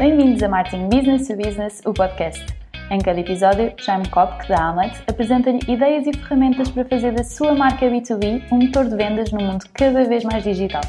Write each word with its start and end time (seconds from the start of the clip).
Bem-vindos 0.00 0.42
a 0.42 0.48
Marketing 0.48 0.88
Business 0.88 1.28
to 1.28 1.36
Business, 1.36 1.82
o 1.84 1.92
podcast. 1.92 2.42
Em 2.90 2.98
cada 3.00 3.20
episódio, 3.20 3.70
Jaime 3.84 4.08
Kopk, 4.08 4.48
da 4.48 4.70
Amlet, 4.70 4.98
apresenta-lhe 5.06 5.60
ideias 5.68 6.06
e 6.06 6.16
ferramentas 6.16 6.70
para 6.70 6.86
fazer 6.86 7.12
da 7.12 7.22
sua 7.22 7.54
marca 7.54 7.84
B2B 7.84 8.44
um 8.50 8.60
motor 8.60 8.88
de 8.88 8.96
vendas 8.96 9.30
num 9.30 9.44
mundo 9.44 9.66
cada 9.74 10.02
vez 10.04 10.24
mais 10.24 10.42
digital. 10.42 10.80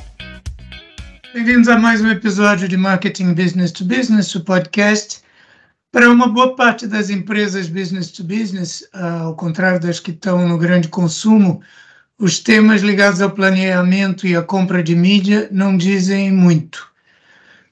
Bem-vindos 1.34 1.68
a 1.68 1.78
mais 1.78 2.02
um 2.02 2.10
episódio 2.10 2.70
de 2.70 2.78
Marketing 2.78 3.34
Business 3.34 3.74
to 3.74 3.84
Business, 3.84 4.34
o 4.34 4.46
podcast. 4.46 5.20
Para 5.92 6.10
uma 6.10 6.30
boa 6.30 6.56
parte 6.56 6.88
das 6.88 7.10
empresas 7.10 7.68
business 7.68 8.14
to 8.14 8.24
business, 8.24 8.80
uh, 8.96 9.24
ao 9.26 9.36
contrário 9.36 9.82
das 9.82 10.00
que 10.00 10.12
estão 10.12 10.48
no 10.48 10.58
grande 10.58 10.88
consumo, 10.88 11.62
os 12.18 12.40
temas 12.40 12.82
ligados 12.82 13.22
ao 13.22 13.32
planeamento 13.32 14.26
e 14.26 14.38
à 14.38 14.42
compra 14.42 14.82
de 14.82 14.96
mídia 14.96 15.50
não 15.52 15.76
dizem 15.76 16.32
muito. 16.32 16.91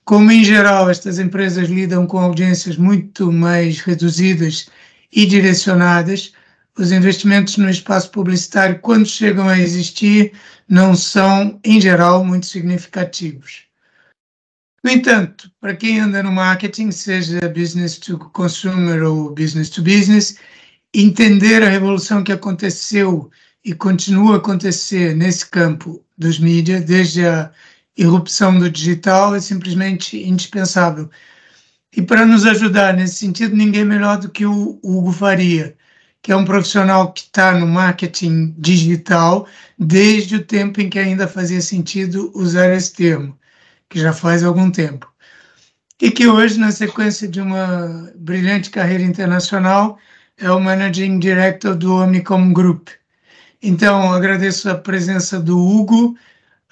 Como, 0.09 0.31
em 0.31 0.43
geral, 0.43 0.89
estas 0.89 1.19
empresas 1.19 1.69
lidam 1.69 2.07
com 2.07 2.17
audiências 2.17 2.77
muito 2.77 3.31
mais 3.31 3.79
reduzidas 3.81 4.67
e 5.11 5.23
direcionadas, 5.23 6.33
os 6.75 6.91
investimentos 6.91 7.57
no 7.57 7.69
espaço 7.69 8.09
publicitário, 8.09 8.79
quando 8.79 9.05
chegam 9.05 9.47
a 9.47 9.59
existir, 9.59 10.33
não 10.67 10.95
são, 10.95 11.59
em 11.63 11.79
geral, 11.79 12.25
muito 12.25 12.47
significativos. 12.47 13.65
No 14.83 14.89
entanto, 14.89 15.51
para 15.61 15.75
quem 15.75 15.99
anda 15.99 16.23
no 16.23 16.31
marketing, 16.31 16.89
seja 16.89 17.47
business 17.47 17.99
to 17.99 18.17
consumer 18.17 19.03
ou 19.03 19.29
business 19.29 19.69
to 19.69 19.83
business, 19.83 20.39
entender 20.91 21.61
a 21.61 21.69
revolução 21.69 22.23
que 22.23 22.31
aconteceu 22.31 23.29
e 23.63 23.75
continua 23.75 24.33
a 24.33 24.37
acontecer 24.37 25.15
nesse 25.15 25.45
campo 25.45 26.03
dos 26.17 26.39
mídias, 26.39 26.83
desde 26.83 27.27
a 27.27 27.51
irrupção 28.01 28.57
do 28.57 28.69
digital, 28.69 29.35
é 29.35 29.39
simplesmente 29.39 30.17
indispensável. 30.17 31.09
E 31.95 32.01
para 32.01 32.25
nos 32.25 32.45
ajudar 32.45 32.93
nesse 32.93 33.15
sentido, 33.15 33.55
ninguém 33.55 33.83
melhor 33.83 34.17
do 34.17 34.29
que 34.29 34.45
o 34.45 34.79
Hugo 34.83 35.11
Faria, 35.11 35.75
que 36.21 36.31
é 36.31 36.35
um 36.35 36.45
profissional 36.45 37.11
que 37.11 37.21
está 37.21 37.57
no 37.57 37.67
marketing 37.67 38.55
digital 38.57 39.47
desde 39.77 40.35
o 40.37 40.43
tempo 40.43 40.81
em 40.81 40.89
que 40.89 40.99
ainda 40.99 41.27
fazia 41.27 41.61
sentido 41.61 42.31
usar 42.35 42.71
esse 42.73 42.93
termo 42.93 43.37
que 43.89 43.99
já 43.99 44.13
faz 44.13 44.43
algum 44.43 44.69
tempo, 44.69 45.11
e 46.01 46.11
que 46.11 46.27
hoje, 46.27 46.59
na 46.59 46.71
sequência 46.71 47.27
de 47.27 47.41
uma 47.41 48.11
brilhante 48.15 48.69
carreira 48.69 49.03
internacional, 49.03 49.97
é 50.37 50.49
o 50.51 50.59
Managing 50.59 51.19
Director 51.19 51.75
do 51.75 51.95
Omnicom 51.95 52.53
Group. 52.53 52.89
Então, 53.61 54.13
agradeço 54.13 54.69
a 54.69 54.75
presença 54.75 55.39
do 55.39 55.57
Hugo. 55.57 56.15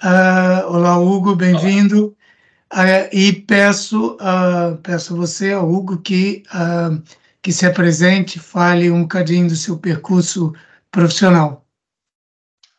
Uh, 0.02 0.62
olá, 0.68 0.96
Hugo, 0.96 1.34
bem-vindo. 1.34 2.16
Uh, 2.72 3.08
e 3.12 3.32
peço, 3.32 4.14
uh, 4.14 4.76
peço 4.82 5.14
a 5.14 5.16
você, 5.16 5.52
ao 5.52 5.68
Hugo, 5.68 5.98
que, 5.98 6.44
que 7.42 7.52
se 7.52 7.66
apresente, 7.66 8.38
fale 8.38 8.90
um 8.90 9.02
bocadinho 9.02 9.48
do 9.48 9.56
seu 9.56 9.76
percurso 9.76 10.54
profissional. 10.90 11.66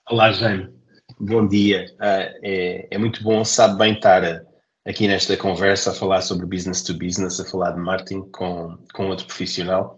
Olá, 0.10 0.32
Jaime 0.32 0.80
bom 1.20 1.46
dia. 1.46 1.86
É, 2.00 2.88
é, 2.92 2.98
muito 2.98 3.22
bom, 3.22 3.44
sabe 3.44 3.78
bem 3.78 3.94
estar 3.94 4.46
aqui 4.88 5.06
nesta 5.06 5.36
conversa 5.36 5.92
a 5.92 5.94
falar 5.94 6.22
sobre 6.22 6.46
business 6.46 6.82
to 6.82 6.94
business, 6.94 7.40
a 7.40 7.46
falar 7.46 7.72
de 7.72 7.82
marketing 7.82 8.22
com, 8.32 8.78
com 8.94 9.10
outro 9.10 9.26
profissional. 9.26 9.98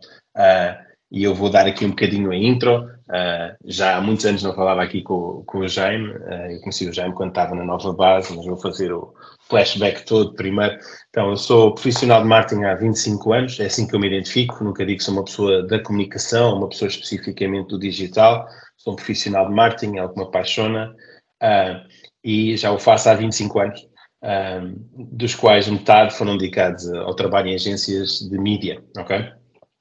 E 1.12 1.24
eu 1.24 1.36
vou 1.36 1.50
dar 1.50 1.68
aqui 1.68 1.86
um 1.86 1.90
bocadinho 1.90 2.32
a 2.32 2.36
intro. 2.36 2.90
Uh, 3.12 3.54
já 3.66 3.98
há 3.98 4.02
muitos 4.02 4.26
anos 4.26 4.42
não 4.42 4.56
falava 4.56 4.82
aqui 4.82 5.02
com, 5.02 5.44
com 5.46 5.60
o 5.60 5.68
Jaime, 5.68 6.14
eu 6.50 6.62
conheci 6.62 6.88
o 6.88 6.94
Jaime 6.94 7.14
quando 7.14 7.32
estava 7.32 7.54
na 7.54 7.66
nova 7.66 7.92
base, 7.92 8.34
mas 8.34 8.46
vou 8.46 8.56
fazer 8.56 8.94
o 8.94 9.14
flashback 9.50 10.06
todo 10.06 10.34
primeiro. 10.34 10.78
Então, 11.10 11.30
eu 11.30 11.36
sou 11.36 11.74
profissional 11.74 12.22
de 12.22 12.30
marketing 12.30 12.64
há 12.64 12.76
25 12.76 13.34
anos, 13.34 13.60
é 13.60 13.66
assim 13.66 13.86
que 13.86 13.94
eu 13.94 14.00
me 14.00 14.08
identifico, 14.08 14.64
nunca 14.64 14.86
digo 14.86 15.00
que 15.00 15.04
sou 15.04 15.14
uma 15.14 15.26
pessoa 15.26 15.68
da 15.68 15.84
comunicação, 15.84 16.56
uma 16.56 16.70
pessoa 16.70 16.88
especificamente 16.88 17.68
do 17.68 17.78
digital, 17.78 18.48
sou 18.78 18.94
um 18.94 18.96
profissional 18.96 19.46
de 19.48 19.54
marketing, 19.54 19.98
é 19.98 20.00
algo 20.00 20.14
que 20.14 20.20
me 20.20 20.26
apaixona, 20.26 20.96
uh, 21.44 21.88
e 22.24 22.56
já 22.56 22.72
o 22.72 22.80
faço 22.80 23.10
há 23.10 23.14
25 23.14 23.60
anos, 23.60 23.82
uh, 24.24 24.74
dos 24.96 25.36
quais 25.36 25.68
metade 25.68 26.16
foram 26.16 26.38
dedicados 26.38 26.90
ao 26.90 27.14
trabalho 27.14 27.50
em 27.50 27.56
agências 27.56 28.20
de 28.20 28.38
mídia, 28.40 28.82
ok? 28.98 29.32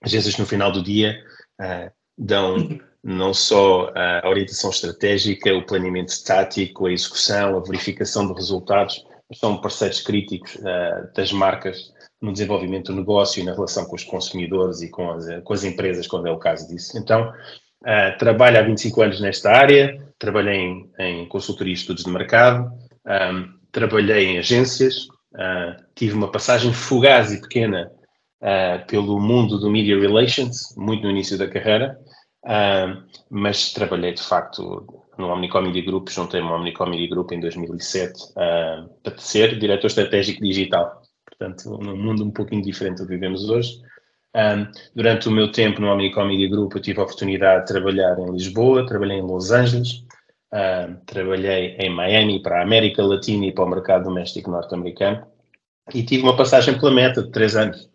Agências 0.03 0.37
no 0.37 0.47
final 0.47 0.73
do 0.73 0.83
dia 0.83 1.23
uh, 1.61 1.91
dão 2.19 2.57
não 3.03 3.33
só 3.33 3.93
a 3.95 4.29
orientação 4.29 4.71
estratégica, 4.71 5.55
o 5.55 5.65
planeamento 5.65 6.13
tático, 6.25 6.87
a 6.87 6.93
execução, 6.93 7.57
a 7.57 7.61
verificação 7.61 8.27
de 8.27 8.35
resultados, 8.35 9.05
são 9.33 9.61
parceiros 9.61 10.01
críticos 10.01 10.59
das 11.15 11.33
marcas 11.33 11.93
no 12.21 12.33
desenvolvimento 12.33 12.93
do 12.93 12.99
negócio 12.99 13.41
e 13.41 13.45
na 13.45 13.53
relação 13.53 13.87
com 13.87 13.97
os 13.97 14.05
consumidores 14.05 14.83
e 14.83 14.91
com 14.91 15.11
as, 15.11 15.27
com 15.43 15.53
as 15.53 15.65
empresas, 15.65 16.07
quando 16.07 16.29
é 16.29 16.31
o 16.31 16.39
caso 16.39 16.69
disso. 16.69 16.99
Então, 16.99 17.33
uh, 17.83 18.19
trabalho 18.19 18.59
há 18.59 18.63
25 18.63 19.03
anos 19.03 19.21
nesta 19.21 19.51
área, 19.51 19.97
trabalhei 20.19 20.57
em, 20.57 20.91
em 20.99 21.29
consultoria 21.29 21.73
e 21.73 21.77
estudos 21.77 22.05
de 22.05 22.11
mercado, 22.11 22.71
um, 23.07 23.49
trabalhei 23.73 24.27
em 24.27 24.39
agências, 24.39 25.05
uh, 25.35 25.83
tive 25.95 26.15
uma 26.15 26.31
passagem 26.31 26.73
fugaz 26.75 27.33
e 27.33 27.41
pequena 27.41 27.91
uh, 28.43 28.87
pelo 28.87 29.19
mundo 29.19 29.59
do 29.59 29.71
media 29.71 29.99
relations, 29.99 30.75
muito 30.77 31.05
no 31.05 31.11
início 31.11 31.39
da 31.39 31.49
carreira, 31.49 31.99
uh, 32.45 33.03
mas 33.29 33.73
trabalhei 33.73 34.13
de 34.13 34.23
facto 34.23 35.03
no 35.19 35.29
Omnicom 35.29 35.63
Media 35.63 35.85
Group, 35.85 36.09
juntei-me 36.09 36.49
ao 36.49 36.57
Omnicom 36.57 36.87
Media 36.87 37.09
Group 37.09 37.33
em 37.33 37.41
2007 37.41 38.33
para 38.35 39.19
ser 39.19 39.59
diretor 39.59 39.89
estratégico 39.89 40.43
digital. 40.43 41.03
Portanto, 41.27 41.79
num 41.83 41.97
mundo 41.97 42.25
um 42.25 42.31
pouquinho 42.31 42.63
diferente 42.63 42.99
do 42.99 43.07
que 43.07 43.15
vivemos 43.15 43.49
hoje. 43.49 43.81
Um, 44.35 44.71
durante 44.95 45.29
o 45.29 45.33
meu 45.33 45.51
tempo 45.51 45.81
no 45.81 45.89
Omnicom 45.89 46.25
Media 46.25 46.49
Group, 46.49 46.75
eu 46.75 46.81
tive 46.81 47.01
a 47.01 47.03
oportunidade 47.03 47.67
de 47.67 47.73
trabalhar 47.73 48.19
em 48.19 48.31
Lisboa, 48.31 48.87
trabalhei 48.87 49.19
em 49.19 49.23
Los 49.23 49.51
Angeles, 49.51 50.05
Uh, 50.53 50.99
trabalhei 51.07 51.77
em 51.79 51.89
Miami 51.91 52.43
para 52.43 52.59
a 52.59 52.63
América 52.63 53.05
Latina 53.05 53.47
e 53.47 53.53
para 53.53 53.63
o 53.63 53.69
mercado 53.69 54.03
doméstico 54.03 54.51
norte-americano 54.51 55.25
e 55.95 56.03
tive 56.03 56.25
uma 56.25 56.37
passagem 56.37 56.77
pela 56.77 56.91
meta 56.91 57.23
de 57.23 57.31
três 57.31 57.55
anos 57.55 57.89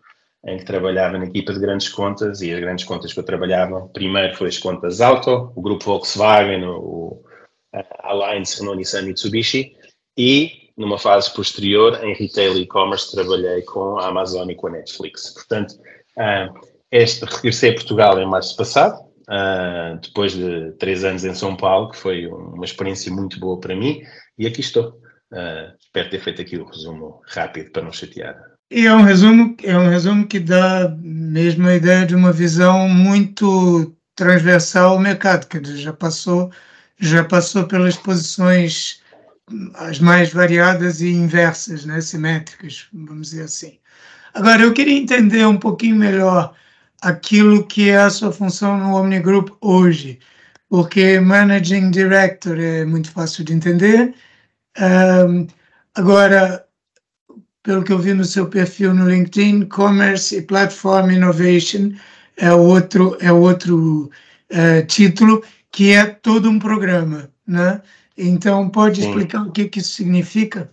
em 0.44 0.58
que 0.58 0.64
trabalhava 0.64 1.18
na 1.18 1.26
equipa 1.26 1.52
de 1.52 1.60
grandes 1.60 1.88
contas 1.88 2.40
e 2.40 2.52
as 2.52 2.60
grandes 2.60 2.84
contas 2.84 3.12
que 3.12 3.18
eu 3.18 3.24
trabalhava, 3.24 3.88
primeiro 3.88 4.36
foi 4.36 4.48
as 4.48 4.58
contas 4.58 5.00
Auto, 5.00 5.52
o 5.54 5.62
grupo 5.62 5.84
Volkswagen, 5.84 6.64
o 6.64 7.22
Alliance, 8.00 8.58
Renault, 8.58 8.78
Nissan, 8.78 9.02
Mitsubishi 9.02 9.76
e 10.16 10.66
numa 10.76 10.98
fase 10.98 11.32
posterior 11.32 12.02
em 12.04 12.14
retail 12.14 12.56
e 12.56 12.62
e-commerce 12.62 13.10
trabalhei 13.10 13.62
com 13.62 13.98
a 13.98 14.08
Amazon 14.08 14.48
e 14.50 14.54
com 14.54 14.66
a 14.66 14.70
Netflix. 14.70 15.30
Portanto, 15.30 15.72
uh, 15.72 16.68
este 16.90 17.24
regressei 17.24 17.70
a 17.70 17.74
Portugal 17.74 18.20
em 18.20 18.26
março 18.26 18.56
passado, 18.56 19.00
uh, 19.28 19.98
depois 20.00 20.32
de 20.32 20.72
três 20.72 21.04
anos 21.04 21.24
em 21.24 21.34
São 21.34 21.56
Paulo, 21.56 21.90
que 21.90 21.96
foi 21.96 22.26
uma 22.26 22.64
experiência 22.64 23.12
muito 23.12 23.40
boa 23.40 23.58
para 23.58 23.74
mim, 23.74 24.02
e 24.38 24.46
aqui 24.46 24.60
estou. 24.60 25.00
Uh, 25.32 25.74
espero 25.80 26.10
ter 26.10 26.20
feito 26.20 26.42
aqui 26.42 26.56
o 26.56 26.62
um 26.62 26.66
resumo 26.66 27.20
rápido 27.26 27.72
para 27.72 27.82
não 27.82 27.92
chatear. 27.92 28.55
E 28.70 28.86
é 28.86 28.92
um 28.92 29.02
resumo, 29.02 29.56
é 29.62 29.78
um 29.78 29.88
resumo 29.88 30.26
que 30.26 30.40
dá 30.40 30.88
mesmo 30.98 31.68
a 31.68 31.76
ideia 31.76 32.04
de 32.04 32.14
uma 32.16 32.32
visão 32.32 32.88
muito 32.88 33.96
transversal 34.16 34.92
ao 34.92 34.98
mercado, 34.98 35.46
que 35.46 35.62
já 35.76 35.92
passou, 35.92 36.50
já 36.98 37.24
passou 37.24 37.66
pelas 37.66 37.96
posições 37.96 39.00
as 39.74 40.00
mais 40.00 40.32
variadas 40.32 41.00
e 41.00 41.10
inversas, 41.10 41.84
né, 41.84 42.00
simétricas, 42.00 42.88
vamos 42.92 43.30
dizer 43.30 43.44
assim. 43.44 43.78
Agora, 44.34 44.62
eu 44.62 44.74
queria 44.74 44.98
entender 44.98 45.46
um 45.46 45.58
pouquinho 45.58 45.96
melhor 45.96 46.54
aquilo 47.00 47.66
que 47.66 47.90
é 47.90 47.98
a 47.98 48.10
sua 48.10 48.32
função 48.32 48.76
no 48.78 48.96
Omni 48.96 49.20
Group 49.20 49.50
hoje, 49.60 50.18
porque 50.68 51.20
Managing 51.20 51.90
Director 51.90 52.58
é 52.58 52.84
muito 52.84 53.10
fácil 53.12 53.44
de 53.44 53.52
entender. 53.52 54.14
Um, 54.78 55.46
agora, 55.94 56.65
pelo 57.66 57.82
que 57.82 57.92
eu 57.92 57.98
vi 57.98 58.14
no 58.14 58.24
seu 58.24 58.48
perfil 58.48 58.94
no 58.94 59.10
LinkedIn, 59.10 59.66
Commerce 59.66 60.36
e 60.36 60.42
Platform 60.42 61.10
Innovation 61.10 61.90
é 62.36 62.52
outro, 62.52 63.18
é 63.20 63.32
outro 63.32 64.08
uh, 64.52 64.86
título 64.86 65.42
que 65.72 65.92
é 65.92 66.06
todo 66.06 66.48
um 66.48 66.60
programa, 66.60 67.28
né? 67.44 67.82
Então, 68.16 68.70
pode 68.70 69.02
Sim. 69.02 69.08
explicar 69.08 69.42
o 69.42 69.50
que, 69.50 69.68
que 69.68 69.80
isso 69.80 69.94
significa? 69.94 70.70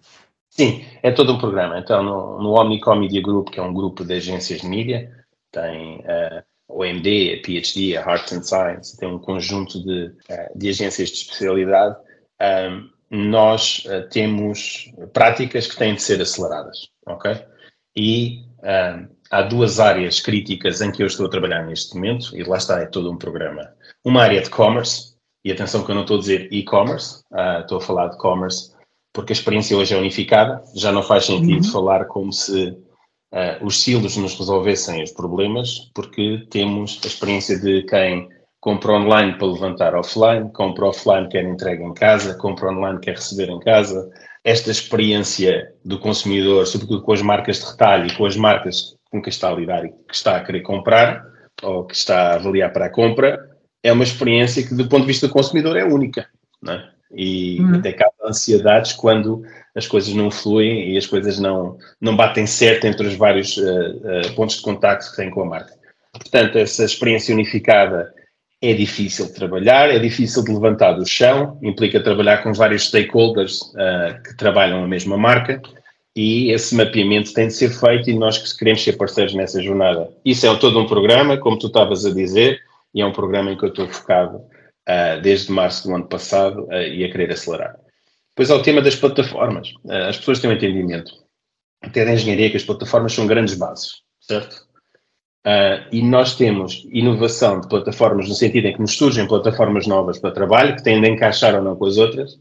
Sim, 0.51 0.86
é 1.01 1.12
todo 1.12 1.34
um 1.34 1.40
programa. 1.40 1.80
Então, 1.80 2.04
no, 2.04 2.42
no 2.42 2.51
Omnicom 2.51 2.95
Media 2.95 3.22
Group, 3.24 3.50
que 3.50 3.60
é 3.60 3.63
um 3.63 3.74
grupo 3.74 4.06
de 4.06 4.13
agências 4.13 4.62
de 4.62 4.68
mídia, 4.68 5.12
tem 5.51 5.98
uh, 6.01 6.44
o 6.68 6.86
MD, 6.86 7.34
a 7.34 7.45
PhD, 7.45 7.98
a 7.98 8.01
Heart 8.01 8.34
and 8.34 8.44
Science, 8.44 8.98
tem 8.98 9.10
um 9.10 9.18
conjunto 9.18 9.84
de, 9.84 10.06
uh, 10.30 10.57
de 10.57 10.69
agências 10.69 11.10
de 11.10 11.16
especialidade. 11.16 11.95
Um, 12.40 12.93
nós 13.13 13.86
uh, 13.86 14.10
temos 14.10 14.92
práticas 15.13 15.68
que 15.68 15.77
têm 15.77 15.94
de 15.94 16.01
ser 16.01 16.19
aceleradas, 16.19 16.89
ok? 17.06 17.45
E 17.95 18.39
um, 18.63 19.07
há 19.30 19.44
duas 19.44 19.80
áreas 19.80 20.19
críticas 20.19 20.81
em 20.81 20.92
que 20.92 21.04
eu 21.04 21.07
estou 21.07 21.27
a 21.27 21.30
trabalhar 21.30 21.63
neste 21.63 21.94
momento, 21.94 22.36
e 22.36 22.44
lá 22.44 22.57
está, 22.57 22.81
é 22.81 22.88
todo 22.88 23.12
um 23.12 23.18
programa. 23.18 23.71
Uma 24.04 24.24
área 24.24 24.42
de 24.42 24.50
commerce, 24.50 25.13
e 25.45 25.51
atenção 25.51 25.86
que 25.86 25.92
eu 25.92 25.95
não 25.95 26.01
estou 26.01 26.18
a 26.18 26.19
dizer 26.21 26.51
e-commerce, 26.51 27.21
uh, 27.31 27.62
estou 27.62 27.77
a 27.77 27.81
falar 27.81 28.07
de 28.07 28.18
commerce, 28.18 28.74
porque 29.13 29.31
a 29.31 29.36
experiência 29.36 29.77
hoje 29.77 29.94
é 29.94 29.98
unificada, 29.98 30.63
já 30.75 30.92
não 30.92 31.04
faz 31.04 31.25
sentido 31.25 31.63
uhum. 31.66 31.71
falar 31.71 32.06
como 32.06 32.33
se 32.33 32.69
uh, 32.69 33.63
os 33.63 33.83
silos 33.83 34.18
nos 34.18 34.33
resolvessem 34.39 35.04
os 35.04 35.12
problemas, 35.12 35.92
porque 35.94 36.48
temos 36.50 37.00
a 37.04 37.07
experiência 37.07 37.59
de 37.59 37.83
quem 37.83 38.27
compra 38.63 38.94
online 38.94 39.38
para 39.38 39.48
levantar 39.48 39.94
offline, 39.94 40.50
compra 40.54 40.86
offline 40.86 41.27
quer 41.27 41.44
entrega 41.44 41.83
em 41.83 41.94
casa, 41.94 42.33
compra 42.36 42.71
online 42.71 42.98
quer 43.01 43.15
receber 43.15 43.50
em 43.50 43.60
casa. 43.60 44.10
Esta 44.42 44.71
experiência 44.71 45.74
do 45.83 46.00
consumidor, 46.00 46.65
sobretudo 46.65 47.01
com 47.01 47.12
as 47.12 47.21
marcas 47.21 47.60
de 47.60 47.65
retalho 47.65 48.07
e 48.07 48.15
com 48.15 48.25
as 48.25 48.38
marcas 48.38 48.95
com 49.12 49.21
quem 49.21 49.30
está 49.30 49.50
a 49.50 49.54
lidar 49.54 49.83
e 49.83 49.89
que 49.89 50.15
está 50.15 50.38
a 50.38 50.39
querer 50.45 50.62
comprar 50.62 51.25
ou 51.62 51.83
que 51.83 51.94
está 51.94 52.31
a 52.31 52.36
avaliar 52.36 52.71
para 52.71 52.86
a 52.86 52.89
compra, 52.89 53.38
é 53.83 53.92
uma 53.92 54.06
experiência 54.06 54.66
que, 54.66 54.74
do 54.74 54.88
ponto 54.88 55.01
de 55.01 55.07
vista 55.07 55.27
do 55.27 55.33
consumidor, 55.33 55.75
é 55.75 55.83
única. 55.83 56.25
É? 56.66 56.83
E 57.13 57.59
uhum. 57.59 57.75
até 57.75 57.92
causa 57.92 58.16
ansiedades 58.25 58.94
quando 58.94 59.44
as 59.75 59.88
coisas 59.88 60.13
não 60.13 60.31
fluem 60.31 60.94
e 60.94 60.98
as 60.98 61.06
coisas 61.06 61.38
não, 61.38 61.77
não 62.00 62.16
batem 62.16 62.48
certo 62.48 62.86
entre 62.86 63.07
os 63.07 63.16
vários 63.16 63.57
uh, 63.57 63.62
uh, 63.62 64.36
pontos 64.36 64.56
de 64.56 64.62
contacto 64.62 65.12
que 65.12 65.18
tem 65.18 65.30
com 65.30 65.42
a 65.42 65.45
marca. 65.45 65.74
Portanto, 66.13 66.57
essa 66.57 66.86
experiência 66.86 67.33
unificada 67.33 68.09
é 68.63 68.74
difícil 68.74 69.25
de 69.25 69.33
trabalhar, 69.33 69.89
é 69.89 70.00
difícil 70.00 70.42
de 70.42 70.54
levantar 70.54 70.94
do 70.94 71.06
chão, 71.06 71.60
implica 71.62 72.01
trabalhar 72.01 72.42
com 72.42 72.54
vários 72.54 72.88
stakeholders 72.88 73.60
uh, 73.62 74.24
que 74.24 74.38
trabalham 74.38 74.81
a 74.81 74.88
mesma 74.88 75.18
marca 75.18 75.62
e 76.15 76.50
esse 76.50 76.74
mapeamento 76.74 77.33
tem 77.33 77.48
de 77.48 77.54
ser 77.54 77.69
feito 77.71 78.10
e 78.10 78.18
nós 78.18 78.38
que 78.38 78.57
queremos 78.57 78.81
ser 78.81 78.94
parceiros 78.94 79.33
nessa 79.33 79.62
jornada. 79.62 80.10
Isso 80.24 80.48
é 80.48 80.56
todo 80.56 80.80
um 80.80 80.88
programa, 80.88 81.38
como 81.38 81.60
tu 81.60 81.68
estavas 81.68 82.06
a 82.06 82.13
dizer, 82.13 82.62
e 82.95 83.01
é 83.01 83.06
um 83.06 83.12
programa 83.12 83.51
em 83.51 83.57
que 83.57 83.65
eu 83.65 83.69
estou 83.69 83.86
focado 83.89 84.38
uh, 84.38 85.21
desde 85.21 85.51
março 85.51 85.86
do 85.86 85.95
ano 85.95 86.07
passado 86.07 86.63
uh, 86.68 86.83
e 86.83 87.04
a 87.04 87.12
querer 87.12 87.31
acelerar. 87.33 87.75
Depois 88.30 88.50
há 88.50 88.56
o 88.56 88.62
tema 88.62 88.81
das 88.81 88.95
plataformas. 88.95 89.74
As 90.07 90.18
pessoas 90.18 90.39
têm 90.39 90.50
um 90.50 90.54
entendimento, 90.54 91.12
até 91.81 92.06
da 92.06 92.13
engenharia, 92.13 92.50
que 92.50 92.57
as 92.57 92.63
plataformas 92.63 93.13
são 93.13 93.27
grandes 93.27 93.56
bases, 93.56 94.01
certo? 94.21 94.62
E 95.92 96.01
nós 96.01 96.36
temos 96.36 96.88
inovação 96.90 97.60
de 97.60 97.68
plataformas 97.68 98.30
no 98.30 98.34
sentido 98.36 98.68
em 98.68 98.74
que 98.74 98.80
nos 98.80 98.95
surgem 98.95 99.28
plataformas 99.28 99.86
novas 99.86 100.18
para 100.18 100.31
trabalho, 100.31 100.75
que 100.75 100.84
tendem 100.84 101.12
a 101.12 101.13
encaixar 101.13 101.54
ou 101.56 101.62
não 101.62 101.75
com 101.75 101.86
as 101.86 101.98
outras, 101.98 102.40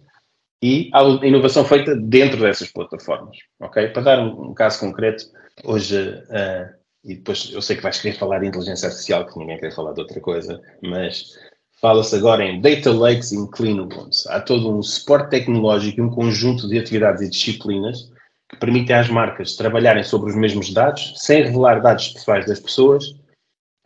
e 0.62 0.88
há 0.92 1.02
inovação 1.26 1.64
feita 1.64 1.96
dentro 1.96 2.40
dessas 2.40 2.70
plataformas, 2.70 3.36
ok? 3.60 3.88
Para 3.88 4.02
dar 4.02 4.20
um, 4.20 4.50
um 4.50 4.54
caso 4.54 4.78
concreto, 4.78 5.24
hoje 5.64 5.98
uh, 5.98 6.82
e 7.04 7.16
depois 7.16 7.50
eu 7.52 7.60
sei 7.60 7.76
que 7.76 7.82
vais 7.82 8.00
querer 8.00 8.16
falar 8.16 8.38
de 8.38 8.46
inteligência 8.46 8.86
artificial, 8.86 9.26
que 9.26 9.38
ninguém 9.38 9.58
quer 9.58 9.74
falar 9.74 9.92
de 9.92 10.00
outra 10.00 10.20
coisa, 10.20 10.60
mas 10.80 11.32
fala-se 11.80 12.14
agora 12.14 12.44
em 12.44 12.60
data 12.60 12.92
lakes 12.92 13.32
em 13.32 13.50
clean 13.50 13.88
rooms. 13.88 14.26
Há 14.28 14.40
todo 14.40 14.72
um 14.72 14.82
suporte 14.82 15.30
tecnológico 15.30 15.98
e 15.98 16.02
um 16.02 16.10
conjunto 16.10 16.68
de 16.68 16.78
atividades 16.78 17.22
e 17.22 17.28
disciplinas 17.28 18.11
que 18.52 18.58
permitem 18.58 18.94
às 18.94 19.08
marcas 19.08 19.56
trabalharem 19.56 20.04
sobre 20.04 20.30
os 20.30 20.36
mesmos 20.36 20.72
dados, 20.72 21.14
sem 21.16 21.42
revelar 21.42 21.80
dados 21.80 22.08
pessoais 22.08 22.46
das 22.46 22.60
pessoas, 22.60 23.08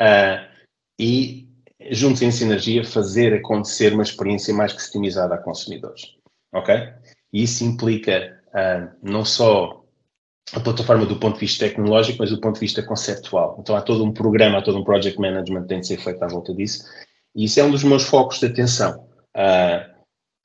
uh, 0.01 0.45
e 0.99 1.49
juntos 1.91 2.23
em 2.23 2.31
sinergia 2.31 2.85
fazer 2.85 3.33
acontecer 3.35 3.93
uma 3.93 4.03
experiência 4.03 4.53
mais 4.53 4.73
customizada 4.73 5.35
a 5.35 5.39
consumidores. 5.39 6.15
Ok? 6.53 6.75
E 7.33 7.43
isso 7.43 7.65
implica 7.65 8.41
uh, 8.49 8.97
não 9.03 9.25
só 9.25 9.85
a 10.53 10.61
plataforma 10.61 11.05
do 11.05 11.17
ponto 11.17 11.35
de 11.35 11.41
vista 11.41 11.67
tecnológico, 11.67 12.19
mas 12.21 12.31
do 12.31 12.41
ponto 12.41 12.55
de 12.55 12.61
vista 12.61 12.83
conceptual. 12.83 13.57
Então 13.61 13.75
há 13.75 13.83
todo 13.83 14.05
um 14.05 14.13
programa, 14.13 14.59
há 14.59 14.63
todo 14.63 14.79
um 14.79 14.85
project 14.85 15.21
management 15.21 15.63
que 15.63 15.69
tem 15.69 15.81
de 15.81 15.87
ser 15.87 15.99
feito 15.99 16.23
à 16.23 16.29
volta 16.29 16.55
disso. 16.55 16.85
E 17.35 17.45
isso 17.45 17.61
é 17.61 17.65
um 17.65 17.71
dos 17.71 17.85
meus 17.85 18.05
focos 18.05 18.39
de 18.39 18.47
atenção 18.47 19.09
uh, 19.37 19.96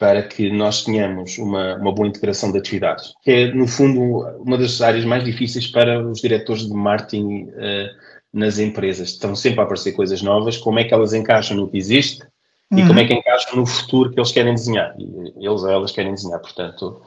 para 0.02 0.24
que 0.24 0.50
nós 0.50 0.84
tenhamos 0.84 1.38
uma, 1.38 1.76
uma 1.76 1.94
boa 1.94 2.08
integração 2.08 2.52
de 2.52 2.58
atividades, 2.58 3.14
que 3.22 3.30
é, 3.30 3.54
no 3.54 3.68
fundo, 3.68 4.02
uma 4.40 4.58
das 4.58 4.82
áreas 4.82 5.06
mais 5.06 5.24
difíceis 5.24 5.68
para 5.68 6.04
os 6.04 6.20
diretores 6.20 6.66
de 6.66 6.74
marketing 6.74 7.44
uh, 7.50 7.88
nas 8.34 8.58
empresas. 8.58 9.10
Estão 9.10 9.36
sempre 9.36 9.60
a 9.60 9.64
aparecer 9.64 9.92
coisas 9.92 10.24
novas, 10.24 10.58
como 10.58 10.80
é 10.80 10.86
que 10.86 10.92
elas 10.92 11.14
encaixam 11.14 11.56
no 11.56 11.70
que 11.70 11.78
existe 11.78 12.24
uhum. 12.72 12.80
e 12.80 12.88
como 12.88 13.00
é 13.00 13.06
que 13.06 13.14
encaixam 13.14 13.56
no 13.56 13.66
futuro 13.68 14.10
que 14.10 14.20
eles 14.20 14.32
querem 14.32 14.56
desenhar. 14.56 14.96
E 14.98 15.46
eles 15.46 15.62
ou 15.62 15.70
elas 15.70 15.92
querem 15.92 16.16
desenhar. 16.16 16.40
Portanto, 16.40 17.00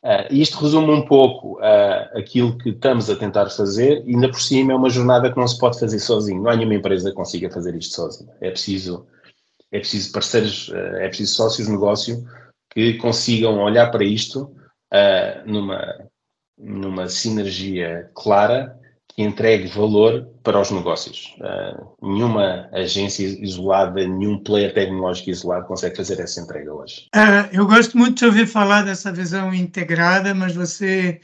Uh, 0.00 0.30
isto 0.30 0.56
resume 0.62 0.92
um 0.92 1.04
pouco 1.04 1.58
uh, 1.58 2.16
aquilo 2.16 2.56
que 2.56 2.68
estamos 2.68 3.10
a 3.10 3.16
tentar 3.16 3.50
fazer, 3.50 4.00
e 4.06 4.14
ainda 4.14 4.28
por 4.28 4.40
cima 4.40 4.72
é 4.72 4.76
uma 4.76 4.88
jornada 4.88 5.28
que 5.28 5.36
não 5.36 5.46
se 5.48 5.58
pode 5.58 5.78
fazer 5.78 5.98
sozinho. 5.98 6.40
Não 6.40 6.50
há 6.52 6.54
nenhuma 6.54 6.76
empresa 6.76 7.10
que 7.10 7.16
consiga 7.16 7.50
fazer 7.50 7.74
isto 7.74 7.96
sozinha. 7.96 8.30
É 8.40 8.48
preciso, 8.48 9.06
é 9.72 9.78
preciso 9.78 10.12
parceiros, 10.12 10.68
uh, 10.68 10.96
é 10.96 11.08
preciso 11.08 11.34
sócios 11.34 11.66
de 11.66 11.72
negócio 11.72 12.24
que 12.70 12.94
consigam 12.94 13.58
olhar 13.58 13.90
para 13.90 14.04
isto 14.04 14.54
numa, 15.46 16.08
numa 16.56 17.08
sinergia 17.08 18.10
clara 18.14 18.78
que 19.18 19.24
entregue 19.24 19.66
valor 19.66 20.28
para 20.44 20.60
os 20.60 20.70
negócios. 20.70 21.34
Uh, 21.40 22.08
nenhuma 22.14 22.68
agência 22.72 23.24
isolada, 23.24 24.06
nenhum 24.06 24.38
player 24.38 24.72
tecnológico 24.72 25.30
isolado 25.30 25.66
consegue 25.66 25.96
fazer 25.96 26.20
essa 26.20 26.40
entrega 26.40 26.72
hoje. 26.72 27.08
Uh, 27.12 27.48
eu 27.50 27.66
gosto 27.66 27.98
muito 27.98 28.18
de 28.18 28.24
ouvir 28.26 28.46
falar 28.46 28.82
dessa 28.82 29.10
visão 29.10 29.52
integrada, 29.52 30.32
mas 30.34 30.54
você. 30.54 31.20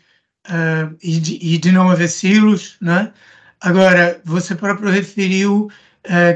Uh, 0.48 0.94
e, 1.00 1.20
de, 1.20 1.38
e, 1.40 1.56
de, 1.56 1.70
não 1.70 1.88
haver 1.88 2.08
silos, 2.08 2.76
né? 2.80 3.12
Agora, 3.60 4.20
você 4.24 4.56
próprio 4.56 4.90
referiu 4.90 5.70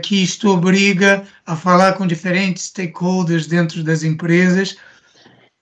que 0.03 0.23
isto 0.23 0.49
obriga 0.49 1.25
a 1.47 1.55
falar 1.55 1.93
com 1.93 2.07
diferentes 2.07 2.65
stakeholders 2.65 3.47
dentro 3.47 3.83
das 3.83 4.03
empresas, 4.03 4.77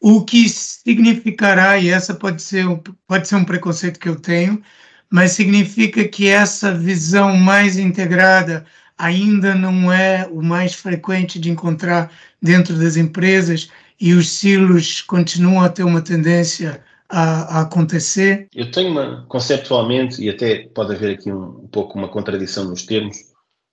o 0.00 0.25
que 0.25 0.49
significará, 0.49 1.79
e 1.79 1.88
essa 1.88 2.14
pode 2.14 2.41
ser, 2.43 2.64
pode 3.06 3.26
ser 3.26 3.37
um 3.37 3.44
preconceito 3.44 3.99
que 3.99 4.08
eu 4.08 4.17
tenho, 4.17 4.62
mas 5.11 5.32
significa 5.32 6.06
que 6.06 6.29
essa 6.29 6.73
visão 6.73 7.37
mais 7.37 7.79
integrada 7.79 8.64
ainda 8.99 9.55
não 9.55 9.93
é 9.93 10.29
o 10.31 10.43
mais 10.43 10.75
frequente 10.75 11.38
de 11.38 11.50
encontrar 11.50 12.11
dentro 12.41 12.79
das 12.79 12.97
empresas 12.97 13.69
e 14.00 14.12
os 14.12 14.29
silos 14.29 15.00
continuam 15.02 15.62
a 15.62 15.69
ter 15.69 15.85
uma 15.85 16.00
tendência 16.00 16.82
a, 17.09 17.59
a 17.59 17.61
acontecer? 17.62 18.49
Eu 18.55 18.70
tenho 18.70 18.91
uma, 18.91 19.25
conceptualmente, 19.29 20.23
e 20.23 20.29
até 20.29 20.69
pode 20.75 20.94
haver 20.94 21.14
aqui 21.14 21.31
um, 21.32 21.64
um 21.64 21.69
pouco 21.69 21.99
uma 21.99 22.09
contradição 22.09 22.64
nos 22.64 22.85
termos, 22.85 23.17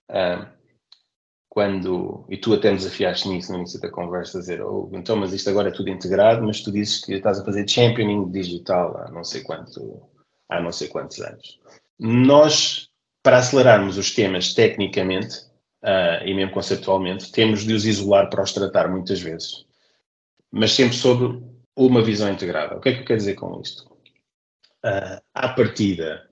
uh, 0.09 0.47
quando, 1.53 2.25
e 2.29 2.35
tu 2.35 2.51
até 2.51 2.71
me 2.71 2.77
desafiaste 2.77 3.29
nisso 3.29 3.51
no 3.51 3.59
início 3.59 3.79
da 3.79 3.88
conversa, 3.88 4.39
dizer, 4.39 4.59
oh, 4.63 4.89
então, 4.91 5.15
mas 5.15 5.33
isto 5.33 5.51
agora 5.51 5.69
é 5.69 5.71
tudo 5.71 5.89
integrado, 5.89 6.44
mas 6.44 6.61
tu 6.61 6.71
dizes 6.71 7.05
que 7.05 7.13
estás 7.13 7.39
a 7.39 7.45
fazer 7.45 7.69
championing 7.69 8.31
digital 8.31 8.97
há 8.97 9.11
não 9.11 9.24
sei 9.24 9.43
quanto 9.43 10.01
há 10.50 10.60
não 10.60 10.72
sei 10.72 10.88
quantos 10.88 11.22
anos. 11.22 11.60
Nós, 12.00 12.89
para 13.22 13.38
acelerarmos 13.38 14.00
os 14.00 14.10
temas 14.15 14.55
tecnicamente 14.55 15.38
uh, 15.83 16.25
e 16.25 16.33
mesmo 16.33 16.53
conceptualmente, 16.53 17.31
temos 17.31 17.63
de 17.63 17.74
os 17.74 17.86
isolar 17.86 18.31
para 18.31 18.41
os 18.41 18.51
tratar 18.51 18.89
muitas 18.89 19.22
vezes, 19.22 19.63
mas 20.51 20.74
sempre 20.74 20.95
sobre 20.95 21.39
uma 21.75 22.01
visão 22.01 22.31
integrada. 22.31 22.75
O 22.75 22.81
que 22.81 22.89
é 22.89 22.93
que 22.93 23.01
eu 23.01 23.05
quero 23.05 23.19
dizer 23.19 23.36
com 23.36 23.62
isto? 23.62 23.83
Uh, 24.83 25.22
à 25.36 25.50
partida, 25.50 26.27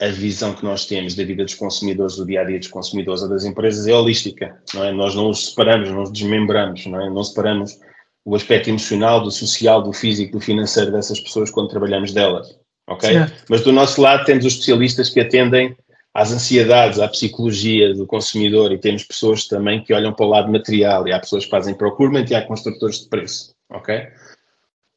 a 0.00 0.08
visão 0.08 0.54
que 0.54 0.64
nós 0.64 0.86
temos 0.86 1.14
da 1.14 1.24
vida 1.24 1.44
dos 1.44 1.54
consumidores, 1.54 2.16
do 2.16 2.26
dia 2.26 2.40
a 2.40 2.44
dia 2.44 2.58
dos 2.58 2.68
consumidores 2.68 3.22
ou 3.22 3.28
das 3.28 3.44
empresas 3.44 3.86
é 3.86 3.94
holística, 3.94 4.60
não 4.74 4.84
é? 4.84 4.92
Nós 4.92 5.14
não 5.14 5.30
os 5.30 5.50
separamos, 5.50 5.90
não 5.90 6.02
os 6.02 6.12
desmembramos, 6.12 6.84
não 6.86 7.00
é? 7.00 7.08
Não 7.08 7.22
separamos 7.22 7.78
o 8.24 8.34
aspecto 8.34 8.70
emocional, 8.70 9.22
do 9.22 9.30
social, 9.30 9.82
do 9.82 9.92
físico, 9.92 10.32
do 10.32 10.40
financeiro 10.40 10.90
dessas 10.90 11.20
pessoas 11.20 11.50
quando 11.50 11.68
trabalhamos 11.68 12.12
delas 12.12 12.56
ok? 12.86 13.12
Certo. 13.12 13.44
Mas 13.48 13.62
do 13.62 13.72
nosso 13.72 14.00
lado 14.00 14.24
temos 14.24 14.44
os 14.44 14.52
especialistas 14.54 15.10
que 15.10 15.20
atendem 15.20 15.76
às 16.12 16.32
ansiedades, 16.32 17.00
à 17.00 17.08
psicologia 17.08 17.92
do 17.94 18.06
consumidor 18.06 18.72
e 18.72 18.78
temos 18.78 19.02
pessoas 19.02 19.46
também 19.46 19.82
que 19.82 19.92
olham 19.92 20.12
para 20.12 20.26
o 20.26 20.28
lado 20.28 20.50
material 20.50 21.06
e 21.08 21.12
há 21.12 21.18
pessoas 21.18 21.44
que 21.44 21.50
fazem 21.50 21.74
procurement 21.74 22.26
e 22.30 22.34
há 22.34 22.42
construtores 22.42 23.00
de 23.00 23.08
preço, 23.08 23.54
ok? 23.70 24.06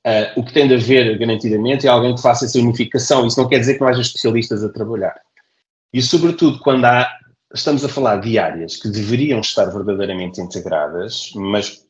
Uh, 0.07 0.39
o 0.39 0.43
que 0.45 0.53
tem 0.53 0.69
de 0.69 0.75
haver 0.75 1.17
garantidamente 1.17 1.85
é 1.85 1.89
alguém 1.89 2.15
que 2.15 2.21
faça 2.21 2.45
essa 2.45 2.57
unificação. 2.57 3.27
Isso 3.27 3.37
não 3.37 3.49
quer 3.49 3.59
dizer 3.59 3.73
que 3.73 3.81
não 3.81 3.89
haja 3.89 3.99
especialistas 3.99 4.63
a 4.63 4.69
trabalhar. 4.69 5.19
E 5.93 6.01
sobretudo 6.01 6.59
quando 6.59 6.85
há, 6.85 7.11
estamos 7.53 7.83
a 7.83 7.89
falar 7.89 8.21
de 8.21 8.39
áreas 8.39 8.77
que 8.77 8.87
deveriam 8.87 9.41
estar 9.41 9.65
verdadeiramente 9.65 10.39
integradas, 10.39 11.31
mas 11.35 11.85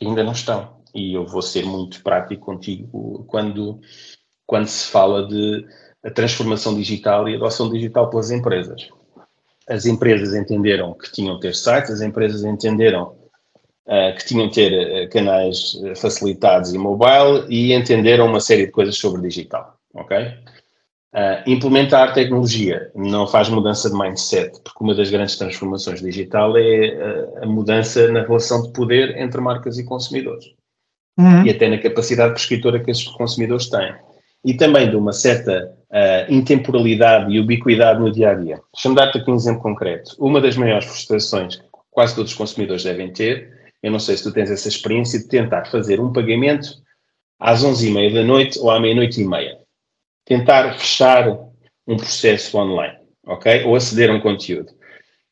ainda 0.00 0.22
não 0.22 0.30
estão. 0.30 0.80
E 0.94 1.12
eu 1.12 1.26
vou 1.26 1.42
ser 1.42 1.64
muito 1.64 2.04
prático 2.04 2.44
contigo 2.44 3.24
quando 3.26 3.80
quando 4.46 4.68
se 4.68 4.86
fala 4.86 5.26
de 5.26 5.66
a 6.04 6.10
transformação 6.10 6.74
digital 6.76 7.28
e 7.28 7.34
adoção 7.34 7.68
digital 7.68 8.08
pelas 8.10 8.30
empresas. 8.30 8.88
As 9.68 9.86
empresas 9.86 10.34
entenderam 10.34 10.94
que 10.94 11.10
tinham 11.10 11.34
de 11.34 11.40
ter 11.40 11.54
sites, 11.56 11.90
as 11.90 12.00
empresas 12.00 12.44
entenderam 12.44 13.19
uh, 13.90 14.16
que 14.16 14.24
tinham 14.24 14.48
de 14.48 14.54
ter 14.54 14.72
uh, 14.72 15.10
canais 15.10 15.74
uh, 15.74 15.96
facilitados 15.96 16.72
e 16.72 16.78
mobile 16.78 17.44
e 17.48 17.74
entenderam 17.74 18.26
uma 18.26 18.40
série 18.40 18.66
de 18.66 18.72
coisas 18.72 18.96
sobre 18.96 19.20
digital, 19.22 19.76
ok? 19.94 20.16
implementar 21.44 22.14
tecnologia 22.14 22.88
não 22.94 23.26
faz 23.26 23.48
mudança 23.48 23.90
de 23.90 23.98
mindset, 23.98 24.52
porque 24.62 24.78
uma 24.80 24.94
das 24.94 25.10
grandes 25.10 25.36
transformações 25.36 26.00
digital 26.00 26.56
é 26.56 27.26
a 27.42 27.46
mudança 27.46 28.06
na 28.12 28.22
relação 28.22 28.62
de 28.62 28.72
poder 28.72 29.18
entre 29.18 29.40
marcas 29.40 29.76
e 29.76 29.84
consumidores. 29.84 30.44
Uhum. 31.18 31.44
E 31.44 31.50
até 31.50 31.68
na 31.68 31.78
capacidade 31.78 32.34
prescritora 32.34 32.78
que 32.78 32.92
esses 32.92 33.08
consumidores 33.08 33.68
têm. 33.68 33.92
e 34.44 34.54
também 34.54 34.88
de 34.88 34.94
uma 34.94 35.12
certa 35.12 35.74
uh, 35.90 36.32
intemporalidade 36.32 37.32
e 37.32 37.40
ubiquidade 37.40 38.00
no 38.00 38.10
dia 38.10 38.30
a 38.30 38.34
dia. 38.34 38.60
Deixa-me 38.72 38.94
dar-te 38.94 39.18
aqui 39.18 39.30
um 39.30 39.34
exemplo 39.34 39.62
concreto. 39.62 40.14
Uma 40.18 40.40
das 40.40 40.56
maiores 40.56 40.86
frustrações 40.86 41.56
que 41.56 41.64
quase 41.90 42.14
todos 42.14 42.30
os 42.30 42.38
consumidores 42.38 42.84
devem 42.84 43.12
ter, 43.12 43.59
eu 43.82 43.90
não 43.90 43.98
sei 43.98 44.16
se 44.16 44.22
tu 44.22 44.32
tens 44.32 44.50
essa 44.50 44.68
experiência, 44.68 45.18
de 45.18 45.28
tentar 45.28 45.64
fazer 45.66 46.00
um 46.00 46.12
pagamento 46.12 46.68
às 47.38 47.64
11h30 47.64 48.14
da 48.14 48.22
noite 48.22 48.58
ou 48.58 48.70
à 48.70 48.78
meia-noite 48.78 49.20
e 49.20 49.26
meia. 49.26 49.58
Tentar 50.26 50.74
fechar 50.78 51.28
um 51.86 51.96
processo 51.96 52.56
online, 52.58 52.98
ok? 53.26 53.64
Ou 53.64 53.74
aceder 53.74 54.10
a 54.10 54.14
um 54.14 54.20
conteúdo. 54.20 54.72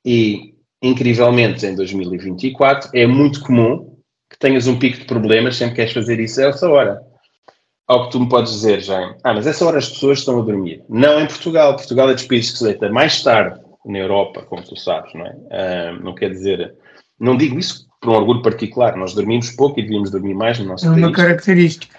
E, 0.04 0.54
incrivelmente, 0.82 1.66
em 1.66 1.74
2024, 1.74 2.90
é 2.94 3.06
muito 3.06 3.40
comum 3.42 3.98
que 4.30 4.38
tenhas 4.38 4.66
um 4.66 4.78
pico 4.78 4.98
de 4.98 5.04
problemas 5.04 5.56
sempre 5.56 5.74
que 5.74 5.80
queres 5.82 5.92
fazer 5.92 6.18
isso 6.18 6.40
a 6.40 6.44
essa 6.44 6.68
hora. 6.68 7.00
Ao 7.86 8.04
que 8.04 8.12
tu 8.12 8.20
me 8.20 8.28
podes 8.28 8.52
dizer, 8.52 8.80
Jaime, 8.80 9.16
ah, 9.24 9.32
mas 9.32 9.46
essa 9.46 9.64
hora 9.64 9.78
as 9.78 9.88
pessoas 9.88 10.18
estão 10.18 10.38
a 10.38 10.42
dormir. 10.42 10.84
Não 10.88 11.20
em 11.20 11.26
Portugal. 11.26 11.76
Portugal 11.76 12.10
é 12.10 12.14
dos 12.14 12.24
países 12.24 12.52
que 12.52 12.58
se 12.58 12.64
deita 12.64 12.90
mais 12.90 13.22
tarde 13.22 13.60
na 13.86 13.98
Europa, 13.98 14.42
como 14.42 14.62
tu 14.62 14.76
sabes, 14.76 15.12
não 15.14 15.26
é? 15.26 15.32
Uh, 15.32 16.02
não 16.02 16.14
quer 16.14 16.30
dizer... 16.30 16.74
Não 17.18 17.36
digo 17.36 17.58
isso 17.58 17.87
por 18.00 18.10
um 18.10 18.14
orgulho 18.14 18.42
particular. 18.42 18.96
Nós 18.96 19.14
dormimos 19.14 19.50
pouco 19.50 19.78
e 19.78 19.82
devíamos 19.82 20.10
dormir 20.10 20.34
mais 20.34 20.58
no 20.58 20.66
nosso 20.66 20.86
é 20.86 20.90
país. 20.90 21.02
É 21.02 21.06
uma 21.06 21.12
característica. 21.12 21.96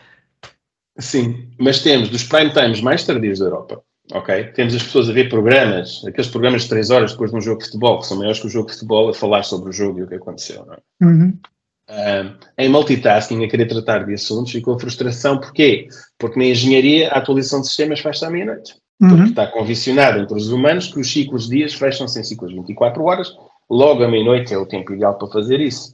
Sim, 0.98 1.48
mas 1.58 1.82
temos 1.82 2.10
dos 2.10 2.24
prime 2.24 2.52
times 2.52 2.82
mais 2.82 3.04
tardios 3.06 3.40
da 3.40 3.46
Europa, 3.46 3.82
ok? 4.12 4.44
Temos 4.54 4.76
as 4.76 4.84
pessoas 4.84 5.10
a 5.10 5.14
ver 5.14 5.30
programas, 5.30 6.04
aqueles 6.06 6.30
programas 6.30 6.64
de 6.64 6.70
3 6.70 6.90
horas 6.90 7.12
depois 7.14 7.32
de 7.32 7.38
um 7.38 7.42
jogo 7.42 7.60
de 7.60 7.66
futebol, 7.66 8.00
que 8.00 8.08
são 8.08 8.18
maiores 8.18 8.40
que 8.40 8.48
o 8.48 8.50
jogo 8.50 8.68
de 8.68 8.74
futebol, 8.74 9.10
a 9.10 9.14
falar 9.14 9.44
sobre 9.44 9.70
o 9.70 9.74
jogo 9.74 10.00
e 10.00 10.04
o 10.04 10.08
que 10.08 10.16
aconteceu, 10.16 10.66
não 10.66 10.74
é? 10.74 10.80
Uhum. 11.02 11.40
Um, 11.90 12.36
em 12.58 12.70
multitasking, 12.70 13.44
a 13.44 13.48
querer 13.48 13.66
tratar 13.66 14.06
de 14.06 14.14
assuntos 14.14 14.54
e 14.54 14.62
com 14.62 14.78
frustração. 14.78 15.40
Porquê? 15.40 15.88
Porque 16.20 16.38
na 16.38 16.46
engenharia 16.46 17.10
a 17.10 17.18
atualização 17.18 17.62
de 17.62 17.68
sistemas 17.68 18.00
faz-se 18.00 18.24
à 18.24 18.30
meia-noite. 18.30 18.76
Uhum. 19.02 19.10
Porque 19.10 19.30
está 19.30 19.48
condicionado 19.48 20.20
entre 20.20 20.36
os 20.36 20.50
humanos 20.50 20.88
que 20.88 21.00
os 21.00 21.12
ciclos 21.12 21.48
de 21.48 21.58
dias 21.58 21.74
fecham-se 21.74 22.20
em 22.20 22.24
ciclos 22.24 22.52
de 22.52 22.58
24 22.58 23.02
horas, 23.04 23.34
logo 23.70 24.04
à 24.04 24.08
meia-noite 24.08 24.54
é 24.54 24.58
o 24.58 24.66
tempo 24.66 24.94
ideal 24.94 25.18
para 25.18 25.28
fazer 25.28 25.60
isso. 25.60 25.94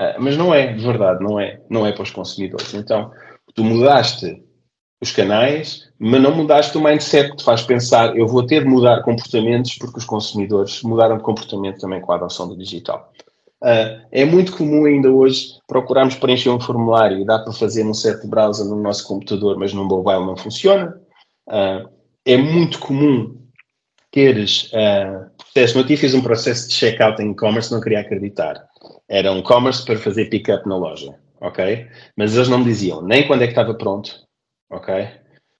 Uh, 0.00 0.18
mas 0.18 0.36
não 0.36 0.52
é, 0.52 0.72
de 0.72 0.84
verdade, 0.84 1.22
não 1.22 1.38
é, 1.38 1.60
não 1.70 1.86
é 1.86 1.92
para 1.92 2.02
os 2.02 2.10
consumidores. 2.10 2.74
Então, 2.74 3.10
tu 3.54 3.62
mudaste 3.62 4.42
os 5.00 5.12
canais, 5.12 5.90
mas 5.98 6.20
não 6.20 6.34
mudaste 6.34 6.76
o 6.76 6.82
mindset 6.82 7.30
que 7.30 7.36
te 7.36 7.44
faz 7.44 7.62
pensar, 7.62 8.16
eu 8.16 8.26
vou 8.26 8.44
ter 8.44 8.62
de 8.62 8.68
mudar 8.68 9.02
comportamentos 9.02 9.76
porque 9.76 9.98
os 9.98 10.04
consumidores 10.04 10.82
mudaram 10.82 11.18
de 11.18 11.22
comportamento 11.22 11.78
também 11.78 12.00
com 12.00 12.12
a 12.12 12.16
adoção 12.16 12.48
do 12.48 12.56
digital. 12.56 13.12
Uh, 13.62 14.04
é 14.10 14.24
muito 14.24 14.56
comum 14.56 14.84
ainda 14.84 15.10
hoje 15.10 15.58
procurarmos 15.66 16.16
preencher 16.16 16.50
um 16.50 16.60
formulário 16.60 17.18
e 17.18 17.24
dá 17.24 17.38
para 17.38 17.52
fazer 17.52 17.84
num 17.84 17.94
certo 17.94 18.26
browser 18.28 18.66
no 18.66 18.76
nosso 18.76 19.06
computador, 19.06 19.56
mas 19.58 19.72
no 19.72 19.84
mobile 19.84 20.26
não 20.26 20.36
funciona. 20.36 21.00
Uh, 21.48 21.88
é 22.26 22.36
muito 22.36 22.78
comum 22.78 23.43
teres 24.14 24.70
uh, 24.72 25.28
processo. 25.36 25.78
Eu 25.78 25.98
fiz 25.98 26.14
um 26.14 26.22
processo 26.22 26.68
de 26.68 26.74
checkout 26.74 27.20
em 27.20 27.32
e-commerce, 27.32 27.72
não 27.72 27.80
queria 27.80 27.98
acreditar. 27.98 28.64
Era 29.08 29.32
um 29.32 29.40
e-commerce 29.40 29.84
para 29.84 29.98
fazer 29.98 30.26
pick-up 30.26 30.68
na 30.68 30.76
loja, 30.76 31.12
ok? 31.40 31.84
Mas 32.16 32.36
eles 32.36 32.48
não 32.48 32.58
me 32.58 32.64
diziam 32.64 33.02
nem 33.02 33.26
quando 33.26 33.42
é 33.42 33.46
que 33.46 33.52
estava 33.52 33.74
pronto, 33.74 34.14
ok? 34.70 35.08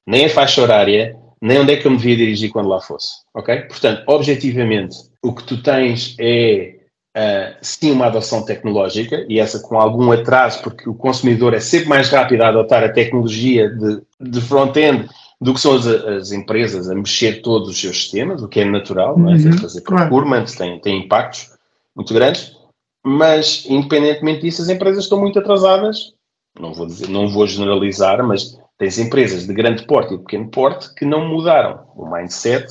Nem 0.07 0.27
a 0.27 0.31
faixa 0.31 0.63
horária, 0.63 1.17
nem 1.43 1.59
onde 1.59 1.73
é 1.73 1.77
que 1.77 1.85
eu 1.85 1.91
me 1.91 1.97
devia 1.97 2.17
dirigir 2.17 2.53
quando 2.53 2.69
lá 2.69 2.81
fosse, 2.81 3.09
ok? 3.35 3.63
Portanto, 3.63 4.05
objetivamente, 4.07 4.97
o 5.21 5.35
que 5.35 5.43
tu 5.43 5.61
tens 5.61 6.15
é 6.21 6.77
uh, 7.17 7.57
sim 7.61 7.91
uma 7.91 8.07
adoção 8.07 8.45
tecnológica, 8.45 9.27
e 9.29 9.41
essa 9.41 9.59
com 9.59 9.81
algum 9.81 10.13
atraso, 10.13 10.63
porque 10.63 10.89
o 10.89 10.95
consumidor 10.95 11.55
é 11.55 11.61
sempre 11.61 11.89
mais 11.89 12.09
rápido 12.09 12.43
a 12.43 12.49
adotar 12.49 12.85
a 12.85 12.93
tecnologia 12.93 13.69
de, 13.69 14.01
de 14.21 14.41
front-end 14.41 15.09
do 15.45 15.55
que 15.55 15.61
são 15.61 15.75
as, 15.75 15.87
as, 15.87 16.33
empresas 16.33 16.91
a 16.91 16.95
mexer 16.95 17.43
todos 17.43 17.69
os 17.69 17.81
seus 17.81 17.97
sistemas, 17.97 18.43
o 18.43 18.49
que 18.49 18.61
é 18.61 18.65
natural, 18.65 19.19
não 19.19 19.31
é? 19.31 19.37
Uhum, 19.37 19.59
fazer 19.59 19.83
procurement 19.83 20.45
tem, 20.57 20.81
tem 20.81 21.05
impactos 21.05 21.51
muito 21.95 22.13
grandes, 22.15 22.57
mas 23.05 23.65
independentemente 23.69 24.43
disso, 24.43 24.63
as 24.63 24.69
empresas 24.69 25.05
estão 25.05 25.21
muito 25.21 25.39
atrasadas. 25.39 26.13
Não 26.59 26.73
vou 26.73 26.87
dizer, 26.87 27.09
não 27.09 27.29
vou 27.29 27.47
generalizar, 27.47 28.25
mas 28.27 28.59
tens 28.79 28.99
empresas 28.99 29.47
de 29.47 29.53
grande 29.53 29.87
porte 29.87 30.15
e 30.15 30.19
pequeno 30.19 30.49
porte 30.49 30.95
que 30.95 31.05
não 31.05 31.29
mudaram 31.29 31.87
o 31.95 32.09
mindset, 32.09 32.67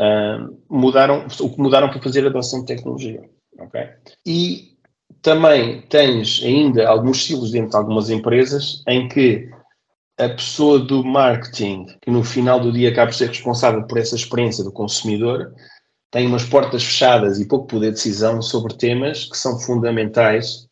uh, 0.00 0.56
mudaram 0.70 1.26
o 1.40 1.50
que 1.50 1.60
mudaram 1.60 1.88
para 1.88 2.00
fazer 2.00 2.24
a 2.24 2.28
adoção 2.28 2.60
de 2.60 2.66
tecnologia 2.66 3.22
ok? 3.58 3.88
E 4.26 4.74
também 5.22 5.82
tens 5.82 6.42
ainda 6.44 6.88
alguns 6.88 7.18
estilos 7.18 7.50
dentro 7.50 7.70
de 7.70 7.76
algumas 7.76 8.10
empresas 8.10 8.82
em 8.86 9.08
que 9.08 9.50
a 10.18 10.28
pessoa 10.28 10.78
do 10.78 11.04
marketing, 11.04 11.86
que 12.00 12.10
no 12.10 12.22
final 12.22 12.60
do 12.60 12.72
dia 12.72 12.90
acaba 12.90 13.10
por 13.10 13.16
ser 13.16 13.28
responsável 13.28 13.86
por 13.86 13.98
essa 13.98 14.14
experiência 14.14 14.62
do 14.62 14.72
consumidor, 14.72 15.52
tem 16.10 16.26
umas 16.26 16.44
portas 16.44 16.84
fechadas 16.84 17.40
e 17.40 17.48
pouco 17.48 17.66
poder 17.66 17.88
de 17.88 17.94
decisão 17.94 18.40
sobre 18.40 18.76
temas 18.76 19.24
que 19.24 19.36
são 19.36 19.58
fundamentais 19.58 20.68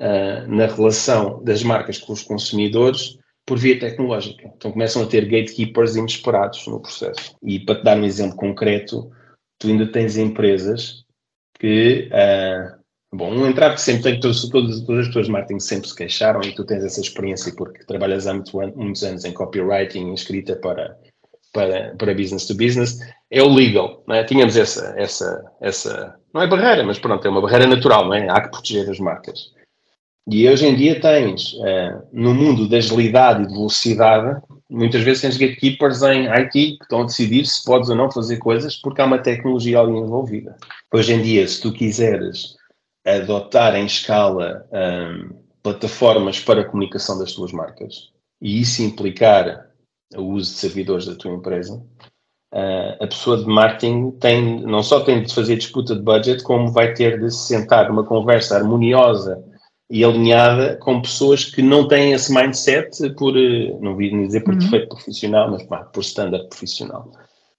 uh, 0.00 0.48
na 0.48 0.66
relação 0.66 1.44
das 1.44 1.62
marcas 1.62 1.98
com 1.98 2.14
os 2.14 2.22
consumidores 2.22 3.18
por 3.44 3.58
via 3.58 3.78
tecnológica. 3.78 4.50
Então 4.56 4.72
começam 4.72 5.02
a 5.02 5.06
ter 5.06 5.26
gatekeepers 5.26 5.96
inesperados 5.96 6.66
no 6.66 6.80
processo. 6.80 7.36
E 7.42 7.60
para 7.60 7.76
te 7.76 7.84
dar 7.84 7.98
um 7.98 8.04
exemplo 8.04 8.36
concreto, 8.36 9.10
tu 9.58 9.68
ainda 9.68 9.86
tens 9.86 10.16
empresas 10.16 11.04
que, 11.58 12.08
uh, 12.10 12.75
bom, 13.16 13.32
um 13.32 13.46
entrave 13.46 13.76
que 13.76 13.80
sempre 13.80 14.02
tem, 14.02 14.20
todas, 14.20 14.48
todas, 14.48 14.80
todas 14.80 15.00
as 15.00 15.06
pessoas 15.08 15.26
de 15.26 15.32
marketing 15.32 15.60
sempre 15.60 15.88
se 15.88 15.96
queixaram 15.96 16.40
e 16.42 16.54
tu 16.54 16.64
tens 16.64 16.84
essa 16.84 17.00
experiência 17.00 17.52
porque 17.56 17.84
trabalhas 17.84 18.26
há 18.26 18.34
muito, 18.34 18.56
muitos 18.76 19.02
anos 19.02 19.24
em 19.24 19.32
copywriting, 19.32 20.12
escrita 20.12 20.56
para, 20.56 20.96
para, 21.52 21.94
para 21.96 22.14
business 22.14 22.46
to 22.46 22.54
business, 22.54 22.98
é 23.30 23.42
o 23.42 23.48
legal, 23.48 24.04
é? 24.10 24.22
Tínhamos 24.24 24.56
essa, 24.56 24.94
essa, 24.96 25.44
essa, 25.60 26.14
não 26.32 26.42
é 26.42 26.46
barreira, 26.46 26.84
mas 26.84 26.98
pronto, 26.98 27.26
é 27.26 27.30
uma 27.30 27.40
barreira 27.40 27.66
natural, 27.66 28.06
não 28.06 28.14
é? 28.14 28.28
Há 28.28 28.42
que 28.42 28.50
proteger 28.50 28.88
as 28.88 28.98
marcas. 28.98 29.54
E 30.28 30.48
hoje 30.48 30.66
em 30.66 30.74
dia 30.74 31.00
tens, 31.00 31.52
uh, 31.54 32.02
no 32.12 32.34
mundo 32.34 32.68
da 32.68 32.78
agilidade 32.78 33.44
e 33.44 33.46
de 33.46 33.54
velocidade, 33.54 34.40
muitas 34.68 35.02
vezes 35.02 35.22
tens 35.22 35.36
gatekeepers 35.36 36.02
em 36.02 36.26
IT 36.26 36.52
que 36.52 36.82
estão 36.82 37.02
a 37.02 37.06
decidir 37.06 37.46
se 37.46 37.64
podes 37.64 37.88
ou 37.88 37.94
não 37.94 38.10
fazer 38.10 38.38
coisas 38.38 38.74
porque 38.76 39.00
há 39.00 39.04
uma 39.04 39.18
tecnologia 39.18 39.78
ali 39.78 39.92
envolvida. 39.92 40.56
Hoje 40.92 41.14
em 41.14 41.22
dia, 41.22 41.46
se 41.46 41.62
tu 41.62 41.72
quiseres 41.72 42.56
adotar 43.06 43.74
em 43.76 43.86
escala 43.86 44.66
um, 44.72 45.36
plataformas 45.62 46.40
para 46.40 46.62
a 46.62 46.64
comunicação 46.64 47.18
das 47.18 47.32
tuas 47.32 47.52
marcas 47.52 48.10
e 48.40 48.60
isso 48.60 48.82
implicar 48.82 49.66
o 50.14 50.22
uso 50.22 50.52
de 50.52 50.58
servidores 50.58 51.06
da 51.06 51.14
tua 51.14 51.32
empresa, 51.32 51.82
uh, 52.54 53.02
a 53.02 53.06
pessoa 53.06 53.38
de 53.38 53.46
marketing 53.46 54.12
tem, 54.12 54.60
não 54.60 54.82
só 54.82 55.00
tem 55.00 55.22
de 55.22 55.34
fazer 55.34 55.56
disputa 55.56 55.94
de 55.94 56.02
budget, 56.02 56.42
como 56.42 56.70
vai 56.70 56.94
ter 56.94 57.18
de 57.18 57.30
se 57.30 57.48
sentar 57.48 57.88
numa 57.88 58.04
conversa 58.04 58.56
harmoniosa 58.56 59.42
e 59.90 60.04
alinhada 60.04 60.76
com 60.76 61.00
pessoas 61.00 61.44
que 61.44 61.62
não 61.62 61.86
têm 61.86 62.12
esse 62.12 62.32
mindset 62.32 63.10
por, 63.14 63.36
eh, 63.36 63.72
não 63.80 63.96
vi 63.96 64.10
dizer 64.10 64.40
por 64.40 64.52
uhum. 64.52 64.58
defeito 64.58 64.88
profissional, 64.88 65.50
mas 65.50 65.62
pá, 65.64 65.84
por 65.84 66.00
standard 66.00 66.48
profissional. 66.48 67.12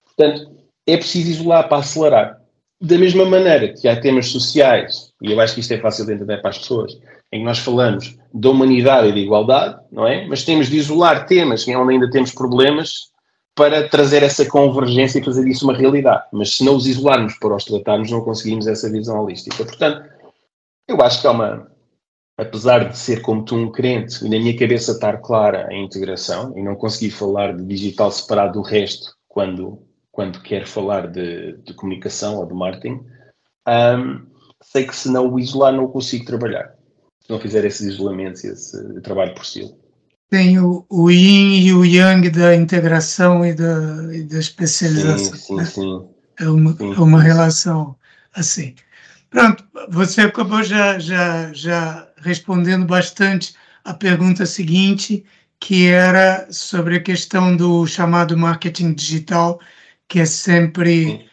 Portanto, 0.06 0.52
é 0.86 0.98
preciso 0.98 1.30
isolar 1.30 1.70
para 1.70 1.78
acelerar. 1.78 2.42
Da 2.80 2.98
mesma 2.98 3.26
maneira 3.26 3.74
que 3.74 3.88
há 3.88 4.00
temas 4.00 4.28
sociais, 4.28 5.12
e 5.22 5.32
eu 5.32 5.40
acho 5.40 5.56
que 5.56 5.62
isto 5.62 5.74
é 5.74 5.80
fácil 5.80 6.06
de 6.06 6.14
entender 6.14 6.38
para 6.38 6.52
as 6.52 6.60
pessoas, 6.60 6.94
em 7.32 7.40
que 7.40 7.46
nós 7.46 7.58
falamos 7.60 8.18
da 8.34 8.50
humanidade 8.50 9.10
e 9.10 9.12
da 9.12 9.18
igualdade, 9.18 9.80
não 9.92 10.08
é? 10.08 10.28
Mas 10.28 10.44
temos 10.44 10.68
de 10.68 10.78
isolar 10.78 11.26
temas 11.26 11.68
onde 11.68 11.94
ainda 11.94 12.10
temos 12.10 12.32
problemas 12.32 13.12
para 13.56 13.90
trazer 13.90 14.22
essa 14.22 14.46
convergência 14.46 15.20
e 15.20 15.24
fazer 15.24 15.44
disso 15.44 15.66
uma 15.66 15.76
realidade. 15.76 16.26
Mas 16.32 16.56
se 16.56 16.64
não 16.64 16.76
os 16.76 16.86
isolarmos 16.86 17.34
para 17.40 17.56
os 17.56 17.66
tratarmos, 17.66 18.12
não 18.12 18.22
conseguimos 18.22 18.68
essa 18.68 18.90
visão 18.92 19.20
holística. 19.20 19.66
Portanto, 19.66 20.08
eu 20.88 21.02
acho 21.02 21.20
que 21.20 21.28
há 21.28 21.32
uma, 21.32 21.68
apesar 22.38 22.90
de 22.90 22.98
ser 22.98 23.22
como 23.22 23.44
tu 23.44 23.56
um 23.56 23.72
crente 23.72 24.24
e 24.24 24.30
na 24.30 24.38
minha 24.38 24.56
cabeça 24.56 24.92
estar 24.92 25.18
clara 25.18 25.68
a 25.68 25.76
integração 25.76 26.54
e 26.56 26.62
não 26.62 26.76
conseguir 26.76 27.10
falar 27.10 27.58
de 27.58 27.66
digital 27.66 28.12
separado 28.12 28.54
do 28.54 28.62
resto 28.62 29.12
quando, 29.28 29.80
quando 30.18 30.42
quero 30.42 30.68
falar 30.68 31.06
de, 31.12 31.58
de 31.58 31.76
comunicação 31.76 32.38
ou 32.38 32.48
de 32.48 32.54
marketing, 32.56 33.06
um, 33.68 34.26
sei 34.64 34.88
que 34.88 34.96
se 34.96 35.12
não 35.12 35.32
o 35.32 35.40
isolar 35.40 35.72
não 35.72 35.88
consigo 35.88 36.26
trabalhar. 36.26 36.74
Se 37.22 37.30
não 37.30 37.40
fizer 37.40 37.64
esses 37.64 37.82
isolamentos 37.82 38.44
e 38.44 38.48
esse 38.48 39.00
trabalho 39.02 39.36
por 39.36 39.46
si. 39.46 39.72
Tem 40.28 40.58
o, 40.58 40.84
o 40.90 41.12
yin 41.12 41.60
e 41.60 41.72
o 41.72 41.86
yang 41.86 42.28
da 42.32 42.56
integração 42.56 43.46
e 43.46 43.54
da, 43.54 44.12
e 44.12 44.24
da 44.24 44.40
especialização. 44.40 45.36
Sim, 45.36 45.60
sim, 45.60 45.66
sim. 45.66 46.10
É 46.40 46.50
uma, 46.50 46.74
sim, 46.74 46.94
é 46.96 47.00
uma 47.00 47.22
relação 47.22 47.96
assim. 48.34 48.74
Pronto, 49.30 49.64
você 49.88 50.22
acabou 50.22 50.64
já, 50.64 50.98
já, 50.98 51.54
já 51.54 52.08
respondendo 52.18 52.88
bastante 52.88 53.54
a 53.86 53.94
pergunta 53.94 54.48
seguinte, 54.48 55.24
que 55.60 55.86
era 55.86 56.48
sobre 56.50 56.96
a 56.96 57.04
questão 57.04 57.56
do 57.56 57.86
chamado 57.86 58.36
marketing 58.36 58.94
digital, 58.96 59.60
que 60.08 60.20
é 60.20 60.26
sempre 60.26 61.30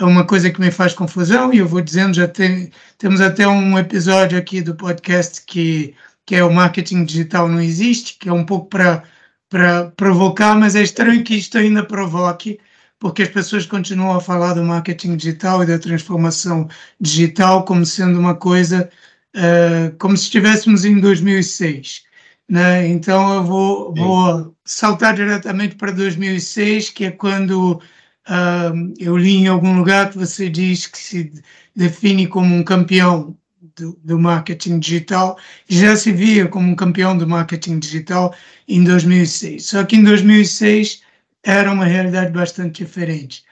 uma 0.00 0.26
coisa 0.26 0.50
que 0.50 0.60
me 0.60 0.70
faz 0.70 0.92
confusão, 0.94 1.52
e 1.52 1.58
eu 1.58 1.68
vou 1.68 1.80
dizendo, 1.80 2.14
já 2.14 2.28
tem, 2.28 2.70
temos 2.98 3.20
até 3.20 3.46
um 3.48 3.78
episódio 3.78 4.38
aqui 4.38 4.60
do 4.60 4.74
podcast 4.74 5.42
que, 5.46 5.94
que 6.26 6.34
é 6.36 6.44
o 6.44 6.52
marketing 6.52 7.04
digital 7.04 7.48
não 7.48 7.60
existe, 7.60 8.18
que 8.18 8.28
é 8.28 8.32
um 8.32 8.44
pouco 8.44 8.68
para 8.68 9.02
para 9.48 9.90
provocar, 9.92 10.54
mas 10.58 10.74
é 10.76 10.82
estranho 10.82 11.22
que 11.24 11.34
isto 11.36 11.58
ainda 11.58 11.84
provoque, 11.84 12.58
porque 12.98 13.22
as 13.22 13.28
pessoas 13.28 13.66
continuam 13.66 14.16
a 14.16 14.20
falar 14.20 14.54
do 14.54 14.64
marketing 14.64 15.16
digital 15.16 15.62
e 15.62 15.66
da 15.66 15.78
transformação 15.78 16.68
digital 17.00 17.64
como 17.64 17.84
sendo 17.84 18.18
uma 18.18 18.34
coisa 18.34 18.90
uh, 19.36 19.96
como 19.98 20.16
se 20.16 20.24
estivéssemos 20.24 20.84
em 20.84 20.98
2006. 21.00 22.04
Né? 22.48 22.88
Então 22.88 23.34
eu 23.34 23.44
vou, 23.44 23.94
vou 23.94 24.56
saltar 24.64 25.14
diretamente 25.14 25.76
para 25.76 25.92
2006, 25.92 26.90
que 26.90 27.04
é 27.06 27.10
quando 27.10 27.80
uh, 28.28 28.94
eu 28.98 29.16
li 29.16 29.36
em 29.36 29.48
algum 29.48 29.76
lugar 29.76 30.10
que 30.10 30.18
você 30.18 30.48
diz 30.48 30.86
que 30.86 30.98
se 30.98 31.32
define 31.74 32.26
como 32.26 32.54
um 32.54 32.62
campeão 32.62 33.36
do, 33.76 33.98
do, 34.02 34.18
marketing 34.18 34.78
digital, 34.78 35.38
já 35.68 35.96
se 35.96 36.12
via 36.12 36.48
como 36.48 36.70
um 36.70 36.74
campeão 36.74 37.16
do 37.16 37.28
marketing 37.28 37.78
digital 37.78 38.34
em 38.66 38.82
2006. 38.82 39.66
Só 39.66 39.84
que 39.84 39.96
em 39.96 40.02
2006 40.02 41.02
era 41.42 41.70
uma 41.70 41.84
realidade 41.84 42.32
bastante 42.32 42.84
diferente. 42.84 43.44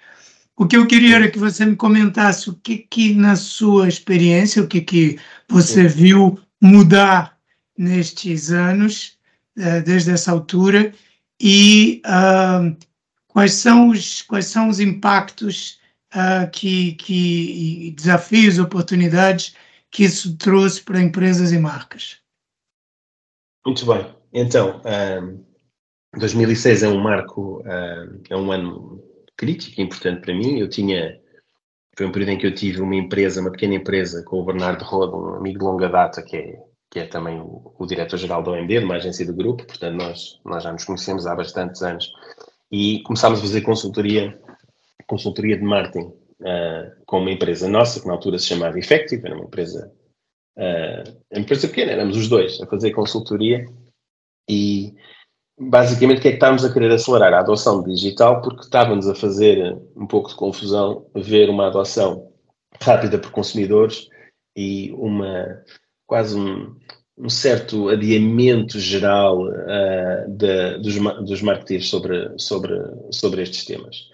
O 0.57 0.66
que 0.66 0.76
eu 0.76 0.87
queria 0.87 1.16
era 1.16 1.31
que 1.31 1.38
você 1.38 1.66
me 1.66 1.76
comentasse 1.76 2.49
o 2.49 2.54
que, 2.54 2.78
que 2.78 3.14
na 3.14 3.37
sua 3.37 3.88
experiência, 3.88 4.62
o 4.62 4.69
que, 4.69 4.81
que 4.81 5.19
você 5.49 5.88
viu 5.88 6.38
mudar 6.61 7.37
nestes 7.76 8.50
anos, 8.50 9.19
uh, 9.59 9.83
desde 9.85 10.12
essa 10.12 10.31
altura, 10.31 10.93
e 11.40 12.00
uh, 12.07 12.75
quais, 13.35 13.55
são 13.55 13.88
os, 13.88 14.23
quais 14.23 14.47
são 14.47 14.69
os 14.69 14.79
impactos 14.79 15.81
uh, 16.14 16.49
que, 16.53 16.93
que, 16.95 17.91
desafios, 17.97 18.61
oportunidades 18.61 19.57
que 19.91 20.05
isso 20.05 20.38
trouxe 20.38 20.81
para 20.81 21.03
empresas 21.03 21.53
e 21.53 21.59
marcas. 21.59 22.19
Muito 23.67 23.85
bem. 23.85 24.07
Então, 24.33 24.81
um, 25.23 25.45
2006 26.19 26.85
é 26.85 26.88
um 26.88 27.00
marco, 27.00 27.61
um, 27.62 28.23
é 28.31 28.37
um 28.37 28.53
ano 28.53 29.03
crítico 29.37 29.81
importante 29.81 30.21
para 30.21 30.35
mim. 30.35 30.59
Eu 30.59 30.69
tinha, 30.69 31.21
foi 31.97 32.07
um 32.07 32.12
período 32.12 32.31
em 32.31 32.38
que 32.38 32.47
eu 32.47 32.55
tive 32.55 32.81
uma 32.81 32.95
empresa, 32.95 33.41
uma 33.41 33.50
pequena 33.50 33.75
empresa, 33.75 34.23
com 34.25 34.41
o 34.41 34.45
Bernardo 34.45 34.85
Rodo, 34.85 35.17
um 35.17 35.35
amigo 35.35 35.59
de 35.59 35.64
longa 35.64 35.88
data, 35.88 36.23
que 36.23 36.37
é, 36.37 36.57
que 36.88 37.00
é 37.00 37.07
também 37.07 37.41
o, 37.41 37.75
o 37.76 37.87
diretor-geral 37.87 38.45
da 38.45 38.53
OMD, 38.53 38.79
de 38.79 38.85
uma 38.85 38.97
agência 38.97 39.26
do 39.26 39.35
grupo, 39.35 39.67
portanto 39.67 39.97
nós, 39.97 40.41
nós 40.45 40.62
já 40.62 40.73
nos 40.73 40.85
conhecemos 40.85 41.26
há 41.26 41.35
bastantes 41.35 41.83
anos. 41.83 42.12
E 42.76 43.04
começámos 43.04 43.38
a 43.38 43.43
fazer 43.43 43.61
consultoria, 43.61 44.37
consultoria 45.07 45.57
de 45.57 45.62
marketing 45.62 46.07
uh, 46.09 47.04
com 47.07 47.21
uma 47.21 47.31
empresa 47.31 47.69
nossa, 47.69 48.00
que 48.00 48.07
na 48.09 48.14
altura 48.14 48.37
se 48.37 48.47
chamava 48.47 48.76
Effective, 48.76 49.25
era 49.25 49.37
uma 49.37 49.45
empresa, 49.45 49.93
uh, 50.59 51.38
empresa 51.38 51.69
pequena, 51.69 51.93
éramos 51.93 52.16
os 52.16 52.28
dois 52.28 52.61
a 52.61 52.66
fazer 52.66 52.90
consultoria 52.90 53.64
e 54.50 54.93
basicamente 55.57 56.19
o 56.19 56.23
que 56.23 56.26
é 56.26 56.31
que 56.33 56.37
estávamos 56.38 56.64
a 56.64 56.73
querer 56.73 56.90
acelerar? 56.90 57.33
A 57.33 57.40
adoção 57.43 57.81
digital, 57.85 58.43
porque 58.43 58.62
estávamos 58.62 59.07
a 59.07 59.14
fazer 59.14 59.73
um 59.95 60.09
pouco 60.09 60.31
de 60.31 60.35
confusão 60.35 61.07
ver 61.14 61.49
uma 61.49 61.69
adoção 61.69 62.28
rápida 62.83 63.21
por 63.21 63.31
consumidores 63.31 64.09
e 64.57 64.90
uma 64.95 65.62
quase 66.09 66.37
um, 66.37 66.76
um 67.16 67.28
certo 67.28 67.88
adiamento 67.88 68.78
geral 68.78 69.47
uh, 69.47 70.28
de, 70.28 70.78
dos, 70.78 70.97
dos 71.25 71.42
marketeers 71.42 71.88
sobre, 71.88 72.30
sobre, 72.38 72.75
sobre 73.11 73.42
estes 73.42 73.64
temas. 73.64 74.09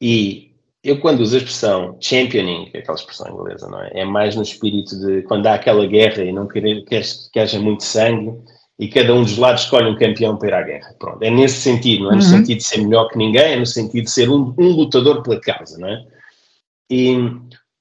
E 0.00 0.52
eu 0.84 1.00
quando 1.00 1.20
uso 1.20 1.36
a 1.36 1.38
expressão 1.38 1.96
championing, 2.00 2.66
que 2.66 2.76
é 2.76 2.80
aquela 2.80 2.98
expressão 2.98 3.32
inglesa, 3.32 3.68
não 3.68 3.80
é? 3.82 3.90
É 3.94 4.04
mais 4.04 4.34
no 4.34 4.42
espírito 4.42 4.98
de 4.98 5.22
quando 5.22 5.46
há 5.46 5.54
aquela 5.54 5.86
guerra 5.86 6.24
e 6.24 6.32
não 6.32 6.46
querer 6.46 6.84
que, 6.84 7.00
que 7.32 7.40
haja 7.40 7.58
muito 7.58 7.84
sangue 7.84 8.34
e 8.78 8.88
cada 8.88 9.14
um 9.14 9.22
dos 9.22 9.38
lados 9.38 9.62
escolhe 9.62 9.88
um 9.88 9.96
campeão 9.96 10.36
para 10.36 10.48
ir 10.48 10.54
à 10.54 10.62
guerra. 10.62 10.94
Pronto, 10.98 11.22
é 11.22 11.30
nesse 11.30 11.60
sentido, 11.60 12.04
não 12.04 12.12
é 12.12 12.16
no 12.16 12.22
uhum. 12.22 12.28
sentido 12.28 12.58
de 12.58 12.64
ser 12.64 12.82
melhor 12.82 13.08
que 13.08 13.16
ninguém, 13.16 13.52
é 13.52 13.56
no 13.56 13.66
sentido 13.66 14.04
de 14.04 14.10
ser 14.10 14.28
um, 14.28 14.54
um 14.58 14.68
lutador 14.68 15.22
pela 15.22 15.40
causa, 15.40 15.78
não 15.78 15.88
é? 15.88 16.04
E 16.90 17.16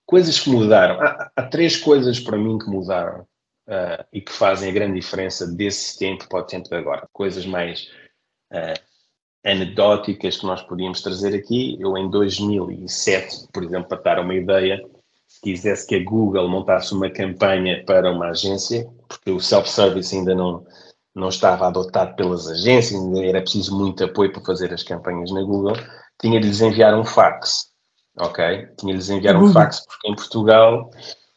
coisas 0.05 0.39
que 0.39 0.49
mudaram. 0.49 1.01
Há, 1.01 1.31
há 1.35 1.43
três 1.43 1.75
coisas 1.75 2.19
para 2.19 2.37
mim 2.37 2.57
que 2.59 2.69
mudaram 2.69 3.25
uh, 3.71 4.05
e 4.11 4.21
que 4.21 4.31
fazem 4.31 4.69
a 4.69 4.73
grande 4.73 4.99
diferença 4.99 5.47
desse 5.47 5.97
tempo 5.97 6.27
para 6.27 6.41
o 6.41 6.45
tempo 6.45 6.67
de 6.67 6.75
agora. 6.75 7.07
Coisas 7.13 7.45
mais 7.45 7.87
uh, 8.51 8.79
anedóticas 9.45 10.37
que 10.37 10.45
nós 10.45 10.61
podíamos 10.61 11.01
trazer 11.01 11.33
aqui. 11.33 11.77
Eu, 11.79 11.97
em 11.97 12.09
2007, 12.09 13.47
por 13.51 13.63
exemplo, 13.63 13.87
para 13.87 14.01
dar 14.01 14.19
uma 14.19 14.35
ideia, 14.35 14.79
se 15.27 15.41
quisesse 15.41 15.87
que 15.87 15.95
a 15.95 16.03
Google 16.03 16.49
montasse 16.49 16.93
uma 16.93 17.09
campanha 17.09 17.83
para 17.85 18.11
uma 18.11 18.29
agência, 18.29 18.87
porque 19.07 19.31
o 19.31 19.39
self-service 19.39 20.15
ainda 20.15 20.35
não, 20.35 20.65
não 21.15 21.29
estava 21.29 21.67
adotado 21.67 22.15
pelas 22.15 22.47
agências, 22.47 22.99
ainda 23.01 23.25
era 23.25 23.41
preciso 23.41 23.77
muito 23.77 24.03
apoio 24.03 24.31
para 24.31 24.43
fazer 24.43 24.73
as 24.73 24.83
campanhas 24.83 25.31
na 25.31 25.41
Google, 25.41 25.75
tinha 26.19 26.39
de 26.39 26.47
lhes 26.47 26.61
enviar 26.61 26.93
um 26.93 27.05
fax, 27.05 27.71
ok? 28.19 28.67
Tinha 28.77 28.93
de 28.93 28.99
lhes 28.99 29.09
enviar 29.09 29.35
um 29.35 29.51
fax, 29.51 29.83
porque 29.85 30.09
em 30.09 30.15
Portugal 30.15 30.91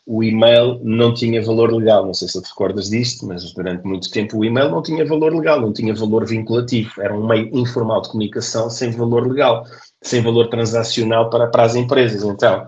o 0.07 0.23
e-mail 0.23 0.81
não 0.83 1.15
tinha 1.15 1.43
valor 1.43 1.73
legal. 1.73 2.05
Não 2.05 2.15
sei 2.15 2.29
se 2.29 2.41
te 2.41 2.49
recordas 2.49 2.91
disto, 2.91 3.27
mas 3.27 3.53
durante 3.53 3.85
muito 3.85 4.11
tempo 4.11 4.39
o 4.39 4.45
e-mail 4.45 4.71
não 4.71 4.83
tinha 4.83 5.05
valor 5.05 5.35
legal, 5.35 5.61
não 5.61 5.73
tinha 5.73 5.95
valor 5.95 6.27
vinculativo. 6.27 7.01
Era 7.01 7.15
um 7.15 7.27
meio 7.27 7.49
informal 7.57 8.03
de 8.03 8.11
comunicação 8.11 8.69
sem 8.69 8.91
valor 8.91 9.27
legal, 9.27 9.65
sem 10.03 10.23
valor 10.23 10.49
transacional 10.49 11.31
para, 11.31 11.47
para 11.47 11.63
as 11.63 11.75
empresas. 11.75 12.23
Então, 12.23 12.67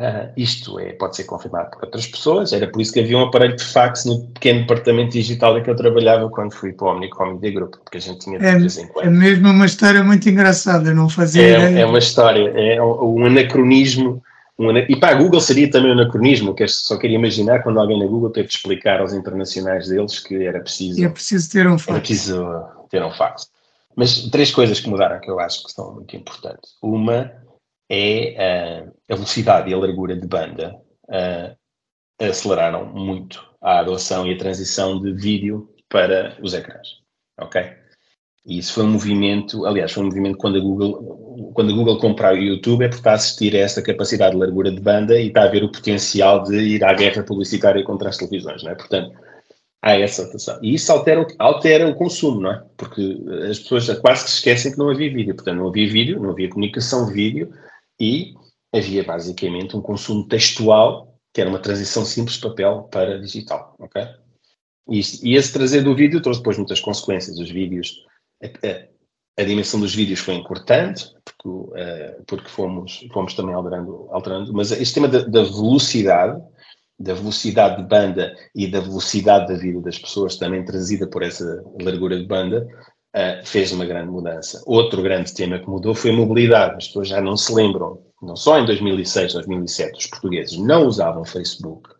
uh, 0.00 0.32
isto 0.36 0.80
é, 0.80 0.94
pode 0.94 1.14
ser 1.14 1.24
confirmado 1.24 1.70
por 1.70 1.84
outras 1.84 2.08
pessoas. 2.08 2.52
Era 2.52 2.66
por 2.66 2.82
isso 2.82 2.92
que 2.92 2.98
havia 2.98 3.16
um 3.16 3.22
aparelho 3.22 3.54
de 3.54 3.64
fax 3.64 4.04
no 4.04 4.26
pequeno 4.30 4.62
departamento 4.62 5.12
digital 5.12 5.56
em 5.56 5.62
que 5.62 5.70
eu 5.70 5.76
trabalhava 5.76 6.28
quando 6.28 6.52
fui 6.52 6.72
para 6.72 6.88
o 6.88 6.90
Omnicom 6.90 7.34
Media 7.34 7.52
Group, 7.52 7.76
porque 7.84 7.98
a 7.98 8.00
gente 8.00 8.18
tinha 8.18 8.36
de 8.36 8.44
é, 8.44 8.58
vez 8.58 8.78
em 8.78 8.88
quando. 8.88 9.06
É 9.06 9.10
mesmo 9.10 9.48
uma 9.48 9.66
história 9.66 10.02
muito 10.02 10.28
engraçada, 10.28 10.92
não 10.92 11.08
fazia 11.08 11.40
é, 11.40 11.50
ideia. 11.50 11.82
É 11.82 11.86
uma 11.86 12.00
história, 12.00 12.48
é 12.48 12.82
um, 12.82 13.20
um 13.20 13.26
anacronismo 13.26 14.20
um, 14.58 14.76
e 14.76 14.96
para 14.98 15.16
a 15.16 15.18
Google 15.18 15.40
seria 15.40 15.70
também 15.70 15.90
um 15.90 15.92
anacronismo, 15.92 16.54
que 16.54 16.66
só 16.66 16.98
queria 16.98 17.16
imaginar 17.16 17.62
quando 17.62 17.78
alguém 17.78 17.98
na 17.98 18.06
Google 18.06 18.30
teve 18.30 18.48
de 18.48 18.54
explicar 18.54 19.00
aos 19.00 19.12
internacionais 19.12 19.88
deles 19.88 20.18
que 20.18 20.44
era 20.44 20.60
preciso. 20.60 21.04
É 21.04 21.08
preciso 21.08 21.50
ter 21.52 21.68
um 21.68 21.78
fax. 21.78 21.88
Era 21.88 22.00
preciso 22.00 22.66
ter 22.90 23.04
um 23.04 23.10
fax. 23.12 23.50
Mas 23.94 24.22
três 24.30 24.50
coisas 24.50 24.80
que 24.80 24.88
mudaram 24.88 25.20
que 25.20 25.30
eu 25.30 25.38
acho 25.38 25.62
que 25.64 25.70
são 25.70 25.94
muito 25.94 26.16
importantes. 26.16 26.72
Uma 26.82 27.32
é 27.88 28.84
uh, 28.86 29.12
a 29.12 29.14
velocidade 29.14 29.70
e 29.70 29.74
a 29.74 29.78
largura 29.78 30.16
de 30.16 30.26
banda 30.26 30.74
uh, 31.04 31.56
aceleraram 32.20 32.84
muito 32.86 33.44
a 33.60 33.78
adoção 33.78 34.26
e 34.26 34.34
a 34.34 34.38
transição 34.38 35.00
de 35.00 35.12
vídeo 35.12 35.72
para 35.88 36.36
os 36.42 36.52
ecrãs. 36.52 36.98
Ok? 37.40 37.62
E 38.46 38.58
isso 38.58 38.72
foi 38.72 38.84
um 38.84 38.90
movimento, 38.90 39.66
aliás, 39.66 39.92
foi 39.92 40.02
um 40.02 40.06
movimento 40.06 40.38
quando 40.38 40.56
a 40.56 40.60
Google, 40.60 41.52
quando 41.54 41.70
a 41.70 41.74
Google 41.74 41.98
comprar 41.98 42.34
o 42.34 42.38
YouTube, 42.38 42.84
é 42.84 42.88
porque 42.88 43.00
está 43.00 43.12
a 43.12 43.14
assistir 43.14 43.54
a 43.54 43.60
essa 43.60 43.82
capacidade 43.82 44.32
de 44.32 44.40
largura 44.40 44.70
de 44.70 44.80
banda 44.80 45.20
e 45.20 45.28
está 45.28 45.42
a 45.42 45.48
ver 45.48 45.64
o 45.64 45.72
potencial 45.72 46.42
de 46.42 46.56
ir 46.56 46.84
à 46.84 46.94
guerra 46.94 47.22
publicitária 47.22 47.82
contra 47.84 48.08
as 48.08 48.16
televisões, 48.16 48.62
não 48.62 48.70
é? 48.70 48.74
Portanto, 48.74 49.12
há 49.82 49.98
essa 49.98 50.22
atenção. 50.22 50.58
E 50.62 50.74
isso 50.74 50.90
altera, 50.90 51.26
altera 51.38 51.88
o 51.88 51.94
consumo, 51.94 52.40
não 52.40 52.52
é? 52.52 52.64
Porque 52.76 53.18
as 53.50 53.58
pessoas 53.58 53.98
quase 53.98 54.24
que 54.24 54.30
se 54.30 54.36
esquecem 54.36 54.72
que 54.72 54.78
não 54.78 54.90
havia 54.90 55.12
vídeo. 55.12 55.34
Portanto, 55.34 55.58
não 55.58 55.68
havia 55.68 55.88
vídeo, 55.88 56.20
não 56.20 56.30
havia 56.30 56.48
comunicação 56.48 57.06
vídeo 57.06 57.52
e 58.00 58.34
havia 58.74 59.04
basicamente 59.04 59.76
um 59.76 59.80
consumo 59.80 60.26
textual, 60.26 61.14
que 61.32 61.40
era 61.40 61.50
uma 61.50 61.58
transição 61.58 62.04
simples 62.04 62.36
de 62.36 62.42
papel 62.42 62.88
para 62.90 63.18
digital, 63.18 63.74
ok? 63.78 64.06
E, 64.90 65.00
e 65.22 65.36
esse 65.36 65.52
trazer 65.52 65.82
do 65.82 65.94
vídeo 65.94 66.20
trouxe 66.20 66.40
depois 66.40 66.56
muitas 66.56 66.80
consequências. 66.80 67.38
Os 67.38 67.50
vídeos 67.50 68.04
a, 68.42 69.42
a, 69.42 69.44
dimensão 69.44 69.80
dos 69.80 69.94
vídeos 69.94 70.20
foi 70.20 70.34
importante, 70.34 71.06
porque, 71.24 71.48
uh, 71.48 72.24
porque 72.26 72.48
fomos, 72.48 73.06
fomos 73.12 73.34
também 73.34 73.54
alterando, 73.54 74.08
alterando 74.10 74.52
mas 74.52 74.70
este 74.70 74.94
tema 74.94 75.08
da, 75.08 75.20
da, 75.20 75.42
velocidade, 75.42 76.40
da 76.98 77.14
velocidade 77.14 77.82
de 77.82 77.88
banda 77.88 78.34
e 78.54 78.66
da 78.66 78.80
velocidade 78.80 79.48
da 79.52 79.58
vida 79.58 79.80
das 79.80 79.98
pessoas, 79.98 80.36
também 80.36 80.64
trazida 80.64 81.06
por 81.06 81.22
essa 81.22 81.62
largura 81.80 82.18
de 82.18 82.26
banda, 82.26 82.66
uh, 83.16 83.44
fez 83.46 83.72
uma 83.72 83.86
grande 83.86 84.10
mudança. 84.10 84.62
Outro 84.66 85.02
grande 85.02 85.34
tema 85.34 85.58
que 85.58 85.68
mudou 85.68 85.94
foi 85.94 86.10
a 86.10 86.16
mobilidade. 86.16 86.76
As 86.76 86.86
pessoas 86.88 87.08
já 87.08 87.20
não 87.20 87.36
se 87.36 87.52
lembram, 87.52 88.02
não 88.22 88.36
só 88.36 88.58
em 88.58 88.66
2006, 88.66 89.34
2007, 89.34 89.98
os 89.98 90.06
portugueses 90.06 90.58
não 90.58 90.86
usavam 90.86 91.24
Facebook, 91.24 91.90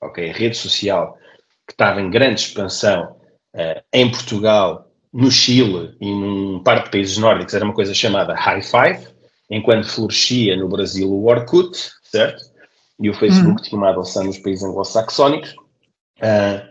ok? 0.00 0.30
A 0.30 0.32
rede 0.32 0.56
social 0.56 1.18
que 1.66 1.72
estava 1.72 2.00
em 2.00 2.10
grande 2.10 2.40
expansão 2.40 3.16
uh, 3.54 3.82
em 3.92 4.10
Portugal 4.10 4.90
no 5.14 5.30
Chile 5.30 5.96
e 6.00 6.12
num 6.12 6.58
par 6.58 6.82
de 6.82 6.90
países 6.90 7.16
nórdicos 7.18 7.54
era 7.54 7.64
uma 7.64 7.72
coisa 7.72 7.94
chamada 7.94 8.34
High 8.34 8.62
Five, 8.62 9.06
enquanto 9.48 9.88
florescia 9.88 10.56
no 10.56 10.68
Brasil 10.68 11.08
o 11.08 11.26
Orkut, 11.26 11.78
certo? 12.02 12.42
E 13.00 13.08
o 13.08 13.14
Facebook 13.14 13.60
uhum. 13.60 13.62
tinha 13.62 13.78
uma 13.78 13.90
adoção 13.90 14.24
nos 14.24 14.38
países 14.38 14.64
anglo-saxónicos. 14.64 15.52
Uh, 16.18 16.66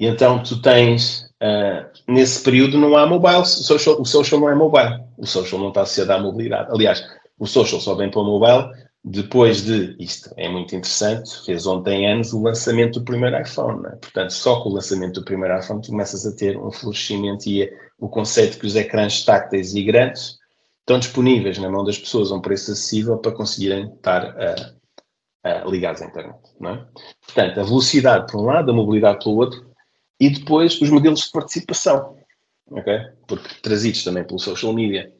e 0.00 0.06
então 0.06 0.42
tu 0.42 0.60
tens, 0.60 1.30
uh, 1.40 1.86
nesse 2.08 2.42
período 2.42 2.78
não 2.78 2.96
há 2.96 3.06
mobile, 3.06 3.38
o 3.38 3.44
social, 3.44 4.00
o 4.00 4.04
social 4.04 4.40
não 4.40 4.50
é 4.50 4.54
mobile, 4.56 5.00
o 5.16 5.26
social 5.26 5.60
não 5.60 5.68
está 5.68 5.82
associado 5.82 6.12
à 6.12 6.18
mobilidade. 6.18 6.70
Aliás, 6.72 7.04
o 7.38 7.46
social 7.46 7.80
só 7.80 7.94
vem 7.94 8.10
para 8.10 8.20
o 8.20 8.24
mobile 8.24 8.72
Depois 9.06 9.62
de, 9.62 9.94
isto 9.98 10.32
é 10.34 10.48
muito 10.48 10.74
interessante, 10.74 11.44
fez 11.44 11.66
ontem 11.66 12.10
anos 12.10 12.32
o 12.32 12.42
lançamento 12.42 13.00
do 13.00 13.04
primeiro 13.04 13.38
iPhone. 13.38 13.86
É? 13.86 13.96
Portanto, 13.96 14.30
só 14.30 14.62
com 14.62 14.70
o 14.70 14.72
lançamento 14.72 15.20
do 15.20 15.24
primeiro 15.24 15.58
iPhone 15.58 15.82
tu 15.82 15.90
começas 15.90 16.24
a 16.24 16.34
ter 16.34 16.56
um 16.56 16.72
florescimento 16.72 17.46
e 17.46 17.70
o 17.98 18.08
conceito 18.08 18.58
que 18.58 18.66
os 18.66 18.74
ecrãs 18.74 19.22
tácteis 19.22 19.74
e 19.74 19.84
grandes 19.84 20.38
estão 20.80 20.98
disponíveis 20.98 21.58
na 21.58 21.70
mão 21.70 21.84
das 21.84 21.98
pessoas 21.98 22.32
a 22.32 22.34
um 22.34 22.40
preço 22.40 22.72
acessível 22.72 23.18
para 23.18 23.32
conseguirem 23.32 23.92
estar 23.92 24.24
uh, 24.24 25.66
uh, 25.66 25.70
ligados 25.70 26.00
à 26.00 26.06
internet. 26.06 26.38
É? 26.62 26.84
Portanto, 27.26 27.60
a 27.60 27.62
velocidade 27.62 28.32
por 28.32 28.40
um 28.40 28.46
lado, 28.46 28.70
a 28.70 28.74
mobilidade 28.74 29.22
pelo 29.22 29.36
outro 29.36 29.70
e 30.18 30.30
depois 30.30 30.80
os 30.80 30.88
modelos 30.88 31.20
de 31.20 31.30
participação. 31.30 32.16
Okay? 32.70 33.00
Porque 33.26 33.48
trazidos 33.60 34.02
também 34.02 34.24
pelo 34.24 34.38
social 34.38 34.72
media 34.72 35.12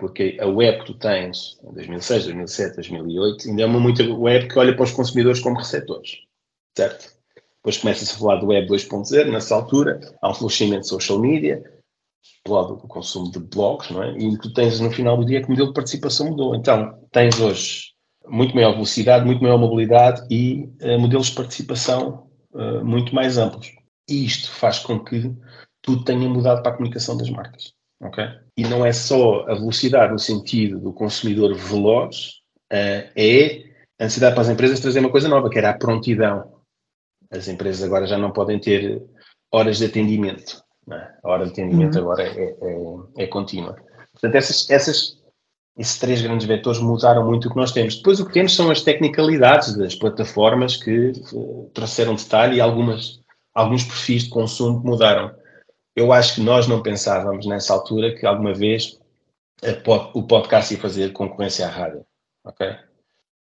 porque 0.00 0.38
a 0.40 0.46
web 0.46 0.80
que 0.80 0.86
tu 0.86 0.94
tens 0.94 1.60
em 1.62 1.74
2006, 1.74 2.24
2007, 2.24 2.74
2008 2.76 3.48
ainda 3.48 3.62
é 3.62 3.66
uma 3.66 3.78
muita 3.78 4.02
web 4.02 4.48
que 4.48 4.58
olha 4.58 4.74
para 4.74 4.84
os 4.84 4.92
consumidores 4.92 5.40
como 5.40 5.58
receptores, 5.58 6.16
certo? 6.76 7.14
Depois 7.56 7.76
começa-se 7.76 8.14
a 8.14 8.18
falar 8.18 8.36
do 8.36 8.46
web 8.46 8.66
2.0, 8.66 9.30
nessa 9.30 9.54
altura 9.54 10.00
há 10.22 10.30
um 10.30 10.34
florescimento 10.34 10.82
de 10.82 10.88
social 10.88 11.18
media, 11.18 11.62
explode 12.22 12.72
o 12.72 12.88
consumo 12.88 13.30
de 13.30 13.38
blogs, 13.38 13.90
não 13.90 14.02
é? 14.02 14.16
E 14.16 14.38
tu 14.38 14.52
tens 14.54 14.80
no 14.80 14.90
final 14.90 15.18
do 15.18 15.26
dia 15.26 15.40
que 15.40 15.46
o 15.46 15.50
modelo 15.50 15.68
de 15.68 15.74
participação 15.74 16.30
mudou. 16.30 16.54
Então, 16.54 16.98
tens 17.12 17.38
hoje 17.38 17.90
muito 18.26 18.54
maior 18.54 18.72
velocidade, 18.72 19.26
muito 19.26 19.42
maior 19.42 19.58
mobilidade 19.58 20.22
e 20.30 20.70
uh, 20.82 20.98
modelos 20.98 21.28
de 21.28 21.34
participação 21.34 22.30
uh, 22.52 22.84
muito 22.84 23.14
mais 23.14 23.36
amplos. 23.36 23.70
E 24.08 24.24
isto 24.24 24.50
faz 24.50 24.78
com 24.78 24.98
que 24.98 25.30
tudo 25.82 26.04
tenha 26.04 26.28
mudado 26.28 26.62
para 26.62 26.72
a 26.72 26.76
comunicação 26.76 27.16
das 27.16 27.28
marcas. 27.28 27.74
Okay? 28.02 28.24
E 28.56 28.64
não 28.64 28.84
é 28.84 28.92
só 28.92 29.42
a 29.42 29.54
velocidade 29.54 30.12
no 30.12 30.18
sentido 30.18 30.78
do 30.80 30.92
consumidor 30.92 31.54
veloz, 31.54 32.40
uh, 32.72 33.10
é 33.14 33.70
a 33.98 34.04
necessidade 34.04 34.34
para 34.34 34.42
as 34.42 34.48
empresas 34.48 34.80
trazer 34.80 35.00
uma 35.00 35.10
coisa 35.10 35.28
nova, 35.28 35.50
que 35.50 35.58
era 35.58 35.70
a 35.70 35.78
prontidão. 35.78 36.60
As 37.30 37.46
empresas 37.48 37.84
agora 37.84 38.06
já 38.06 38.16
não 38.16 38.32
podem 38.32 38.58
ter 38.58 39.02
horas 39.52 39.78
de 39.78 39.84
atendimento. 39.84 40.62
É? 40.90 41.08
A 41.22 41.30
hora 41.30 41.44
de 41.44 41.52
atendimento 41.52 41.96
uhum. 41.96 42.00
agora 42.00 42.22
é, 42.22 42.56
é, 42.62 43.24
é, 43.24 43.26
contínua. 43.26 43.76
Portanto, 44.12 44.34
essas, 44.34 44.68
essas, 44.70 45.18
esses 45.76 45.98
três 45.98 46.22
grandes 46.22 46.46
vetores 46.46 46.80
mudaram 46.80 47.26
muito 47.26 47.46
o 47.48 47.50
que 47.50 47.56
nós 47.56 47.72
temos. 47.72 47.96
Depois 47.96 48.18
o 48.18 48.26
que 48.26 48.32
temos 48.32 48.56
são 48.56 48.70
as 48.70 48.82
tecnicalidades 48.82 49.76
das 49.76 49.94
plataformas 49.94 50.76
que 50.76 51.12
uh, 51.32 51.70
trouxeram 51.74 52.14
detalhe 52.14 52.56
e 52.56 52.60
algumas, 52.60 53.20
alguns 53.54 53.84
perfis 53.84 54.24
de 54.24 54.30
consumo 54.30 54.80
mudaram 54.80 55.30
eu 55.94 56.12
acho 56.12 56.36
que 56.36 56.40
nós 56.40 56.66
não 56.66 56.82
pensávamos 56.82 57.46
nessa 57.46 57.72
altura 57.72 58.14
que 58.14 58.26
alguma 58.26 58.54
vez 58.54 58.98
o 60.14 60.22
podcast 60.22 60.72
ia 60.72 60.80
fazer 60.80 61.12
concorrência 61.12 61.66
à 61.66 61.70
rádio, 61.70 62.04
ok? 62.44 62.74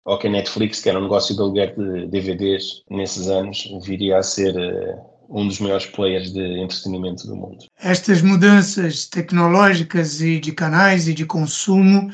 Ou 0.04 0.18
que 0.18 0.26
a 0.26 0.30
Netflix, 0.30 0.80
que 0.80 0.88
era 0.88 0.98
um 0.98 1.02
negócio 1.02 1.34
de 1.34 1.40
aluguer 1.40 1.76
de 1.76 2.06
DVDs 2.06 2.82
nesses 2.90 3.28
anos, 3.28 3.68
viria 3.84 4.18
a 4.18 4.22
ser 4.22 4.56
uh, 4.56 5.00
um 5.28 5.46
dos 5.46 5.60
maiores 5.60 5.86
players 5.86 6.32
de 6.32 6.40
entretenimento 6.60 7.26
do 7.26 7.36
mundo. 7.36 7.66
Estas 7.78 8.22
mudanças 8.22 9.06
tecnológicas 9.06 10.20
e 10.22 10.40
de 10.40 10.52
canais 10.52 11.06
e 11.06 11.14
de 11.14 11.26
consumo, 11.26 12.10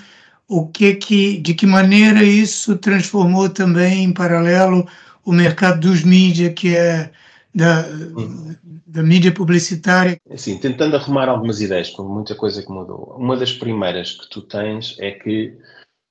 o 0.49 0.67
que 0.67 0.95
que, 0.97 1.39
de 1.39 1.55
que 1.55 1.67
maneira 1.67 2.23
isso 2.23 2.77
transformou 2.77 3.49
também 3.49 4.05
em 4.05 4.13
paralelo 4.13 4.87
o 5.25 5.33
mercado 5.33 5.81
dos 5.81 6.03
mídias, 6.03 6.53
que 6.55 6.77
é 6.77 7.11
da, 7.55 7.87
hum 7.89 8.55
da 8.95 9.03
mídia 9.03 9.35
publicitária? 9.35 10.21
Sim, 10.37 10.57
tentando 10.59 10.95
arrumar 10.95 11.29
algumas 11.29 11.61
ideias, 11.61 11.91
com 11.91 12.05
muita 12.05 12.37
coisa 12.37 12.63
que 12.63 12.71
mudou. 12.71 13.17
Uma 13.19 13.37
das 13.37 13.53
primeiras 13.53 14.13
que 14.13 14.31
tu 14.31 14.43
tens 14.43 14.97
é 15.01 15.11
que 15.11 15.59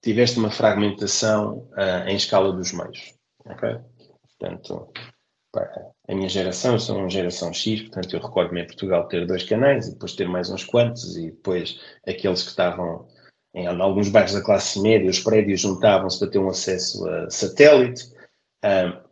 tiveste 0.04 0.38
uma 0.38 0.52
fragmentação 0.52 1.70
uh, 1.78 2.08
em 2.08 2.18
escala 2.18 2.52
dos 2.52 2.74
meios. 2.74 3.14
Ok? 3.46 3.78
Portanto, 4.38 4.92
a 6.10 6.14
minha 6.14 6.28
geração, 6.28 6.74
eu 6.74 6.80
sou 6.80 6.98
uma 6.98 7.10
geração 7.10 7.54
X, 7.54 7.84
portanto 7.84 8.14
eu 8.14 8.22
recordo-me 8.22 8.64
em 8.64 8.68
Portugal 8.68 9.08
ter 9.08 9.26
dois 9.26 9.44
canais 9.44 9.88
e 9.88 9.94
depois 9.94 10.14
ter 10.14 10.28
mais 10.28 10.50
uns 10.50 10.66
quantos 10.66 11.16
e 11.16 11.32
depois 11.32 11.80
aqueles 12.06 12.44
que 12.44 12.50
estavam 12.50 13.08
em 13.56 13.68
alguns 13.68 14.10
bairros 14.10 14.34
da 14.34 14.42
classe 14.42 14.82
média, 14.82 15.10
os 15.10 15.20
prédios 15.20 15.62
juntavam-se 15.62 16.20
para 16.20 16.32
ter 16.32 16.40
um 16.40 16.50
acesso 16.50 17.08
a 17.08 17.30
satélite. 17.30 18.12
Uh, 18.66 19.04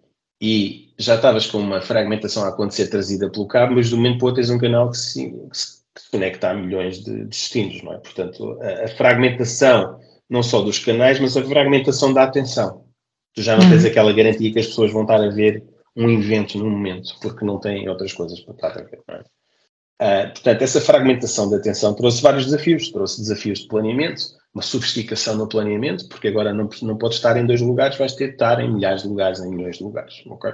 e 0.42 0.91
já 1.02 1.16
estavas 1.16 1.48
com 1.48 1.58
uma 1.58 1.82
fragmentação 1.82 2.44
a 2.44 2.50
acontecer 2.50 2.88
trazida 2.88 3.30
pelo 3.30 3.48
cabo, 3.48 3.76
mas 3.76 3.90
do 3.90 3.98
momento 3.98 4.20
para 4.20 4.28
outro 4.28 4.42
tens 4.42 4.50
um 4.50 4.60
canal 4.60 4.90
que 4.92 4.98
se, 4.98 5.30
que 5.32 5.58
se, 5.58 5.82
conecta 6.12 6.50
a 6.50 6.54
milhões 6.54 7.04
de, 7.04 7.26
destinos, 7.26 7.82
não 7.84 7.94
é? 7.94 7.98
Portanto, 7.98 8.60
a, 8.62 8.86
a, 8.86 8.88
fragmentação 8.90 10.00
não 10.30 10.42
só 10.42 10.62
dos 10.62 10.80
canais, 10.80 11.20
mas 11.20 11.36
a 11.36 11.44
fragmentação 11.44 12.14
da 12.14 12.24
atenção. 12.24 12.86
Tu 13.34 13.42
já 13.42 13.58
não 13.58 13.70
tens 13.70 13.84
uhum. 13.84 13.90
aquela 13.90 14.14
garantia 14.14 14.52
que 14.52 14.60
as 14.60 14.68
pessoas 14.68 14.92
vão 14.92 15.02
estar 15.04 15.22
a 15.22 15.30
ver 15.30 15.64
um 15.96 16.10
evento 16.10 16.58
num 16.58 16.70
momento, 16.70 17.14
porque 17.22 17.44
não 17.44 17.60
têm 17.60 17.90
outras 17.90 18.14
coisas 18.14 18.40
para 18.42 18.54
estar 18.54 18.80
a 18.80 18.84
ver, 18.84 19.00
não 19.08 19.16
é? 19.16 19.24
Uh, 20.02 20.32
portanto, 20.32 20.64
essa 20.64 20.82
fragmentação 20.82 21.48
da 21.48 21.58
atenção 21.58 21.94
trouxe 21.94 22.24
vários 22.24 22.46
desafios. 22.46 22.90
Trouxe 22.90 23.22
desafios 23.22 23.60
de 23.60 23.68
planeamento, 23.68 24.24
uma 24.52 24.64
sofisticação 24.64 25.36
no 25.36 25.48
planeamento, 25.48 26.08
porque 26.08 26.28
agora 26.28 26.52
não, 26.52 26.68
não 26.82 26.98
podes 26.98 27.18
estar 27.18 27.38
em 27.38 27.46
dois 27.46 27.62
lugares, 27.62 27.98
vais 28.00 28.16
ter 28.16 28.30
de 28.30 28.34
estar 28.34 28.60
em 28.60 28.74
milhares 28.74 29.04
de 29.04 29.08
lugares, 29.08 29.40
em 29.40 29.52
milhões 29.52 29.78
de 29.78 29.84
lugares. 29.84 30.24
Okay? 30.26 30.54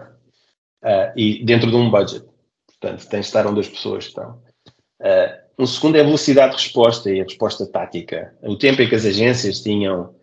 Uh, 0.83 1.11
e 1.15 1.43
dentro 1.43 1.69
de 1.71 1.75
um 1.75 1.89
budget. 1.89 2.23
Portanto, 2.67 3.07
tens 3.09 3.21
de 3.21 3.27
estar 3.27 3.47
onde 3.47 3.59
as 3.59 3.67
pessoas 3.67 4.05
estão. 4.05 4.41
Uh, 5.01 5.47
um 5.59 5.65
segundo 5.65 5.97
é 5.97 6.01
a 6.01 6.03
velocidade 6.03 6.55
de 6.55 6.61
resposta 6.63 7.11
e 7.11 7.19
a 7.19 7.23
resposta 7.23 7.65
tática. 7.65 8.35
O 8.43 8.55
tempo 8.55 8.81
em 8.81 8.87
que 8.87 8.95
as 8.95 9.05
agências 9.05 9.61
tinham 9.61 10.15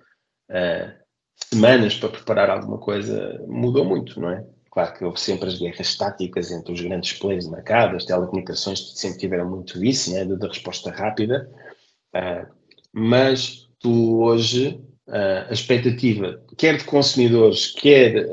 uh, 0.50 0.92
semanas 1.52 1.96
para 1.96 2.10
preparar 2.10 2.50
alguma 2.50 2.78
coisa 2.78 3.44
mudou 3.48 3.84
muito, 3.84 4.20
não 4.20 4.30
é? 4.30 4.44
Claro 4.70 4.94
que 4.94 5.04
houve 5.04 5.20
sempre 5.20 5.48
as 5.48 5.58
guerras 5.58 5.96
táticas 5.96 6.50
entre 6.52 6.72
os 6.72 6.80
grandes 6.80 7.18
players 7.18 7.46
de 7.46 7.50
mercado, 7.50 7.96
as 7.96 8.04
telecomunicações 8.04 8.92
sempre 8.94 9.18
tiveram 9.18 9.48
muito 9.48 9.84
isso, 9.84 10.12
né, 10.12 10.24
da 10.24 10.48
resposta 10.48 10.90
rápida, 10.90 11.48
mas 12.92 13.68
tu 13.78 14.20
hoje, 14.20 14.80
a 15.06 15.52
expectativa, 15.52 16.42
quer 16.58 16.76
de 16.76 16.82
consumidores, 16.82 17.72
quer 17.72 18.28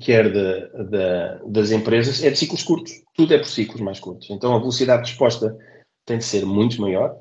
quer 0.00 0.32
de, 0.32 0.68
de, 0.90 1.52
das 1.52 1.70
empresas, 1.70 2.22
é 2.22 2.30
de 2.30 2.38
ciclos 2.38 2.62
curtos. 2.62 2.92
Tudo 3.14 3.34
é 3.34 3.38
por 3.38 3.46
ciclos 3.46 3.80
mais 3.80 4.00
curtos. 4.00 4.30
Então 4.30 4.54
a 4.54 4.58
velocidade 4.58 5.04
de 5.04 5.10
resposta 5.10 5.56
tem 6.06 6.18
de 6.18 6.24
ser 6.24 6.44
muito 6.44 6.80
maior. 6.80 7.16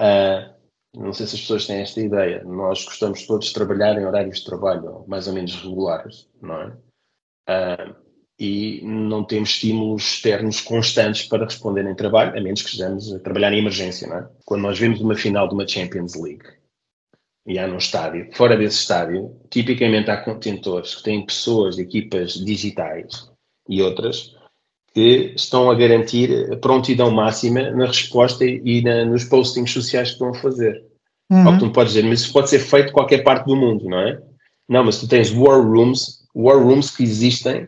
Uh, 0.00 0.58
não 0.96 1.12
sei 1.12 1.26
se 1.26 1.36
as 1.36 1.40
pessoas 1.42 1.66
têm 1.66 1.80
esta 1.80 2.00
ideia. 2.00 2.42
Nós 2.44 2.84
gostamos 2.84 3.26
todos 3.26 3.48
de 3.48 3.54
trabalhar 3.54 3.98
em 4.00 4.04
horários 4.04 4.38
de 4.38 4.44
trabalho 4.44 5.04
mais 5.06 5.28
ou 5.28 5.34
menos 5.34 5.54
regulares, 5.56 6.28
não 6.40 6.60
é? 6.60 6.66
Uh, 7.48 8.08
e 8.38 8.80
não 8.84 9.24
temos 9.24 9.50
estímulos 9.50 10.02
externos 10.02 10.60
constantes 10.60 11.26
para 11.26 11.44
responder 11.44 11.84
em 11.86 11.94
trabalho, 11.94 12.38
a 12.38 12.40
menos 12.40 12.62
que 12.62 12.70
estejamos 12.70 13.12
a 13.12 13.18
trabalhar 13.18 13.52
em 13.52 13.58
emergência, 13.58 14.06
não 14.06 14.18
é? 14.18 14.28
Quando 14.44 14.62
nós 14.62 14.78
vemos 14.78 15.00
uma 15.00 15.16
final 15.16 15.48
de 15.48 15.54
uma 15.54 15.66
Champions 15.66 16.14
League, 16.14 16.44
e 17.48 17.58
há 17.58 17.66
num 17.66 17.78
estádio. 17.78 18.28
Fora 18.34 18.56
desse 18.56 18.80
estádio, 18.80 19.34
tipicamente 19.48 20.10
há 20.10 20.18
contentores 20.18 20.94
que 20.94 21.02
têm 21.02 21.24
pessoas 21.24 21.76
de 21.76 21.82
equipas 21.82 22.34
digitais 22.34 23.26
e 23.66 23.80
outras 23.80 24.36
que 24.92 25.32
estão 25.34 25.70
a 25.70 25.74
garantir 25.74 26.52
a 26.52 26.56
prontidão 26.56 27.10
máxima 27.10 27.70
na 27.70 27.86
resposta 27.86 28.44
e 28.44 28.82
na, 28.82 29.06
nos 29.06 29.24
postings 29.24 29.72
sociais 29.72 30.08
que 30.08 30.14
estão 30.14 30.28
a 30.28 30.34
fazer. 30.34 30.84
Uhum. 31.30 31.46
Ou 31.46 31.52
que 31.54 31.58
tu 31.58 31.66
me 31.66 31.72
podes 31.72 31.94
dizer, 31.94 32.06
mas 32.06 32.20
isso 32.20 32.32
pode 32.32 32.50
ser 32.50 32.58
feito 32.58 32.90
em 32.90 32.92
qualquer 32.92 33.24
parte 33.24 33.46
do 33.46 33.56
mundo, 33.56 33.86
não 33.86 34.00
é? 34.00 34.20
Não, 34.68 34.84
mas 34.84 35.00
tu 35.00 35.08
tens 35.08 35.32
war 35.32 35.60
rooms, 35.60 36.26
war 36.34 36.58
rooms 36.58 36.94
que 36.94 37.02
existem 37.02 37.66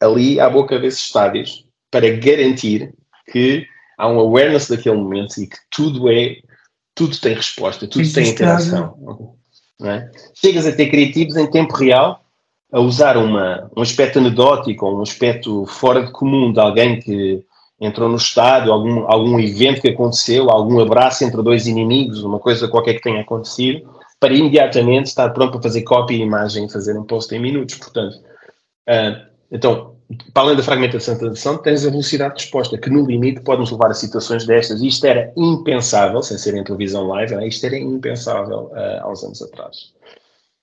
ali 0.00 0.40
à 0.40 0.48
boca 0.48 0.78
desses 0.78 1.02
estádios 1.02 1.66
para 1.90 2.08
garantir 2.16 2.94
que 3.30 3.66
há 3.98 4.08
um 4.08 4.18
awareness 4.18 4.68
daquele 4.68 4.96
momento 4.96 5.38
e 5.38 5.46
que 5.46 5.56
tudo 5.70 6.10
é 6.10 6.36
tudo 6.94 7.18
tem 7.18 7.34
resposta, 7.34 7.86
tudo 7.86 8.12
tem 8.12 8.28
interação. 8.28 9.36
É? 9.84 10.10
Chegas 10.34 10.66
a 10.66 10.72
ter 10.72 10.88
criativos 10.90 11.36
em 11.36 11.50
tempo 11.50 11.74
real 11.74 12.22
a 12.72 12.80
usar 12.80 13.16
uma, 13.16 13.70
um 13.76 13.82
aspecto 13.82 14.18
anedótico 14.18 14.86
ou 14.86 14.98
um 14.98 15.02
aspecto 15.02 15.66
fora 15.66 16.04
de 16.04 16.12
comum 16.12 16.52
de 16.52 16.60
alguém 16.60 17.00
que 17.00 17.44
entrou 17.80 18.08
no 18.08 18.16
estádio, 18.16 18.72
algum, 18.72 19.10
algum 19.10 19.40
evento 19.40 19.82
que 19.82 19.88
aconteceu, 19.88 20.48
algum 20.48 20.80
abraço 20.80 21.24
entre 21.24 21.42
dois 21.42 21.66
inimigos, 21.66 22.22
uma 22.22 22.38
coisa 22.38 22.68
qualquer 22.68 22.94
que 22.94 23.02
tenha 23.02 23.20
acontecido, 23.20 23.90
para 24.20 24.32
imediatamente 24.32 25.06
estar 25.06 25.28
pronto 25.30 25.52
para 25.52 25.62
fazer 25.62 25.82
cópia 25.82 26.14
e 26.16 26.20
imagem 26.20 26.64
e 26.64 26.72
fazer 26.72 26.96
um 26.96 27.02
post 27.02 27.34
em 27.34 27.40
minutos. 27.40 27.74
Portanto, 27.74 28.14
uh, 28.88 29.26
então, 29.50 29.91
para 30.32 30.44
além 30.44 30.56
da 30.56 30.62
fragmentação 30.62 31.16
da 31.18 31.26
atenção, 31.26 31.58
tens 31.58 31.86
a 31.86 31.90
velocidade 31.90 32.36
de 32.36 32.42
resposta, 32.42 32.78
que 32.78 32.90
no 32.90 33.06
limite 33.06 33.40
pode 33.42 33.60
nos 33.60 33.70
levar 33.70 33.90
a 33.90 33.94
situações 33.94 34.46
destas. 34.46 34.80
E 34.80 34.88
isto 34.88 35.04
era 35.06 35.32
impensável, 35.36 36.22
sem 36.22 36.38
ser 36.38 36.54
em 36.54 36.64
televisão 36.64 37.06
live, 37.06 37.34
é? 37.34 37.46
isto 37.46 37.64
era 37.66 37.78
impensável 37.78 38.70
uh, 38.72 39.02
há 39.02 39.10
uns 39.10 39.22
anos 39.22 39.42
atrás. 39.42 39.92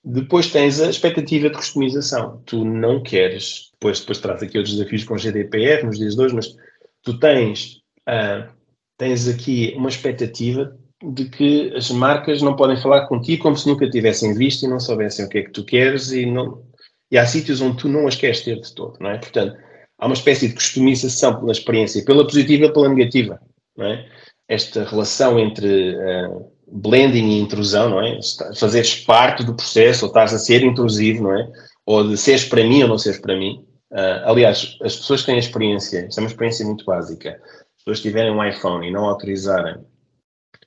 Depois 0.04 0.50
tens 0.50 0.80
a 0.80 0.88
expectativa 0.88 1.50
de 1.50 1.56
customização. 1.56 2.42
Tu 2.46 2.64
não 2.64 3.02
queres, 3.02 3.70
depois, 3.72 4.00
depois 4.00 4.18
traz 4.18 4.42
aqui 4.42 4.58
outros 4.58 4.76
desafios 4.76 5.04
com 5.04 5.18
GDPR 5.18 5.84
nos 5.84 5.98
dias 5.98 6.16
de 6.16 6.22
hoje, 6.22 6.34
mas 6.34 6.56
tu 7.02 7.18
tens, 7.18 7.82
uh, 8.08 8.48
tens 8.96 9.28
aqui 9.28 9.74
uma 9.76 9.88
expectativa 9.88 10.76
de 11.02 11.24
que 11.26 11.72
as 11.74 11.90
marcas 11.90 12.42
não 12.42 12.56
podem 12.56 12.76
falar 12.76 13.06
contigo 13.06 13.42
como 13.42 13.56
se 13.56 13.66
nunca 13.66 13.88
tivessem 13.88 14.34
visto 14.34 14.64
e 14.64 14.68
não 14.68 14.78
soubessem 14.78 15.24
o 15.24 15.28
que 15.28 15.38
é 15.38 15.42
que 15.42 15.50
tu 15.50 15.64
queres 15.64 16.12
e, 16.12 16.26
não, 16.26 16.62
e 17.10 17.18
há 17.18 17.26
sítios 17.26 17.60
onde 17.60 17.78
tu 17.78 17.88
não 17.88 18.06
as 18.06 18.14
queres 18.14 18.42
ter 18.42 18.60
de 18.60 18.74
todo, 18.74 18.96
não 19.00 19.10
é? 19.10 19.18
Portanto, 19.18 19.56
há 19.98 20.06
uma 20.06 20.14
espécie 20.14 20.48
de 20.48 20.54
customização 20.54 21.38
pela 21.40 21.52
experiência, 21.52 22.04
pela 22.04 22.24
positiva 22.24 22.66
e 22.66 22.72
pela 22.72 22.88
negativa, 22.88 23.40
não 23.76 23.86
é? 23.86 24.08
Esta 24.48 24.84
relação 24.84 25.38
entre 25.38 25.96
uh, 25.96 26.52
blending 26.70 27.28
e 27.30 27.40
intrusão, 27.40 27.90
não 27.90 28.02
é? 28.02 28.18
Fazeres 28.58 28.96
parte 29.04 29.44
do 29.44 29.54
processo 29.54 30.04
ou 30.04 30.08
estás 30.08 30.32
a 30.32 30.38
ser 30.38 30.62
intrusivo, 30.62 31.24
não 31.24 31.38
é? 31.38 31.48
Ou 31.84 32.08
de 32.08 32.16
seres 32.16 32.44
para 32.44 32.62
mim 32.62 32.82
ou 32.82 32.88
não 32.88 32.98
seres 32.98 33.20
para 33.20 33.36
mim. 33.36 33.64
Uh, 33.90 34.22
aliás, 34.24 34.76
as 34.82 34.96
pessoas 34.96 35.20
que 35.20 35.26
têm 35.26 35.38
experiência, 35.38 36.06
isto 36.06 36.18
é 36.18 36.22
uma 36.22 36.28
experiência 36.28 36.64
muito 36.64 36.84
básica, 36.84 37.40
as 37.42 37.84
pessoas 37.84 38.00
tiverem 38.00 38.30
um 38.30 38.44
iPhone 38.44 38.86
e 38.86 38.90
não 38.92 39.04
autorizarem 39.04 39.76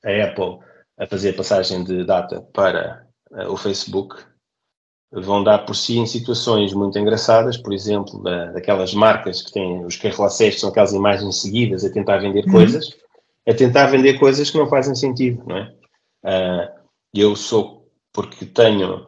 a 0.03 0.23
Apple 0.25 0.59
a 0.97 1.07
fazer 1.07 1.29
a 1.29 1.37
passagem 1.37 1.83
de 1.83 2.05
data 2.05 2.41
para 2.53 3.05
uh, 3.31 3.51
o 3.51 3.57
Facebook, 3.57 4.15
vão 5.21 5.43
dar 5.43 5.59
por 5.59 5.75
si 5.75 5.97
em 5.97 6.05
situações 6.05 6.73
muito 6.73 6.97
engraçadas, 6.97 7.55
por 7.57 7.71
exemplo, 7.71 8.21
da, 8.23 8.47
daquelas 8.47 8.93
marcas 8.93 9.41
que 9.43 9.51
têm 9.51 9.85
os 9.85 9.95
que 9.95 10.11
são 10.11 10.69
aquelas 10.69 10.93
imagens 10.93 11.41
seguidas 11.41 11.85
a 11.85 11.91
tentar 11.91 12.17
vender 12.17 12.45
uhum. 12.45 12.51
coisas, 12.51 12.89
a 13.47 13.53
tentar 13.53 13.87
vender 13.87 14.17
coisas 14.17 14.49
que 14.49 14.57
não 14.57 14.67
fazem 14.67 14.95
sentido, 14.95 15.43
não 15.45 15.57
é? 15.57 15.73
Uh, 16.25 16.83
eu 17.13 17.35
sou, 17.35 17.87
porque 18.11 18.45
tenho, 18.45 19.05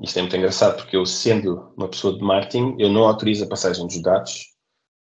isto 0.00 0.18
é 0.18 0.22
muito 0.22 0.36
engraçado, 0.36 0.76
porque 0.76 0.96
eu 0.96 1.06
sendo 1.06 1.72
uma 1.76 1.88
pessoa 1.88 2.14
de 2.14 2.24
marketing, 2.24 2.74
eu 2.78 2.88
não 2.88 3.04
autorizo 3.04 3.44
a 3.44 3.48
passagem 3.48 3.86
dos 3.86 4.02
dados, 4.02 4.54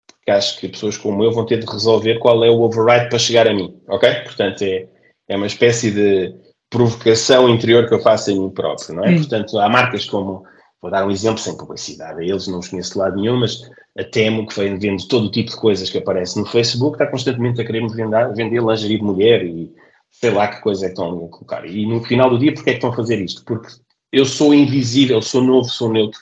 porque 0.06 0.30
acho 0.30 0.60
que 0.60 0.68
pessoas 0.68 0.98
como 0.98 1.24
eu 1.24 1.32
vão 1.32 1.46
ter 1.46 1.60
de 1.60 1.66
resolver 1.66 2.18
qual 2.18 2.44
é 2.44 2.50
o 2.50 2.60
override 2.60 3.08
para 3.08 3.18
chegar 3.18 3.48
a 3.48 3.54
mim, 3.54 3.80
ok? 3.88 4.12
Portanto, 4.24 4.62
é, 4.62 4.86
é 5.28 5.36
uma 5.36 5.46
espécie 5.46 5.90
de 5.90 6.34
provocação 6.72 7.48
interior 7.50 7.86
que 7.86 7.94
eu 7.94 8.00
faço 8.00 8.30
em 8.30 8.40
mim 8.40 8.50
próprio, 8.50 8.96
não 8.96 9.04
é? 9.04 9.08
Sim. 9.08 9.18
Portanto, 9.18 9.58
há 9.58 9.68
marcas 9.68 10.06
como, 10.06 10.42
vou 10.80 10.90
dar 10.90 11.06
um 11.06 11.10
exemplo 11.10 11.38
sem 11.38 11.56
publicidade, 11.56 12.20
a 12.20 12.24
eles 12.24 12.48
não 12.48 12.58
os 12.58 12.68
conheço 12.68 12.94
de 12.94 12.98
lado 12.98 13.16
nenhum, 13.16 13.38
mas 13.38 13.60
a 13.96 14.02
Temo, 14.02 14.46
que 14.46 14.58
vem 14.58 14.78
vendo 14.78 15.06
todo 15.06 15.26
o 15.26 15.30
tipo 15.30 15.50
de 15.50 15.56
coisas 15.56 15.90
que 15.90 15.98
aparece 15.98 16.38
no 16.38 16.46
Facebook, 16.46 16.94
está 16.94 17.06
constantemente 17.06 17.60
a 17.60 17.64
querer 17.64 17.86
vender, 17.88 18.34
vender 18.34 18.62
lingerie 18.62 18.96
de 18.96 19.04
mulher 19.04 19.44
e 19.44 19.70
sei 20.10 20.30
lá 20.30 20.48
que 20.48 20.62
coisa 20.62 20.86
é 20.86 20.88
que 20.88 20.94
estão 20.94 21.08
a 21.10 21.28
colocar. 21.28 21.66
E 21.66 21.86
no 21.86 22.02
final 22.02 22.30
do 22.30 22.38
dia, 22.38 22.54
porquê 22.54 22.70
é 22.70 22.72
que 22.72 22.78
estão 22.78 22.90
a 22.90 22.96
fazer 22.96 23.20
isto? 23.20 23.44
Porque 23.44 23.68
eu 24.10 24.24
sou 24.24 24.54
invisível, 24.54 25.20
sou 25.20 25.42
novo, 25.42 25.68
sou 25.68 25.90
neutro, 25.90 26.20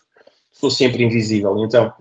sou 0.51 0.71
sempre 0.71 1.05
invisível. 1.05 1.57
Então, 1.65 1.93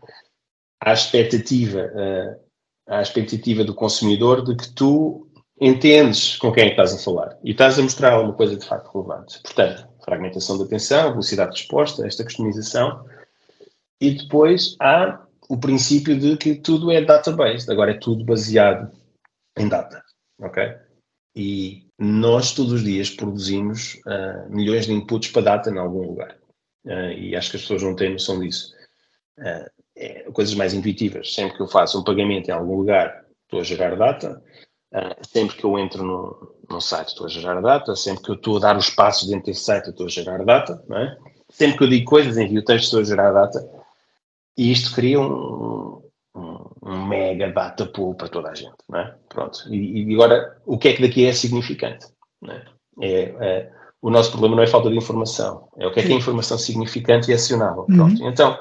há 0.81 0.89
a 0.89 0.93
expectativa, 0.93 1.81
uh, 1.81 2.39
a 2.88 3.01
expectativa 3.01 3.63
do 3.63 3.75
consumidor 3.75 4.43
de 4.43 4.55
que 4.55 4.73
tu 4.73 5.28
entendes 5.59 6.37
com 6.37 6.51
quem 6.51 6.63
é 6.63 6.65
que 6.67 6.71
estás 6.73 6.93
a 6.93 6.97
falar 6.97 7.37
e 7.43 7.51
estás 7.51 7.77
a 7.77 7.81
mostrar 7.81 8.13
alguma 8.13 8.33
coisa 8.33 8.55
de 8.55 8.65
facto 8.65 8.91
relevante. 8.93 9.41
Portanto, 9.41 9.87
fragmentação 10.03 10.57
da 10.57 10.63
atenção, 10.63 11.11
velocidade 11.11 11.53
de 11.53 11.61
resposta, 11.61 12.07
esta 12.07 12.23
customização. 12.23 13.05
E 14.01 14.11
depois 14.11 14.75
há 14.79 15.21
o 15.49 15.57
princípio 15.57 16.17
de 16.17 16.37
que 16.37 16.55
tudo 16.55 16.91
é 16.91 17.03
database, 17.03 17.69
agora 17.69 17.91
é 17.91 17.97
tudo 17.97 18.23
baseado 18.23 18.91
em 19.57 19.67
data, 19.67 20.03
ok? 20.39 20.75
E 21.35 21.87
nós 21.97 22.53
todos 22.53 22.71
os 22.71 22.83
dias 22.83 23.09
produzimos 23.09 23.95
uh, 24.05 24.49
milhões 24.49 24.85
de 24.85 24.93
inputs 24.93 25.31
para 25.31 25.41
data 25.41 25.69
em 25.69 25.77
algum 25.77 26.01
lugar. 26.01 26.37
Uh, 26.85 27.11
e 27.11 27.35
acho 27.35 27.51
que 27.51 27.57
as 27.57 27.63
pessoas 27.63 27.83
não 27.83 27.95
têm 27.95 28.13
noção 28.13 28.39
disso. 28.39 28.73
Uh, 29.37 29.69
é, 29.97 30.31
coisas 30.31 30.55
mais 30.55 30.73
intuitivas. 30.73 31.33
Sempre 31.33 31.57
que 31.57 31.61
eu 31.61 31.67
faço 31.67 31.99
um 31.99 32.03
pagamento 32.03 32.49
em 32.49 32.53
algum 32.53 32.77
lugar, 32.77 33.25
estou 33.43 33.59
a 33.59 33.63
gerar 33.63 33.95
data. 33.95 34.41
Uh, 34.91 35.28
sempre 35.28 35.56
que 35.56 35.63
eu 35.63 35.78
entro 35.78 36.04
no, 36.04 36.56
no 36.69 36.82
site, 36.82 37.10
estou 37.10 37.28
a 37.28 37.30
gerar 37.30 37.62
data. 37.62 37.95
Sempre 37.95 38.23
que 38.23 38.32
eu 38.32 38.36
estou 38.36 38.58
a 38.58 38.60
dar 38.60 38.78
os 38.78 38.89
passos 38.89 39.28
dentro 39.28 39.45
desse 39.45 39.62
site, 39.62 39.89
estou 39.89 40.06
a 40.06 40.10
gerar 40.10 40.43
data. 40.43 40.84
É? 40.91 41.17
Sempre 41.49 41.78
que 41.78 41.84
eu 41.84 41.89
digo 41.89 42.10
coisas, 42.10 42.38
envio 42.38 42.63
texto, 42.63 42.86
estou 42.86 42.99
a 43.02 43.04
gerar 43.04 43.32
data. 43.32 43.67
E 44.58 44.71
isto 44.71 44.93
cria 44.93 45.19
um, 45.19 46.02
um, 46.36 46.65
um 46.84 47.06
mega 47.08 47.52
data 47.52 47.86
pool 47.86 48.15
para 48.15 48.30
toda 48.30 48.49
a 48.49 48.56
gente. 48.56 48.75
É? 48.93 49.13
Pronto. 49.30 49.63
E, 49.69 50.04
e 50.04 50.13
agora, 50.13 50.58
o 50.65 50.78
que 50.78 50.89
é 50.89 50.93
que 50.93 51.02
daqui 51.02 51.25
é 51.25 51.34
significante? 51.34 52.08
É? 52.47 52.62
É, 53.02 53.21
é, 53.39 53.71
o 54.02 54.10
nosso 54.10 54.32
problema 54.32 54.56
não 54.56 54.63
é 54.63 54.67
falta 54.67 54.89
de 54.89 54.97
informação, 54.97 55.67
é 55.78 55.86
o 55.86 55.91
que 55.91 55.99
é 55.99 56.04
que 56.04 56.13
é 56.13 56.15
informação 56.15 56.58
significante 56.58 57.30
e 57.30 57.34
acionável. 57.34 57.84
Pronto. 57.84 58.21
Uhum. 58.21 58.30
Então, 58.30 58.58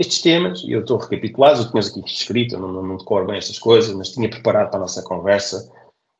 estes 0.00 0.22
temas, 0.22 0.64
e 0.64 0.72
eu 0.72 0.80
estou 0.80 0.96
recapitulado, 0.96 1.60
eu 1.60 1.70
tinha 1.70 1.82
aqui 1.82 2.10
escrito, 2.10 2.58
não, 2.58 2.72
não, 2.72 2.82
não 2.82 2.96
decoro 2.96 3.26
bem 3.26 3.36
estas 3.36 3.58
coisas, 3.58 3.94
mas 3.94 4.08
tinha 4.08 4.30
preparado 4.30 4.70
para 4.70 4.78
a 4.78 4.80
nossa 4.80 5.02
conversa 5.02 5.70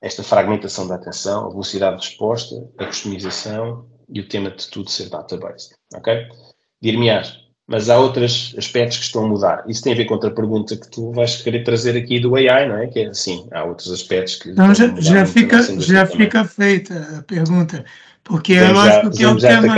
esta 0.02 0.22
fragmentação 0.22 0.86
da 0.86 0.96
atenção, 0.96 1.46
a 1.46 1.48
velocidade 1.48 1.98
de 1.98 2.08
resposta, 2.08 2.54
a 2.78 2.84
customização 2.84 3.86
e 4.06 4.20
o 4.20 4.28
tema 4.28 4.50
de 4.50 4.68
tudo 4.68 4.90
ser 4.90 5.08
database. 5.08 5.70
Ok? 5.94 6.26
Dir-me-ás, 6.82 7.38
mas 7.66 7.88
há 7.88 7.98
outros 7.98 8.54
aspectos 8.58 8.98
que 8.98 9.04
estão 9.04 9.24
a 9.24 9.28
mudar. 9.28 9.64
Isso 9.66 9.82
tem 9.82 9.94
a 9.94 9.96
ver 9.96 10.04
com 10.04 10.14
outra 10.14 10.30
pergunta 10.30 10.76
que 10.76 10.90
tu 10.90 11.10
vais 11.12 11.40
querer 11.40 11.64
trazer 11.64 11.96
aqui 11.96 12.20
do 12.20 12.36
AI, 12.36 12.68
não 12.68 12.76
é? 12.76 12.86
Que 12.86 13.00
é 13.00 13.06
assim, 13.08 13.48
há 13.50 13.64
outros 13.64 13.90
aspectos 13.90 14.36
que. 14.36 14.50
Então 14.50 14.74
já, 14.74 14.94
já 15.00 15.24
fica, 15.24 15.62
já 15.80 16.04
fica 16.04 16.44
feita 16.44 17.18
a 17.18 17.22
pergunta, 17.22 17.84
porque 18.24 18.54
é 18.54 18.68
lógico 18.68 19.10
que 19.10 19.22
é 19.22 19.28
o 19.28 19.38
tema. 19.38 19.74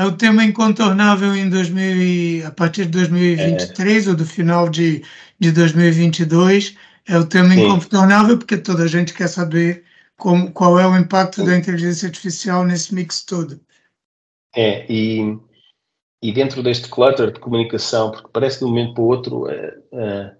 É 0.00 0.04
o 0.06 0.16
tema 0.16 0.42
incontornável 0.42 1.36
em 1.36 1.50
2000 1.50 2.46
a 2.46 2.50
partir 2.50 2.86
de 2.86 2.92
2023 2.92 4.06
é. 4.06 4.08
ou 4.08 4.16
do 4.16 4.24
final 4.24 4.66
de, 4.66 5.04
de 5.38 5.52
2022. 5.52 6.74
É 7.06 7.18
o 7.18 7.26
tema 7.26 7.52
Sim. 7.52 7.66
incontornável 7.66 8.38
porque 8.38 8.56
toda 8.56 8.84
a 8.84 8.86
gente 8.86 9.12
quer 9.12 9.28
saber 9.28 9.84
como, 10.16 10.50
qual 10.52 10.80
é 10.80 10.86
o 10.86 10.96
impacto 10.96 11.42
Sim. 11.42 11.44
da 11.48 11.54
inteligência 11.58 12.06
artificial 12.06 12.64
nesse 12.64 12.94
mix 12.94 13.22
todo. 13.26 13.60
É, 14.56 14.90
e, 14.90 15.38
e 16.22 16.32
dentro 16.32 16.62
deste 16.62 16.88
clutter 16.88 17.30
de 17.30 17.38
comunicação, 17.38 18.10
porque 18.10 18.30
parece 18.32 18.58
que 18.58 18.64
de 18.64 18.70
um 18.70 18.74
momento 18.74 18.94
para 18.94 19.02
o 19.02 19.06
outro 19.06 19.50
é, 19.50 19.78
é, 19.92 20.34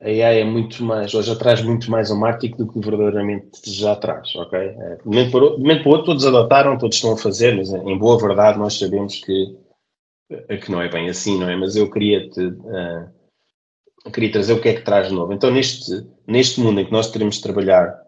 a 0.00 0.06
AI 0.06 0.40
é 0.40 0.44
muito 0.44 0.82
mais, 0.84 1.12
ou 1.12 1.22
já 1.22 1.34
traz 1.34 1.60
muito 1.62 1.90
mais 1.90 2.10
ao 2.10 2.16
marketing 2.16 2.56
do 2.56 2.72
que 2.72 2.80
verdadeiramente 2.80 3.60
já 3.66 3.96
traz, 3.96 4.34
ok? 4.36 4.58
É, 4.58 4.96
de, 4.96 5.04
momento 5.04 5.32
para, 5.32 5.82
para 5.82 5.90
outro 5.90 6.06
todos 6.06 6.26
adotaram, 6.26 6.78
todos 6.78 6.96
estão 6.96 7.12
a 7.12 7.16
fazer, 7.16 7.56
mas 7.56 7.72
em 7.72 7.98
boa 7.98 8.18
verdade 8.18 8.58
nós 8.58 8.78
sabemos 8.78 9.16
que, 9.16 9.56
eh, 10.30 10.56
que 10.56 10.70
não 10.70 10.80
é 10.80 10.88
bem 10.88 11.08
assim, 11.08 11.38
não 11.38 11.48
é? 11.48 11.56
Mas 11.56 11.74
eu 11.74 11.90
queria 11.90 12.30
te, 12.30 12.40
uh, 12.40 14.10
queria 14.12 14.30
trazer 14.30 14.52
o 14.52 14.60
que 14.60 14.68
é 14.68 14.74
que 14.74 14.84
traz 14.84 15.08
de 15.08 15.14
novo. 15.14 15.32
Então 15.32 15.50
neste, 15.50 16.06
neste 16.26 16.60
mundo 16.60 16.80
em 16.80 16.86
que 16.86 16.92
nós 16.92 17.10
teremos 17.10 17.36
de 17.36 17.42
trabalhar 17.42 18.00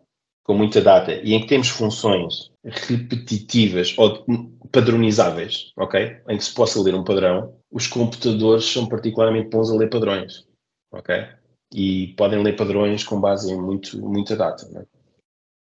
com 0.45 0.55
muita 0.55 0.81
data 0.81 1.13
e 1.13 1.35
em 1.35 1.41
que 1.41 1.49
temos 1.49 1.69
funções 1.69 2.53
repetitivas 2.65 3.97
ou 3.99 4.25
padronizáveis, 4.71 5.73
ok? 5.77 6.19
Em 6.29 6.37
que 6.37 6.45
se 6.45 6.55
possa 6.55 6.81
ler 6.81 6.95
um 6.95 7.03
padrão, 7.03 7.53
os 7.71 7.89
computadores 7.89 8.65
são 8.65 8.87
particularmente 8.87 9.51
bons 9.51 9.71
a 9.71 9.77
ler 9.77 9.91
padrões, 9.91 10.47
ok? 10.93 11.40
E 11.73 12.09
podem 12.17 12.43
ler 12.43 12.57
padrões 12.57 13.05
com 13.05 13.21
base 13.21 13.53
em 13.53 13.61
muito, 13.61 14.01
muita 14.01 14.37
data. 14.37 14.67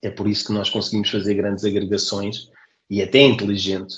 É? 0.02 0.08
é 0.08 0.10
por 0.10 0.28
isso 0.28 0.46
que 0.46 0.52
nós 0.52 0.70
conseguimos 0.70 1.10
fazer 1.10 1.34
grandes 1.34 1.64
agregações 1.64 2.50
e 2.88 3.02
até 3.02 3.20
inteligente 3.20 3.94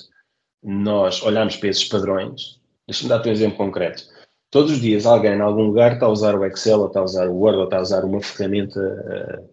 nós 0.63 1.21
olhamos 1.21 1.55
para 1.57 1.69
esses 1.69 1.85
padrões. 1.85 2.59
Deixa-me 2.87 3.09
dar-te 3.09 3.29
um 3.29 3.31
exemplo 3.31 3.57
concreto. 3.57 4.03
Todos 4.51 4.71
os 4.71 4.81
dias 4.81 5.05
alguém 5.05 5.33
em 5.33 5.41
algum 5.41 5.63
lugar 5.63 5.93
está 5.93 6.07
a 6.07 6.09
usar 6.09 6.35
o 6.35 6.43
Excel, 6.45 6.79
ou 6.79 6.87
está 6.87 7.01
a 7.01 7.03
usar 7.03 7.29
o 7.29 7.35
Word, 7.35 7.59
ou 7.59 7.63
está 7.65 7.77
a 7.77 7.81
usar 7.81 8.03
uma 8.03 8.19
ferramenta, 8.19 9.47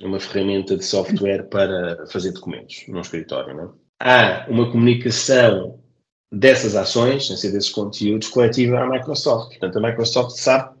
uma 0.00 0.18
ferramenta 0.18 0.76
de 0.76 0.84
software 0.84 1.44
para 1.50 2.06
fazer 2.06 2.32
documentos 2.32 2.84
num 2.88 3.00
escritório. 3.00 3.54
Não 3.54 3.64
é? 3.64 3.70
Há 4.00 4.46
uma 4.48 4.70
comunicação 4.70 5.78
dessas 6.32 6.74
ações, 6.74 7.26
sem 7.26 7.36
ser 7.36 7.52
desses 7.52 7.68
conteúdos, 7.68 8.28
coletiva 8.28 8.80
à 8.80 8.88
Microsoft. 8.88 9.50
Portanto, 9.50 9.76
a 9.78 9.90
Microsoft 9.90 10.30
sabe 10.38 10.74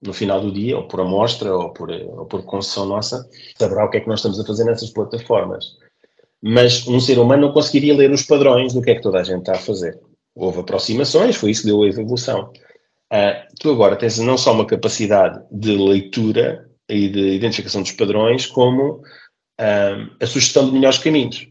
no 0.00 0.12
final 0.12 0.40
do 0.40 0.52
dia, 0.52 0.76
ou 0.76 0.86
por 0.86 1.00
amostra, 1.00 1.54
ou 1.54 1.72
por, 1.72 1.90
ou 1.90 2.26
por 2.26 2.44
concessão 2.44 2.86
nossa, 2.86 3.28
saberá 3.58 3.84
o 3.84 3.90
que 3.90 3.98
é 3.98 4.00
que 4.00 4.08
nós 4.08 4.20
estamos 4.20 4.38
a 4.38 4.44
fazer 4.44 4.64
nessas 4.64 4.90
plataformas. 4.90 5.64
Mas 6.40 6.86
um 6.86 7.00
ser 7.00 7.18
humano 7.18 7.48
não 7.48 7.52
conseguiria 7.52 7.96
ler 7.96 8.12
os 8.12 8.22
padrões 8.22 8.72
do 8.72 8.80
que 8.80 8.92
é 8.92 8.94
que 8.94 9.02
toda 9.02 9.18
a 9.18 9.24
gente 9.24 9.40
está 9.40 9.52
a 9.52 9.58
fazer. 9.58 9.98
Houve 10.36 10.60
aproximações, 10.60 11.36
foi 11.36 11.50
isso 11.50 11.62
que 11.62 11.68
deu 11.68 11.82
a 11.82 11.88
evolução. 11.88 12.52
Uh, 13.12 13.56
tu 13.58 13.72
agora 13.72 13.96
tens 13.96 14.18
não 14.18 14.38
só 14.38 14.52
uma 14.52 14.66
capacidade 14.66 15.42
de 15.50 15.76
leitura 15.76 16.68
e 16.88 17.08
de 17.08 17.34
identificação 17.34 17.82
dos 17.82 17.92
padrões, 17.92 18.46
como 18.46 19.02
uh, 19.60 20.14
a 20.20 20.26
sugestão 20.26 20.66
de 20.66 20.72
melhores 20.72 20.98
caminhos. 20.98 21.48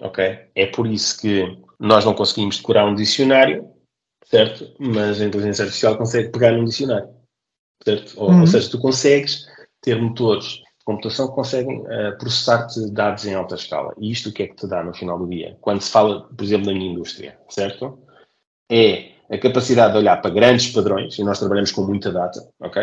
Ok? 0.00 0.24
É 0.56 0.66
por 0.66 0.88
isso 0.88 1.20
que 1.20 1.56
nós 1.78 2.04
não 2.04 2.14
conseguimos 2.14 2.56
decorar 2.56 2.86
um 2.86 2.94
dicionário, 2.96 3.68
certo? 4.24 4.74
Mas 4.78 5.20
a 5.20 5.24
inteligência 5.24 5.62
artificial 5.62 5.96
consegue 5.96 6.30
pegar 6.30 6.52
num 6.52 6.64
dicionário 6.64 7.19
Ou, 8.16 8.30
uhum. 8.30 8.40
ou, 8.40 8.46
seja, 8.46 8.70
tu 8.70 8.78
consegues 8.78 9.46
ter 9.80 10.00
motores 10.00 10.44
de 10.44 10.84
computação 10.84 11.28
que 11.28 11.34
conseguem 11.34 11.80
uh, 11.80 12.18
processar-te 12.18 12.90
dados 12.90 13.24
em 13.26 13.34
alta 13.34 13.54
escala. 13.54 13.94
E 13.98 14.10
isto 14.10 14.28
o 14.28 14.32
que 14.32 14.42
é 14.42 14.46
que 14.48 14.56
te 14.56 14.66
dá 14.66 14.82
no 14.82 14.94
final 14.94 15.18
do 15.18 15.28
dia? 15.28 15.56
Quando 15.60 15.80
se 15.80 15.90
fala, 15.90 16.28
por 16.28 16.44
exemplo, 16.44 16.66
da 16.66 16.74
minha 16.74 16.92
indústria, 16.92 17.38
certo? 17.48 17.98
É 18.70 19.12
a 19.30 19.38
capacidade 19.38 19.92
de 19.92 19.98
olhar 19.98 20.20
para 20.20 20.30
grandes 20.30 20.72
padrões, 20.72 21.18
e 21.18 21.22
nós 21.22 21.38
trabalhamos 21.38 21.70
com 21.70 21.82
muita 21.82 22.10
data, 22.12 22.46
ok? 22.60 22.82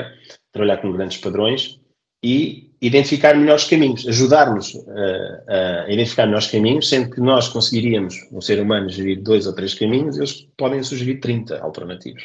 Trabalhar 0.51 0.77
com 0.77 0.91
grandes 0.93 1.17
padrões 1.17 1.79
e 2.23 2.67
identificar 2.82 3.36
melhores 3.36 3.63
caminhos, 3.63 4.08
ajudar-nos 4.08 4.75
a, 4.75 5.86
a, 5.86 5.91
identificar 5.91 6.25
melhores 6.25 6.47
caminhos, 6.47 6.89
sendo 6.89 7.10
que 7.10 7.19
nós 7.19 7.47
conseguiríamos, 7.49 8.15
um 8.32 8.41
ser 8.41 8.62
humano, 8.62 8.89
gerir 8.89 9.21
dois 9.21 9.47
ou 9.47 9.53
três 9.53 9.73
caminhos, 9.73 10.17
eles 10.17 10.47
podem 10.58 10.82
sugerir 10.84 11.19
30 11.19 11.60
alternativos? 11.60 12.23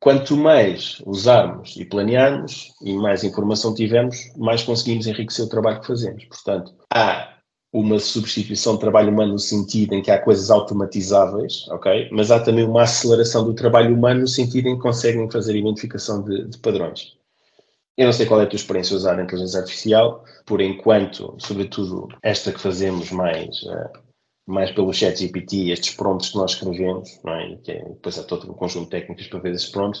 Quanto 0.00 0.36
mais 0.36 1.00
usarmos 1.06 1.76
e 1.78 1.84
planearmos 1.84 2.72
e 2.82 2.92
mais 2.94 3.24
informação 3.24 3.74
tivermos, 3.74 4.16
mais 4.36 4.62
conseguimos 4.62 5.06
enriquecer 5.06 5.46
o 5.46 5.48
trabalho 5.48 5.80
que 5.80 5.86
fazemos. 5.86 6.24
Portanto, 6.26 6.74
há 6.92 7.34
uma 7.72 7.98
substituição 7.98 8.74
de 8.74 8.80
trabalho 8.80 9.10
humano 9.10 9.32
no 9.32 9.38
sentido 9.38 9.94
em 9.94 10.02
que 10.02 10.10
há 10.10 10.18
coisas 10.18 10.50
automatizáveis, 10.50 11.66
ok? 11.70 12.08
Mas 12.12 12.30
há 12.30 12.38
também 12.38 12.64
uma 12.64 12.82
aceleração 12.82 13.44
do 13.44 13.54
trabalho 13.54 13.92
humano 13.94 14.20
no 14.20 14.28
sentido 14.28 14.68
em 14.68 14.76
que 14.76 14.82
conseguem 14.82 15.28
fazer 15.28 15.56
identificação 15.56 16.22
de, 16.22 16.44
de 16.48 16.58
padrões. 16.58 17.16
Eu 17.96 18.06
não 18.06 18.12
sei 18.12 18.26
qual 18.26 18.40
é 18.40 18.44
a 18.44 18.46
tua 18.46 18.56
experiência 18.56 18.96
usar 18.96 19.18
a 19.18 19.22
inteligência 19.22 19.60
artificial, 19.60 20.24
por 20.44 20.60
enquanto, 20.60 21.36
sobretudo 21.38 22.08
esta 22.22 22.52
que 22.52 22.60
fazemos 22.60 23.10
mais, 23.10 23.62
uh, 23.62 23.98
mais 24.46 24.72
pelo 24.72 24.92
chat 24.92 25.16
GPT, 25.16 25.70
estes 25.70 25.94
prompts 25.94 26.30
que 26.30 26.36
nós 26.36 26.52
escrevemos, 26.52 27.08
não 27.24 27.34
é? 27.34 27.56
que 27.62 27.70
é, 27.70 27.84
depois 27.84 28.18
há 28.18 28.24
todo 28.24 28.50
um 28.50 28.54
conjunto 28.54 28.86
de 28.86 28.90
técnicas 28.90 29.28
para 29.28 29.38
ver 29.38 29.52
esses 29.52 29.68
prompts, 29.68 30.00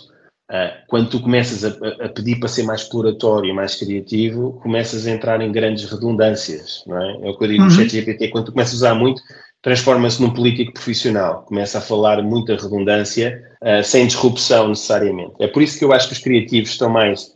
uh, 0.50 0.74
quando 0.88 1.08
tu 1.08 1.20
começas 1.20 1.64
a, 1.64 1.68
a, 2.04 2.08
pedir 2.08 2.40
para 2.40 2.48
ser 2.48 2.64
mais 2.64 2.82
exploratório 2.82 3.50
e 3.50 3.54
mais 3.54 3.76
criativo, 3.76 4.58
começas 4.60 5.06
a 5.06 5.10
entrar 5.12 5.40
em 5.40 5.52
grandes 5.52 5.84
redundâncias, 5.84 6.82
não 6.88 7.00
é? 7.00 7.28
É 7.28 7.30
o 7.30 7.38
que 7.38 7.44
eu 7.44 7.48
digo 7.48 7.62
no 7.62 7.70
uhum. 7.70 7.76
chat 7.76 7.90
GPT, 7.90 8.28
quando 8.28 8.46
tu 8.46 8.52
começas 8.52 8.74
a 8.74 8.76
usar 8.76 8.94
muito, 8.96 9.22
transforma-se 9.62 10.20
num 10.20 10.34
político 10.34 10.72
profissional, 10.74 11.44
começa 11.44 11.78
a 11.78 11.80
falar 11.80 12.20
muita 12.24 12.56
redundância, 12.56 13.40
uh, 13.62 13.84
sem 13.84 14.08
disrupção 14.08 14.68
necessariamente. 14.68 15.34
É 15.38 15.46
por 15.46 15.62
isso 15.62 15.78
que 15.78 15.84
eu 15.84 15.92
acho 15.92 16.08
que 16.08 16.14
os 16.14 16.18
criativos 16.18 16.70
estão 16.70 16.90
mais 16.90 17.33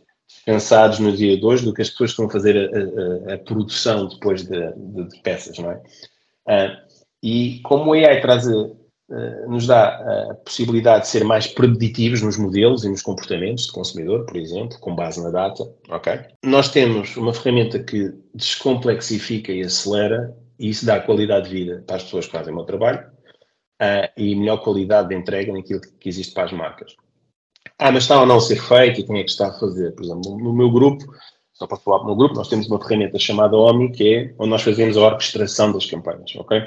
cansados 0.49 0.97
no 0.97 1.15
dia 1.15 1.37
de 1.37 1.45
hoje 1.45 1.63
do 1.63 1.71
que 1.71 1.83
as 1.83 1.91
pessoas 1.91 2.15
que 2.15 2.23
a 2.23 2.29
fazer 2.29 2.57
a, 2.57 3.31
a, 3.31 3.35
a 3.35 3.37
produção 3.37 4.07
depois 4.07 4.41
de, 4.41 4.73
de, 4.73 5.03
de, 5.07 5.21
peças, 5.21 5.59
não 5.59 5.69
é? 5.69 5.75
Uh, 6.47 6.89
e 7.21 7.59
como 7.61 7.91
o 7.91 7.93
AI 7.93 8.19
traz 8.19 8.47
a, 8.47 8.67
nos 9.47 9.67
dá 9.67 9.89
a 10.29 10.33
possibilidade 10.43 11.03
de 11.03 11.09
ser 11.09 11.23
mais 11.23 11.45
preditivos 11.45 12.23
nos 12.23 12.35
modelos 12.35 12.83
e 12.83 12.89
nos 12.89 13.03
comportamentos 13.03 13.67
de 13.67 13.71
consumidor, 13.71 14.25
por 14.25 14.37
exemplo, 14.37 14.79
com 14.79 14.95
base 14.95 15.21
na 15.21 15.29
data, 15.29 15.63
ok? 15.87 16.19
Nós 16.43 16.69
temos 16.69 17.15
uma 17.15 17.33
ferramenta 17.33 17.77
que 17.77 18.11
descomplexifica 18.33 19.51
e 19.51 19.61
acelera 19.61 20.35
e 20.57 20.69
isso 20.69 20.83
dá 20.83 20.99
qualidade 20.99 21.47
de 21.47 21.55
vida 21.55 21.83
para 21.85 21.97
as 21.97 22.03
pessoas 22.03 22.25
que 22.25 22.31
fazem 22.31 22.51
o 22.51 22.55
meu 22.55 22.65
trabalho 22.65 23.05
uh, 23.79 24.09
e 24.17 24.33
melhor 24.33 24.63
qualidade 24.63 25.09
de 25.09 25.15
entrega 25.15 25.53
naquilo 25.53 25.81
que 25.99 26.09
existe 26.09 26.33
para 26.33 26.45
as 26.45 26.51
marcas. 26.53 26.95
Ah, 27.79 27.93
mas 27.93 28.03
está 28.03 28.19
ou 28.19 28.25
não 28.25 28.37
a 28.37 28.41
ser 28.41 28.61
feito 28.61 28.99
e 28.99 29.03
quem 29.05 29.19
é 29.19 29.23
que 29.23 29.29
está 29.29 29.47
a 29.47 29.53
fazer? 29.53 29.95
Por 29.95 30.03
exemplo, 30.03 30.37
no 30.37 30.53
meu 30.53 30.69
grupo, 30.69 31.05
só 31.53 31.65
para 31.65 31.77
falar 31.77 31.99
para 31.99 32.05
o 32.05 32.07
meu 32.07 32.15
grupo, 32.17 32.35
nós 32.35 32.49
temos 32.49 32.67
uma 32.67 32.77
ferramenta 32.77 33.17
chamada 33.17 33.55
OMI, 33.55 33.91
que 33.93 34.15
é 34.15 34.35
onde 34.37 34.49
nós 34.49 34.61
fazemos 34.61 34.97
a 34.97 35.01
orquestração 35.01 35.71
das 35.71 35.85
campanhas, 35.85 36.35
ok? 36.35 36.61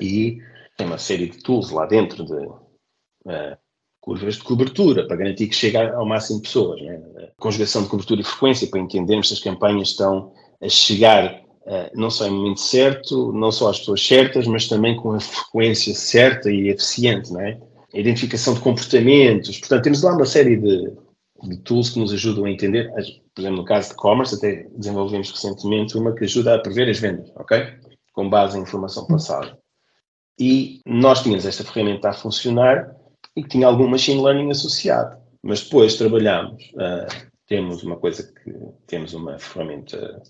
E 0.00 0.38
tem 0.76 0.86
uma 0.86 0.96
série 0.98 1.28
de 1.28 1.42
tools 1.42 1.70
lá 1.70 1.86
dentro 1.86 2.24
de 2.24 2.34
uh, 2.34 3.58
curvas 4.00 4.36
de 4.36 4.44
cobertura 4.44 5.08
para 5.08 5.16
garantir 5.16 5.48
que 5.48 5.56
chega 5.56 5.92
ao 5.92 6.06
máximo 6.06 6.40
de 6.40 6.46
pessoas, 6.46 6.80
né? 6.82 7.00
conjugação 7.36 7.82
de 7.82 7.88
cobertura 7.88 8.20
e 8.20 8.24
frequência 8.24 8.68
para 8.68 8.78
entendermos 8.78 9.28
se 9.28 9.34
as 9.34 9.40
campanhas 9.40 9.88
estão 9.88 10.32
a 10.62 10.68
chegar 10.68 11.42
uh, 11.66 11.90
não 11.94 12.10
só 12.10 12.28
em 12.28 12.30
momento 12.30 12.60
certo, 12.60 13.32
não 13.32 13.50
só 13.50 13.70
às 13.70 13.80
pessoas 13.80 14.06
certas, 14.06 14.46
mas 14.46 14.68
também 14.68 14.94
com 14.94 15.12
a 15.12 15.20
frequência 15.20 15.92
certa 15.96 16.48
e 16.48 16.68
eficiente, 16.68 17.32
não 17.32 17.40
é? 17.40 17.60
A 17.94 17.98
identificação 17.98 18.54
de 18.54 18.60
comportamentos. 18.60 19.58
Portanto, 19.58 19.82
temos 19.82 20.02
lá 20.02 20.14
uma 20.14 20.26
série 20.26 20.56
de, 20.56 20.92
de 21.44 21.56
tools 21.58 21.90
que 21.90 21.98
nos 21.98 22.12
ajudam 22.12 22.44
a 22.44 22.50
entender. 22.50 22.90
Por 23.34 23.40
exemplo, 23.40 23.58
no 23.58 23.64
caso 23.64 23.88
de 23.88 23.94
e-commerce, 23.94 24.34
até 24.34 24.66
desenvolvemos 24.76 25.30
recentemente 25.30 25.96
uma 25.96 26.14
que 26.14 26.24
ajuda 26.24 26.54
a 26.54 26.58
prever 26.58 26.88
as 26.88 26.98
vendas, 26.98 27.30
ok? 27.36 27.74
Com 28.12 28.28
base 28.28 28.58
em 28.58 28.62
informação 28.62 29.06
passada. 29.06 29.58
E 30.38 30.80
nós 30.86 31.22
tínhamos 31.22 31.46
esta 31.46 31.64
ferramenta 31.64 32.10
a 32.10 32.12
funcionar 32.12 32.94
e 33.34 33.42
que 33.42 33.48
tinha 33.48 33.66
algum 33.66 33.88
machine 33.88 34.22
learning 34.22 34.50
associado. 34.50 35.16
Mas 35.42 35.62
depois 35.62 35.96
trabalhamos, 35.96 36.62
uh, 36.74 37.28
temos 37.46 37.82
uma 37.82 37.96
coisa 37.96 38.22
que 38.22 38.54
temos 38.86 39.14
uma 39.14 39.38
ferramenta 39.38 40.20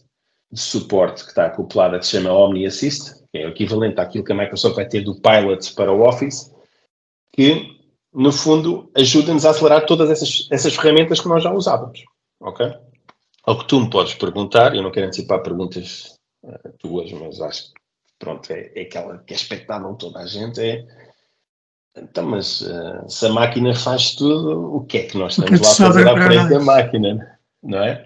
de 0.51 0.61
suporte 0.61 1.25
que 1.25 1.31
está 1.31 1.47
acoplada 1.47 1.99
que 1.99 2.07
se 2.07 2.13
chama 2.13 2.33
Omni 2.33 2.67
Assist, 2.67 3.15
que 3.33 3.39
é 3.39 3.47
o 3.47 3.51
equivalente 3.51 4.01
àquilo 4.01 4.25
que 4.25 4.33
a 4.33 4.37
Microsoft 4.37 4.77
vai 4.77 4.87
ter 4.87 5.03
do 5.03 5.21
Pilot 5.21 5.75
para 5.75 5.93
o 5.93 6.07
Office, 6.07 6.55
que, 7.39 7.79
no 8.13 8.33
fundo, 8.33 8.91
ajuda-nos 8.97 9.47
a 9.47 9.51
acelerar 9.51 9.87
todas 9.87 10.11
essas, 10.11 10.49
essas 10.51 10.75
ferramentas 10.75 11.21
que 11.21 11.29
nós 11.29 11.41
já 11.41 11.53
usávamos. 11.53 12.03
Ok? 12.41 12.67
Ao 13.45 13.57
que 13.57 13.69
tu 13.69 13.79
me 13.79 13.89
podes 13.89 14.15
perguntar, 14.15 14.75
eu 14.75 14.83
não 14.83 14.91
quero 14.91 15.07
antecipar 15.07 15.41
perguntas 15.41 16.19
uh, 16.43 16.73
tuas, 16.81 17.13
mas 17.13 17.41
acho 17.41 17.67
que 17.67 17.81
pronto, 18.19 18.53
é, 18.53 18.73
é, 18.75 18.83
aquela 18.83 19.19
que 19.19 19.33
é 19.33 19.37
expectável 19.37 19.95
toda 19.95 20.19
a 20.19 20.27
gente, 20.27 20.61
é 20.61 20.85
então, 21.97 22.27
mas 22.27 22.61
uh, 22.61 23.09
se 23.09 23.27
a 23.27 23.29
máquina 23.29 23.73
faz 23.73 24.17
tudo, 24.17 24.75
o 24.75 24.85
que 24.85 24.99
é 24.99 25.03
que 25.05 25.17
nós 25.17 25.39
estamos 25.39 25.61
lá 25.61 25.71
a 25.71 25.75
fazer 25.75 26.09
à 26.09 26.21
frente 26.21 26.51
da 26.51 26.61
máquina, 26.61 27.39
não 27.63 27.79
é? 27.79 28.05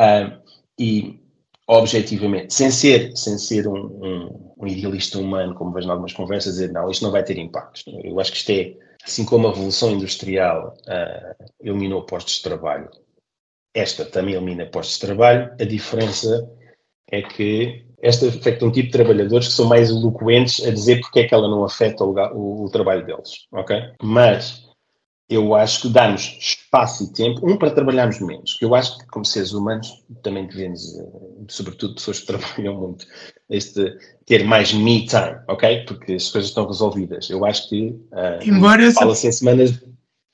Uh, 0.00 0.42
e 0.80 1.20
objetivamente, 1.68 2.52
sem 2.52 2.72
ser, 2.72 3.16
sem 3.16 3.38
ser 3.38 3.68
um, 3.68 3.86
um, 3.86 4.53
um, 4.64 4.66
idealista 4.66 5.18
humano, 5.18 5.54
como 5.54 5.72
vejo 5.72 5.86
em 5.86 5.90
algumas 5.90 6.12
conversas, 6.12 6.54
dizer 6.54 6.72
não, 6.72 6.90
isto 6.90 7.02
não 7.02 7.12
vai 7.12 7.22
ter 7.22 7.38
impactos. 7.38 7.84
Eu 8.02 8.18
acho 8.18 8.32
que 8.32 8.38
isto 8.38 8.50
é, 8.50 8.74
assim 9.04 9.24
como 9.24 9.46
a 9.46 9.50
revolução 9.50 9.92
industrial 9.92 10.74
uh, 10.88 11.44
eliminou 11.60 12.04
postos 12.04 12.36
de 12.36 12.42
trabalho, 12.42 12.90
esta 13.74 14.04
também 14.04 14.34
elimina 14.34 14.66
postos 14.66 14.98
de 14.98 15.06
trabalho, 15.06 15.52
a 15.60 15.64
diferença 15.64 16.48
é 17.10 17.22
que 17.22 17.84
esta 18.00 18.28
afeta 18.28 18.64
um 18.64 18.70
tipo 18.70 18.86
de 18.86 18.92
trabalhadores 18.92 19.48
que 19.48 19.54
são 19.54 19.66
mais 19.66 19.90
eloquentes 19.90 20.64
a 20.64 20.70
dizer 20.70 21.00
porque 21.00 21.20
é 21.20 21.28
que 21.28 21.34
ela 21.34 21.48
não 21.48 21.64
afeta 21.64 22.04
o, 22.04 22.14
o, 22.34 22.64
o 22.64 22.70
trabalho 22.70 23.04
deles, 23.04 23.46
ok? 23.52 23.76
Mas 24.02 24.64
eu 25.28 25.54
acho 25.54 25.82
que 25.82 25.88
dá-nos 25.88 26.36
espaço 26.38 27.04
e 27.04 27.12
tempo, 27.12 27.48
um, 27.48 27.56
para 27.56 27.70
trabalharmos 27.70 28.20
menos, 28.20 28.54
que 28.54 28.64
eu 28.64 28.74
acho 28.74 28.98
que 28.98 29.06
como 29.06 29.24
seres 29.24 29.52
humanos 29.52 30.04
também 30.22 30.46
devemos, 30.46 30.98
eh, 30.98 31.06
sobretudo 31.48 31.94
pessoas 31.94 32.20
que 32.20 32.26
trabalham 32.28 32.78
muito, 32.78 33.06
este, 33.54 33.96
ter 34.26 34.44
mais 34.44 34.72
me 34.72 35.06
time, 35.06 35.36
ok? 35.48 35.84
Porque 35.86 36.14
as 36.14 36.30
coisas 36.30 36.50
estão 36.50 36.66
resolvidas. 36.66 37.30
Eu 37.30 37.44
acho 37.44 37.68
que 37.68 37.96
uh, 38.12 38.92
fala-se 38.94 39.28
em 39.28 39.32
semanas... 39.32 39.82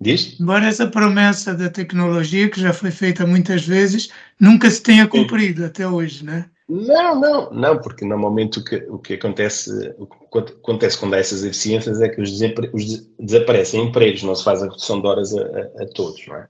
Diz? 0.02 0.40
Embora 0.40 0.64
essa 0.64 0.86
promessa 0.86 1.52
da 1.52 1.68
tecnologia, 1.68 2.48
que 2.48 2.58
já 2.58 2.72
foi 2.72 2.90
feita 2.90 3.26
muitas 3.26 3.66
vezes, 3.66 4.08
nunca 4.40 4.70
se 4.70 4.82
tenha 4.82 5.06
cumprido 5.06 5.60
Sim. 5.60 5.66
até 5.66 5.86
hoje, 5.86 6.24
né? 6.24 6.46
Não, 6.66 7.20
não, 7.20 7.50
não, 7.52 7.78
porque 7.78 8.06
normalmente 8.06 8.60
o 8.60 8.64
que, 8.64 8.76
o 8.88 8.98
que 8.98 9.12
acontece, 9.12 9.94
o 9.98 10.06
que 10.06 10.38
acontece 10.38 10.96
quando 10.96 11.12
há 11.12 11.18
essas 11.18 11.44
eficiências 11.44 12.00
é 12.00 12.08
que 12.08 12.18
os, 12.18 12.30
os 12.72 13.10
desaparecem 13.18 13.84
empregos, 13.84 14.22
não 14.22 14.34
se 14.34 14.42
faz 14.42 14.62
a 14.62 14.68
redução 14.68 15.02
de 15.02 15.06
horas 15.06 15.36
a, 15.36 15.42
a, 15.42 15.82
a 15.82 15.86
todos, 15.94 16.26
não 16.26 16.36
é? 16.36 16.48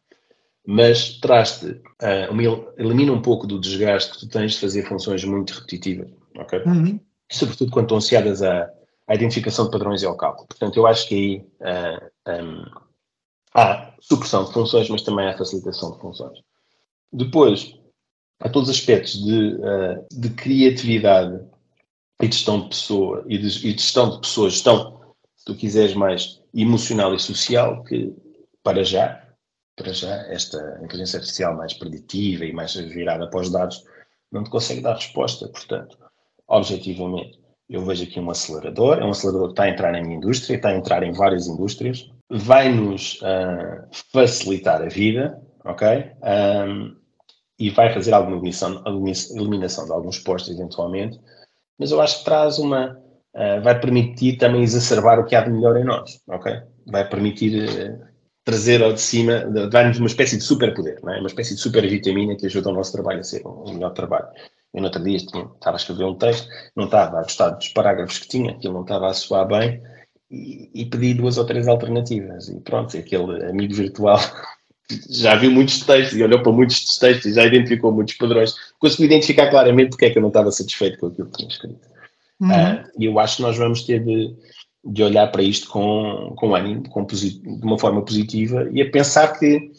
Mas 0.64 1.18
traz-te, 1.18 1.66
uh, 1.66 2.72
elimina 2.78 3.12
um 3.12 3.20
pouco 3.20 3.48
do 3.48 3.58
desgaste 3.58 4.12
que 4.12 4.20
tu 4.20 4.28
tens 4.28 4.52
de 4.52 4.60
fazer 4.60 4.86
funções 4.86 5.24
muito 5.24 5.54
repetitivas, 5.54 6.08
ok? 6.36 6.62
Uhum. 6.66 7.00
Sobretudo 7.30 7.70
quando 7.70 7.86
estão 7.86 7.98
associadas 7.98 8.42
à, 8.42 8.70
à, 9.06 9.14
identificação 9.14 9.66
de 9.66 9.70
padrões 9.70 10.02
e 10.02 10.06
ao 10.06 10.16
cálculo. 10.16 10.48
Portanto, 10.48 10.76
eu 10.76 10.86
acho 10.86 11.08
que 11.08 11.14
aí 11.14 11.36
uh, 11.60 12.10
ah, 12.26 12.42
um, 12.42 12.64
há 13.54 13.94
supressão 14.00 14.44
de 14.44 14.52
funções, 14.52 14.88
mas 14.88 15.02
também 15.02 15.28
há 15.28 15.36
facilitação 15.36 15.92
de 15.92 16.00
funções. 16.00 16.38
Depois, 17.12 17.74
a 18.40 18.48
todos 18.48 18.68
os 18.68 18.76
aspectos 18.76 19.22
de, 19.24 19.54
uh, 19.54 20.06
de 20.12 20.30
criatividade 20.30 21.40
e 22.22 22.28
de 22.28 22.34
gestão 22.34 22.62
de 22.62 22.68
pessoa 22.68 23.24
e 23.26 23.38
de, 23.38 23.46
e 23.68 23.72
de, 23.72 23.82
gestão 23.82 24.10
de 24.10 24.20
pessoas, 24.20 24.54
gestão, 24.54 25.14
se 25.36 25.44
tu 25.44 25.54
quiseres, 25.54 25.94
mais 25.94 26.40
emocional 26.54 27.14
e 27.14 27.18
social, 27.18 27.82
que 27.84 28.14
para 28.62 28.84
já, 28.84 29.26
para 29.76 29.92
já, 29.92 30.14
esta 30.32 30.58
inteligência 30.82 31.18
artificial 31.18 31.56
mais 31.56 31.72
preditiva 31.74 32.44
e 32.44 32.52
mais 32.52 32.74
virada 32.74 33.28
para 33.28 33.40
os 33.40 33.50
dados 33.50 33.84
não 34.30 34.44
te 34.44 34.50
consegue 34.50 34.80
dar 34.80 34.94
resposta. 34.94 35.48
Portanto, 35.48 35.98
objetivamente, 36.50 37.38
eu 37.68 37.84
vejo 37.84 38.02
aqui 38.02 38.18
um 38.18 38.28
acelerador, 38.28 38.98
é 38.98 39.04
um 39.04 39.10
acelerador 39.10 39.48
que 39.48 39.52
está 39.52 39.62
a 39.62 39.70
entrar 39.70 39.92
na 39.92 40.02
minha 40.02 40.16
indústria, 40.16 40.56
está 40.56 40.70
a 40.70 40.76
entrar 40.76 41.02
em 41.04 41.12
várias 41.12 41.46
indústrias, 41.46 42.10
vai-nos 42.28 43.20
uh, 43.22 43.86
facilitar 44.12 44.82
a 44.82 44.88
vida, 44.88 45.40
ok? 45.64 46.10
Um, 46.68 46.96
e 47.58 47.70
vai 47.70 47.92
fazer 47.92 48.12
alguma 48.12 48.36
eliminação, 48.36 48.82
eliminação 49.36 49.84
de 49.84 49.92
alguns 49.92 50.18
postos 50.18 50.52
eventualmente, 50.52 51.20
mas 51.78 51.92
eu 51.92 52.00
acho 52.00 52.18
que 52.18 52.24
traz 52.24 52.58
uma, 52.58 52.98
uh, 53.34 53.62
vai 53.62 53.78
permitir 53.78 54.36
também 54.36 54.62
exacerbar 54.62 55.20
o 55.20 55.24
que 55.24 55.36
há 55.36 55.42
de 55.42 55.50
melhor 55.50 55.76
em 55.76 55.84
nós, 55.84 56.20
ok? 56.28 56.52
Vai 56.86 57.08
permitir 57.08 57.62
uh, 57.62 58.10
trazer 58.44 58.82
ao 58.82 58.92
de 58.92 59.00
cima, 59.00 59.44
dar-nos 59.70 59.98
uma 59.98 60.08
espécie 60.08 60.36
de 60.36 60.42
superpoder, 60.42 60.98
não 61.04 61.12
é? 61.12 61.20
uma 61.20 61.28
espécie 61.28 61.54
de 61.54 61.60
super 61.60 61.88
vitamina 61.88 62.34
que 62.34 62.46
ajuda 62.46 62.70
o 62.70 62.72
nosso 62.72 62.90
trabalho 62.90 63.20
a 63.20 63.24
ser 63.24 63.46
um 63.46 63.74
melhor 63.74 63.92
trabalho. 63.92 64.26
Eu 64.72 64.80
no 64.80 64.86
outro 64.86 65.02
dia 65.02 65.18
tinha, 65.18 65.44
estava 65.44 65.76
a 65.76 65.80
escrever 65.80 66.04
um 66.04 66.14
texto, 66.14 66.48
não 66.76 66.84
estava 66.84 67.18
a 67.18 67.22
gostar 67.22 67.50
dos 67.50 67.68
parágrafos 67.68 68.18
que 68.18 68.28
tinha, 68.28 68.52
aquilo 68.52 68.74
não 68.74 68.82
estava 68.82 69.08
a 69.08 69.14
soar 69.14 69.46
bem, 69.46 69.82
e, 70.30 70.70
e, 70.72 70.84
pedi 70.86 71.14
duas 71.14 71.38
ou 71.38 71.44
três 71.44 71.66
alternativas. 71.66 72.48
E 72.48 72.60
pronto, 72.60 72.96
aquele 72.96 73.44
amigo 73.46 73.74
virtual 73.74 74.18
já 75.10 75.34
viu 75.34 75.50
muitos 75.50 75.80
textos 75.80 76.16
e 76.16 76.22
olhou 76.22 76.40
para 76.42 76.52
muitos 76.52 76.98
textos 76.98 77.26
e 77.26 77.34
já 77.34 77.44
identificou 77.44 77.92
muitos 77.92 78.14
padrões, 78.14 78.54
conseguiu 78.78 79.06
identificar 79.06 79.50
claramente 79.50 79.90
porque 79.90 80.06
é 80.06 80.10
que 80.10 80.18
eu 80.18 80.22
não 80.22 80.28
estava 80.28 80.52
satisfeito 80.52 80.98
com 80.98 81.06
aquilo 81.06 81.30
que 81.30 81.38
tinha 81.38 81.48
escrito. 81.48 81.88
Uhum. 82.40 82.48
Uh, 82.48 82.84
e 82.98 83.04
eu 83.04 83.18
acho 83.18 83.36
que 83.36 83.42
nós 83.42 83.58
vamos 83.58 83.82
ter 83.82 84.04
de, 84.04 84.34
de 84.84 85.02
olhar 85.02 85.26
para 85.32 85.42
isto 85.42 85.68
com, 85.68 86.32
com 86.36 86.54
ânimo, 86.54 86.88
com 86.88 87.04
de 87.04 87.40
uma 87.62 87.78
forma 87.78 88.04
positiva 88.04 88.68
e 88.72 88.80
a 88.80 88.90
pensar 88.90 89.38
que 89.38 89.72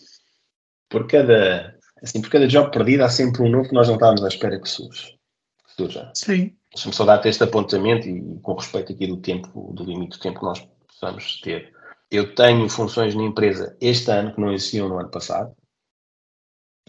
por 0.89 1.07
cada, 1.07 1.73
assim, 2.01 2.21
por 2.21 2.29
cada 2.29 2.47
job 2.47 2.71
perdido 2.71 3.03
há 3.03 3.09
sempre 3.09 3.41
um 3.43 3.49
novo 3.49 3.69
que 3.69 3.75
nós 3.75 3.87
não 3.87 3.95
estávamos 3.95 4.23
à 4.23 4.27
espera 4.27 4.59
que 4.59 4.69
surja. 4.69 5.07
Que 5.67 5.73
surja. 5.75 6.11
Sim. 6.13 6.55
Deixa-me 6.73 6.93
só 6.93 7.05
dar-te 7.05 7.27
este 7.27 7.43
apontamento 7.43 8.07
e 8.07 8.39
com 8.41 8.53
respeito 8.53 8.93
aqui 8.93 9.05
do 9.05 9.17
tempo, 9.17 9.73
do 9.73 9.83
limite 9.83 10.17
do 10.17 10.21
tempo 10.21 10.39
que 10.39 10.45
nós 10.45 10.67
possamos 10.87 11.39
ter. 11.41 11.73
Eu 12.09 12.33
tenho 12.33 12.67
funções 12.69 13.13
na 13.15 13.23
empresa 13.23 13.75
este 13.79 14.09
ano 14.11 14.33
que 14.33 14.41
não 14.41 14.53
existiam 14.53 14.87
no 14.87 14.97
ano 14.97 15.09
passado. 15.09 15.53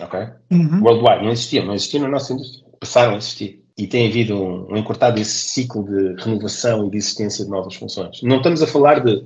Ok? 0.00 0.20
Uhum. 0.50 0.82
Worldwide, 0.82 1.24
não 1.24 1.32
existiam, 1.32 1.66
não 1.66 1.74
existiam 1.74 2.02
na 2.02 2.08
nossa 2.08 2.32
indústria. 2.32 2.64
Passaram 2.80 3.14
a 3.14 3.16
existir. 3.18 3.62
E 3.76 3.86
tem 3.86 4.08
havido 4.08 4.36
um, 4.36 4.72
um 4.72 4.76
encurtado 4.76 5.20
esse 5.20 5.50
ciclo 5.50 5.84
de 5.84 6.22
renovação 6.22 6.86
e 6.86 6.90
de 6.90 6.96
existência 6.96 7.44
de 7.44 7.50
novas 7.50 7.74
funções. 7.74 8.22
Não 8.22 8.38
estamos 8.38 8.62
a 8.62 8.66
falar 8.66 9.00
de 9.00 9.24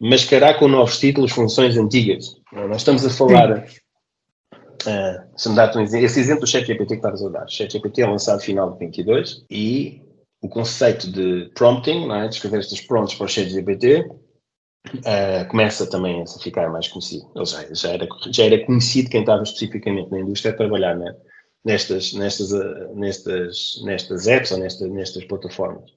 mascarar 0.00 0.58
com 0.58 0.68
novos 0.68 0.98
títulos 0.98 1.32
funções 1.32 1.76
antigas. 1.76 2.36
Nós 2.52 2.78
estamos 2.78 3.04
a 3.04 3.10
falar. 3.10 3.66
Uh, 4.86 5.26
se 5.36 5.48
me 5.48 5.56
dá 5.56 5.72
um 5.74 5.80
exemplo, 5.80 6.06
esse 6.06 6.20
exemplo 6.20 6.42
do 6.42 6.46
ChatGPT 6.46 6.86
que 6.86 6.94
estavas 6.94 7.22
a 7.22 7.28
dar. 7.28 7.44
O 7.44 7.50
ChatGPT 7.50 8.02
é 8.02 8.06
lançado 8.06 8.36
no 8.36 8.42
final 8.42 8.72
de 8.72 8.78
22 8.78 9.44
e 9.50 10.00
o 10.40 10.48
conceito 10.48 11.10
de 11.10 11.50
prompting, 11.54 12.10
é? 12.12 12.28
de 12.28 12.36
escrever 12.36 12.60
estes 12.60 12.80
prompts 12.82 13.16
para 13.16 13.24
o 13.24 13.28
ChatGPT, 13.28 14.00
uh, 14.00 15.48
começa 15.48 15.88
também 15.88 16.22
a 16.22 16.26
ficar 16.40 16.70
mais 16.70 16.86
conhecido. 16.88 17.28
Ele 17.34 17.44
já, 17.44 17.74
já, 17.74 17.90
era, 17.90 18.08
já 18.30 18.44
era 18.44 18.64
conhecido 18.64 19.10
quem 19.10 19.20
estava 19.20 19.42
especificamente 19.42 20.10
na 20.10 20.20
indústria 20.20 20.52
a 20.52 20.56
trabalhar 20.56 20.96
né, 20.96 21.14
nestas, 21.64 22.12
nestas, 22.12 22.52
uh, 22.52 22.94
nestas, 22.94 23.82
nestas 23.84 24.26
apps 24.28 24.52
ou 24.52 24.58
nestas, 24.58 24.90
nestas 24.90 25.24
plataformas. 25.24 25.90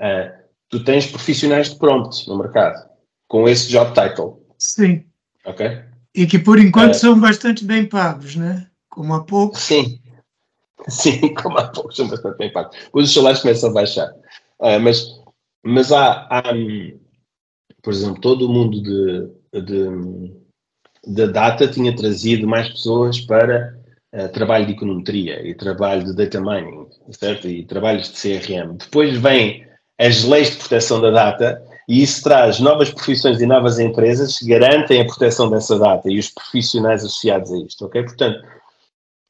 Uh, 0.00 0.46
tu 0.68 0.82
tens 0.82 1.06
profissionais 1.06 1.70
de 1.70 1.78
prompt 1.78 2.26
no 2.28 2.36
mercado 2.36 2.88
com 3.28 3.48
esse 3.48 3.68
job 3.68 3.92
title. 3.94 4.44
Sim. 4.58 5.04
Ok? 5.44 5.80
E 6.16 6.26
que 6.26 6.38
por 6.38 6.58
enquanto 6.58 6.94
são 6.94 7.20
bastante 7.20 7.64
bem 7.64 7.86
pagos, 7.86 8.36
né? 8.36 8.66
Como 8.88 9.12
há 9.12 9.22
pouco. 9.22 9.58
Sim. 9.58 10.00
Sim, 10.88 11.34
como 11.34 11.58
há 11.58 11.68
pouco 11.68 11.92
são 11.92 12.08
bastante 12.08 12.38
bem 12.38 12.52
pagos. 12.52 12.76
Depois 12.84 13.08
os 13.08 13.14
salários 13.14 13.42
começam 13.42 13.70
a 13.70 13.72
baixar. 13.72 14.12
mas, 14.80 15.04
mas 15.62 15.92
há, 15.92 16.26
há 16.30 16.42
por 17.82 17.92
exemplo, 17.92 18.20
todo 18.20 18.46
o 18.46 18.52
mundo 18.52 18.82
de, 18.82 19.60
de, 19.62 20.32
de 21.06 21.26
data 21.28 21.68
tinha 21.68 21.94
trazido 21.94 22.46
mais 22.46 22.68
pessoas 22.68 23.20
para 23.20 23.78
uh, 24.12 24.28
trabalho 24.30 24.66
de 24.66 24.72
econometria 24.72 25.46
e 25.46 25.54
trabalho 25.54 26.04
de 26.04 26.16
data 26.16 26.40
mining, 26.40 26.88
certo? 27.10 27.46
E 27.46 27.64
trabalhos 27.64 28.10
de 28.10 28.18
CRM. 28.20 28.76
Depois 28.76 29.16
vêm 29.18 29.64
as 29.98 30.24
leis 30.24 30.50
de 30.50 30.56
proteção 30.56 31.00
da 31.00 31.10
data 31.10 31.62
e 31.88 32.02
isso 32.02 32.22
traz 32.22 32.58
novas 32.58 32.90
profissões 32.90 33.40
e 33.40 33.46
novas 33.46 33.78
empresas 33.78 34.38
que 34.38 34.46
garantem 34.46 35.00
a 35.00 35.04
proteção 35.04 35.48
dessa 35.48 35.78
data 35.78 36.10
e 36.10 36.18
os 36.18 36.28
profissionais 36.28 37.04
associados 37.04 37.52
a 37.52 37.58
isto, 37.58 37.86
ok? 37.86 38.02
Portanto, 38.02 38.44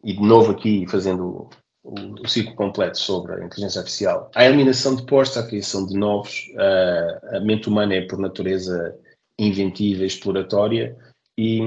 e 0.03 0.13
de 0.15 0.23
novo 0.23 0.53
aqui 0.53 0.87
fazendo 0.89 1.49
o, 1.85 1.95
o, 2.23 2.29
ciclo 2.29 2.55
completo 2.55 2.99
sobre 2.99 3.35
a 3.35 3.45
inteligência 3.45 3.81
artificial. 3.81 4.31
A 4.35 4.47
eliminação 4.47 4.97
de 4.97 5.05
postos, 5.05 5.37
a 5.37 5.47
criação 5.47 5.87
de 5.87 5.95
novos, 5.95 6.47
uh, 6.55 7.37
a 7.37 7.41
mente 7.41 7.69
humana 7.69 7.95
é 7.95 8.01
por 8.03 8.19
natureza 8.19 8.97
inventiva, 9.39 10.05
exploratória 10.05 10.97
e, 11.39 11.61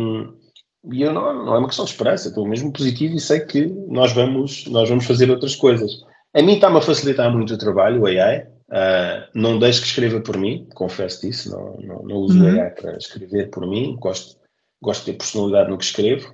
e 0.91 1.01
eu 1.03 1.13
não, 1.13 1.45
não 1.45 1.55
é 1.55 1.59
uma 1.59 1.67
questão 1.67 1.85
de 1.85 1.91
esperança, 1.91 2.29
estou 2.29 2.47
mesmo 2.47 2.73
positivo 2.73 3.15
e 3.15 3.19
sei 3.19 3.41
que 3.41 3.67
nós 3.87 4.11
vamos, 4.11 4.65
nós 4.65 4.89
vamos 4.89 5.05
fazer 5.05 5.29
outras 5.29 5.55
coisas. 5.55 6.03
A 6.33 6.41
mim 6.41 6.55
está-me 6.55 6.77
a 6.77 6.81
facilitar 6.81 7.31
muito 7.31 7.53
o 7.53 7.57
trabalho, 7.57 8.01
o 8.01 8.05
AI. 8.05 8.47
Uh, 8.69 9.25
não 9.33 9.57
deixo 9.57 9.81
que 9.81 9.87
escreva 9.87 10.19
por 10.21 10.37
mim, 10.37 10.67
confesso 10.75 11.21
disso, 11.21 11.49
não, 11.49 11.77
não, 11.77 12.03
não 12.03 12.15
uso 12.17 12.39
uhum. 12.39 12.55
o 12.55 12.61
AI 12.61 12.69
para 12.69 12.97
escrever 12.97 13.49
por 13.49 13.65
mim, 13.65 13.95
gosto, 13.99 14.37
gosto 14.79 15.05
de 15.05 15.11
ter 15.11 15.17
personalidade 15.17 15.71
no 15.71 15.77
que 15.77 15.85
escrevo. 15.85 16.31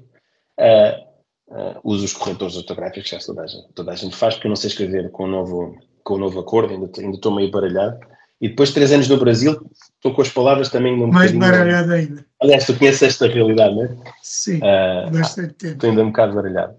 Uh, 0.59 1.55
uh, 1.55 1.79
uso 1.83 2.03
os 2.03 2.13
corretores 2.13 2.57
ortográficos, 2.57 3.09
já 3.09 3.19
toda 3.19 3.43
a, 3.43 3.47
gente, 3.47 3.67
toda 3.73 3.91
a 3.93 3.95
gente 3.95 4.15
faz, 4.15 4.33
porque 4.35 4.47
eu 4.47 4.49
não 4.49 4.57
sei 4.57 4.69
escrever 4.69 5.09
com 5.11 5.23
o 5.23 5.27
novo, 5.27 5.77
com 6.03 6.15
o 6.15 6.17
novo 6.17 6.41
acordo, 6.41 6.73
ainda, 6.73 6.89
ainda 6.97 7.15
estou 7.15 7.33
meio 7.33 7.49
baralhado. 7.49 7.99
E 8.41 8.49
depois 8.49 8.69
de 8.69 8.75
três 8.75 8.91
anos 8.91 9.07
no 9.07 9.17
Brasil, 9.17 9.53
estou 9.95 10.13
com 10.13 10.21
as 10.21 10.29
palavras 10.29 10.69
também 10.69 10.93
um 10.93 11.07
Mais 11.07 11.31
baralhado 11.31 11.93
ainda. 11.93 12.25
Aliás, 12.41 12.65
tu 12.65 12.77
conheces 12.77 13.01
esta 13.01 13.27
realidade, 13.27 13.73
não 13.73 13.85
é? 13.85 13.97
Sim, 14.21 14.59
bastante 14.59 15.53
tempo. 15.53 15.73
Estou 15.75 15.89
ainda 15.89 16.03
um 16.03 16.07
bocado 16.07 16.35
baralhado. 16.35 16.75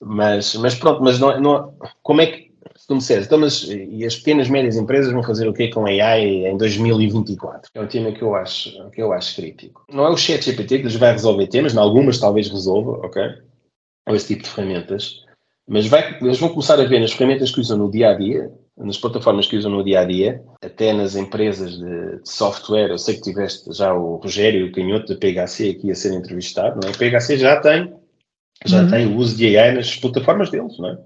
Mas, 0.00 0.54
mas 0.54 0.76
pronto, 0.76 1.02
mas 1.02 1.18
não, 1.18 1.38
não, 1.40 1.74
como 2.02 2.20
é 2.20 2.26
que, 2.26 2.49
tu 2.90 2.94
me 2.94 3.00
disseres, 3.00 3.26
então, 3.26 3.38
mas 3.38 3.62
e 3.68 4.04
as 4.04 4.16
pequenas 4.16 4.48
e 4.48 4.52
médias 4.52 4.76
empresas 4.76 5.12
vão 5.12 5.22
fazer 5.22 5.48
o 5.48 5.52
quê 5.52 5.68
com 5.68 5.86
AI 5.86 6.46
em 6.46 6.56
2024? 6.56 7.70
É 7.74 7.80
um 7.80 7.86
tema 7.86 8.12
que 8.12 8.22
eu 8.22 8.34
acho, 8.34 8.90
que 8.90 9.00
eu 9.00 9.12
acho 9.12 9.36
crítico. 9.36 9.84
Não 9.88 10.04
é 10.04 10.10
o 10.10 10.16
chat 10.16 10.44
GPT 10.44 10.78
que 10.78 10.84
lhes 10.84 10.96
vai 10.96 11.12
resolver 11.12 11.46
temas, 11.46 11.74
em 11.74 11.78
algumas 11.78 12.18
talvez 12.18 12.48
resolva, 12.48 12.92
ok? 13.06 13.22
ou 14.10 14.16
esse 14.16 14.28
tipo 14.28 14.42
de 14.42 14.50
ferramentas, 14.50 15.24
mas 15.68 15.86
vai, 15.86 16.18
eles 16.20 16.38
vão 16.38 16.48
começar 16.48 16.80
a 16.80 16.84
ver 16.84 17.00
nas 17.00 17.12
ferramentas 17.12 17.50
que 17.52 17.60
usam 17.60 17.78
no 17.78 17.90
dia 17.90 18.10
a 18.10 18.14
dia, 18.14 18.50
nas 18.76 18.98
plataformas 18.98 19.46
que 19.46 19.56
usam 19.56 19.70
no 19.70 19.84
dia 19.84 20.00
a 20.00 20.04
dia, 20.04 20.42
até 20.62 20.92
nas 20.92 21.14
empresas 21.14 21.78
de, 21.78 22.20
de 22.22 22.28
software. 22.28 22.90
Eu 22.90 22.98
sei 22.98 23.14
que 23.14 23.22
tiveste 23.22 23.72
já 23.72 23.94
o 23.94 24.16
Rogério, 24.16 24.66
o 24.66 24.72
canhoto 24.72 25.14
da 25.14 25.20
PHC 25.20 25.70
aqui 25.70 25.90
a 25.90 25.94
ser 25.94 26.12
entrevistado, 26.12 26.80
não 26.82 26.88
é? 26.88 26.92
O 26.92 26.98
PHC 26.98 27.38
já 27.38 27.60
tem, 27.60 27.92
já 28.64 28.82
uhum. 28.82 28.90
tem 28.90 29.06
o 29.06 29.16
uso 29.16 29.36
de 29.36 29.56
AI 29.56 29.74
nas 29.74 29.94
plataformas 29.96 30.50
deles, 30.50 30.76
não 30.78 30.88
é? 30.88 30.98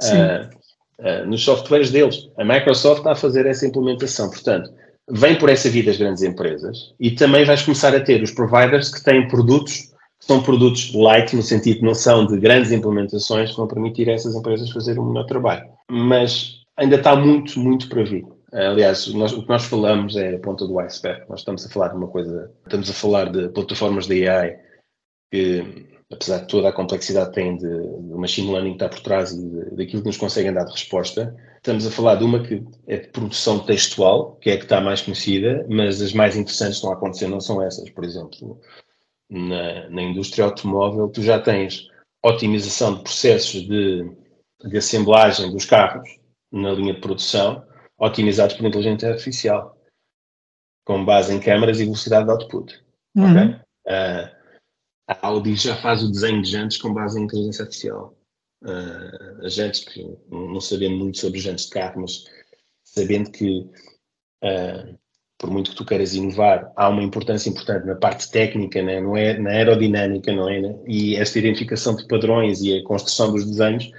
Sim. 0.00 0.16
Uh, 0.16 0.59
uh, 1.00 1.26
nos 1.26 1.44
softwares 1.44 1.90
deles. 1.90 2.28
A 2.38 2.44
Microsoft 2.44 2.98
está 2.98 3.12
a 3.12 3.16
fazer 3.16 3.46
essa 3.46 3.66
implementação, 3.66 4.30
portanto, 4.30 4.70
vem 5.10 5.36
por 5.36 5.48
essa 5.48 5.68
via 5.68 5.84
das 5.84 5.96
grandes 5.96 6.22
empresas 6.22 6.94
e 7.00 7.10
também 7.10 7.44
vais 7.44 7.62
começar 7.62 7.94
a 7.94 8.00
ter 8.00 8.22
os 8.22 8.30
providers 8.30 8.92
que 8.92 9.02
têm 9.02 9.26
produtos 9.28 9.90
são 10.20 10.42
produtos 10.42 10.94
light, 10.94 11.34
no 11.34 11.42
sentido 11.42 11.78
que 11.78 11.84
não 11.84 11.94
são 11.94 12.26
de 12.26 12.38
grandes 12.38 12.70
implementações, 12.70 13.50
que 13.50 13.56
vão 13.56 13.66
permitir 13.66 14.08
a 14.08 14.12
essas 14.12 14.34
empresas 14.34 14.70
fazer 14.70 14.98
um 14.98 15.06
melhor 15.06 15.24
trabalho. 15.24 15.66
Mas 15.90 16.60
ainda 16.76 16.96
está 16.96 17.16
muito, 17.16 17.58
muito 17.58 17.88
para 17.88 18.04
vir. 18.04 18.26
Aliás, 18.52 19.06
nós, 19.14 19.32
o 19.32 19.42
que 19.42 19.48
nós 19.48 19.64
falamos 19.64 20.16
é 20.16 20.34
a 20.34 20.38
ponta 20.38 20.66
do 20.66 20.78
iceberg. 20.80 21.22
Nós 21.28 21.40
estamos 21.40 21.64
a 21.64 21.70
falar 21.70 21.88
de 21.88 21.96
uma 21.96 22.08
coisa, 22.08 22.50
estamos 22.64 22.90
a 22.90 22.92
falar 22.92 23.30
de 23.30 23.48
plataformas 23.48 24.06
de 24.06 24.28
AI 24.28 24.58
que, 25.32 25.86
apesar 26.12 26.38
de 26.38 26.48
toda 26.48 26.68
a 26.68 26.72
complexidade 26.72 27.30
que 27.30 27.36
têm 27.36 27.56
de, 27.56 27.68
de 27.68 28.14
machine 28.14 28.50
learning 28.50 28.76
que 28.76 28.84
está 28.84 28.88
por 28.88 29.00
trás 29.00 29.30
e 29.32 29.38
de, 29.38 29.76
daquilo 29.76 30.02
que 30.02 30.08
nos 30.08 30.16
conseguem 30.16 30.52
dar 30.52 30.64
de 30.64 30.72
resposta, 30.72 31.36
estamos 31.56 31.86
a 31.86 31.90
falar 31.90 32.16
de 32.16 32.24
uma 32.24 32.42
que 32.42 32.64
é 32.86 32.96
de 32.96 33.08
produção 33.08 33.60
textual, 33.60 34.36
que 34.36 34.50
é 34.50 34.54
a 34.54 34.56
que 34.56 34.64
está 34.64 34.80
mais 34.80 35.00
conhecida, 35.00 35.64
mas 35.68 36.02
as 36.02 36.12
mais 36.12 36.36
interessantes 36.36 36.74
que 36.74 36.78
estão 36.78 36.90
a 36.90 36.94
acontecer 36.94 37.28
não 37.28 37.40
são 37.40 37.62
essas. 37.62 37.88
Por 37.90 38.04
exemplo, 38.04 38.60
na, 39.30 39.88
na 39.88 40.02
indústria 40.02 40.44
automóvel, 40.44 41.08
tu 41.08 41.22
já 41.22 41.38
tens 41.38 41.88
otimização 42.22 42.96
de 42.96 43.02
processos 43.02 43.62
de, 43.62 44.10
de 44.64 44.76
assemblagem 44.76 45.50
dos 45.52 45.64
carros 45.64 46.08
na 46.50 46.72
linha 46.72 46.94
de 46.94 47.00
produção, 47.00 47.64
otimizados 47.96 48.56
por 48.56 48.66
inteligência 48.66 49.10
artificial, 49.10 49.78
com 50.84 51.04
base 51.04 51.32
em 51.32 51.40
câmaras 51.40 51.78
e 51.78 51.84
velocidade 51.84 52.24
de 52.24 52.32
output. 52.32 52.82
Uhum. 53.14 53.30
Okay? 53.30 53.60
Uh, 53.86 54.39
a 55.10 55.26
Audi 55.26 55.56
já 55.56 55.76
faz 55.76 56.02
o 56.02 56.10
desenho 56.10 56.40
de 56.42 56.50
jantes 56.50 56.78
com 56.78 56.94
base 56.94 57.18
em 57.18 57.24
inteligência 57.24 57.64
artificial. 57.64 58.16
Uh, 58.62 59.48
jantes, 59.48 59.84
que 59.84 60.06
não 60.30 60.60
sabendo 60.60 60.96
muito 60.96 61.18
sobre 61.18 61.40
jantes 61.40 61.64
de 61.64 61.70
carro, 61.70 62.02
mas 62.02 62.24
sabendo 62.84 63.30
que 63.30 63.60
uh, 64.44 64.98
por 65.40 65.50
muito 65.50 65.70
que 65.70 65.76
tu 65.76 65.86
queiras 65.86 66.14
inovar, 66.14 66.70
há 66.76 66.88
uma 66.90 67.02
importância 67.02 67.48
importante 67.48 67.86
na 67.86 67.96
parte 67.96 68.30
técnica, 68.30 68.82
né? 68.82 69.00
não 69.00 69.16
é 69.16 69.38
na 69.38 69.50
aerodinâmica, 69.50 70.32
não 70.32 70.48
é? 70.48 70.60
Né? 70.60 70.78
E 70.86 71.16
esta 71.16 71.38
identificação 71.38 71.96
de 71.96 72.06
padrões 72.06 72.60
e 72.60 72.76
a 72.76 72.84
construção 72.84 73.32
dos 73.32 73.46
desenhos, 73.46 73.90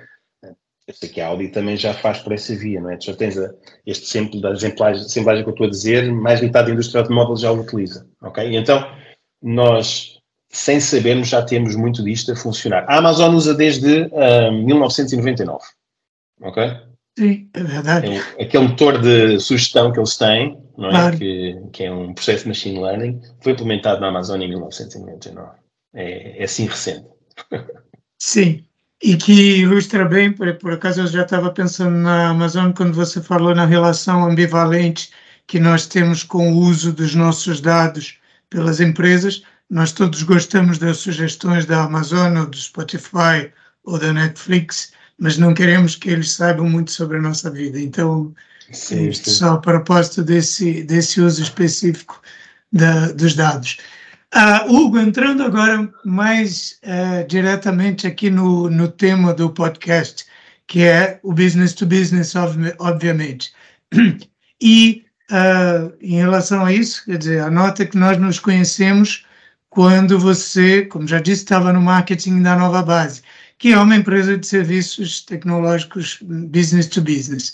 eu 0.88 0.94
sei 0.94 1.10
que 1.10 1.20
a 1.20 1.28
Audi 1.28 1.50
também 1.50 1.76
já 1.76 1.96
faz 1.96 2.20
por 2.20 2.32
essa 2.32 2.56
via, 2.56 2.80
não 2.80 2.92
é? 2.92 2.98
Tu 2.98 3.06
já 3.08 3.16
tens 3.16 3.38
este 3.86 4.06
exemplo 4.06 4.40
da 4.40 4.52
assemblagem 4.52 5.44
que 5.44 5.50
eu 5.50 5.54
estou 5.54 5.66
a 5.66 5.70
dizer, 5.70 6.14
mais 6.14 6.42
metade 6.42 6.68
da 6.68 6.74
indústria 6.74 7.02
automóvel 7.02 7.36
já 7.36 7.52
o 7.52 7.60
utiliza, 7.60 8.08
ok? 8.22 8.56
Então, 8.56 8.80
nós, 9.42 10.21
sem 10.52 10.80
sabermos, 10.80 11.30
já 11.30 11.42
temos 11.42 11.76
muito 11.76 12.04
disto 12.04 12.32
a 12.32 12.36
funcionar. 12.36 12.86
A 12.88 12.98
Amazon 12.98 13.36
usa 13.36 13.54
desde 13.54 14.04
uh, 14.04 14.48
ah, 14.48 14.52
1999, 14.52 15.64
ok? 16.42 16.72
Sim, 17.18 17.50
é 17.54 17.64
verdade. 17.64 18.08
É, 18.38 18.44
aquele 18.44 18.68
motor 18.68 19.02
de 19.02 19.40
sugestão 19.40 19.92
que 19.92 20.00
eles 20.00 20.18
têm, 20.18 20.58
não 20.78 20.90
é? 20.90 20.92
Claro. 20.92 21.18
Que, 21.18 21.62
que, 21.74 21.84
é 21.84 21.92
um 21.92 22.14
processo 22.14 22.44
de 22.44 22.50
machine 22.50 22.80
learning, 22.80 23.22
foi 23.42 23.54
implementado 23.54 24.02
na 24.02 24.08
Amazônia 24.08 24.46
em 24.46 24.50
1999. 24.50 25.50
É, 25.94 26.42
é 26.42 26.44
assim 26.44 26.66
recente. 26.66 27.08
Sim, 28.20 28.64
e 29.04 29.18
que 29.18 29.62
ilustra 29.62 30.06
bem, 30.06 30.32
por, 30.32 30.54
por 30.56 30.74
acaso 30.74 31.02
eu 31.02 31.08
já 31.08 31.24
estava 31.24 31.52
pensando 31.52 31.98
na 31.98 32.30
Amazon 32.30 32.72
quando 32.72 32.94
você 32.94 33.22
falou 33.22 33.56
na 33.56 33.66
relação 33.66 34.24
ambivalente 34.24 35.10
que 35.48 35.60
nós 35.60 35.88
temos 35.88 36.24
com 36.24 36.54
o 36.54 36.58
uso 36.58 36.94
dos 36.94 37.16
nossos 37.16 37.60
dados 37.60 38.20
pelas 38.50 38.80
empresas, 38.80 39.44
nós 39.72 39.94
todos 39.94 40.22
gostamos 40.24 40.78
das 40.78 40.98
sugestões 40.98 41.66
da 41.66 41.86
Amazon 41.86 42.38
ou 42.38 42.46
do 42.46 42.58
Spotify 42.58 43.50
ou 43.86 43.98
da 43.98 44.12
Netflix, 44.12 44.92
mas 45.18 45.38
não 45.38 45.54
queremos 45.54 45.96
que 45.96 46.10
eles 46.10 46.32
saibam 46.32 46.70
muito 46.70 46.92
sobre 46.92 47.18
a 47.18 47.22
nossa 47.22 47.50
vida. 47.50 47.80
Então, 47.80 48.36
sim, 48.70 49.14
sim. 49.14 49.32
só 49.32 49.54
a 49.54 49.58
propósito 49.60 50.24
desse, 50.24 50.84
desse 50.84 51.22
uso 51.22 51.42
específico 51.42 52.22
da, 52.70 53.14
dos 53.14 53.34
dados. 53.34 53.78
Uh, 54.36 54.74
Hugo, 54.74 55.00
entrando 55.00 55.42
agora 55.42 55.90
mais 56.04 56.78
uh, 56.84 57.26
diretamente 57.26 58.06
aqui 58.06 58.30
no, 58.30 58.70
no 58.70 58.90
tema 58.90 59.34
do 59.34 59.50
podcast, 59.50 60.26
que 60.68 60.84
é 60.84 61.18
o 61.24 61.32
business 61.32 61.74
to 61.74 61.86
business, 61.86 62.34
obviamente. 62.78 63.54
E 64.64 65.06
uh, 65.32 65.92
em 66.02 66.18
relação 66.18 66.66
a 66.66 66.72
isso, 66.72 67.04
quer 67.06 67.18
dizer, 67.18 67.42
a 67.42 67.50
nota 67.50 67.86
que 67.86 67.98
nós 67.98 68.18
nos 68.20 68.38
conhecemos 68.38 69.26
quando 69.72 70.20
você, 70.20 70.86
como 70.86 71.08
já 71.08 71.20
disse, 71.20 71.44
estava 71.44 71.72
no 71.72 71.82
marketing 71.82 72.44
da 72.44 72.58
Nova 72.58 72.84
Base, 72.84 73.22
que 73.58 73.72
é 73.72 73.80
uma 73.80 73.96
empresa 73.96 74.38
de 74.38 74.46
serviços 74.46 75.22
tecnológicos 75.22 76.20
business 76.22 76.88
to 76.88 77.02
business. 77.02 77.54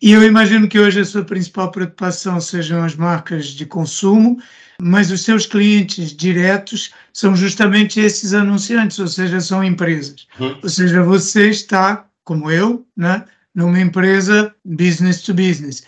E 0.00 0.12
eu 0.12 0.22
imagino 0.22 0.66
que 0.66 0.78
hoje 0.78 1.00
a 1.00 1.04
sua 1.04 1.24
principal 1.24 1.70
preocupação 1.70 2.40
sejam 2.40 2.82
as 2.82 2.96
marcas 2.96 3.48
de 3.48 3.66
consumo, 3.66 4.40
mas 4.80 5.10
os 5.10 5.22
seus 5.22 5.44
clientes 5.44 6.16
diretos 6.16 6.90
são 7.12 7.36
justamente 7.36 8.00
esses 8.00 8.32
anunciantes, 8.32 8.98
ou 8.98 9.08
seja, 9.08 9.38
são 9.38 9.62
empresas. 9.62 10.26
Hum. 10.40 10.56
Ou 10.62 10.68
seja, 10.70 11.02
você 11.02 11.50
está, 11.50 12.06
como 12.24 12.50
eu, 12.50 12.86
né, 12.96 13.24
numa 13.54 13.78
empresa 13.78 14.54
business 14.64 15.20
to 15.20 15.34
business. 15.34 15.84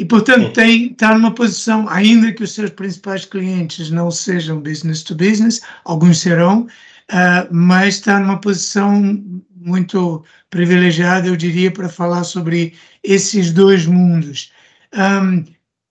E, 0.00 0.04
portanto, 0.06 0.50
tem, 0.54 0.92
está 0.92 1.12
numa 1.14 1.34
posição, 1.34 1.86
ainda 1.86 2.32
que 2.32 2.42
os 2.42 2.54
seus 2.54 2.70
principais 2.70 3.26
clientes 3.26 3.90
não 3.90 4.10
sejam 4.10 4.58
business 4.58 5.02
to 5.02 5.14
business, 5.14 5.60
alguns 5.84 6.20
serão, 6.20 6.62
uh, 6.62 7.46
mas 7.50 7.96
está 7.96 8.18
numa 8.18 8.40
posição 8.40 9.22
muito 9.54 10.24
privilegiada, 10.48 11.28
eu 11.28 11.36
diria, 11.36 11.70
para 11.70 11.86
falar 11.90 12.24
sobre 12.24 12.72
esses 13.04 13.52
dois 13.52 13.84
mundos. 13.84 14.50
Um, 14.94 15.44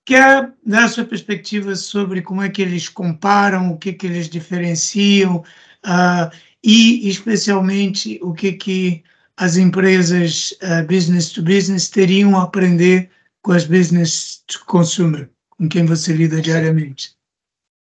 quer 0.07 0.53
dar 0.65 0.85
a 0.85 0.89
sua 0.89 1.05
perspectiva 1.05 1.75
sobre 1.75 2.23
como 2.23 2.41
é 2.41 2.49
que 2.49 2.63
eles 2.63 2.89
comparam, 2.89 3.69
o 3.69 3.77
que, 3.77 3.93
que 3.93 4.07
eles 4.07 4.27
diferenciam 4.27 5.43
uh, 5.85 6.35
e, 6.63 7.07
especialmente, 7.07 8.19
o 8.23 8.33
que, 8.33 8.53
que 8.53 9.03
as 9.37 9.55
empresas 9.55 10.51
uh, 10.63 10.83
business 10.87 11.29
to 11.29 11.43
business 11.43 11.91
teriam 11.91 12.35
a 12.35 12.45
aprender 12.45 13.11
com 13.43 13.51
as 13.51 13.65
business 13.65 14.43
to 14.47 14.63
consumer, 14.65 15.29
com 15.49 15.67
quem 15.67 15.85
você 15.85 16.13
lida 16.13 16.41
diariamente? 16.41 17.15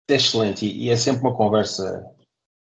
É 0.10 0.16
excelente, 0.16 0.66
e 0.66 0.90
é 0.90 0.96
sempre 0.96 1.22
uma 1.22 1.36
conversa 1.36 2.06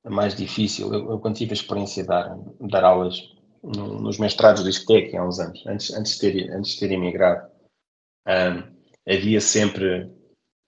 mais 0.05 0.35
difícil. 0.35 0.93
Eu, 0.93 1.11
eu 1.11 1.19
quando 1.19 1.35
tive 1.35 1.51
a 1.51 1.55
experiência 1.55 2.03
de 2.03 2.09
dar, 2.09 2.37
de 2.37 2.67
dar 2.69 2.83
aulas 2.83 3.21
no, 3.63 3.99
nos 3.99 4.17
mestrados 4.17 4.63
de 4.63 4.69
discoteca 4.69 5.19
há 5.19 5.27
uns 5.27 5.39
anos, 5.39 5.65
antes, 5.67 5.93
antes, 5.93 6.13
de, 6.13 6.19
ter, 6.19 6.51
antes 6.51 6.73
de 6.73 6.79
ter 6.79 6.91
emigrado, 6.91 7.47
um, 8.27 8.63
havia 9.07 9.41
sempre 9.41 10.09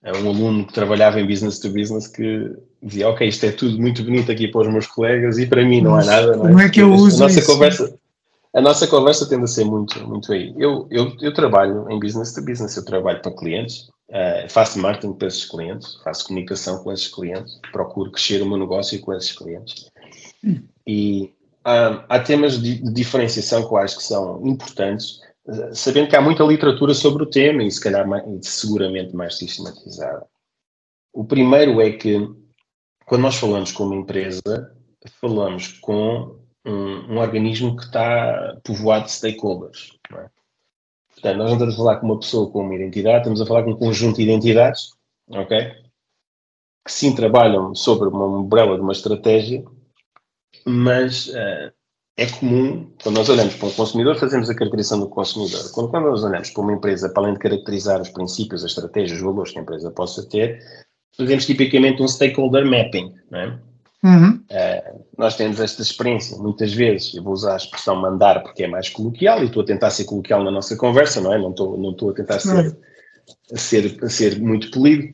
um 0.03 0.29
aluno 0.29 0.65
que 0.65 0.73
trabalhava 0.73 1.19
em 1.19 1.27
business 1.27 1.59
to 1.59 1.69
business 1.69 2.07
que 2.07 2.55
dizia, 2.81 3.09
ok, 3.09 3.27
isto 3.27 3.45
é 3.45 3.51
tudo 3.51 3.79
muito 3.79 4.03
bonito 4.03 4.31
aqui 4.31 4.47
para 4.47 4.61
os 4.61 4.67
meus 4.67 4.87
colegas 4.87 5.37
e 5.37 5.45
para 5.45 5.65
mim 5.65 5.81
não 5.81 5.95
há 5.95 6.03
nada. 6.03 6.35
Não 6.35 6.45
é? 6.45 6.47
Como 6.49 6.59
é 6.59 6.69
que 6.69 6.81
eu 6.81 6.93
uso 6.93 7.23
a 7.23 7.27
nossa 7.27 7.39
isso? 7.39 7.51
Conversa, 7.51 7.99
a 8.53 8.61
nossa 8.61 8.87
conversa 8.87 9.27
tende 9.27 9.43
a 9.43 9.47
ser 9.47 9.65
muito, 9.65 9.99
muito 10.07 10.31
aí. 10.31 10.53
Eu, 10.57 10.87
eu, 10.89 11.15
eu 11.21 11.33
trabalho 11.33 11.89
em 11.89 11.99
business 11.99 12.33
to 12.33 12.41
business, 12.41 12.75
eu 12.75 12.85
trabalho 12.85 13.21
para 13.21 13.35
clientes, 13.35 13.89
uh, 14.09 14.49
faço 14.49 14.79
marketing 14.79 15.13
para 15.13 15.27
esses 15.27 15.45
clientes, 15.45 15.95
faço 16.03 16.25
comunicação 16.25 16.83
com 16.83 16.91
esses 16.91 17.07
clientes, 17.07 17.59
procuro 17.71 18.11
crescer 18.11 18.41
o 18.41 18.47
meu 18.47 18.57
negócio 18.57 18.99
com 19.01 19.13
esses 19.13 19.31
clientes. 19.31 19.91
E 20.85 21.33
uh, 21.65 22.03
há 22.07 22.19
temas 22.19 22.61
de, 22.61 22.81
de, 22.81 22.93
diferenciação 22.93 23.67
que 23.67 23.73
eu 23.73 23.77
acho 23.77 23.97
que 23.97 24.03
são 24.03 24.45
importantes, 24.47 25.19
uh, 25.45 25.75
sabendo 25.75 26.09
que 26.09 26.15
há 26.15 26.21
muita 26.21 26.43
literatura 26.43 26.93
sobre 26.93 27.23
o 27.23 27.29
tema 27.29 27.63
e 27.63 27.71
se 27.71 27.81
calhar 27.81 28.07
mais, 28.07 28.23
seguramente 28.41 29.15
mais 29.15 29.37
sistematizada. 29.37 30.25
O 31.13 31.25
primeiro 31.25 31.81
é 31.81 31.91
que 31.91 32.27
quando 33.05 33.21
nós 33.21 33.35
falamos 33.35 33.71
com 33.71 33.85
uma 33.85 33.95
empresa, 33.95 34.41
falamos 35.19 35.69
com 35.79 36.36
um, 36.67 37.13
um 37.13 37.17
organismo 37.17 37.75
que 37.75 37.83
está 37.83 38.57
povoado 38.63 39.05
de 39.05 39.11
stakeholders. 39.11 39.93
É? 40.11 40.29
Portanto, 41.13 41.37
nós 41.37 41.47
não 41.47 41.53
estamos 41.53 41.73
a 41.73 41.77
falar 41.77 41.95
com 41.97 42.05
uma 42.05 42.19
pessoa 42.19 42.51
com 42.51 42.61
uma 42.61 42.75
identidade, 42.75 43.19
estamos 43.19 43.41
a 43.41 43.45
falar 43.45 43.63
com 43.63 43.71
um 43.71 43.77
conjunto 43.77 44.17
de 44.17 44.23
identidades, 44.23 44.91
ok? 45.29 45.71
Que 46.85 46.91
sim 46.91 47.15
trabalham 47.15 47.73
sobre 47.73 48.07
uma 48.07 48.25
umbrella 48.25 48.75
de 48.75 48.81
uma 48.81 48.91
estratégia, 48.91 49.63
mas 50.65 51.27
uh, 51.29 51.71
é 52.17 52.25
comum, 52.25 52.91
quando 53.01 53.15
nós 53.15 53.29
olhamos 53.29 53.55
para 53.55 53.67
um 53.67 53.71
consumidor, 53.71 54.15
fazemos 54.17 54.49
a 54.49 54.55
caracterização 54.55 54.99
do 54.99 55.07
consumidor. 55.07 55.71
Quando, 55.71 55.89
quando 55.89 56.05
nós 56.05 56.23
olhamos 56.23 56.49
para 56.49 56.63
uma 56.63 56.73
empresa, 56.73 57.09
para 57.09 57.23
além 57.23 57.33
de 57.33 57.39
caracterizar 57.39 58.01
os 58.01 58.09
princípios, 58.09 58.63
as 58.63 58.71
estratégias, 58.71 59.17
os 59.17 59.23
valores 59.23 59.51
que 59.51 59.59
a 59.59 59.61
empresa 59.61 59.91
possa 59.91 60.27
ter, 60.27 60.59
fazemos 61.15 61.45
tipicamente 61.45 62.01
um 62.01 62.07
stakeholder 62.07 62.65
mapping, 62.65 63.13
não 63.31 63.39
é? 63.39 63.59
Uhum. 64.03 64.36
Uh, 64.49 65.05
nós 65.17 65.35
temos 65.35 65.59
esta 65.59 65.81
experiência, 65.81 66.37
muitas 66.37 66.73
vezes, 66.73 67.13
eu 67.13 67.21
vou 67.21 67.33
usar 67.33 67.53
a 67.53 67.57
expressão 67.57 67.97
mandar 67.97 68.41
porque 68.41 68.63
é 68.63 68.67
mais 68.67 68.87
coloquial 68.87 69.41
e 69.41 69.47
estou 69.47 69.61
a 69.61 69.65
tentar 69.65 69.89
ser 69.89 70.05
coloquial 70.05 70.41
na 70.41 70.51
nossa 70.51 70.77
conversa, 70.77 71.19
não 71.19 71.33
é? 71.33 71.37
Não 71.37 71.49
estou, 71.49 71.77
não 71.77 71.91
estou 71.91 72.11
a 72.11 72.13
tentar 72.13 72.39
ser, 72.39 72.77
a 73.51 73.57
ser, 73.57 73.99
a 74.01 74.09
ser 74.09 74.39
muito 74.39 74.71
polido, 74.71 75.13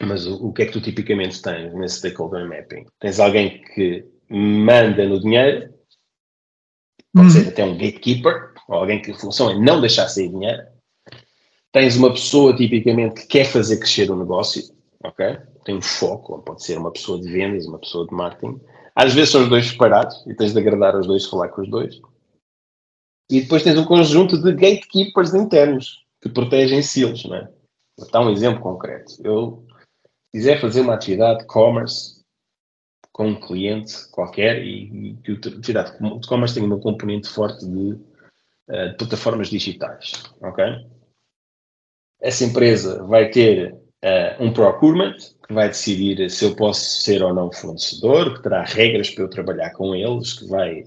mas 0.00 0.26
o, 0.26 0.48
o, 0.48 0.52
que 0.52 0.62
é 0.62 0.66
que 0.66 0.72
tu 0.72 0.80
tipicamente 0.80 1.40
tens 1.40 1.72
nesse 1.72 1.98
stakeholder 1.98 2.48
mapping? 2.48 2.84
Tens 2.98 3.20
alguém 3.20 3.62
que 3.62 4.04
manda 4.28 5.06
no 5.06 5.20
dinheiro, 5.20 5.72
pode 7.14 7.32
ser 7.32 7.48
até 7.48 7.64
um 7.64 7.78
gatekeeper, 7.78 8.54
ou 8.68 8.76
alguém 8.76 9.00
que 9.00 9.12
a 9.12 9.14
função 9.14 9.50
é 9.50 9.58
não 9.58 9.80
deixar 9.80 10.08
sair 10.08 10.28
dinheiro. 10.28 10.62
Tens 11.70 11.96
uma 11.96 12.10
pessoa 12.10 12.56
tipicamente 12.56 13.20
que 13.20 13.26
quer 13.28 13.44
fazer 13.44 13.78
crescer 13.78 14.10
o 14.10 14.16
negócio, 14.16 14.62
ok? 15.04 15.38
Tem 15.68 15.76
um 15.76 15.82
foco, 15.82 16.40
pode 16.40 16.64
ser 16.64 16.78
uma 16.78 16.90
pessoa 16.90 17.20
de 17.20 17.30
vendas, 17.30 17.66
uma 17.66 17.78
pessoa 17.78 18.06
de 18.06 18.14
marketing. 18.14 18.58
Às 18.94 19.12
vezes 19.12 19.32
são 19.32 19.42
os 19.42 19.50
dois 19.50 19.66
separados 19.66 20.24
e 20.26 20.34
tens 20.34 20.54
de 20.54 20.58
agradar 20.58 20.96
os 20.96 21.06
dois, 21.06 21.26
falar 21.26 21.50
com 21.50 21.60
os 21.60 21.68
dois. 21.68 22.00
E 23.30 23.42
depois 23.42 23.62
tens 23.62 23.76
um 23.76 23.84
conjunto 23.84 24.38
de 24.38 24.50
gatekeepers 24.54 25.34
internos 25.34 26.06
que 26.22 26.30
protegem 26.30 26.80
selos, 26.80 27.22
não 27.26 27.36
é? 27.36 27.52
Vou 27.98 28.10
dar 28.10 28.20
um 28.22 28.30
exemplo 28.30 28.62
concreto. 28.62 29.12
Eu 29.22 29.66
quiser 30.32 30.58
fazer 30.58 30.80
uma 30.80 30.94
atividade 30.94 31.40
de 31.40 31.46
commerce 31.46 32.24
com 33.12 33.28
um 33.28 33.38
cliente 33.38 34.08
qualquer 34.10 34.64
e, 34.64 35.18
que 35.22 35.32
a 35.32 35.34
atividade 35.34 35.98
de 35.98 36.28
commerce 36.28 36.54
tem 36.54 36.64
uma 36.64 36.80
componente 36.80 37.28
forte 37.28 37.66
de, 37.66 37.92
uh, 38.70 38.88
de 38.88 38.96
plataformas 38.96 39.50
digitais, 39.50 40.12
ok? 40.40 40.64
Essa 42.22 42.44
empresa 42.44 43.04
vai 43.04 43.28
ter 43.28 43.78
uh, 44.04 44.42
um 44.42 44.52
procurement 44.52 45.16
que 45.46 45.54
vai 45.54 45.68
decidir 45.68 46.30
se 46.30 46.44
eu 46.44 46.54
posso 46.54 47.02
ser 47.02 47.22
ou 47.22 47.34
não 47.34 47.50
fornecedor, 47.52 48.34
que 48.34 48.42
terá 48.42 48.62
regras 48.62 49.10
para 49.10 49.24
eu 49.24 49.30
trabalhar 49.30 49.70
com 49.70 49.94
eles, 49.94 50.34
que 50.34 50.46
vai, 50.46 50.84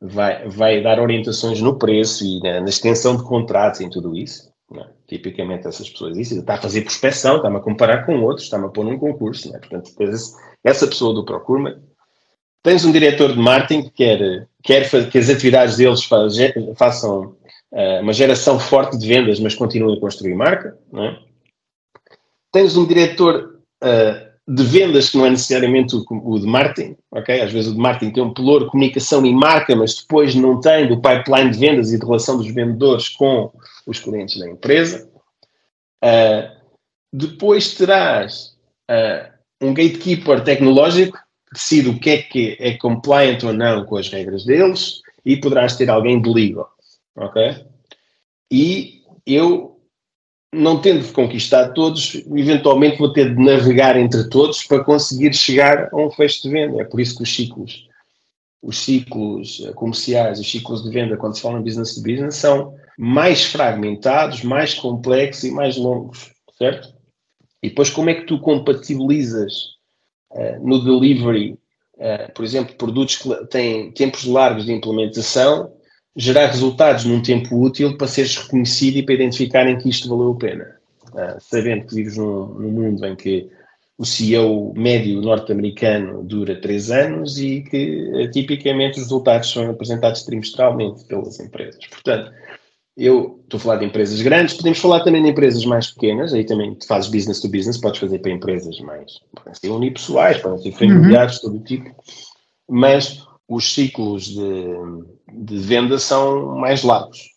vai, 0.00 0.48
vai 0.48 0.82
dar 0.82 1.00
orientações 1.00 1.60
no 1.60 1.78
preço 1.78 2.24
e 2.24 2.40
na, 2.40 2.60
na 2.60 2.68
extensão 2.68 3.16
de 3.16 3.24
contratos 3.24 3.80
em 3.80 3.90
tudo 3.90 4.16
isso. 4.16 4.52
É? 4.74 4.86
Tipicamente 5.06 5.66
essas 5.66 5.90
pessoas 5.90 6.16
isso 6.16 6.38
está 6.38 6.54
a 6.54 6.62
fazer 6.62 6.82
prospeção, 6.82 7.36
está-me 7.36 7.56
a 7.56 7.60
comparar 7.60 8.06
com 8.06 8.22
outros, 8.22 8.44
está-me 8.44 8.66
a 8.66 8.68
pôr 8.68 8.84
num 8.84 8.98
concurso. 8.98 9.54
É? 9.54 9.58
Portanto, 9.58 9.90
depois 9.90 10.34
essa 10.64 10.86
pessoa 10.86 11.14
do 11.14 11.24
procurement. 11.24 11.78
Tens 12.62 12.84
um 12.84 12.92
diretor 12.92 13.32
de 13.32 13.38
marketing 13.40 13.82
que 13.82 13.90
quer, 13.90 14.48
quer 14.62 15.10
que 15.10 15.18
as 15.18 15.28
atividades 15.28 15.76
deles 15.76 16.08
façam 16.76 17.34
uh, 17.72 18.00
uma 18.00 18.12
geração 18.12 18.60
forte 18.60 18.96
de 18.96 19.06
vendas, 19.06 19.40
mas 19.40 19.56
continuem 19.56 19.96
a 19.96 20.00
construir 20.00 20.34
marca. 20.36 20.78
Não 20.92 21.04
é? 21.04 21.18
Tens 22.52 22.76
um 22.76 22.86
diretor 22.86 23.60
uh, 23.82 24.32
de 24.46 24.62
vendas 24.64 25.08
que 25.10 25.16
não 25.16 25.26
é 25.26 25.30
necessariamente 25.30 25.96
o, 25.96 26.04
o, 26.10 26.38
de 26.38 26.46
marketing, 26.46 26.96
ok? 27.10 27.40
Às 27.40 27.52
vezes 27.52 27.70
o 27.70 27.74
de 27.74 27.80
marketing 27.80 28.12
tem 28.12 28.22
um 28.22 28.34
pelouro, 28.34 28.66
comunicação 28.66 29.24
e 29.24 29.32
marca, 29.32 29.74
mas 29.74 29.96
depois 29.96 30.34
não 30.34 30.60
tem 30.60 30.86
do 30.86 31.00
pipeline 31.00 31.50
de 31.50 31.58
vendas 31.58 31.92
e 31.92 31.98
de 31.98 32.04
relação 32.04 32.36
dos 32.36 32.52
vendedores 32.52 33.08
com 33.08 33.50
os 33.86 33.98
clientes 33.98 34.38
da 34.38 34.48
empresa. 34.48 35.08
Uh, 36.04 36.62
depois 37.12 37.74
terás 37.74 38.56
uh, 38.90 39.32
um 39.60 39.72
gatekeeper 39.72 40.42
tecnológico 40.42 41.16
que 41.16 41.54
decide 41.54 41.88
o 41.88 41.98
que 41.98 42.10
é 42.10 42.22
que 42.22 42.56
é 42.58 42.76
compliant 42.76 43.42
ou 43.44 43.52
não 43.52 43.84
com 43.84 43.96
as 43.96 44.08
regras 44.08 44.44
deles 44.44 45.00
e 45.24 45.36
poderás 45.36 45.76
ter 45.76 45.88
alguém 45.88 46.20
de 46.20 46.28
legal, 46.28 46.68
ok? 47.16 47.64
E 48.50 49.02
eu 49.24 49.71
não 50.52 50.80
tendo 50.80 51.10
conquistado 51.12 51.72
todos, 51.72 52.14
eventualmente 52.26 52.98
vou 52.98 53.12
ter 53.12 53.34
de 53.34 53.42
navegar 53.42 53.96
entre 53.96 54.28
todos 54.28 54.62
para 54.62 54.84
conseguir 54.84 55.32
chegar 55.32 55.88
a 55.90 55.96
um 55.96 56.10
fecho 56.10 56.42
de 56.42 56.50
venda. 56.50 56.82
É 56.82 56.84
por 56.84 57.00
isso 57.00 57.16
que 57.16 57.22
os 57.22 57.34
ciclos, 57.34 57.88
os 58.62 58.78
ciclos 58.78 59.66
comerciais, 59.74 60.38
os 60.38 60.50
ciclos 60.50 60.82
de 60.84 60.90
venda, 60.90 61.16
quando 61.16 61.36
se 61.36 61.42
fala 61.42 61.58
em 61.58 61.62
business 61.62 61.94
to 61.94 62.02
business, 62.02 62.36
são 62.36 62.74
mais 62.98 63.44
fragmentados, 63.44 64.44
mais 64.44 64.74
complexos 64.74 65.44
e 65.44 65.50
mais 65.50 65.78
longos, 65.78 66.30
certo? 66.58 66.94
E 67.62 67.68
depois 67.68 67.88
como 67.88 68.10
é 68.10 68.14
que 68.14 68.26
tu 68.26 68.38
compatibilizas 68.38 69.52
uh, 70.32 70.66
no 70.66 70.84
delivery, 70.84 71.58
uh, 71.96 72.32
por 72.34 72.44
exemplo, 72.44 72.74
produtos 72.74 73.16
que 73.16 73.46
têm 73.46 73.90
tempos 73.92 74.24
largos 74.24 74.66
de 74.66 74.72
implementação, 74.72 75.72
gerar 76.16 76.46
resultados 76.46 77.04
num 77.04 77.22
tempo 77.22 77.56
útil 77.60 77.96
para 77.96 78.06
seres 78.06 78.36
reconhecido 78.36 78.98
e 78.98 79.02
para 79.02 79.14
identificarem 79.14 79.78
que 79.78 79.88
isto 79.88 80.08
valeu 80.08 80.32
a 80.32 80.36
pena. 80.36 80.76
Uh, 81.12 81.40
sabendo 81.40 81.86
que 81.86 81.94
vives 81.94 82.16
num, 82.16 82.46
num, 82.46 82.70
mundo 82.70 83.04
em 83.06 83.14
que 83.14 83.50
o 83.98 84.04
CEO 84.04 84.72
médio 84.74 85.20
norte-americano 85.20 86.22
dura 86.22 86.60
três 86.60 86.90
anos 86.90 87.38
e 87.38 87.60
que 87.62 88.28
tipicamente 88.32 88.92
os 88.92 89.04
resultados 89.04 89.50
são 89.50 89.70
apresentados 89.70 90.22
trimestralmente 90.22 91.04
pelas 91.04 91.38
empresas. 91.38 91.86
Portanto, 91.86 92.32
eu 92.96 93.40
estou 93.44 93.58
a 93.58 93.60
falar 93.60 93.76
de 93.76 93.86
empresas 93.86 94.20
grandes, 94.20 94.54
podemos 94.54 94.78
falar 94.78 95.00
também 95.00 95.22
de 95.22 95.30
empresas 95.30 95.64
mais 95.64 95.90
pequenas, 95.90 96.34
aí 96.34 96.44
também 96.44 96.74
tu 96.74 96.86
fazes 96.86 97.10
business 97.10 97.40
to 97.40 97.48
business, 97.48 97.78
podes 97.78 98.00
fazer 98.00 98.18
para 98.18 98.32
empresas 98.32 98.78
mais, 98.80 99.20
podem 99.34 99.54
ser 99.54 99.68
unipessoais, 99.70 100.38
podem 100.38 100.58
ser 100.58 100.72
familiares, 100.72 101.36
uhum. 101.36 101.42
todo 101.42 101.56
o 101.60 101.64
tipo, 101.64 101.90
mas 102.68 103.24
os 103.48 103.72
ciclos 103.74 104.26
de, 104.26 104.66
de 105.32 105.58
venda 105.58 105.98
são 105.98 106.56
mais 106.56 106.82
largos. 106.82 107.32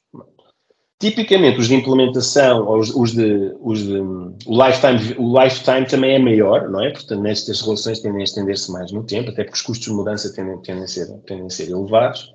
Tipicamente, 1.00 1.60
os 1.60 1.68
de 1.68 1.76
implementação, 1.76 2.70
os, 2.72 2.90
os, 2.96 3.12
de, 3.12 3.54
os 3.60 3.84
de 3.84 4.00
o 4.00 4.66
lifetime, 4.66 5.16
o 5.18 5.44
lifetime 5.44 5.86
também 5.86 6.16
é 6.16 6.20
maior, 6.20 6.70
não 6.70 6.82
é? 6.82 6.92
Portanto, 6.92 7.22
nestas 7.22 7.62
relações 7.62 8.00
tendem 8.00 8.22
a 8.22 8.24
estender-se 8.24 8.72
mais 8.72 8.92
no 8.92 9.04
tempo, 9.04 9.30
até 9.30 9.44
porque 9.44 9.58
os 9.58 9.62
custos 9.62 9.88
de 9.88 9.94
mudança 9.94 10.34
tendem, 10.34 10.58
tendem, 10.62 10.84
a, 10.84 10.88
ser, 10.88 11.08
tendem 11.28 11.48
a 11.48 11.50
ser 11.50 11.70
elevados. 11.70 12.34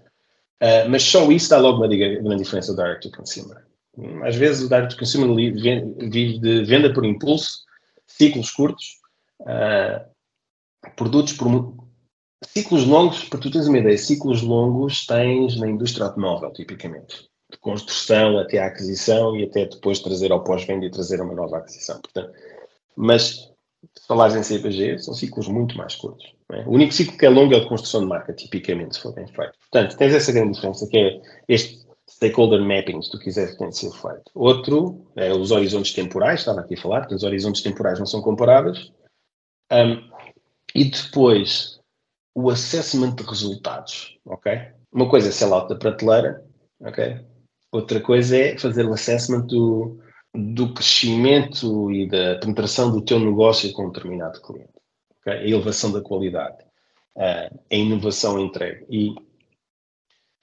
Uh, 0.62 0.88
mas 0.90 1.02
só 1.02 1.30
isso 1.32 1.48
dá 1.48 1.58
logo 1.58 1.78
uma 1.78 1.88
grande 1.88 2.36
diferença 2.36 2.74
do 2.74 2.82
direct 2.82 3.08
to 3.08 3.16
consumer. 3.16 3.64
Às 4.22 4.36
vezes 4.36 4.62
o 4.62 4.68
direct 4.68 4.94
to 4.94 4.98
consumer 4.98 5.34
vive 5.34 6.38
de 6.38 6.64
venda 6.64 6.92
por 6.92 7.04
impulso, 7.04 7.64
ciclos 8.06 8.50
curtos, 8.50 8.98
uh, 9.40 10.04
produtos 10.96 11.32
por 11.32 11.74
ciclos 12.45 12.86
longos, 12.86 13.24
para 13.24 13.38
tu 13.38 13.51
teres 13.51 13.66
uma 13.66 13.78
ideia, 13.78 13.99
ciclos 13.99 14.43
longos 14.43 15.07
tens 15.07 15.57
na 15.59 15.68
indústria 15.68 16.07
automóvel, 16.07 16.53
tipicamente 16.53 17.28
de 17.51 17.59
construção 17.59 18.38
até 18.38 18.59
a 18.59 18.66
aquisição 18.66 19.36
e 19.36 19.45
até 19.45 19.66
depois 19.66 19.99
trazer 19.99 20.30
ao 20.30 20.45
pós-venda 20.45 20.86
e 20.86 20.91
trazer 20.91 21.20
uma 21.20 21.34
nova 21.34 21.59
aquisição. 21.59 22.01
Portanto, 22.01 22.32
mas 22.97 23.51
se 23.99 24.07
falares 24.07 24.36
em 24.36 24.43
CPG, 24.43 24.99
são 24.99 25.14
ciclos 25.14 25.49
muito 25.49 25.76
mais 25.76 25.97
curtos. 25.97 26.34
É? 26.53 26.61
O 26.62 26.70
único 26.72 26.93
ciclo 26.93 27.16
que 27.16 27.26
é 27.26 27.28
longo 27.28 27.55
é 27.55 27.57
o 27.57 27.61
de 27.61 27.68
construção 27.68 28.03
de 28.03 28.07
marca, 28.07 28.32
tipicamente, 28.32 28.97
se 28.97 29.03
for 29.03 29.12
bem 29.14 29.26
feito. 29.26 29.53
Portanto, 29.70 29.97
tens 29.97 30.14
essa 30.14 30.32
grande 30.32 30.55
diferença, 30.55 30.86
que 30.88 30.99
é 30.99 31.20
este 31.49 31.80
stakeholder 32.09 32.61
mapping, 32.61 33.01
se 33.03 33.11
tu 33.11 33.18
quiseres, 33.18 33.57
tem 33.57 33.68
de 33.68 33.78
ser 33.78 33.93
feito. 33.93 34.30
Outro 34.34 35.07
é 35.16 35.32
os 35.32 35.51
horizontes 35.51 35.93
temporais, 35.93 36.41
estava 36.41 36.61
aqui 36.61 36.74
a 36.74 36.80
falar, 36.80 37.01
porque 37.01 37.14
os 37.14 37.22
horizontes 37.22 37.62
temporais 37.62 37.99
não 37.99 38.07
são 38.07 38.20
comparáveis. 38.20 38.93
Um, 39.72 40.11
e 40.74 40.84
depois, 40.84 41.79
o 42.34 42.50
assessment 42.50 43.14
de 43.14 43.22
resultados, 43.22 44.18
ok? 44.24 44.72
Uma 44.92 45.08
coisa 45.08 45.28
é 45.28 45.32
sell-out 45.32 45.68
da 45.68 45.76
prateleira, 45.76 46.44
ok? 46.80 47.20
Outra 47.72 48.00
coisa 48.00 48.36
é 48.36 48.58
fazer 48.58 48.84
o 48.86 48.92
assessment 48.92 49.46
do, 49.46 50.00
do 50.34 50.74
crescimento 50.74 51.90
e 51.92 52.08
da 52.08 52.38
penetração 52.38 52.90
do 52.90 53.00
teu 53.00 53.20
negócio 53.20 53.72
com 53.72 53.86
um 53.86 53.92
determinado 53.92 54.40
cliente. 54.40 54.72
Okay? 55.20 55.32
A 55.32 55.46
elevação 55.46 55.92
da 55.92 56.00
qualidade, 56.00 56.64
uh, 57.16 57.60
a 57.70 57.74
inovação 57.74 58.40
entregue. 58.40 58.84
E, 58.90 59.14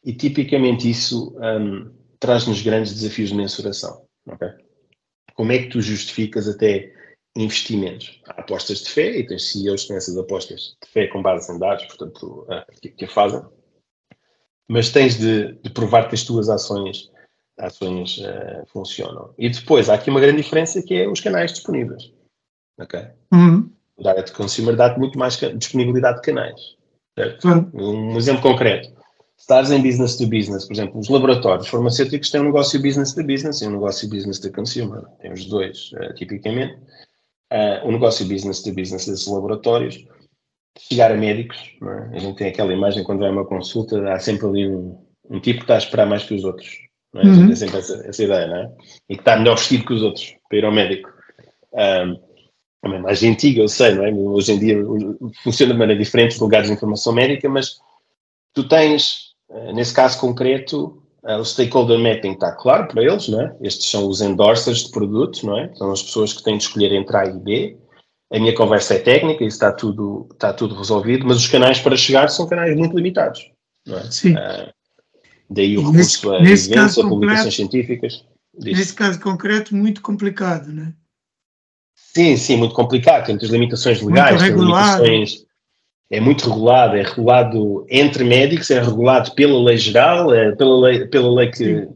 e 0.06 0.14
tipicamente 0.14 0.90
isso 0.90 1.36
um, 1.38 1.94
traz-nos 2.20 2.62
grandes 2.62 2.94
desafios 2.94 3.30
de 3.30 3.36
mensuração. 3.36 4.06
Okay? 4.26 4.52
Como 5.34 5.52
é 5.52 5.60
que 5.60 5.70
tu 5.70 5.82
justificas 5.82 6.48
até 6.48 6.94
investimentos? 7.38 8.22
Há 8.28 8.42
apostas 8.42 8.80
de 8.84 8.90
fé 8.90 9.18
e 9.18 9.26
tens 9.26 9.52
CEOs 9.52 9.84
que 9.84 9.88
têm 9.90 9.98
essas 9.98 10.18
apostas 10.18 10.76
de 10.84 10.90
fé 10.90 11.08
com 11.08 11.22
base 11.22 11.52
em 11.52 11.60
dados, 11.60 11.86
portanto, 11.86 12.46
uh, 12.50 12.80
que, 12.82 12.90
que 12.90 13.06
a 13.06 13.10
fazem. 13.10 13.42
Mas 14.68 14.90
tens 14.90 15.18
de, 15.18 15.54
de 15.54 15.70
provar 15.70 16.10
que 16.10 16.16
as 16.16 16.24
tuas 16.24 16.50
ações 16.50 17.10
ações 17.58 18.20
uh, 18.20 18.66
funcionam. 18.68 19.34
E 19.38 19.50
depois 19.50 19.90
há 19.90 19.96
aqui 19.96 20.10
uma 20.10 20.20
grande 20.20 20.42
diferença 20.42 20.82
que 20.82 20.94
é 20.94 21.08
os 21.08 21.20
canais 21.20 21.52
disponíveis. 21.52 22.12
Ok? 22.80 23.00
Uhum. 23.34 23.72
O 23.98 24.04
Direct 24.04 24.32
Consumer 24.34 24.76
dá-te 24.76 25.00
muito 25.00 25.18
mais 25.18 25.38
disponibilidade 25.56 26.18
de 26.18 26.22
canais. 26.22 26.78
Certo? 27.18 27.48
Uhum. 27.48 28.14
Um 28.14 28.18
exemplo 28.18 28.44
concreto. 28.44 28.96
Estás 29.38 29.72
em 29.72 29.82
business 29.82 30.16
to 30.18 30.28
business, 30.28 30.66
por 30.66 30.74
exemplo, 30.74 31.00
os 31.00 31.10
laboratórios 31.10 31.68
farmacêuticos 31.68 32.30
têm 32.30 32.42
um 32.42 32.46
negócio 32.46 32.82
business 32.82 33.14
to 33.14 33.24
business 33.24 33.62
e 33.62 33.68
um 33.68 33.72
negócio 33.72 34.10
business 34.10 34.40
to 34.40 34.52
consumer. 34.52 35.04
Tem 35.22 35.32
os 35.32 35.46
dois, 35.46 35.92
uh, 35.94 36.14
tipicamente. 36.16 36.78
Uh, 37.52 37.88
o 37.88 37.92
negócio 37.92 38.26
business 38.28 38.62
to 38.62 38.74
business 38.74 39.06
desses 39.06 39.28
laboratórios, 39.28 40.06
chegar 40.78 41.12
a 41.12 41.16
médicos, 41.16 41.58
é? 41.82 42.18
a 42.18 42.20
gente 42.20 42.38
tem 42.38 42.48
aquela 42.48 42.74
imagem 42.74 43.04
quando 43.04 43.20
vai 43.20 43.30
a 43.30 43.32
uma 43.32 43.46
consulta, 43.46 44.12
há 44.12 44.20
sempre 44.20 44.48
ali 44.48 44.68
um, 44.68 45.02
um 45.30 45.40
tipo 45.40 45.60
que 45.60 45.64
está 45.64 45.76
a 45.76 45.80
esperar 45.80 46.06
mais 46.06 46.24
que 46.24 46.34
os 46.34 46.44
outros 46.44 46.88
não 47.14 47.22
é? 47.22 47.26
Uhum. 47.26 47.48
Tem 47.48 47.56
sempre 47.56 47.78
essa, 47.78 48.08
essa, 48.08 48.24
ideia, 48.24 48.48
não 48.48 48.56
é? 48.58 48.72
E 49.10 49.16
que 49.16 49.22
está 49.22 49.38
melhor 49.38 49.58
vestido 49.58 49.86
que 49.86 49.94
os 49.94 50.04
outros 50.04 50.36
para 50.48 50.58
ir 50.58 50.66
ao 50.66 50.72
médico. 50.72 51.10
Um, 51.74 52.28
é 52.84 52.88
uma 52.88 52.98
imagem 52.98 53.32
antiga, 53.32 53.62
eu 53.62 53.68
sei, 53.68 53.96
não 53.96 54.06
é? 54.06 54.14
Hoje 54.14 54.54
em 54.54 54.60
dia 54.60 54.78
funciona 55.44 55.74
de 55.74 55.80
maneira 55.80 56.02
diferente 56.02 56.34
os 56.34 56.40
lugares 56.40 56.68
de 56.68 56.74
informação 56.74 57.12
médica, 57.12 57.50
mas 57.50 57.80
tu 58.54 58.68
tens, 58.68 59.34
eh, 59.50 59.74
nesse 59.74 59.94
caso 59.94 60.20
concreto, 60.20 61.02
o 61.24 61.44
stakeholder 61.44 62.00
mapping 62.00 62.34
está 62.34 62.52
claro 62.54 62.88
para 62.88 63.04
eles, 63.04 63.28
não 63.28 63.42
é? 63.42 63.56
Estes 63.62 63.90
são 63.90 64.08
os 64.08 64.22
endorsers 64.22 64.86
de 64.86 64.92
produtos, 64.92 65.44
não 65.44 65.58
é? 65.58 65.74
São 65.76 65.92
as 65.92 66.02
pessoas 66.04 66.34
que 66.34 66.44
têm 66.44 66.58
de 66.58 66.64
escolher 66.64 66.94
entre 66.94 67.18
A 67.18 67.26
e 67.26 67.34
B. 67.40 67.78
A 68.32 68.40
minha 68.40 68.56
conversa 68.56 68.96
é 68.96 69.00
técnica, 69.00 69.44
isso 69.44 69.56
está 69.56 69.72
tudo, 69.72 70.28
está 70.32 70.54
tudo 70.54 70.76
resolvido, 70.76 71.26
mas 71.26 71.38
os 71.38 71.48
canais 71.48 71.80
para 71.80 71.96
chegar 71.96 72.30
são 72.30 72.48
canais 72.48 72.76
muito 72.76 72.96
limitados, 72.96 73.50
não 73.86 73.98
é? 73.98 74.12
Sim. 74.12 74.34
Uh, 74.34 74.78
Daí 75.50 75.78
o 75.78 75.92
recurso 75.92 76.32
a 76.32 76.42
evidência, 76.42 77.04
a 77.04 77.08
publicações 77.08 77.56
científicas. 77.56 78.26
Disso. 78.58 78.78
Nesse 78.78 78.94
caso 78.94 79.20
concreto, 79.20 79.76
muito 79.76 80.02
complicado, 80.02 80.68
não 80.74 80.84
é? 80.84 80.94
Sim, 81.96 82.36
sim, 82.36 82.58
muito 82.58 82.74
complicado. 82.74 83.26
Tem 83.26 83.36
muitas 83.36 83.50
limitações 83.50 84.02
legais, 84.02 84.42
tem 84.42 84.52
limitações. 84.52 85.46
É 86.10 86.20
muito 86.22 86.50
regulado, 86.50 86.96
é 86.96 87.04
regulado 87.04 87.86
entre 87.90 88.24
médicos, 88.24 88.72
é 88.72 88.82
regulado 88.82 89.34
pela 89.34 89.62
lei 89.62 89.78
geral, 89.78 90.34
é 90.34 90.56
pela 90.56 90.80
lei, 90.80 91.06
pela 91.08 91.32
lei 91.32 91.52
que. 91.52 91.88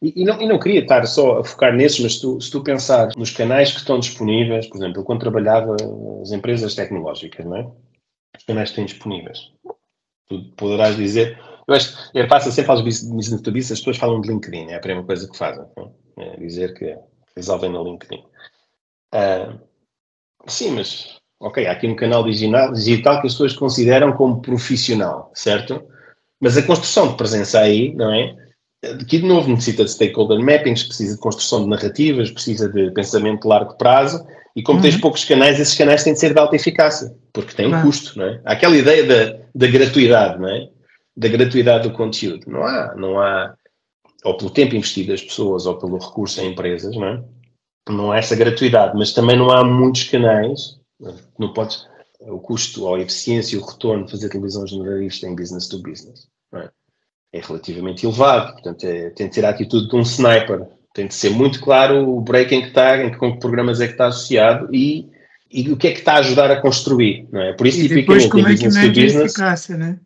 E, 0.00 0.22
e, 0.22 0.24
não, 0.24 0.40
e 0.40 0.46
não 0.46 0.58
queria 0.58 0.80
estar 0.80 1.04
só 1.06 1.40
a 1.40 1.44
focar 1.44 1.74
nesses, 1.74 2.00
mas 2.00 2.18
tu, 2.18 2.40
se 2.40 2.50
tu 2.50 2.62
pensar 2.62 3.08
nos 3.16 3.30
canais 3.30 3.72
que 3.72 3.78
estão 3.78 3.98
disponíveis, 3.98 4.66
por 4.68 4.78
exemplo, 4.78 5.00
eu 5.00 5.04
quando 5.04 5.20
trabalhava 5.20 5.76
nas 6.20 6.32
empresas 6.32 6.74
tecnológicas, 6.74 7.44
não 7.44 7.56
é? 7.56 7.70
Os 8.36 8.44
canais 8.44 8.70
que 8.70 8.76
têm 8.76 8.86
disponíveis. 8.86 9.52
Tu 10.28 10.44
poderás 10.56 10.96
dizer, 10.96 11.38
eu 11.66 11.74
acho 11.74 12.12
que 12.12 12.18
é 12.18 12.26
fácil, 12.26 12.50
sempre 12.50 12.66
falas 12.66 12.82
business 12.82 13.42
to 13.42 13.52
business, 13.52 13.72
as 13.72 13.78
pessoas 13.80 13.98
falam 13.98 14.20
de 14.22 14.28
LinkedIn, 14.28 14.70
é 14.70 14.76
a 14.76 14.80
primeira 14.80 15.06
coisa 15.06 15.28
que 15.28 15.36
fazem. 15.36 15.66
É 16.16 16.36
dizer 16.38 16.72
que 16.74 16.96
resolvem 17.36 17.70
no 17.70 17.84
LinkedIn. 17.84 18.24
Uh, 19.14 19.58
sim, 20.46 20.70
mas, 20.70 21.17
ok, 21.40 21.66
há 21.66 21.72
aqui 21.72 21.86
um 21.86 21.96
canal 21.96 22.24
digital, 22.24 22.72
digital 22.72 23.20
que 23.20 23.26
as 23.26 23.32
pessoas 23.32 23.54
consideram 23.54 24.12
como 24.12 24.40
profissional, 24.40 25.30
certo? 25.34 25.82
Mas 26.40 26.56
a 26.56 26.62
construção 26.62 27.08
de 27.08 27.16
presença 27.16 27.60
aí, 27.60 27.94
não 27.94 28.12
é? 28.12 28.34
Aqui 28.84 29.18
de 29.18 29.26
novo 29.26 29.50
necessita 29.50 29.84
de 29.84 29.90
stakeholder 29.90 30.40
mappings, 30.40 30.84
precisa 30.84 31.14
de 31.14 31.20
construção 31.20 31.64
de 31.64 31.68
narrativas, 31.68 32.30
precisa 32.30 32.68
de 32.68 32.90
pensamento 32.92 33.42
de 33.42 33.48
largo 33.48 33.76
prazo, 33.76 34.24
e 34.54 34.62
como 34.62 34.78
uhum. 34.78 34.82
tens 34.82 34.96
poucos 34.96 35.24
canais, 35.24 35.58
esses 35.58 35.76
canais 35.76 36.04
têm 36.04 36.12
de 36.12 36.20
ser 36.20 36.32
de 36.32 36.38
alta 36.38 36.56
eficácia, 36.56 37.14
porque 37.32 37.54
têm 37.54 37.72
um 37.72 37.82
custo, 37.82 38.18
não 38.18 38.26
é? 38.26 38.40
Há 38.44 38.52
aquela 38.52 38.76
ideia 38.76 39.04
da, 39.04 39.38
da 39.54 39.66
gratuidade, 39.66 40.40
não 40.40 40.48
é? 40.48 40.68
da 41.18 41.28
gratuidade 41.28 41.88
do 41.88 41.94
conteúdo. 41.94 42.48
Não 42.48 42.62
há, 42.62 42.94
não 42.94 43.20
há, 43.20 43.54
ou 44.24 44.36
pelo 44.36 44.50
tempo 44.50 44.76
investido 44.76 45.08
das 45.08 45.22
pessoas, 45.22 45.66
ou 45.66 45.76
pelo 45.76 45.98
recurso 45.98 46.40
em 46.40 46.52
empresas, 46.52 46.94
não 46.94 47.08
é? 47.08 47.24
Não 47.90 48.12
há 48.12 48.18
essa 48.18 48.36
gratuidade, 48.36 48.96
mas 48.96 49.12
também 49.12 49.36
não 49.36 49.50
há 49.50 49.64
muitos 49.64 50.04
canais, 50.04 50.77
não 51.38 51.52
podes, 51.52 51.86
o 52.20 52.38
custo 52.38 52.84
ou 52.84 52.96
a 52.96 53.00
eficiência 53.00 53.56
e 53.56 53.58
o 53.58 53.64
retorno 53.64 54.04
de 54.04 54.12
fazer 54.12 54.28
televisão 54.28 54.66
generalista 54.66 55.26
em 55.26 55.36
business 55.36 55.68
to 55.68 55.80
business, 55.80 56.28
é? 56.54 56.70
é? 57.32 57.40
relativamente 57.40 58.04
elevado, 58.04 58.54
portanto 58.54 58.84
é, 58.84 59.10
tem 59.10 59.28
de 59.28 59.34
ter 59.34 59.44
a 59.44 59.50
atitude 59.50 59.88
de 59.88 59.96
um 59.96 60.02
sniper, 60.02 60.66
tem 60.94 61.06
de 61.06 61.14
ser 61.14 61.30
muito 61.30 61.60
claro 61.60 62.08
o 62.08 62.20
break 62.20 62.54
em 62.54 62.62
que 62.62 62.68
está, 62.68 63.02
em 63.02 63.10
que, 63.10 63.18
com 63.18 63.32
que 63.32 63.38
programas 63.38 63.80
é 63.80 63.86
que 63.86 63.92
está 63.92 64.08
associado 64.08 64.74
e, 64.74 65.08
e 65.50 65.70
o 65.70 65.76
que 65.76 65.88
é 65.88 65.92
que 65.92 66.00
está 66.00 66.14
a 66.14 66.18
ajudar 66.18 66.50
a 66.50 66.60
construir, 66.60 67.28
não 67.30 67.40
é? 67.40 67.52
Por 67.52 67.66
isso, 67.66 67.78
e 67.78 67.88
tipicamente, 67.88 68.26
em 68.36 68.42
business 68.42 68.76
é 68.76 68.82
to 68.82 68.88
business... 68.88 69.32
Eficácia, 69.32 69.76
né? 69.76 70.00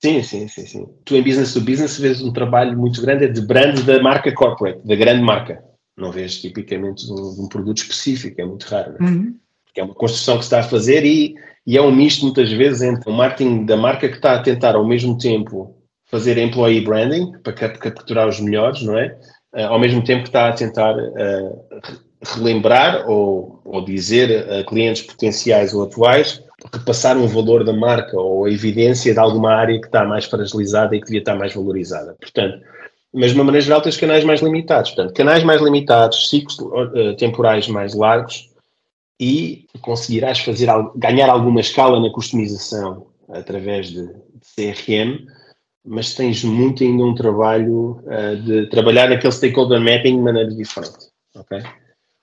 Sim, 0.00 0.22
sim, 0.22 0.46
sim, 0.46 0.64
sim. 0.64 0.86
Tu 1.04 1.16
em 1.16 1.22
business 1.22 1.52
to 1.52 1.60
business 1.60 1.98
vês 1.98 2.22
um 2.22 2.32
trabalho 2.32 2.78
muito 2.78 3.00
grande 3.02 3.24
é 3.24 3.28
de 3.28 3.40
brand 3.40 3.80
da 3.80 4.00
marca 4.00 4.32
corporate, 4.32 4.86
da 4.86 4.94
grande 4.94 5.22
marca. 5.22 5.60
Não 5.96 6.12
vês 6.12 6.40
tipicamente 6.40 7.04
de 7.04 7.12
um, 7.12 7.34
de 7.34 7.40
um 7.40 7.48
produto 7.48 7.78
específico, 7.78 8.40
é 8.40 8.44
muito 8.44 8.62
raro. 8.64 8.92
Né? 8.92 8.98
Uhum. 9.00 9.36
É 9.76 9.82
uma 9.82 9.94
construção 9.94 10.36
que 10.36 10.42
se 10.42 10.46
está 10.46 10.60
a 10.60 10.68
fazer 10.68 11.04
e, 11.04 11.34
e 11.66 11.76
é 11.76 11.82
um 11.82 11.94
misto 11.94 12.24
muitas 12.24 12.50
vezes 12.50 12.82
entre 12.82 13.08
o 13.08 13.12
marketing 13.12 13.64
da 13.64 13.76
marca 13.76 14.08
que 14.08 14.16
está 14.16 14.34
a 14.34 14.42
tentar 14.42 14.74
ao 14.74 14.86
mesmo 14.86 15.16
tempo 15.16 15.76
fazer 16.10 16.38
employee 16.38 16.80
branding 16.80 17.32
para 17.42 17.52
capturar 17.52 18.28
os 18.28 18.40
melhores, 18.40 18.82
não 18.82 18.98
é? 18.98 19.16
Uh, 19.54 19.66
ao 19.68 19.78
mesmo 19.78 20.02
tempo 20.02 20.22
que 20.22 20.28
está 20.28 20.48
a 20.48 20.52
tentar 20.52 20.94
uh, 20.96 21.64
relembrar 22.22 23.08
ou, 23.08 23.60
ou 23.64 23.84
dizer 23.84 24.50
a 24.52 24.64
clientes 24.64 25.02
potenciais 25.02 25.72
ou 25.72 25.84
atuais 25.84 26.42
repassar 26.72 27.16
um 27.16 27.26
valor 27.26 27.64
da 27.64 27.72
marca 27.72 28.18
ou 28.18 28.44
a 28.44 28.50
evidência 28.50 29.12
de 29.12 29.20
alguma 29.20 29.52
área 29.52 29.78
que 29.80 29.86
está 29.86 30.04
mais 30.04 30.24
fragilizada 30.24 30.96
e 30.96 31.00
que 31.00 31.06
devia 31.06 31.20
estar 31.20 31.36
mais 31.36 31.54
valorizada. 31.54 32.16
Portanto, 32.20 32.58
mas 33.14 33.30
de 33.30 33.36
uma 33.36 33.44
maneira 33.44 33.64
geral 33.64 33.80
tens 33.80 33.96
canais 33.96 34.24
mais 34.24 34.40
limitados. 34.40 34.90
Portanto, 34.90 35.14
canais 35.14 35.44
mais 35.44 35.62
limitados, 35.62 36.28
ciclos 36.28 36.58
uh, 36.58 37.14
temporais 37.16 37.68
mais 37.68 37.94
largos 37.94 38.47
e 39.20 39.66
conseguirás 39.80 40.38
fazer, 40.40 40.68
ganhar 40.94 41.28
alguma 41.28 41.60
escala 41.60 42.00
na 42.00 42.10
customização 42.10 43.06
através 43.28 43.88
de, 43.88 44.06
de 44.06 44.74
CRM, 44.74 45.26
mas 45.84 46.14
tens 46.14 46.44
muito 46.44 46.84
ainda 46.84 47.04
um 47.04 47.14
trabalho 47.14 48.02
uh, 48.04 48.36
de 48.42 48.68
trabalhar 48.68 49.08
naquele 49.08 49.32
stakeholder 49.32 49.80
mapping 49.80 50.16
de 50.16 50.22
maneira 50.22 50.54
diferente. 50.54 51.08
Okay? 51.34 51.62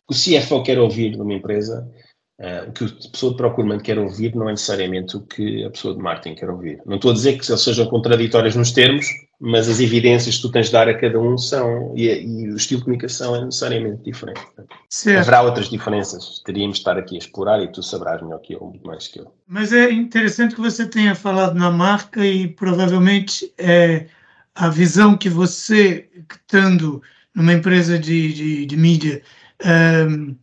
O 0.09 0.13
CFO 0.13 0.63
quer 0.63 0.79
ouvir 0.79 1.11
de 1.11 1.21
uma 1.21 1.33
empresa 1.33 1.91
Uh, 2.37 2.69
o 2.69 2.73
que 2.73 2.83
a 2.83 3.11
pessoa 3.11 3.31
de 3.31 3.37
procurement 3.37 3.79
quer 3.79 3.97
ouvir 3.97 4.35
não 4.35 4.49
é 4.49 4.51
necessariamente 4.51 5.15
o 5.15 5.21
que 5.21 5.63
a 5.63 5.69
pessoa 5.69 5.95
de 5.95 6.01
marketing 6.01 6.35
quer 6.35 6.49
ouvir. 6.49 6.81
Não 6.85 6.97
estou 6.97 7.11
a 7.11 7.13
dizer 7.13 7.39
que 7.39 7.49
eles 7.49 7.61
sejam 7.61 7.85
contraditórios 7.85 8.57
nos 8.57 8.73
termos, 8.73 9.05
mas 9.39 9.69
as 9.69 9.79
evidências 9.79 10.35
que 10.35 10.41
tu 10.41 10.51
tens 10.51 10.65
de 10.65 10.73
dar 10.73 10.89
a 10.89 10.93
cada 10.93 11.17
um 11.17 11.37
são, 11.37 11.93
e, 11.95 12.09
e 12.09 12.51
o 12.51 12.57
estilo 12.57 12.79
de 12.79 12.85
comunicação 12.85 13.37
é 13.37 13.45
necessariamente 13.45 14.03
diferente. 14.03 14.41
Certo. 14.89 15.21
Haverá 15.21 15.43
outras 15.43 15.69
diferenças, 15.69 16.41
teríamos 16.45 16.75
de 16.75 16.81
estar 16.81 16.97
aqui 16.97 17.15
a 17.15 17.19
explorar 17.19 17.63
e 17.63 17.71
tu 17.71 17.81
sabrás 17.81 18.21
melhor 18.21 18.39
que 18.39 18.53
eu, 18.53 18.59
muito 18.65 18.85
mais 18.85 19.07
que 19.07 19.21
eu. 19.21 19.31
Mas 19.47 19.71
é 19.71 19.89
interessante 19.89 20.55
que 20.55 20.61
você 20.61 20.85
tenha 20.85 21.15
falado 21.15 21.55
na 21.55 21.71
marca 21.71 22.25
e 22.25 22.49
provavelmente 22.49 23.49
é, 23.57 24.07
a 24.53 24.67
visão 24.67 25.15
que 25.15 25.29
você, 25.29 26.09
estando 26.29 27.01
numa 27.33 27.53
empresa 27.53 27.97
de, 27.97 28.33
de, 28.33 28.65
de 28.65 28.77
mídia, 28.77 29.21
um, 30.09 30.35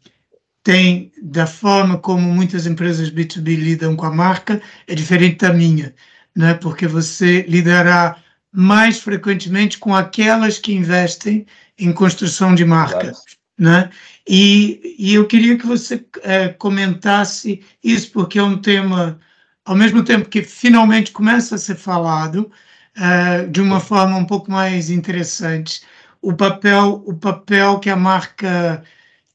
tem 0.62 1.12
da 1.20 1.46
forma 1.46 1.98
como 1.98 2.32
muitas 2.32 2.66
empresas 2.66 3.10
B2B 3.10 3.56
lidam 3.56 3.96
com 3.96 4.06
a 4.06 4.14
marca 4.14 4.60
é 4.86 4.94
diferente 4.94 5.38
da 5.38 5.52
minha, 5.52 5.94
né? 6.34 6.54
porque 6.54 6.86
você 6.86 7.42
lidará 7.42 8.16
mais 8.52 9.00
frequentemente 9.00 9.78
com 9.78 9.94
aquelas 9.94 10.58
que 10.58 10.72
investem 10.72 11.46
em 11.78 11.92
construção 11.92 12.54
de 12.54 12.64
marca. 12.64 13.12
Né? 13.58 13.90
E, 14.28 14.96
e 14.98 15.14
eu 15.14 15.26
queria 15.26 15.56
que 15.56 15.66
você 15.66 16.04
é, 16.22 16.48
comentasse 16.48 17.62
isso, 17.82 18.12
porque 18.12 18.38
é 18.38 18.42
um 18.42 18.58
tema, 18.58 19.18
ao 19.64 19.74
mesmo 19.74 20.04
tempo 20.04 20.28
que 20.28 20.42
finalmente 20.42 21.10
começa 21.10 21.54
a 21.54 21.58
ser 21.58 21.76
falado, 21.76 22.50
é, 22.94 23.46
de 23.46 23.60
uma 23.60 23.80
forma 23.80 24.16
um 24.16 24.26
pouco 24.26 24.50
mais 24.50 24.90
interessante, 24.90 25.82
o 26.20 26.34
papel, 26.34 27.02
o 27.06 27.14
papel 27.14 27.80
que 27.80 27.90
a 27.90 27.96
marca 27.96 28.84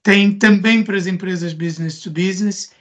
tem 0.07 0.31
também 0.31 0.83
para 0.83 0.95
as 0.95 1.05
empresas 1.05 1.51
business 1.51 1.99
to 1.99 2.09
business 2.09 2.71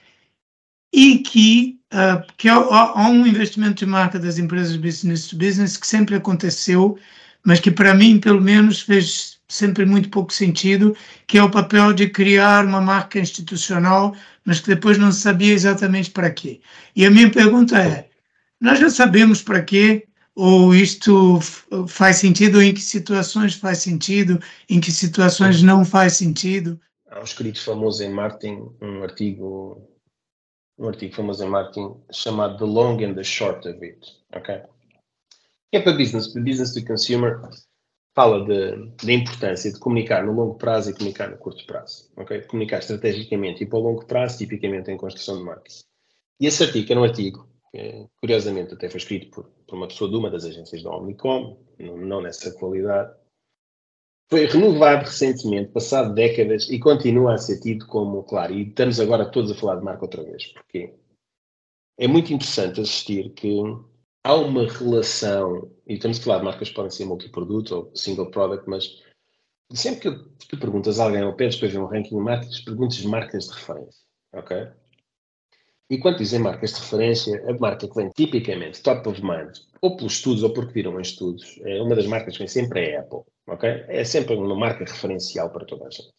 e 0.93 1.17
que, 1.17 1.77
uh, 1.93 2.25
que 2.37 2.47
há, 2.47 2.55
há, 2.55 3.09
um 3.09 3.27
investimento 3.27 3.83
de 3.83 3.85
marca 3.85 4.17
das 4.17 4.37
empresas 4.37 4.77
business 4.77 5.27
to 5.27 5.35
business 5.35 5.75
que 5.75 5.85
sempre 5.85 6.15
aconteceu, 6.15 6.97
mas 7.45 7.59
que 7.59 7.69
para 7.69 7.93
mim, 7.93 8.17
pelo 8.17 8.39
menos, 8.39 8.79
fez 8.79 9.39
sempre 9.49 9.85
muito 9.85 10.09
pouco 10.09 10.31
sentido, 10.31 10.95
que 11.27 11.37
é 11.37 11.43
o 11.43 11.51
papel 11.51 11.91
de 11.91 12.07
criar 12.07 12.63
uma 12.63 12.79
marca 12.79 13.19
institucional, 13.19 14.15
mas 14.45 14.61
que 14.61 14.73
depois 14.73 14.97
não 14.97 15.11
sabia 15.11 15.53
exatamente 15.53 16.11
para 16.11 16.31
quê. 16.31 16.61
E 16.95 17.05
a 17.05 17.11
minha 17.11 17.29
pergunta 17.29 17.77
é, 17.77 18.07
nós 18.61 18.79
já 18.79 18.89
sabemos 18.89 19.41
para 19.41 19.61
quê, 19.61 20.07
ou 20.33 20.73
isto 20.73 21.41
faz 21.89 22.19
sentido, 22.19 22.55
ou 22.55 22.61
em 22.61 22.73
que 22.73 22.81
situações 22.81 23.53
faz 23.55 23.79
sentido, 23.79 24.39
em 24.69 24.79
que 24.79 24.93
situações 24.93 25.61
não 25.61 25.83
faz 25.83 26.13
sentido? 26.13 26.79
Há 27.09 27.19
um 27.19 27.23
escrito 27.23 27.61
famoso 27.61 28.03
em 28.03 28.09
marketing, 28.09 28.69
um 28.81 29.03
artigo, 29.03 29.89
um 30.77 30.87
artigo 30.87 31.15
famoso 31.15 31.43
em 31.43 31.49
marketing 31.49 31.95
chamado 32.11 32.57
The 32.57 32.65
Long 32.65 33.03
and 33.03 33.15
the 33.15 33.23
Short 33.23 33.67
of 33.67 33.83
It, 33.83 33.99
ok? 34.33 34.63
É 35.71 35.81
para 35.81 35.93
business, 35.93 36.27
para 36.27 36.41
business 36.41 36.73
to 36.73 36.85
consumer, 36.85 37.41
fala 38.15 38.45
da 38.45 39.13
importância 39.13 39.71
de 39.71 39.79
comunicar 39.79 40.25
no 40.25 40.31
longo 40.31 40.55
prazo 40.55 40.89
e 40.89 40.93
comunicar 40.93 41.29
no 41.29 41.37
curto 41.37 41.65
prazo, 41.65 42.09
ok? 42.15 42.41
De 42.41 42.47
comunicar 42.47 42.79
estrategicamente 42.79 43.63
e 43.63 43.67
para 43.67 43.79
o 43.79 43.81
longo 43.81 44.05
prazo, 44.05 44.39
tipicamente 44.39 44.89
em 44.89 44.97
construção 44.97 45.37
de 45.37 45.43
marcas. 45.43 45.85
E 46.39 46.47
esse 46.47 46.63
artigo 46.63 46.91
era 46.91 46.99
um 46.99 47.03
artigo 47.03 47.47
que, 47.71 48.07
curiosamente, 48.19 48.73
até 48.73 48.89
foi 48.89 48.97
escrito 48.97 49.29
por, 49.29 49.51
por 49.67 49.75
uma 49.75 49.87
pessoa 49.87 50.09
de 50.09 50.15
uma 50.15 50.31
das 50.31 50.45
agências 50.45 50.81
da 50.81 50.89
Omnicom, 50.89 51.63
não, 51.79 51.97
não 51.97 52.21
nessa 52.21 52.51
qualidade, 52.53 53.13
foi 54.29 54.45
renovado 54.45 55.05
recentemente, 55.05 55.71
passado 55.71 56.13
décadas, 56.13 56.69
e 56.69 56.79
continua 56.79 57.33
a 57.33 57.37
ser 57.37 57.59
tido 57.59 57.87
como, 57.87 58.23
claro, 58.23 58.53
e 58.53 58.67
estamos 58.67 58.99
agora 58.99 59.29
todos 59.31 59.51
a 59.51 59.55
falar 59.55 59.77
de 59.77 59.85
marca 59.85 60.03
outra 60.03 60.23
vez. 60.23 60.47
Porquê? 60.47 60.93
É 61.97 62.07
muito 62.07 62.33
interessante 62.33 62.81
assistir 62.81 63.31
que 63.31 63.61
há 64.23 64.35
uma 64.35 64.67
relação, 64.67 65.71
e 65.87 65.93
estamos 65.93 66.19
a 66.19 66.23
falar 66.23 66.39
de 66.39 66.45
marcas 66.45 66.69
que 66.69 66.75
podem 66.75 66.91
ser 66.91 67.05
multiproduto 67.05 67.75
ou 67.75 67.91
single 67.95 68.29
product, 68.29 68.69
mas 68.69 69.01
sempre 69.73 70.01
que 70.01 70.45
tu 70.47 70.57
perguntas 70.59 70.99
a 70.99 71.05
alguém 71.05 71.23
ou 71.23 71.33
pedes 71.33 71.57
para 71.57 71.69
ver 71.69 71.79
um 71.79 71.85
ranking 71.85 72.17
de 72.17 72.23
marcas, 72.23 72.59
perguntas 72.59 73.01
marcas 73.03 73.45
de 73.45 73.53
referência, 73.53 74.01
ok? 74.33 74.67
E 75.89 75.97
quando 75.99 76.17
dizem 76.17 76.39
marcas 76.41 76.73
de 76.73 76.81
referência, 76.81 77.49
a 77.49 77.57
marca 77.57 77.87
que 77.87 77.95
vem 77.95 78.09
tipicamente 78.09 78.83
top 78.83 79.07
of 79.07 79.21
mind, 79.23 79.57
ou 79.81 79.95
pelos 79.95 80.13
estudos 80.13 80.43
ou 80.43 80.51
porque 80.51 80.73
viram 80.73 80.99
em 80.99 81.01
estudos, 81.01 81.57
é 81.63 81.81
uma 81.81 81.95
das 81.95 82.05
marcas 82.05 82.33
que 82.33 82.39
vem 82.39 82.47
sempre 82.49 82.89
é 82.91 82.97
a 82.97 83.01
Apple 83.01 83.21
É 83.87 84.03
sempre 84.03 84.35
uma 84.35 84.55
marca 84.55 84.83
referencial 84.83 85.49
para 85.49 85.65
toda 85.65 85.87
a 85.87 85.89
gente. 85.89 86.13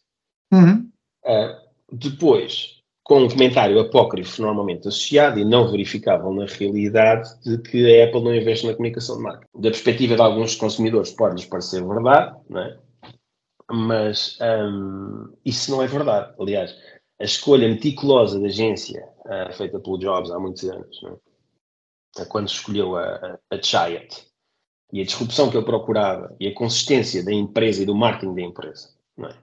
Uhum. 0.51 0.89
Uh, 1.23 1.69
depois, 1.91 2.81
com 3.03 3.23
um 3.23 3.29
comentário 3.29 3.79
apócrifo 3.79 4.41
normalmente 4.41 4.87
associado 4.87 5.39
e 5.39 5.45
não 5.45 5.69
verificável 5.69 6.31
na 6.31 6.45
realidade 6.45 7.29
de 7.41 7.57
que 7.59 8.01
a 8.01 8.05
Apple 8.05 8.23
não 8.23 8.35
investe 8.35 8.65
na 8.65 8.73
comunicação 8.73 9.17
de 9.17 9.23
marca. 9.23 9.47
Da 9.53 9.69
perspectiva 9.69 10.15
de 10.15 10.21
alguns 10.21 10.55
consumidores 10.55 11.11
pode-lhes 11.11 11.45
parecer 11.45 11.83
verdade, 11.83 12.35
não 12.49 12.61
é? 12.61 12.77
mas 13.71 14.37
um, 14.41 15.31
isso 15.45 15.71
não 15.71 15.81
é 15.81 15.87
verdade. 15.87 16.33
Aliás, 16.39 16.75
a 17.19 17.23
escolha 17.23 17.67
meticulosa 17.67 18.39
da 18.39 18.47
agência, 18.47 19.07
uh, 19.25 19.53
feita 19.53 19.79
pelo 19.79 19.97
Jobs 19.97 20.31
há 20.31 20.39
muitos 20.39 20.63
anos, 20.63 21.01
é? 22.17 22.25
quando 22.25 22.47
escolheu 22.47 22.95
a, 22.95 23.03
a, 23.15 23.39
a 23.51 23.61
Chiat, 23.61 24.25
e 24.91 25.01
a 25.01 25.05
disrupção 25.05 25.49
que 25.49 25.57
ele 25.57 25.65
procurava 25.65 26.35
e 26.39 26.47
a 26.47 26.53
consistência 26.53 27.23
da 27.23 27.31
empresa 27.31 27.83
e 27.83 27.85
do 27.85 27.95
marketing 27.95 28.35
da 28.35 28.41
empresa, 28.41 28.89
não 29.17 29.29
é? 29.29 29.35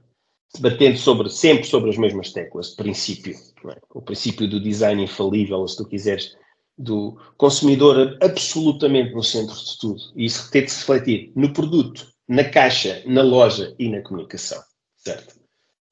batendo 0.58 0.96
sobre, 0.96 1.28
sempre 1.28 1.64
sobre 1.64 1.90
as 1.90 1.98
mesmas 1.98 2.32
teclas, 2.32 2.70
princípio, 2.70 3.36
é? 3.68 3.78
o 3.90 4.00
princípio 4.00 4.48
do 4.48 4.60
design 4.60 5.02
infalível, 5.02 5.66
se 5.66 5.76
tu 5.76 5.84
quiseres, 5.84 6.36
do 6.78 7.18
consumidor 7.36 8.18
absolutamente 8.20 9.14
no 9.14 9.22
centro 9.22 9.54
de 9.54 9.78
tudo, 9.78 10.00
e 10.14 10.26
isso 10.26 10.50
tem 10.50 10.64
de 10.64 10.70
se 10.70 10.80
refletir 10.80 11.32
no 11.34 11.52
produto, 11.52 12.06
na 12.28 12.44
caixa, 12.44 13.02
na 13.06 13.22
loja 13.22 13.74
e 13.78 13.88
na 13.88 14.02
comunicação, 14.02 14.62
certo? 14.96 15.36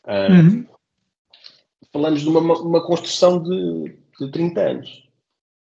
Uh, 0.07 0.33
uhum. 0.33 0.67
Falamos 1.93 2.21
de 2.21 2.29
uma, 2.29 2.41
uma 2.41 2.87
construção 2.87 3.43
de, 3.43 3.97
de 4.21 4.31
30 4.31 4.61
anos, 4.61 5.04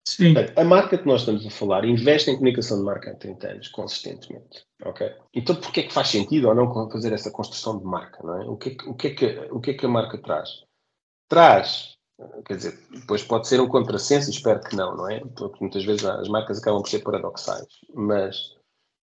Sim. 0.06 0.34
Portanto, 0.34 0.58
a 0.58 0.64
marca 0.64 0.98
que 0.98 1.06
nós 1.06 1.20
estamos 1.20 1.46
a 1.46 1.50
falar 1.50 1.84
investe 1.84 2.30
em 2.30 2.34
comunicação 2.34 2.78
de 2.78 2.84
marca 2.84 3.10
há 3.10 3.14
30 3.14 3.48
anos, 3.48 3.68
consistentemente. 3.68 4.66
ok? 4.84 5.12
Então, 5.34 5.56
porquê 5.56 5.80
é 5.80 5.82
que 5.84 5.92
faz 5.92 6.08
sentido 6.08 6.48
ou 6.48 6.54
não 6.54 6.90
fazer 6.90 7.12
essa 7.12 7.30
construção 7.30 7.78
de 7.78 7.84
marca? 7.84 8.22
Não 8.22 8.42
é? 8.42 8.44
o, 8.46 8.56
que 8.56 8.70
é 8.70 8.74
que, 8.74 8.88
o, 8.88 8.94
que 8.94 9.06
é 9.08 9.10
que, 9.14 9.26
o 9.50 9.60
que 9.60 9.70
é 9.72 9.74
que 9.74 9.86
a 9.86 9.88
marca 9.88 10.18
traz? 10.18 10.64
Traz, 11.28 11.96
quer 12.46 12.56
dizer, 12.56 12.78
depois 12.90 13.22
pode 13.22 13.46
ser 13.46 13.60
um 13.60 13.68
contrassenso, 13.68 14.30
espero 14.30 14.60
que 14.60 14.74
não, 14.74 14.96
não 14.96 15.08
é? 15.08 15.20
Porque 15.20 15.58
muitas 15.60 15.84
vezes 15.84 16.04
as 16.04 16.28
marcas 16.28 16.58
acabam 16.58 16.82
por 16.82 16.88
ser 16.88 17.00
paradoxais, 17.00 17.68
mas 17.94 18.56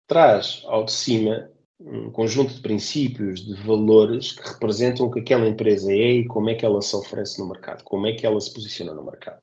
traz 0.07 0.62
ao 0.66 0.85
de 0.85 0.93
cima 0.93 1.51
um 1.80 2.11
conjunto 2.11 2.55
de 2.55 2.61
princípios, 2.61 3.45
de 3.45 3.55
valores 3.66 4.32
que 4.32 4.49
representam 4.49 5.07
o 5.07 5.11
que 5.11 5.20
aquela 5.20 5.49
empresa 5.49 5.93
é 5.93 6.12
e 6.12 6.26
como 6.26 6.51
é 6.51 6.55
que 6.55 6.64
ela 6.64 6.80
se 6.80 6.95
oferece 6.95 7.41
no 7.41 7.49
mercado, 7.49 7.82
como 7.82 8.07
é 8.07 8.12
que 8.12 8.24
ela 8.24 8.41
se 8.41 8.53
posiciona 8.55 8.95
no 8.95 9.05
mercado 9.05 9.43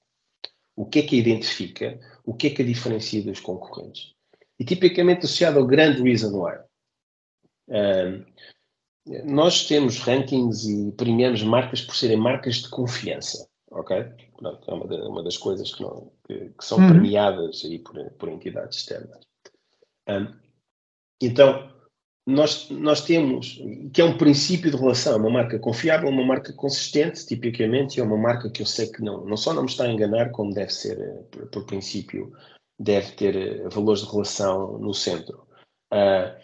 o 0.82 0.86
que 0.86 0.98
é 0.98 1.02
que 1.04 1.16
a 1.16 1.20
identifica, 1.20 2.00
o 2.26 2.34
que 2.34 2.48
é 2.48 2.50
que 2.50 2.64
a 2.64 2.66
diferencia 2.66 3.22
dos 3.22 3.40
concorrentes. 3.40 4.16
E 4.60 4.66
tipicamente 4.66 5.26
associado 5.26 5.60
ao 5.60 5.68
grande 5.68 6.02
reason 6.02 6.36
why. 6.36 6.58
Um, 7.70 8.26
nós 9.32 9.68
temos 9.68 10.00
rankings 10.00 10.68
e 10.68 10.92
premiamos 10.94 11.44
marcas 11.44 11.82
por 11.82 11.96
serem 11.96 12.18
marcas 12.18 12.56
de 12.56 12.70
confiança, 12.70 13.48
ok? 13.70 14.06
Pronto, 14.38 14.72
é 14.72 14.74
uma, 14.74 14.88
de, 14.88 14.96
uma 15.08 15.24
das 15.24 15.38
coisas 15.38 15.72
que, 15.72 15.84
não, 15.84 16.12
que, 16.26 16.50
que 16.50 16.66
são 16.66 16.80
uhum. 16.80 16.90
premiadas 16.90 17.64
aí 17.64 17.78
por, 17.78 18.04
por 18.14 18.30
entidades 18.30 18.80
externas. 18.80 19.20
Um, 20.10 20.34
então, 21.22 21.72
nós, 22.26 22.70
nós 22.70 23.02
temos, 23.02 23.60
que 23.94 24.02
é 24.02 24.06
um 24.06 24.18
princípio 24.18 24.70
de 24.70 24.78
relação, 24.78 25.18
uma 25.18 25.30
marca 25.30 25.58
confiável, 25.58 26.10
uma 26.10 26.24
marca 26.24 26.54
consistente, 26.54 27.26
tipicamente, 27.26 28.00
é 28.00 28.04
uma 28.04 28.18
marca 28.18 28.50
que 28.50 28.62
eu 28.62 28.66
sei 28.66 28.88
que 28.92 29.02
não, 29.02 29.26
não 29.26 29.36
só 29.36 29.54
não 29.54 29.64
me 29.64 29.70
está 29.70 29.86
a 29.86 29.92
enganar, 29.92 30.32
como 30.32 30.54
deve 30.54 30.72
ser, 30.72 31.00
eh, 31.00 31.24
por, 31.32 31.48
por 31.48 31.66
princípio, 31.66 32.32
deve 32.80 33.12
ter 33.14 33.36
eh, 33.36 33.70
valores 33.70 34.02
de 34.02 34.12
relação 34.12 34.78
no 34.78 34.94
centro. 34.94 35.48
Uh, 35.92 36.40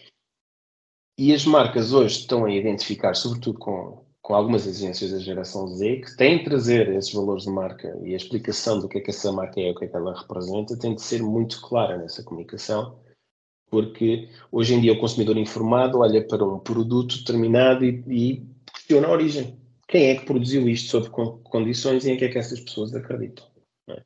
e 1.18 1.34
as 1.34 1.46
marcas 1.46 1.94
hoje 1.94 2.20
estão 2.20 2.46
a 2.46 2.52
identificar, 2.52 3.16
sobretudo 3.16 3.60
com, 3.60 4.06
com 4.22 4.36
algumas 4.36 4.68
exigências 4.68 5.12
da 5.12 5.20
geração 5.20 5.68
Z, 5.68 6.02
que 6.02 6.18
têm 6.18 6.40
de 6.40 6.46
trazer 6.46 6.90
esses 6.90 7.14
valores 7.14 7.44
de 7.44 7.50
marca 7.50 7.98
e 8.04 8.14
a 8.14 8.18
explicação 8.18 8.80
do 8.80 8.90
que 8.90 8.98
é 8.98 9.02
que 9.02 9.12
essa 9.12 9.32
marca 9.32 9.62
é, 9.62 9.72
o 9.72 9.76
que 9.76 9.86
é 9.86 9.88
que 9.88 9.96
ela 9.96 10.20
representa, 10.20 10.78
tem 10.78 10.96
de 10.96 11.02
ser 11.02 11.22
muito 11.24 11.62
clara 11.62 11.98
nessa 11.98 12.24
comunicação, 12.24 13.00
porque 13.70 14.30
hoje 14.52 14.74
em 14.74 14.82
dia 14.82 14.94
o 14.94 15.00
consumidor 15.00 15.38
informado 15.38 16.00
olha 16.00 16.26
para 16.26 16.44
um 16.46 16.60
produto 16.60 17.18
determinado 17.18 17.86
e, 17.86 18.04
e 18.08 18.48
questiona 18.74 19.08
a 19.08 19.12
origem. 19.12 19.60
Quem 19.88 20.10
é 20.10 20.16
que 20.16 20.26
produziu 20.26 20.68
isto, 20.68 20.90
sob 20.90 21.10
condições 21.44 22.06
e 22.06 22.12
em 22.12 22.18
que 22.18 22.26
é 22.26 22.30
que 22.30 22.38
essas 22.38 22.60
pessoas 22.60 22.94
acreditam? 22.94 23.46
É? 23.90 24.02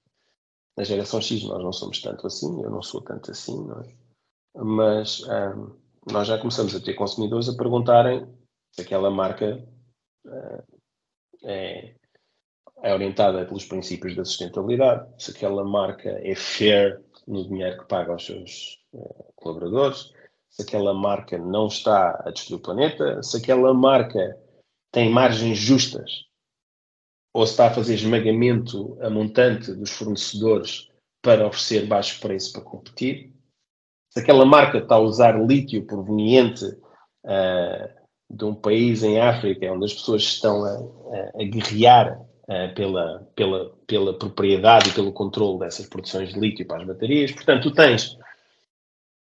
Na 0.78 0.84
geração 0.84 1.22
X 1.22 1.44
nós 1.44 1.64
não 1.64 1.74
somos 1.74 2.02
tanto 2.02 2.28
assim, 2.28 2.62
eu 2.62 2.70
não 2.70 2.82
sou 2.82 3.02
tanto 3.02 3.32
assim, 3.32 3.68
é? 3.72 4.62
mas 4.64 5.24
hum, 5.24 5.76
nós 6.12 6.28
já 6.28 6.38
começamos 6.38 6.76
a 6.76 6.80
ter 6.80 6.94
consumidores 6.94 7.50
a 7.50 7.56
perguntarem 7.56 8.28
se 8.72 8.82
aquela 8.82 9.10
marca 9.10 9.68
uh, 10.26 10.64
é, 11.44 11.96
é, 12.84 12.94
orientada 12.94 13.46
pelos 13.46 13.66
princípios 13.66 14.16
da 14.16 14.26
sustentabilidade, 14.26 15.08
se 15.18 15.32
aquela 15.32 15.64
marca 15.64 16.10
é 16.10 16.36
fair 16.36 17.02
no 17.28 17.48
dinheiro 17.48 17.80
que 17.80 17.88
paga 17.88 18.12
aos 18.12 18.26
seus 18.26 18.81
colaboradores, 19.36 20.12
se 20.50 20.62
aquela 20.62 20.94
marca 20.94 21.38
não 21.38 21.68
está 21.68 22.22
a 22.26 22.32
destruir 22.32 22.60
o 22.60 22.62
planeta, 22.62 23.24
se 23.24 23.38
aquela 23.38 23.74
marca 23.74 24.38
tem 24.92 25.10
margens 25.10 25.58
justas 25.58 26.26
ou 27.34 27.46
se 27.46 27.54
está 27.54 27.68
a 27.68 27.74
fazer 27.74 27.96
esmagamento 27.96 28.98
a 29.02 29.10
montante 29.10 29.74
dos 29.74 29.92
fornecedores 29.92 30.90
para 31.22 31.48
oferecer 31.48 31.88
baixo 31.88 32.20
preço 32.20 32.52
para 32.52 32.62
competir, 32.62 33.34
se 34.10 34.20
aquela 34.20 34.46
marca 34.46 34.80
está 34.80 34.96
a 34.96 35.00
usar 35.00 35.42
lítio 35.42 35.86
proveniente 35.86 36.66
uh, 36.66 38.02
de 38.30 38.44
um 38.44 38.54
país 38.54 39.04
em 39.04 39.22
África 39.22 39.72
onde 39.72 39.86
as 39.86 39.94
pessoas 39.94 40.24
estão 40.24 40.66
a, 40.66 40.72
a, 40.72 41.42
a 41.42 41.44
guerrear 41.46 42.20
uh, 42.20 42.76
pela, 42.76 43.26
pela, 43.36 43.70
pela 43.88 44.20
propriedade 44.20 44.90
e 44.90 44.94
pelo 44.94 45.14
controle 45.14 45.60
dessas 45.60 45.88
produções 45.88 46.34
de 46.34 46.40
lítio 46.40 46.68
para 46.68 46.82
as 46.82 46.88
baterias. 46.88 47.32
Portanto, 47.32 47.70
tu 47.70 47.72
tens 47.74 48.18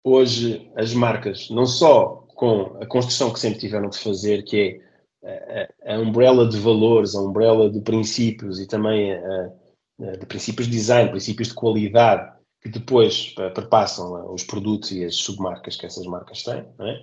hoje 0.04 0.70
as 0.76 0.94
marcas, 0.94 1.48
não 1.50 1.66
só 1.66 2.26
com 2.34 2.78
a 2.80 2.86
construção 2.86 3.32
que 3.32 3.40
sempre 3.40 3.60
tiveram 3.60 3.88
de 3.88 3.98
fazer, 3.98 4.42
que 4.44 4.80
é 5.22 5.68
a, 5.86 5.94
a 5.94 5.98
umbrella 5.98 6.48
de 6.48 6.58
valores, 6.58 7.14
a 7.14 7.20
umbrella 7.20 7.70
de 7.70 7.80
princípios 7.80 8.58
e 8.58 8.66
também 8.66 9.12
a, 9.12 9.52
a, 10.00 10.16
de 10.16 10.26
princípios 10.26 10.66
de 10.66 10.72
design, 10.72 11.10
princípios 11.10 11.48
de 11.48 11.54
qualidade, 11.54 12.32
que 12.62 12.68
depois 12.68 13.34
perpassam 13.54 14.32
os 14.32 14.44
produtos 14.44 14.90
e 14.92 15.04
as 15.04 15.16
submarcas 15.16 15.76
que 15.76 15.86
essas 15.86 16.06
marcas 16.06 16.42
têm, 16.42 16.64
é? 16.80 17.02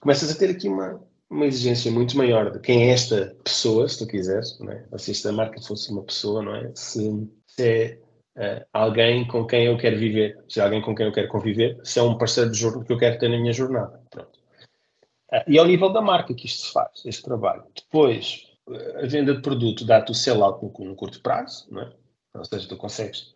começas 0.00 0.30
a 0.30 0.38
ter 0.38 0.50
aqui 0.50 0.68
uma, 0.68 1.00
uma 1.30 1.46
exigência 1.46 1.90
muito 1.90 2.16
maior 2.16 2.50
de 2.50 2.60
quem 2.60 2.84
é 2.84 2.92
esta 2.92 3.36
pessoa, 3.42 3.88
se 3.88 3.98
tu 3.98 4.06
quiseres, 4.06 4.58
não 4.60 4.70
é? 4.70 4.86
Ou 4.92 4.98
se 4.98 5.10
esta 5.10 5.32
marca 5.32 5.60
fosse 5.60 5.90
uma 5.90 6.02
pessoa, 6.02 6.42
não 6.42 6.54
é? 6.54 6.70
Se, 6.74 7.28
se 7.46 7.62
é 7.62 7.98
uh, 8.36 8.64
alguém 8.72 9.26
com 9.26 9.46
quem 9.46 9.66
eu 9.66 9.76
quero 9.76 9.98
viver, 9.98 10.42
se 10.48 10.60
é 10.60 10.62
alguém 10.62 10.80
com 10.80 10.94
quem 10.94 11.06
eu 11.06 11.12
quero 11.12 11.28
conviver, 11.28 11.80
se 11.84 11.98
é 11.98 12.02
um 12.02 12.18
parceiro 12.18 12.50
de 12.50 12.58
jornada 12.58 12.84
que 12.84 12.92
eu 12.92 12.98
quero 12.98 13.18
ter 13.18 13.28
na 13.28 13.38
minha 13.38 13.52
jornada. 13.52 14.02
Pronto. 14.10 14.38
Uh, 15.32 15.44
e 15.46 15.58
ao 15.58 15.66
nível 15.66 15.92
da 15.92 16.00
marca 16.00 16.34
que 16.34 16.46
isto 16.46 16.66
se 16.66 16.72
faz, 16.72 17.04
este 17.04 17.22
trabalho. 17.22 17.64
Depois, 17.74 18.46
a 19.02 19.06
venda 19.06 19.34
de 19.34 19.42
produto 19.42 19.84
dá-te 19.84 20.12
o 20.12 20.14
sell-out 20.14 20.64
no, 20.64 20.84
no, 20.84 20.96
curto 20.96 21.20
prazo, 21.20 21.66
não 21.70 21.82
é? 21.82 21.92
Ou 22.34 22.44
seja, 22.44 22.68
tu 22.68 22.76
consegues, 22.76 23.34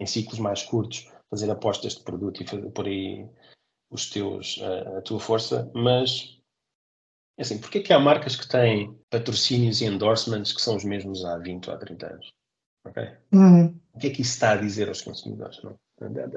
em 0.00 0.06
ciclos 0.06 0.38
mais 0.38 0.62
curtos, 0.62 1.10
fazer 1.28 1.50
apostas 1.50 1.94
de 1.94 2.02
produto 2.02 2.42
e 2.42 2.46
fazer 2.46 2.70
por 2.70 2.86
aí 2.86 3.28
os 3.90 4.08
teus, 4.10 4.58
uh, 4.58 4.98
a 4.98 5.02
tua 5.02 5.18
força, 5.18 5.70
mas 5.74 6.38
é 7.38 7.42
assim, 7.42 7.60
porquê 7.60 7.80
que 7.80 7.92
há 7.92 7.98
marcas 7.98 8.34
que 8.34 8.48
têm 8.48 8.98
patrocínios 9.08 9.80
e 9.80 9.86
endorsements 9.86 10.52
que 10.52 10.60
são 10.60 10.76
os 10.76 10.84
mesmos 10.84 11.24
há 11.24 11.38
20 11.38 11.68
ou 11.68 11.74
há 11.74 11.78
30 11.78 12.06
anos? 12.06 12.34
Okay? 12.88 13.16
Uhum. 13.32 13.80
O 13.94 13.98
que 13.98 14.08
é 14.08 14.10
que 14.10 14.22
isso 14.22 14.32
está 14.32 14.52
a 14.52 14.56
dizer 14.56 14.88
aos 14.88 15.00
consumidores? 15.00 15.62
Não? 15.62 15.78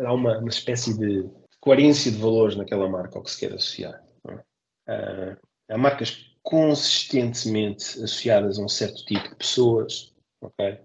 Há 0.05 0.13
uma, 0.13 0.39
uma 0.39 0.49
espécie 0.49 0.97
de 0.97 1.29
coerência 1.59 2.11
de 2.11 2.17
valores 2.17 2.55
naquela 2.55 2.89
marca 2.89 3.17
ao 3.17 3.23
que 3.23 3.31
se 3.31 3.39
quer 3.39 3.53
associar. 3.53 4.03
Uh, 4.25 5.37
há 5.69 5.77
marcas 5.77 6.35
consistentemente 6.41 7.83
associadas 8.03 8.57
a 8.57 8.63
um 8.63 8.67
certo 8.67 9.05
tipo 9.05 9.29
de 9.29 9.35
pessoas, 9.35 10.13
ok? 10.41 10.79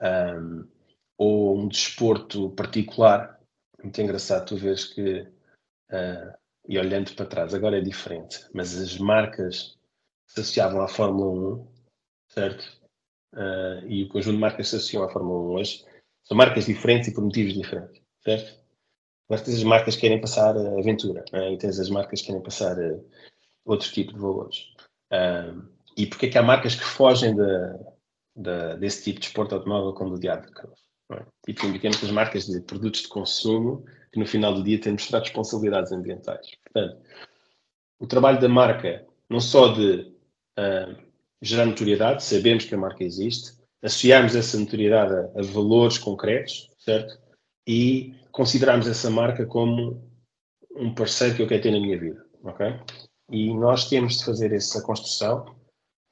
Um, 0.00 0.68
ou 1.18 1.58
um 1.58 1.68
desporto 1.68 2.50
particular. 2.50 3.40
Muito 3.82 4.00
engraçado 4.00 4.46
tu 4.46 4.56
vês 4.56 4.84
que 4.84 5.22
uh, 5.90 6.38
e 6.68 6.78
olhando 6.78 7.14
para 7.14 7.26
trás, 7.26 7.54
agora 7.54 7.78
é 7.78 7.80
diferente, 7.80 8.46
mas 8.52 8.76
as 8.76 8.98
marcas 8.98 9.78
que 10.26 10.34
se 10.34 10.40
associavam 10.40 10.82
à 10.82 10.88
Fórmula 10.88 11.56
1, 11.60 11.66
certo? 12.28 12.78
Uh, 13.34 13.86
e 13.86 14.04
o 14.04 14.08
conjunto 14.08 14.34
de 14.34 14.40
marcas 14.40 14.66
que 14.66 14.70
se 14.70 14.76
associam 14.76 15.04
à 15.04 15.08
Fórmula 15.08 15.38
1 15.38 15.52
hoje 15.54 15.84
são 16.24 16.36
marcas 16.36 16.66
diferentes 16.66 17.08
e 17.08 17.14
por 17.14 17.24
motivos 17.24 17.54
diferentes, 17.54 18.02
certo? 18.22 18.58
Mas 19.28 19.42
tens 19.42 19.58
as 19.58 19.64
marcas 19.64 19.94
que 19.94 20.02
querem 20.02 20.20
passar 20.20 20.56
a 20.56 20.78
aventura, 20.78 21.24
né? 21.32 21.52
e 21.52 21.58
tens 21.58 21.78
as 21.78 21.90
marcas 21.90 22.20
que 22.20 22.28
querem 22.28 22.42
passar 22.42 22.78
a 22.78 22.98
outro 23.66 23.90
tipo 23.92 24.12
de 24.14 24.18
valores. 24.18 24.64
Uh, 25.12 25.68
e 25.96 26.06
porque 26.06 26.26
é 26.26 26.28
que 26.30 26.38
há 26.38 26.42
marcas 26.42 26.74
que 26.74 26.84
fogem 26.84 27.34
de, 27.34 27.44
de, 28.36 28.76
desse 28.78 29.04
tipo 29.04 29.20
de 29.20 29.26
esporte 29.26 29.52
automóvel 29.52 29.92
como 29.92 30.14
o 30.14 30.18
Diabo 30.18 30.46
de 30.46 30.52
Cruz? 30.52 30.88
É? 31.12 31.24
E 31.46 31.54
temos 31.54 32.02
as 32.04 32.10
marcas 32.10 32.46
de 32.46 32.60
produtos 32.60 33.02
de 33.02 33.08
consumo 33.08 33.84
que 34.12 34.18
no 34.18 34.26
final 34.26 34.54
do 34.54 34.62
dia 34.62 34.80
têm 34.80 34.94
de 34.94 35.02
mostrar 35.02 35.20
responsabilidades 35.20 35.92
ambientais. 35.92 36.46
Portanto, 36.64 37.02
o 37.98 38.06
trabalho 38.06 38.40
da 38.40 38.48
marca, 38.48 39.06
não 39.28 39.40
só 39.40 39.72
de 39.72 40.14
uh, 40.58 41.07
gerar 41.40 41.66
notoriedade, 41.66 42.24
sabemos 42.24 42.64
que 42.64 42.74
a 42.74 42.78
marca 42.78 43.04
existe, 43.04 43.52
associarmos 43.82 44.34
essa 44.34 44.58
notoriedade 44.58 45.14
a, 45.14 45.40
a 45.40 45.42
valores 45.42 45.98
concretos, 45.98 46.70
certo? 46.78 47.18
E 47.66 48.14
considerarmos 48.32 48.88
essa 48.88 49.10
marca 49.10 49.46
como 49.46 50.08
um 50.74 50.94
parceiro 50.94 51.36
que 51.36 51.42
eu 51.42 51.48
quero 51.48 51.62
ter 51.62 51.70
na 51.70 51.80
minha 51.80 51.98
vida, 51.98 52.24
ok? 52.42 52.74
E 53.30 53.52
nós 53.54 53.88
temos 53.88 54.18
de 54.18 54.24
fazer 54.24 54.52
essa 54.52 54.82
construção. 54.82 55.44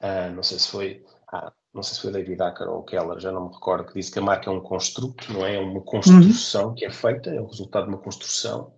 Uh, 0.01 0.33
não 0.35 0.43
sei 0.43 0.59
se 0.59 0.69
foi 0.69 1.03
há 1.31 1.51
não 1.77 1.83
sei 1.83 1.95
se 1.95 2.01
foi 2.01 2.11
David 2.11 2.41
Acker 2.41 2.67
ou 2.67 2.83
Keller, 2.83 3.19
já 3.19 3.31
não 3.31 3.47
me 3.47 3.53
recordo, 3.53 3.85
que 3.85 3.93
disse 3.93 4.11
que 4.11 4.17
a 4.17 4.21
marca 4.21 4.49
é 4.49 4.53
um 4.53 4.59
construto, 4.59 5.31
não 5.31 5.45
é? 5.45 5.55
É 5.55 5.59
uma 5.59 5.81
construção 5.81 6.69
uhum. 6.69 6.73
que 6.73 6.83
é 6.83 6.89
feita, 6.89 7.29
é 7.29 7.39
o 7.39 7.45
resultado 7.45 7.83
de 7.83 7.89
uma 7.89 7.99
construção 7.99 8.73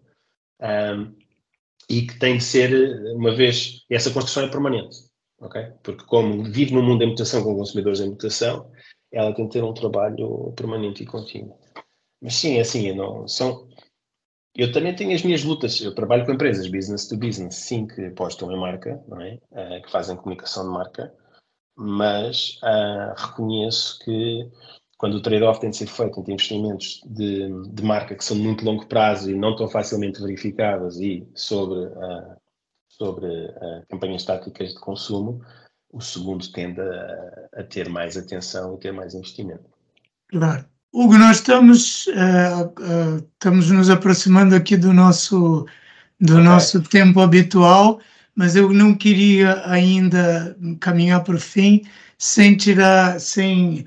um, 0.62 1.16
e 1.90 2.06
que 2.06 2.20
tem 2.20 2.38
de 2.38 2.44
ser, 2.44 3.16
uma 3.16 3.34
vez, 3.34 3.86
essa 3.90 4.12
construção 4.12 4.44
é 4.44 4.50
permanente, 4.50 4.98
Porque 5.84 6.06
como 6.06 6.44
vive 6.44 6.74
num 6.74 6.84
mundo 6.84 7.04
em 7.04 7.08
mutação 7.08 7.44
com 7.44 7.56
consumidores 7.56 8.00
em 8.00 8.10
mutação, 8.10 8.72
ela 9.12 9.34
tem 9.34 9.46
de 9.46 9.52
ter 9.52 9.64
um 9.64 9.74
trabalho 9.74 10.54
permanente 10.56 11.04
e 11.04 11.06
contínuo. 11.06 11.58
Mas 12.22 12.36
sim, 12.36 12.58
é 12.58 12.62
assim, 12.62 12.94
não, 12.94 13.28
são, 13.28 13.68
eu 14.56 14.72
também 14.72 14.96
tenho 14.96 15.16
as 15.16 15.24
minhas 15.24 15.44
lutas. 15.44 15.80
Eu 15.82 15.96
trabalho 15.96 16.26
com 16.26 16.34
empresas 16.34 16.68
business 16.68 17.08
to 17.08 17.18
business, 17.18 17.56
sim, 17.56 17.88
que 17.88 18.06
apostam 18.06 18.52
em 18.52 18.60
marca, 18.60 19.02
não 19.08 19.22
é? 19.22 19.40
Uh, 19.52 19.82
que 19.82 19.92
fazem 19.92 20.18
comunicação 20.18 20.64
de 20.66 20.72
marca 20.72 21.14
mas 21.80 22.60
uh, 22.62 23.14
reconheço 23.16 23.98
que 24.00 24.50
quando 24.98 25.16
o 25.16 25.22
trade-off 25.22 25.62
tem 25.62 25.70
de 25.70 25.78
ser 25.78 25.88
feito 25.88 26.20
entre 26.20 26.34
investimentos 26.34 27.02
de, 27.06 27.48
de, 27.72 27.84
marca 27.84 28.14
que 28.14 28.24
são 28.24 28.36
de 28.36 28.44
muito 28.44 28.66
longo 28.66 28.86
prazo 28.86 29.32
e 29.32 29.36
não 29.36 29.56
tão 29.56 29.70
facilmente 29.70 30.22
verificáveis 30.22 31.00
e 31.00 31.26
sobre, 31.34 31.86
uh, 31.86 32.36
sobre 33.00 33.28
uh, 33.28 33.86
campanhas 33.90 34.26
táticas 34.26 34.74
de 34.74 34.80
consumo, 34.80 35.42
o 35.92 36.02
segundo 36.02 36.46
tende 36.52 36.82
a, 36.82 37.62
a, 37.62 37.64
ter 37.64 37.90
mais 37.90 38.18
atenção 38.18 38.76
e 38.76 38.80
ter 38.80 38.92
mais 38.92 39.14
investimento. 39.14 39.66
Claro. 40.28 40.66
Hugo, 40.92 41.18
nós 41.18 41.38
estamos, 41.38 42.08
uh, 42.08 43.26
estamos 43.34 43.72
nos 43.72 43.90
aproximando 43.90 44.56
aqui 44.56 44.76
do 44.76 44.92
nosso, 44.92 45.66
do 46.20 46.34
okay. 46.34 46.44
nosso 46.44 46.82
tempo 46.84 47.20
habitual 47.22 48.00
mas 48.40 48.56
eu 48.56 48.72
não 48.72 48.96
queria 48.96 49.70
ainda 49.70 50.58
caminhar 50.80 51.22
para 51.26 51.36
o 51.36 51.40
fim 51.40 51.84
sem 52.18 52.56
tirar, 52.56 53.20
sem 53.20 53.86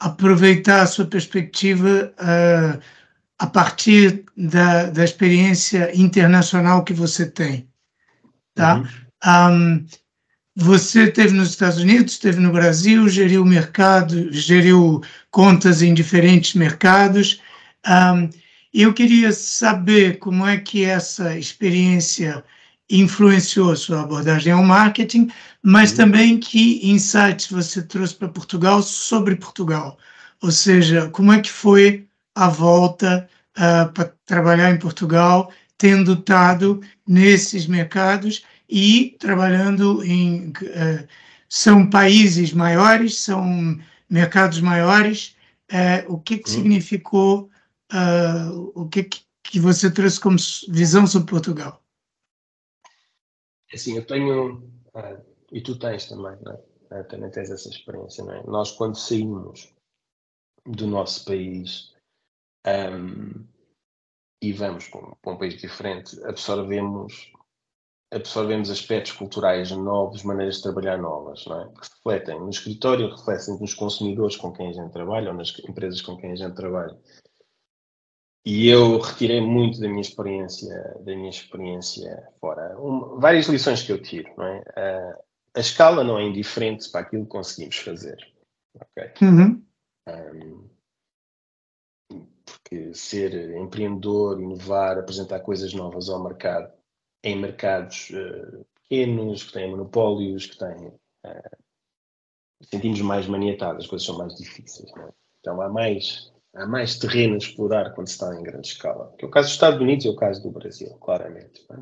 aproveitar 0.00 0.82
a 0.82 0.86
sua 0.86 1.06
perspectiva 1.06 2.12
uh, 2.18 2.82
a 3.38 3.46
partir 3.46 4.24
da, 4.36 4.90
da 4.90 5.04
experiência 5.04 5.96
internacional 5.96 6.82
que 6.82 6.92
você 6.92 7.24
tem, 7.24 7.68
tá? 8.54 8.76
Uhum. 8.76 8.86
Um, 9.26 9.86
você 10.56 11.04
esteve 11.04 11.34
nos 11.34 11.50
Estados 11.50 11.78
Unidos, 11.78 12.12
esteve 12.12 12.38
no 12.40 12.52
Brasil, 12.52 13.08
geriu 13.08 13.44
mercado, 13.44 14.32
geriu 14.32 15.02
contas 15.30 15.82
em 15.82 15.92
diferentes 15.92 16.54
mercados. 16.54 17.40
Um, 17.86 18.30
eu 18.72 18.92
queria 18.92 19.32
saber 19.32 20.18
como 20.18 20.46
é 20.46 20.56
que 20.56 20.84
essa 20.84 21.36
experiência 21.36 22.44
influenciou 22.88 23.72
a 23.72 23.76
sua 23.76 24.02
abordagem 24.02 24.52
ao 24.52 24.62
marketing, 24.62 25.28
mas 25.62 25.90
uhum. 25.90 25.96
também 25.96 26.38
que 26.38 26.80
insights 26.88 27.48
você 27.48 27.82
trouxe 27.82 28.14
para 28.14 28.28
Portugal 28.28 28.82
sobre 28.82 29.36
Portugal. 29.36 29.98
Ou 30.42 30.52
seja, 30.52 31.08
como 31.08 31.32
é 31.32 31.40
que 31.40 31.50
foi 31.50 32.06
a 32.34 32.48
volta 32.48 33.28
uh, 33.56 33.92
para 33.92 34.12
trabalhar 34.26 34.70
em 34.70 34.78
Portugal, 34.78 35.50
tendo 35.84 36.14
estado 36.14 36.80
nesses 37.06 37.66
mercados 37.66 38.42
e 38.66 39.18
trabalhando 39.20 40.02
em, 40.02 40.48
uh, 40.48 41.06
são 41.46 41.90
países 41.90 42.54
maiores, 42.54 43.18
são 43.18 43.78
mercados 44.08 44.62
maiores. 44.62 45.36
Uh, 45.70 46.14
o 46.14 46.18
que, 46.18 46.38
que 46.38 46.48
hum. 46.48 46.52
significou, 46.54 47.50
uh, 47.92 48.72
o 48.74 48.88
que, 48.88 49.10
que 49.42 49.60
você 49.60 49.90
trouxe 49.90 50.18
como 50.18 50.38
visão 50.70 51.06
sobre 51.06 51.28
Portugal? 51.28 51.84
Assim, 53.70 53.98
eu 53.98 54.06
tenho, 54.06 54.66
e 55.52 55.60
tu 55.60 55.78
tens 55.78 56.06
também, 56.06 56.38
é? 56.92 57.02
também 57.02 57.30
tens 57.30 57.50
essa 57.50 57.68
experiência, 57.68 58.24
não 58.24 58.32
é? 58.32 58.42
Nós, 58.46 58.70
quando 58.70 58.96
saímos 58.96 59.70
do 60.64 60.86
nosso 60.86 61.26
país 61.26 61.92
um, 62.66 63.44
e 64.44 64.52
vamos 64.52 64.88
para 64.88 65.32
um, 65.32 65.36
país 65.38 65.58
diferente, 65.60 66.22
absorvemos 66.24 67.32
absorvemos 68.12 68.70
aspectos 68.70 69.12
culturais 69.12 69.72
novos, 69.72 70.22
maneiras 70.22 70.56
de 70.56 70.62
trabalhar 70.62 70.98
novas, 70.98 71.44
não 71.46 71.62
é? 71.62 71.64
que 71.64 71.88
refletem 71.94 72.38
no 72.38 72.50
escritório, 72.50 73.10
refletem 73.10 73.58
nos 73.58 73.74
consumidores 73.74 74.36
com 74.36 74.52
quem 74.52 74.68
a 74.68 74.72
gente 74.72 74.92
trabalha 74.92 75.30
ou 75.30 75.36
nas 75.36 75.58
empresas 75.68 76.00
com 76.00 76.16
quem 76.16 76.30
a 76.30 76.36
gente 76.36 76.54
trabalha. 76.54 76.96
E 78.44 78.68
eu 78.68 79.00
retirei 79.00 79.40
muito 79.40 79.80
da 79.80 79.88
minha 79.88 80.02
experiência, 80.02 80.70
da 81.00 81.16
minha 81.16 81.30
experiência 81.30 82.28
fora. 82.40 82.78
Um, 82.78 83.18
várias 83.18 83.46
lições 83.46 83.82
que 83.82 83.90
eu 83.90 84.00
tiro, 84.00 84.30
não 84.36 84.44
é? 84.44 84.58
Uh, 84.60 85.24
a 85.54 85.60
escala 85.60 86.04
não 86.04 86.18
é 86.18 86.24
indiferente 86.24 86.88
para 86.90 87.00
aquilo 87.00 87.24
que 87.24 87.30
conseguimos 87.30 87.78
fazer. 87.78 88.18
Ok? 88.74 89.12
Uhum. 89.22 89.64
Um, 90.06 90.73
ser 92.94 93.56
empreendedor, 93.56 94.40
inovar, 94.40 94.98
apresentar 94.98 95.40
coisas 95.40 95.72
novas 95.72 96.08
ao 96.08 96.22
mercado, 96.22 96.72
em 97.22 97.38
mercados 97.40 98.10
uh, 98.10 98.66
pequenos, 98.74 99.44
que 99.44 99.52
têm 99.52 99.70
monopólios, 99.70 100.46
que 100.46 100.58
têm. 100.58 100.88
Uh, 101.24 101.64
sentimos 102.62 103.00
mais 103.00 103.26
maniatados, 103.26 103.84
as 103.84 103.90
coisas 103.90 104.06
são 104.06 104.16
mais 104.16 104.34
difíceis. 104.36 104.90
É? 104.96 105.08
Então 105.40 105.60
há 105.60 105.68
mais, 105.68 106.32
há 106.54 106.66
mais 106.66 106.98
terreno 106.98 107.34
a 107.34 107.38
explorar 107.38 107.94
quando 107.94 108.08
se 108.08 108.14
está 108.14 108.34
em 108.34 108.42
grande 108.42 108.68
escala. 108.68 109.12
Que 109.18 109.24
é 109.24 109.28
o 109.28 109.30
caso 109.30 109.48
dos 109.48 109.54
Estados 109.54 109.80
Unidos 109.80 110.04
e 110.04 110.08
o 110.08 110.16
caso 110.16 110.42
do 110.42 110.50
Brasil, 110.50 110.90
claramente. 111.00 111.64
É? 111.70 111.76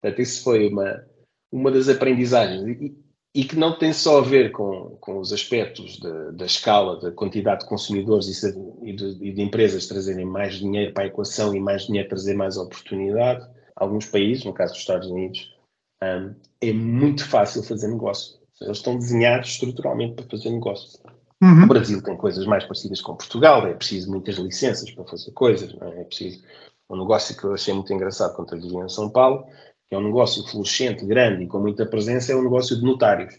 Portanto, 0.00 0.22
isso 0.22 0.42
foi 0.42 0.68
uma, 0.68 1.06
uma 1.50 1.70
das 1.70 1.88
aprendizagens. 1.88 2.66
E, 2.80 3.05
e 3.36 3.44
que 3.44 3.54
não 3.54 3.78
tem 3.78 3.92
só 3.92 4.20
a 4.20 4.22
ver 4.22 4.50
com, 4.50 4.96
com 4.98 5.18
os 5.18 5.30
aspectos 5.30 5.98
de, 5.98 6.32
da 6.32 6.46
escala, 6.46 6.98
da 6.98 7.12
quantidade 7.12 7.60
de 7.60 7.68
consumidores 7.68 8.42
e 8.42 8.94
de, 8.94 9.18
e 9.20 9.30
de, 9.30 9.42
empresas 9.42 9.86
trazerem 9.86 10.24
mais 10.24 10.54
dinheiro 10.54 10.94
para 10.94 11.04
a 11.04 11.06
equação 11.08 11.54
e 11.54 11.60
mais 11.60 11.86
dinheiro 11.86 12.08
trazer 12.08 12.32
mais 12.32 12.56
oportunidade. 12.56 13.46
Alguns 13.76 14.06
países, 14.06 14.42
no 14.42 14.54
caso 14.54 14.72
dos 14.72 14.80
Estados 14.80 15.10
Unidos, 15.10 15.54
um, 16.02 16.34
é 16.62 16.72
muito 16.72 17.28
fácil 17.28 17.62
fazer 17.62 17.88
negócio. 17.88 18.38
Eles 18.58 18.78
estão 18.78 18.96
desenhados 18.96 19.50
estruturalmente 19.50 20.14
para 20.14 20.24
fazer 20.30 20.48
negócio. 20.48 20.98
Uhum. 21.42 21.64
O 21.64 21.66
Brasil 21.66 22.02
tem 22.02 22.16
coisas 22.16 22.46
mais 22.46 22.64
parecidas 22.64 23.02
com 23.02 23.16
Portugal, 23.16 23.66
é 23.66 23.74
preciso 23.74 24.10
muitas 24.10 24.36
licenças 24.36 24.90
para 24.90 25.04
fazer 25.04 25.30
coisas, 25.32 25.76
é? 25.78 26.00
é 26.00 26.04
preciso 26.04 26.42
um 26.88 26.96
negócio 26.96 27.36
que 27.36 27.44
eu 27.44 27.52
achei 27.52 27.74
muito 27.74 27.92
engraçado 27.92 28.34
quando 28.34 28.54
eu 28.54 28.62
vivia 28.62 28.82
em 28.82 28.88
São 28.88 29.10
Paulo, 29.10 29.44
que 29.88 29.94
é 29.94 29.98
um 29.98 30.04
negócio 30.04 30.46
fluorescente, 30.46 31.04
grande 31.06 31.44
e 31.44 31.46
com 31.46 31.58
muita 31.58 31.86
presença, 31.86 32.32
é 32.32 32.34
o 32.34 32.40
um 32.40 32.44
negócio 32.44 32.76
de 32.76 32.82
notários. 32.82 33.34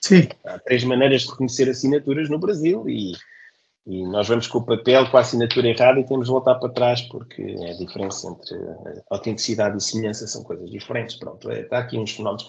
Sim. 0.00 0.28
Há 0.44 0.58
três 0.58 0.82
maneiras 0.82 1.22
de 1.22 1.30
reconhecer 1.30 1.68
assinaturas 1.68 2.28
no 2.28 2.38
Brasil 2.38 2.88
e, 2.88 3.12
e 3.86 4.04
nós 4.06 4.26
vamos 4.26 4.48
com 4.48 4.58
o 4.58 4.64
papel 4.64 5.08
com 5.10 5.16
a 5.16 5.20
assinatura 5.20 5.68
errada 5.68 6.00
e 6.00 6.06
temos 6.06 6.26
de 6.26 6.32
voltar 6.32 6.56
para 6.56 6.72
trás 6.72 7.02
porque 7.02 7.42
é 7.42 7.70
a 7.70 7.76
diferença 7.76 8.28
entre 8.28 8.58
autenticidade 9.10 9.76
e 9.76 9.80
semelhança 9.80 10.26
são 10.26 10.42
coisas 10.42 10.68
diferentes. 10.70 11.16
Pronto, 11.16 11.48
é, 11.50 11.60
está 11.60 11.78
aqui 11.78 11.98
uns 11.98 12.12
fenómenos. 12.12 12.48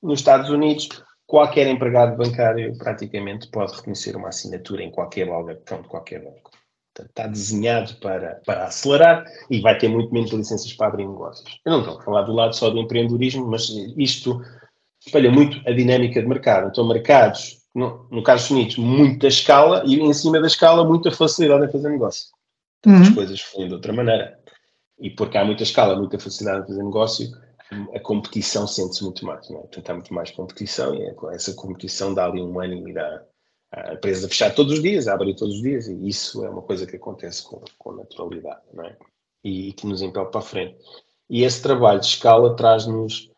Nos 0.00 0.20
Estados 0.20 0.48
Unidos, 0.50 0.88
qualquer 1.26 1.66
empregado 1.66 2.16
bancário 2.16 2.76
praticamente 2.78 3.48
pode 3.48 3.74
reconhecer 3.74 4.14
uma 4.14 4.28
assinatura 4.28 4.84
em 4.84 4.90
qualquer 4.90 5.26
balcão 5.26 5.82
de 5.82 5.88
qualquer 5.88 6.22
banco 6.22 6.51
está 7.00 7.26
desenhado 7.26 7.94
para, 7.96 8.40
para 8.44 8.64
acelerar 8.64 9.24
e 9.50 9.60
vai 9.60 9.78
ter 9.78 9.88
muito 9.88 10.12
menos 10.12 10.30
licenças 10.30 10.72
para 10.74 10.88
abrir 10.88 11.06
negócios. 11.06 11.60
Eu 11.64 11.72
não 11.72 11.80
estou 11.80 11.98
a 11.98 12.02
falar 12.02 12.22
do 12.22 12.32
lado 12.32 12.54
só 12.54 12.68
do 12.68 12.78
empreendedorismo, 12.78 13.46
mas 13.46 13.68
isto 13.96 14.42
espelha 15.04 15.30
muito 15.30 15.60
a 15.68 15.72
dinâmica 15.72 16.20
de 16.20 16.28
mercado. 16.28 16.68
Então, 16.68 16.86
mercados, 16.86 17.58
no, 17.74 18.06
no 18.10 18.22
caso 18.22 18.44
dos 18.44 18.50
Unidos, 18.50 18.76
muita 18.76 19.26
escala 19.26 19.82
e 19.86 19.98
em 19.98 20.12
cima 20.12 20.40
da 20.40 20.46
escala, 20.46 20.84
muita 20.84 21.10
facilidade 21.10 21.64
em 21.64 21.72
fazer 21.72 21.88
negócio. 21.88 22.26
Então, 22.80 22.92
uhum. 22.92 23.02
As 23.02 23.08
coisas 23.10 23.40
fluem 23.40 23.68
de 23.68 23.74
outra 23.74 23.92
maneira. 23.92 24.38
E 25.00 25.10
porque 25.10 25.38
há 25.38 25.44
muita 25.44 25.62
escala, 25.62 25.96
muita 25.96 26.18
facilidade 26.18 26.64
em 26.64 26.66
fazer 26.66 26.82
negócio, 26.82 27.28
a 27.94 28.00
competição 28.00 28.66
sente-se 28.66 29.02
muito 29.02 29.24
mais. 29.24 29.48
Não 29.48 29.58
é? 29.58 29.62
Portanto, 29.62 29.90
há 29.90 29.94
muito 29.94 30.14
mais 30.14 30.30
competição 30.30 30.94
e 30.94 31.02
é 31.02 31.14
essa 31.34 31.54
competição 31.54 32.12
dá 32.12 32.26
ali 32.26 32.40
um 32.40 32.60
ânimo 32.60 32.88
e 32.88 32.92
dá, 32.92 33.22
a 33.72 33.94
empresa 33.94 34.28
fechar 34.28 34.54
todos 34.54 34.74
os 34.74 34.82
dias, 34.82 35.08
abre 35.08 35.34
todos 35.34 35.56
os 35.56 35.62
dias, 35.62 35.88
e 35.88 36.08
isso 36.08 36.44
é 36.44 36.50
uma 36.50 36.62
coisa 36.62 36.86
que 36.86 36.96
acontece 36.96 37.42
com, 37.42 37.62
com 37.78 37.92
naturalidade, 37.92 38.60
não 38.72 38.84
é? 38.84 38.96
E 39.42 39.72
que 39.72 39.86
nos 39.86 40.02
impele 40.02 40.26
para 40.26 40.40
a 40.40 40.44
frente. 40.44 40.76
E 41.28 41.42
esse 41.42 41.62
trabalho 41.62 41.98
de 41.98 42.06
escala 42.06 42.54
traz-nos, 42.54 43.30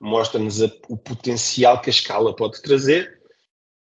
mostra-nos 0.00 0.60
o 0.88 0.96
potencial 0.96 1.80
que 1.80 1.90
a 1.90 1.92
escala 1.92 2.34
pode 2.34 2.62
trazer 2.62 3.20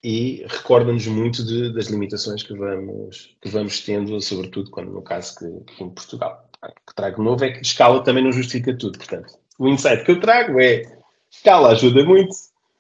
e 0.02 0.46
recorda-nos 0.48 1.06
muito 1.08 1.44
de, 1.44 1.74
das 1.74 1.88
limitações 1.88 2.42
que 2.44 2.54
vamos, 2.54 3.36
que 3.42 3.50
vamos 3.50 3.82
tendo, 3.82 4.22
sobretudo 4.22 4.72
quando 4.72 4.92
no 4.92 5.02
caso 5.02 5.36
que, 5.38 5.74
que 5.74 5.84
em 5.84 5.90
Portugal. 5.90 6.50
O 6.64 6.68
que 6.68 6.96
trago 6.96 7.22
novo 7.22 7.44
é 7.44 7.52
que 7.52 7.62
escala 7.62 8.04
também 8.04 8.24
não 8.24 8.32
justifica 8.32 8.76
tudo, 8.76 8.98
portanto, 8.98 9.38
o 9.60 9.68
insight 9.68 10.06
que 10.06 10.12
eu 10.12 10.20
trago 10.20 10.60
é 10.62 10.84
escala 11.30 11.70
ajuda 11.70 12.06
muito, 12.06 12.34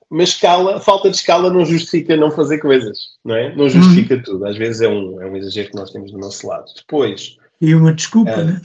mas 0.09 0.29
escala, 0.29 0.79
falta 0.79 1.09
de 1.09 1.17
escala 1.17 1.51
não 1.51 1.65
justifica 1.65 2.15
não 2.15 2.31
fazer 2.31 2.59
coisas, 2.59 3.17
não 3.25 3.35
é? 3.35 3.53
Não 3.55 3.67
justifica 3.67 4.15
uhum. 4.15 4.23
tudo. 4.23 4.45
Às 4.45 4.57
vezes 4.57 4.81
é 4.81 4.87
um, 4.87 5.21
é 5.21 5.25
um 5.29 5.35
exagero 5.35 5.69
que 5.69 5.75
nós 5.75 5.91
temos 5.91 6.11
do 6.11 6.17
nosso 6.17 6.47
lado. 6.47 6.65
Depois. 6.75 7.37
E 7.59 7.75
uma 7.75 7.93
desculpa, 7.93 8.39
uh, 8.39 8.45
né? 8.45 8.61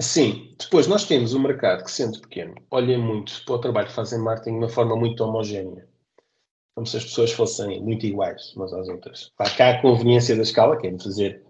Sim. 0.00 0.54
Depois 0.58 0.86
nós 0.86 1.04
temos 1.04 1.34
um 1.34 1.40
mercado 1.40 1.84
que, 1.84 1.90
sendo 1.90 2.20
pequeno, 2.20 2.54
olha 2.70 2.98
muito 2.98 3.44
para 3.44 3.54
o 3.54 3.58
trabalho 3.58 3.88
que 3.88 3.94
fazem 3.94 4.18
marketing 4.18 4.52
de 4.52 4.58
uma 4.58 4.68
forma 4.68 4.96
muito 4.96 5.22
homogénea. 5.22 5.86
Como 6.74 6.86
se 6.86 6.96
as 6.96 7.04
pessoas 7.04 7.32
fossem 7.32 7.82
muito 7.82 8.06
iguais 8.06 8.54
umas 8.54 8.72
às 8.72 8.88
outras. 8.88 9.32
Há 9.38 9.70
a 9.70 9.82
conveniência 9.82 10.36
da 10.36 10.42
escala, 10.42 10.78
que 10.78 10.86
é 10.86 10.90
de 10.90 11.02
fazer 11.02 11.42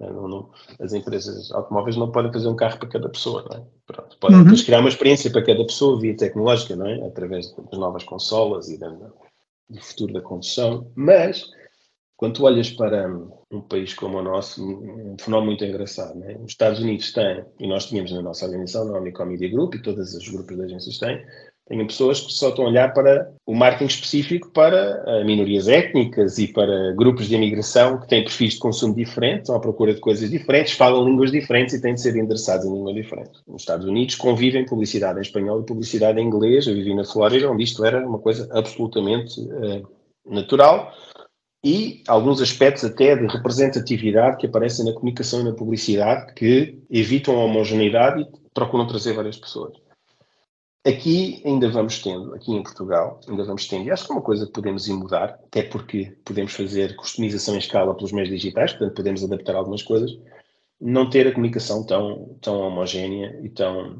não, 0.00 0.28
não, 0.28 0.50
as 0.80 0.92
empresas 0.92 1.52
automóveis 1.52 1.96
não 1.96 2.10
podem 2.10 2.32
fazer 2.32 2.48
um 2.48 2.56
carro 2.56 2.78
para 2.78 2.88
cada 2.88 3.08
pessoa, 3.08 3.44
não 3.48 3.58
é? 3.58 3.62
Pronto, 3.86 4.16
podem 4.18 4.38
uhum. 4.38 4.64
criar 4.64 4.80
uma 4.80 4.88
experiência 4.88 5.30
para 5.30 5.44
cada 5.44 5.64
pessoa 5.64 6.00
via 6.00 6.16
tecnológica, 6.16 6.74
não 6.74 6.86
é? 6.86 7.06
Através 7.06 7.54
das 7.54 7.78
novas 7.78 8.04
consolas 8.04 8.68
e 8.68 8.78
da, 8.78 8.88
do 8.88 9.80
futuro 9.80 10.14
da 10.14 10.20
condução, 10.20 10.90
mas 10.94 11.50
quando 12.16 12.34
tu 12.34 12.44
olhas 12.44 12.70
para 12.70 13.10
um 13.50 13.62
país 13.62 13.94
como 13.94 14.18
o 14.18 14.22
nosso, 14.22 14.62
um 14.62 15.16
fenómeno 15.18 15.52
muito 15.52 15.64
engraçado, 15.64 16.22
é? 16.24 16.36
Os 16.36 16.52
Estados 16.52 16.78
Unidos 16.78 17.12
têm, 17.12 17.44
e 17.58 17.66
nós 17.66 17.86
tínhamos 17.86 18.12
na 18.12 18.20
nossa 18.20 18.44
organização, 18.44 18.84
na 18.86 18.98
Omnicom 18.98 19.24
Media 19.24 19.50
Group, 19.50 19.74
e 19.74 19.82
todas 19.82 20.14
as 20.14 20.28
grupos 20.28 20.56
de 20.56 20.62
agências 20.64 20.98
têm, 20.98 21.24
tenho 21.70 21.86
pessoas 21.86 22.18
que 22.20 22.32
só 22.32 22.48
estão 22.48 22.64
a 22.64 22.68
olhar 22.68 22.92
para 22.92 23.32
o 23.46 23.54
marketing 23.54 23.84
específico 23.84 24.50
para 24.50 25.04
uh, 25.06 25.24
minorias 25.24 25.68
étnicas 25.68 26.36
e 26.36 26.48
para 26.48 26.92
grupos 26.96 27.28
de 27.28 27.36
imigração 27.36 28.00
que 28.00 28.08
têm 28.08 28.24
perfis 28.24 28.54
de 28.54 28.58
consumo 28.58 28.92
diferentes, 28.92 29.42
estão 29.42 29.54
à 29.54 29.60
procura 29.60 29.94
de 29.94 30.00
coisas 30.00 30.28
diferentes, 30.28 30.72
falam 30.72 31.08
línguas 31.08 31.30
diferentes 31.30 31.72
e 31.72 31.80
têm 31.80 31.94
de 31.94 32.00
ser 32.00 32.16
endereçados 32.16 32.66
em 32.66 32.74
língua 32.74 32.92
diferente. 32.92 33.30
Nos 33.46 33.62
Estados 33.62 33.86
Unidos 33.86 34.16
convivem 34.16 34.66
publicidade 34.66 35.20
em 35.20 35.22
espanhol 35.22 35.60
e 35.60 35.64
publicidade 35.64 36.18
em 36.18 36.26
inglês. 36.26 36.66
Eu 36.66 36.74
vivi 36.74 36.92
na 36.92 37.04
Flórida, 37.04 37.48
onde 37.48 37.62
isto 37.62 37.84
era 37.84 38.04
uma 38.04 38.18
coisa 38.18 38.48
absolutamente 38.50 39.40
uh, 39.40 39.86
natural 40.28 40.92
e 41.64 42.02
alguns 42.08 42.42
aspectos 42.42 42.82
até 42.82 43.14
de 43.14 43.28
representatividade 43.28 44.38
que 44.38 44.46
aparecem 44.46 44.84
na 44.84 44.92
comunicação 44.92 45.42
e 45.42 45.44
na 45.44 45.52
publicidade 45.52 46.34
que 46.34 46.80
evitam 46.90 47.38
a 47.38 47.44
homogeneidade 47.44 48.22
e 48.22 48.26
procuram 48.52 48.88
trazer 48.88 49.12
várias 49.12 49.36
pessoas. 49.36 49.74
Aqui 50.82 51.42
ainda 51.44 51.68
vamos 51.68 52.00
tendo, 52.00 52.34
aqui 52.34 52.52
em 52.52 52.62
Portugal, 52.62 53.20
ainda 53.28 53.44
vamos 53.44 53.68
tendo, 53.68 53.86
e 53.86 53.90
acho 53.90 54.06
que 54.06 54.12
é 54.12 54.14
uma 54.14 54.22
coisa 54.22 54.46
que 54.46 54.52
podemos 54.52 54.88
ir 54.88 54.94
mudar, 54.94 55.38
até 55.44 55.62
porque 55.62 56.16
podemos 56.24 56.54
fazer 56.54 56.96
customização 56.96 57.54
em 57.54 57.58
escala 57.58 57.94
pelos 57.94 58.12
meios 58.12 58.30
digitais, 58.30 58.72
portanto 58.72 58.96
podemos 58.96 59.22
adaptar 59.22 59.56
algumas 59.56 59.82
coisas, 59.82 60.18
não 60.80 61.10
ter 61.10 61.26
a 61.26 61.32
comunicação 61.32 61.84
tão, 61.84 62.34
tão 62.40 62.60
homogénea 62.60 63.38
e 63.42 63.50
tão, 63.50 63.98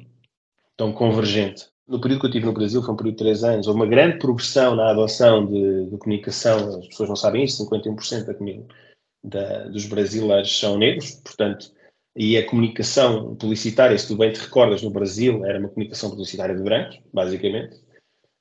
tão 0.74 0.90
convergente. 0.90 1.68
No 1.86 2.00
período 2.00 2.20
que 2.20 2.26
eu 2.28 2.30
tive 2.30 2.46
no 2.46 2.54
Brasil, 2.54 2.82
foi 2.82 2.94
um 2.94 2.96
período 2.96 3.16
de 3.16 3.24
três 3.24 3.44
anos, 3.44 3.66
houve 3.66 3.78
uma 3.78 3.86
grande 3.86 4.18
progressão 4.18 4.74
na 4.74 4.90
adoção 4.90 5.44
de, 5.44 5.84
de 5.84 5.98
comunicação, 5.98 6.78
as 6.78 6.86
pessoas 6.86 7.10
não 7.10 7.16
sabem 7.16 7.44
isso, 7.44 7.62
51% 7.68 8.24
da, 8.24 9.38
da, 9.38 9.64
dos 9.64 9.84
brasileiros 9.84 10.58
são 10.58 10.78
negros, 10.78 11.10
portanto 11.16 11.72
e 12.16 12.36
a 12.36 12.46
comunicação 12.46 13.34
publicitária, 13.36 13.96
se 13.96 14.08
tu 14.08 14.16
bem 14.16 14.32
te 14.32 14.40
recordas, 14.40 14.82
no 14.82 14.90
Brasil 14.90 15.44
era 15.44 15.58
uma 15.58 15.68
comunicação 15.68 16.10
publicitária 16.10 16.56
de 16.56 16.62
brancos, 16.62 16.98
basicamente. 17.12 17.76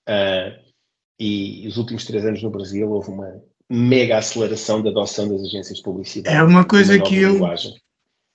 Uh, 0.07 0.69
e 1.19 1.67
os 1.67 1.77
últimos 1.77 2.05
três 2.05 2.25
anos 2.25 2.41
no 2.41 2.49
Brasil 2.49 2.89
houve 2.89 3.09
uma 3.09 3.41
mega 3.69 4.17
aceleração 4.17 4.81
da 4.81 4.89
adoção 4.89 5.27
das 5.27 5.41
agências 5.41 5.77
de 5.77 5.83
publicidade. 5.83 6.35
É 6.35 6.41
uma 6.41 6.65
coisa 6.65 6.95
uma 6.95 7.03
que 7.03 7.17
eu 7.17 7.33
linguagem. 7.33 7.75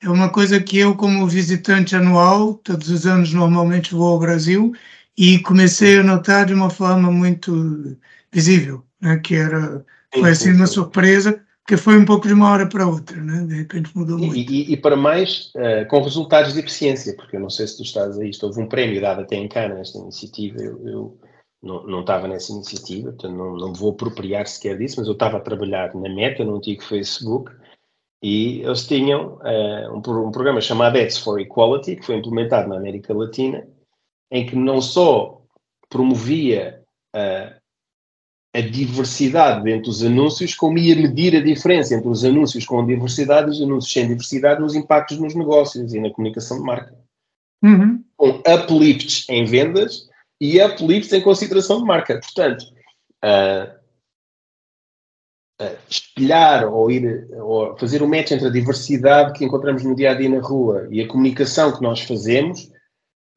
é 0.03 0.09
uma 0.09 0.29
coisa 0.29 0.63
que 0.63 0.79
eu 0.79 0.95
como 0.95 1.27
visitante 1.27 1.97
anual 1.97 2.55
todos 2.55 2.89
os 2.89 3.07
anos 3.07 3.33
normalmente 3.33 3.95
vou 3.95 4.13
ao 4.13 4.19
Brasil 4.19 4.73
e 5.17 5.41
comecei 5.41 5.99
a 5.99 6.03
notar 6.05 6.47
de 6.47 6.55
uma 6.55 6.71
forma 6.71 7.11
muito 7.11 7.97
visível, 8.31 8.85
né? 9.01 9.19
que 9.19 9.35
era, 9.35 9.85
foi 10.13 10.31
assim 10.31 10.53
uma 10.53 10.67
surpresa, 10.67 11.43
que 11.67 11.77
foi 11.77 11.97
um 11.97 12.05
pouco 12.05 12.27
de 12.27 12.35
uma 12.35 12.51
hora 12.51 12.69
para 12.69 12.87
outra, 12.87 13.17
né? 13.17 13.47
de 13.47 13.55
repente 13.55 13.91
mudou 13.97 14.19
muito. 14.19 14.37
E, 14.37 14.71
e, 14.71 14.73
e 14.73 14.77
para 14.77 14.97
mais, 14.97 15.51
uh, 15.57 15.89
com 15.89 16.03
resultados 16.03 16.53
de 16.53 16.61
eficiência, 16.61 17.17
porque 17.17 17.37
eu 17.37 17.41
não 17.41 17.49
sei 17.49 17.67
se 17.67 17.77
tu 17.79 17.83
estás 17.83 18.19
a 18.19 18.25
isto, 18.25 18.47
houve 18.47 18.61
um 18.61 18.69
prémio 18.69 19.01
dado 19.01 19.23
até 19.23 19.37
em 19.37 19.49
Cana 19.49 19.75
nesta 19.75 19.99
iniciativa, 19.99 20.61
eu, 20.61 20.87
eu 20.87 21.19
não, 21.63 21.87
não 21.87 22.01
estava 22.01 22.29
nessa 22.29 22.53
iniciativa, 22.53 23.13
portanto 23.13 23.35
não, 23.35 23.57
não 23.57 23.73
vou 23.73 23.93
apropriar 23.93 24.47
sequer 24.47 24.77
disso, 24.77 24.97
mas 24.99 25.07
eu 25.07 25.15
estava 25.15 25.39
a 25.39 25.41
trabalhar 25.41 25.95
na 25.95 26.09
Meta, 26.15 26.45
no 26.45 26.57
antigo 26.57 26.83
Facebook, 26.83 27.51
e 28.23 28.61
eles 28.61 28.87
tinham 28.87 29.37
uh, 29.37 29.93
um, 29.93 30.27
um, 30.27 30.31
programa 30.31 30.61
chamado 30.61 30.99
Ads 30.99 31.19
for 31.19 31.41
Equality, 31.41 31.97
que 31.97 32.07
foi 32.07 32.17
implementado 32.17 32.69
na 32.69 32.77
América 32.77 33.15
Latina, 33.15 33.67
em 34.31 34.45
que 34.45 34.57
não 34.57 34.81
só 34.83 35.43
promovia 35.89 36.83
uh, 37.15 37.64
a 38.55 38.61
diversidade 38.61 39.65
dentro 39.65 39.91
dos 39.91 40.05
anúncios, 40.05 40.55
como 40.55 40.79
ia 40.79 40.95
medir 40.95 41.35
a 41.35 41.43
diferença 41.43 41.93
entre 41.93 42.09
os 42.09 42.25
anúncios 42.25 42.65
com 42.65 42.87
diversidade 42.87 43.49
e 43.49 43.51
os 43.51 43.61
anúncios 43.61 43.93
sem 43.93 44.07
diversidade 44.07 44.61
nos 44.61 44.77
impactos 44.77 45.19
nos 45.19 45.35
negócios 45.35 45.93
e 45.93 45.99
na 45.99 46.11
comunicação 46.11 46.59
de 46.59 46.65
marca. 46.65 46.95
Uhum. 47.65 48.05
Com 48.17 48.43
uplifts 48.47 49.27
em 49.29 49.45
vendas 49.45 50.09
e 50.41 50.63
uplifts 50.63 51.13
em 51.13 51.21
consideração 51.21 51.81
de 51.81 51.85
marca. 51.85 52.21
Portanto, 52.21 52.63
uh, 53.25 53.75
uh, 55.61 55.77
espelhar 55.91 56.73
ou 56.73 56.89
ir 56.93 57.27
ou 57.33 57.77
fazer 57.77 58.03
o 58.03 58.05
um 58.05 58.09
match 58.09 58.31
entre 58.31 58.47
a 58.47 58.53
diversidade 58.53 59.33
que 59.33 59.45
encontramos 59.45 59.83
no 59.83 59.97
dia 59.97 60.13
a 60.13 60.15
dia 60.15 60.29
na 60.29 60.41
rua 60.41 60.87
e 60.91 61.03
a 61.03 61.09
comunicação 61.09 61.73
que 61.75 61.83
nós 61.83 62.03
fazemos 62.03 62.71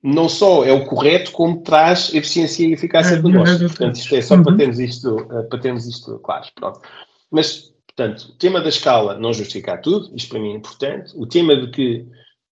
não 0.08 0.30
só 0.30 0.64
é 0.64 0.72
o 0.72 0.86
correto, 0.86 1.34
como 1.34 1.62
traz 1.62 2.14
eficiência 2.14 2.66
e 2.66 2.72
eficácia 2.72 3.16
é, 3.16 3.18
do 3.18 3.28
negócio. 3.28 3.60
Portanto, 3.60 3.98
isto 3.98 4.16
é 4.16 4.22
só 4.22 4.36
uhum. 4.36 4.44
para, 4.44 4.56
termos 4.56 4.80
isto, 4.80 5.20
eh, 5.20 5.44
para 5.44 5.60
termos 5.60 5.86
isto 5.86 6.18
claro. 6.20 6.46
Pronto. 6.56 6.80
Mas, 7.30 7.74
portanto, 7.88 8.30
o 8.30 8.38
tema 8.38 8.62
da 8.62 8.70
escala 8.70 9.20
não 9.20 9.34
justificar 9.34 9.82
tudo, 9.82 10.10
isto 10.16 10.30
para 10.30 10.40
mim 10.40 10.54
é 10.54 10.56
importante. 10.56 11.12
O 11.14 11.28
tema 11.28 11.58
de 11.58 11.70
que, 11.72 12.06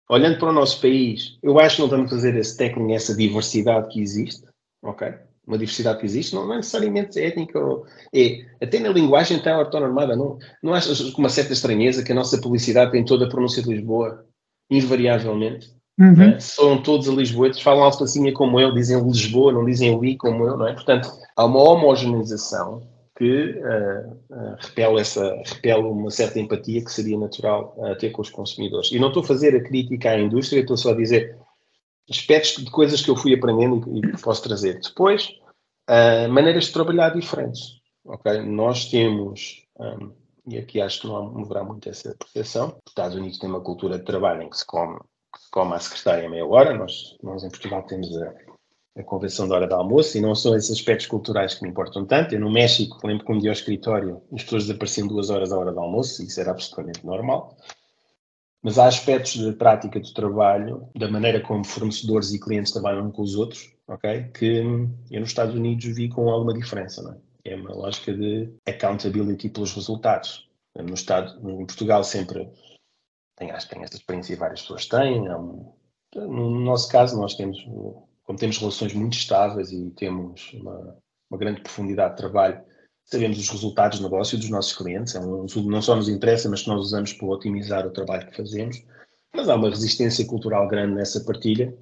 olhando 0.10 0.38
para 0.38 0.50
o 0.50 0.54
nosso 0.54 0.82
país, 0.82 1.38
eu 1.42 1.58
acho 1.58 1.78
que 1.78 1.82
não 1.82 1.88
estamos 1.88 2.12
a 2.12 2.16
fazer 2.16 2.36
esse 2.36 2.58
técnico, 2.58 2.92
essa 2.92 3.16
diversidade 3.16 3.88
que 3.88 4.02
existe, 4.02 4.44
ok? 4.84 5.14
Uma 5.48 5.58
diversidade 5.58 6.00
que 6.00 6.06
existe, 6.06 6.36
não, 6.36 6.52
é 6.52 6.58
necessariamente 6.58 7.18
étnica, 7.22 7.58
ou, 7.58 7.86
é, 8.14 8.46
até 8.62 8.80
na 8.80 8.90
linguagem 8.90 9.38
está 9.38 9.56
autonormada, 9.56 10.14
não, 10.14 10.38
não 10.62 10.74
achas 10.74 11.00
com 11.12 11.22
uma 11.22 11.30
certa 11.30 11.54
estranheza 11.54 12.04
que 12.04 12.12
a 12.12 12.16
nossa 12.16 12.38
publicidade 12.38 12.92
tem 12.92 13.06
toda 13.06 13.26
a 13.26 13.30
pronúncia 13.30 13.64
de 13.64 13.70
Lisboa, 13.70 14.26
invariavelmente? 14.70 15.75
Uhum. 15.98 16.14
Né? 16.14 16.40
São 16.40 16.82
todos 16.82 17.08
lisboetas, 17.08 17.62
falam 17.62 17.84
alfacinha 17.84 18.34
como 18.34 18.60
eu, 18.60 18.74
dizem 18.74 19.02
Lisboa, 19.02 19.54
não 19.54 19.64
dizem 19.64 19.98
Li 20.00 20.18
como 20.18 20.46
eu, 20.46 20.58
não 20.58 20.68
é? 20.68 20.74
Portanto, 20.74 21.10
há 21.36 21.46
uma 21.46 21.62
homogeneização 21.62 22.82
que 23.18 23.52
uh, 23.52 24.12
uh, 24.30 24.58
repele, 24.60 25.00
essa, 25.00 25.42
repele 25.46 25.84
uma 25.84 26.12
certa 26.12 26.38
empatia 26.38 26.84
que 26.84 26.92
seria 26.92 27.18
natural 27.18 27.74
uh, 27.78 27.98
ter 27.98 28.10
com 28.10 28.22
os 28.22 28.30
consumidores. 28.30 28.92
E 28.92 29.00
não 29.00 29.08
estou 29.08 29.24
a 29.24 29.26
fazer 29.26 29.56
a 29.56 29.64
crítica 29.64 30.10
à 30.10 30.20
indústria, 30.20 30.60
estou 30.60 30.76
só 30.76 30.92
a 30.92 30.96
dizer 30.96 31.38
aspectos 32.10 32.64
de 32.64 32.70
coisas 32.70 33.02
que 33.02 33.10
eu 33.10 33.16
fui 33.16 33.34
aprendendo 33.34 33.82
e 33.98 34.02
que 34.02 34.22
posso 34.22 34.44
trazer. 34.44 34.82
Depois, 34.82 35.30
uh, 35.90 36.30
maneiras 36.30 36.66
de 36.66 36.74
trabalhar 36.74 37.12
diferentes. 37.12 37.80
Okay? 38.04 38.42
Nós 38.42 38.90
temos, 38.90 39.66
um, 39.80 40.12
e 40.46 40.58
aqui 40.58 40.82
acho 40.82 41.02
que 41.02 41.08
não 41.08 41.40
haverá 41.40 41.64
muito 41.64 41.88
essa 41.88 42.14
percepção, 42.16 42.78
os 42.86 42.92
Estados 42.92 43.16
Unidos 43.16 43.40
têm 43.40 43.50
uma 43.50 43.62
cultura 43.62 43.98
de 43.98 44.04
trabalho 44.04 44.44
em 44.44 44.50
que 44.50 44.58
se 44.58 44.66
come 44.66 45.00
como 45.56 45.74
a 45.74 45.80
secretária 45.80 46.30
meia 46.30 46.46
hora, 46.46 46.78
nós, 46.78 47.16
nós 47.24 47.42
em 47.46 47.50
Portugal 47.50 47.82
temos 47.84 48.14
a, 48.18 48.34
a 48.98 49.04
convenção 49.04 49.48
da 49.48 49.56
hora 49.56 49.66
de 49.66 49.74
almoço 49.74 50.18
e 50.18 50.22
não 50.22 50.36
são 50.36 50.54
esses 50.54 50.70
aspectos 50.70 51.08
culturais 51.08 51.54
que 51.54 51.64
me 51.64 51.70
importam 51.70 52.06
tanto. 52.06 52.36
Eu 52.36 52.42
no 52.42 52.52
México 52.52 53.00
lembro 53.08 53.26
que 53.26 53.32
um 53.32 53.40
dia 53.40 53.52
ao 53.52 53.54
escritório 53.54 54.22
as 54.34 54.44
pessoas 54.44 54.68
desapareciam 54.68 55.08
duas 55.08 55.30
horas 55.30 55.54
à 55.54 55.58
hora 55.58 55.72
do 55.72 55.80
almoço, 55.80 56.22
e 56.22 56.26
isso 56.26 56.42
era 56.42 56.52
absolutamente 56.52 57.06
normal. 57.06 57.56
Mas 58.62 58.78
há 58.78 58.86
aspectos 58.86 59.32
de 59.32 59.54
prática 59.54 59.98
do 59.98 60.14
trabalho, 60.14 60.90
da 60.94 61.10
maneira 61.10 61.40
como 61.40 61.64
fornecedores 61.64 62.34
e 62.34 62.40
clientes 62.40 62.74
trabalham 62.74 63.10
com 63.10 63.22
os 63.22 63.36
outros, 63.36 63.72
ok? 63.88 64.24
Que 64.34 64.58
eu 65.10 65.22
nos 65.22 65.30
Estados 65.30 65.56
Unidos 65.56 65.86
vi 65.86 66.10
com 66.10 66.30
alguma 66.30 66.54
diferença, 66.54 67.02
não 67.02 67.14
é? 67.14 67.18
É 67.46 67.56
uma 67.56 67.74
lógica 67.74 68.14
de 68.14 68.50
accountability 68.68 69.48
pelos 69.48 69.74
resultados. 69.74 70.50
No 70.76 70.96
Estado, 70.96 71.40
em 71.50 71.66
Portugal 71.66 72.04
sempre 72.04 72.50
tem, 73.36 73.52
acho 73.52 73.68
que 73.68 73.76
tem 73.76 73.84
esta 73.84 73.98
experiência 73.98 74.34
e 74.34 74.38
várias 74.38 74.62
pessoas 74.62 74.86
têm. 74.86 75.28
É 75.28 75.38
no 76.16 76.60
nosso 76.62 76.90
caso, 76.90 77.20
nós 77.20 77.36
temos, 77.36 77.62
como 78.24 78.40
temos 78.40 78.58
relações 78.58 78.94
muito 78.94 79.18
estáveis 79.18 79.72
e 79.72 79.92
temos 79.92 80.54
uma, 80.54 80.98
uma 81.30 81.38
grande 81.38 81.62
profundidade 81.62 82.12
de 82.12 82.22
trabalho, 82.22 82.64
sabemos 83.04 83.38
os 83.38 83.50
resultados 83.50 84.00
do 84.00 84.06
negócio 84.06 84.38
dos 84.38 84.50
nossos 84.50 84.76
clientes. 84.76 85.16
É 85.16 85.20
um, 85.20 85.46
não 85.66 85.82
só 85.82 85.96
nos 85.96 86.10
interessa, 86.10 86.50
mas 86.50 86.64
que 86.64 86.70
nós 86.70 86.80
usamos 86.80 87.14
para 87.14 87.28
otimizar 87.28 87.86
o 87.86 87.92
trabalho 87.92 88.28
que 88.28 88.38
fazemos. 88.38 88.82
Mas 89.36 89.50
há 89.50 89.56
uma 89.56 89.70
resistência 89.70 90.26
cultural 90.26 90.68
grande 90.68 90.96
nessa 90.96 91.24
partilha 91.24 91.76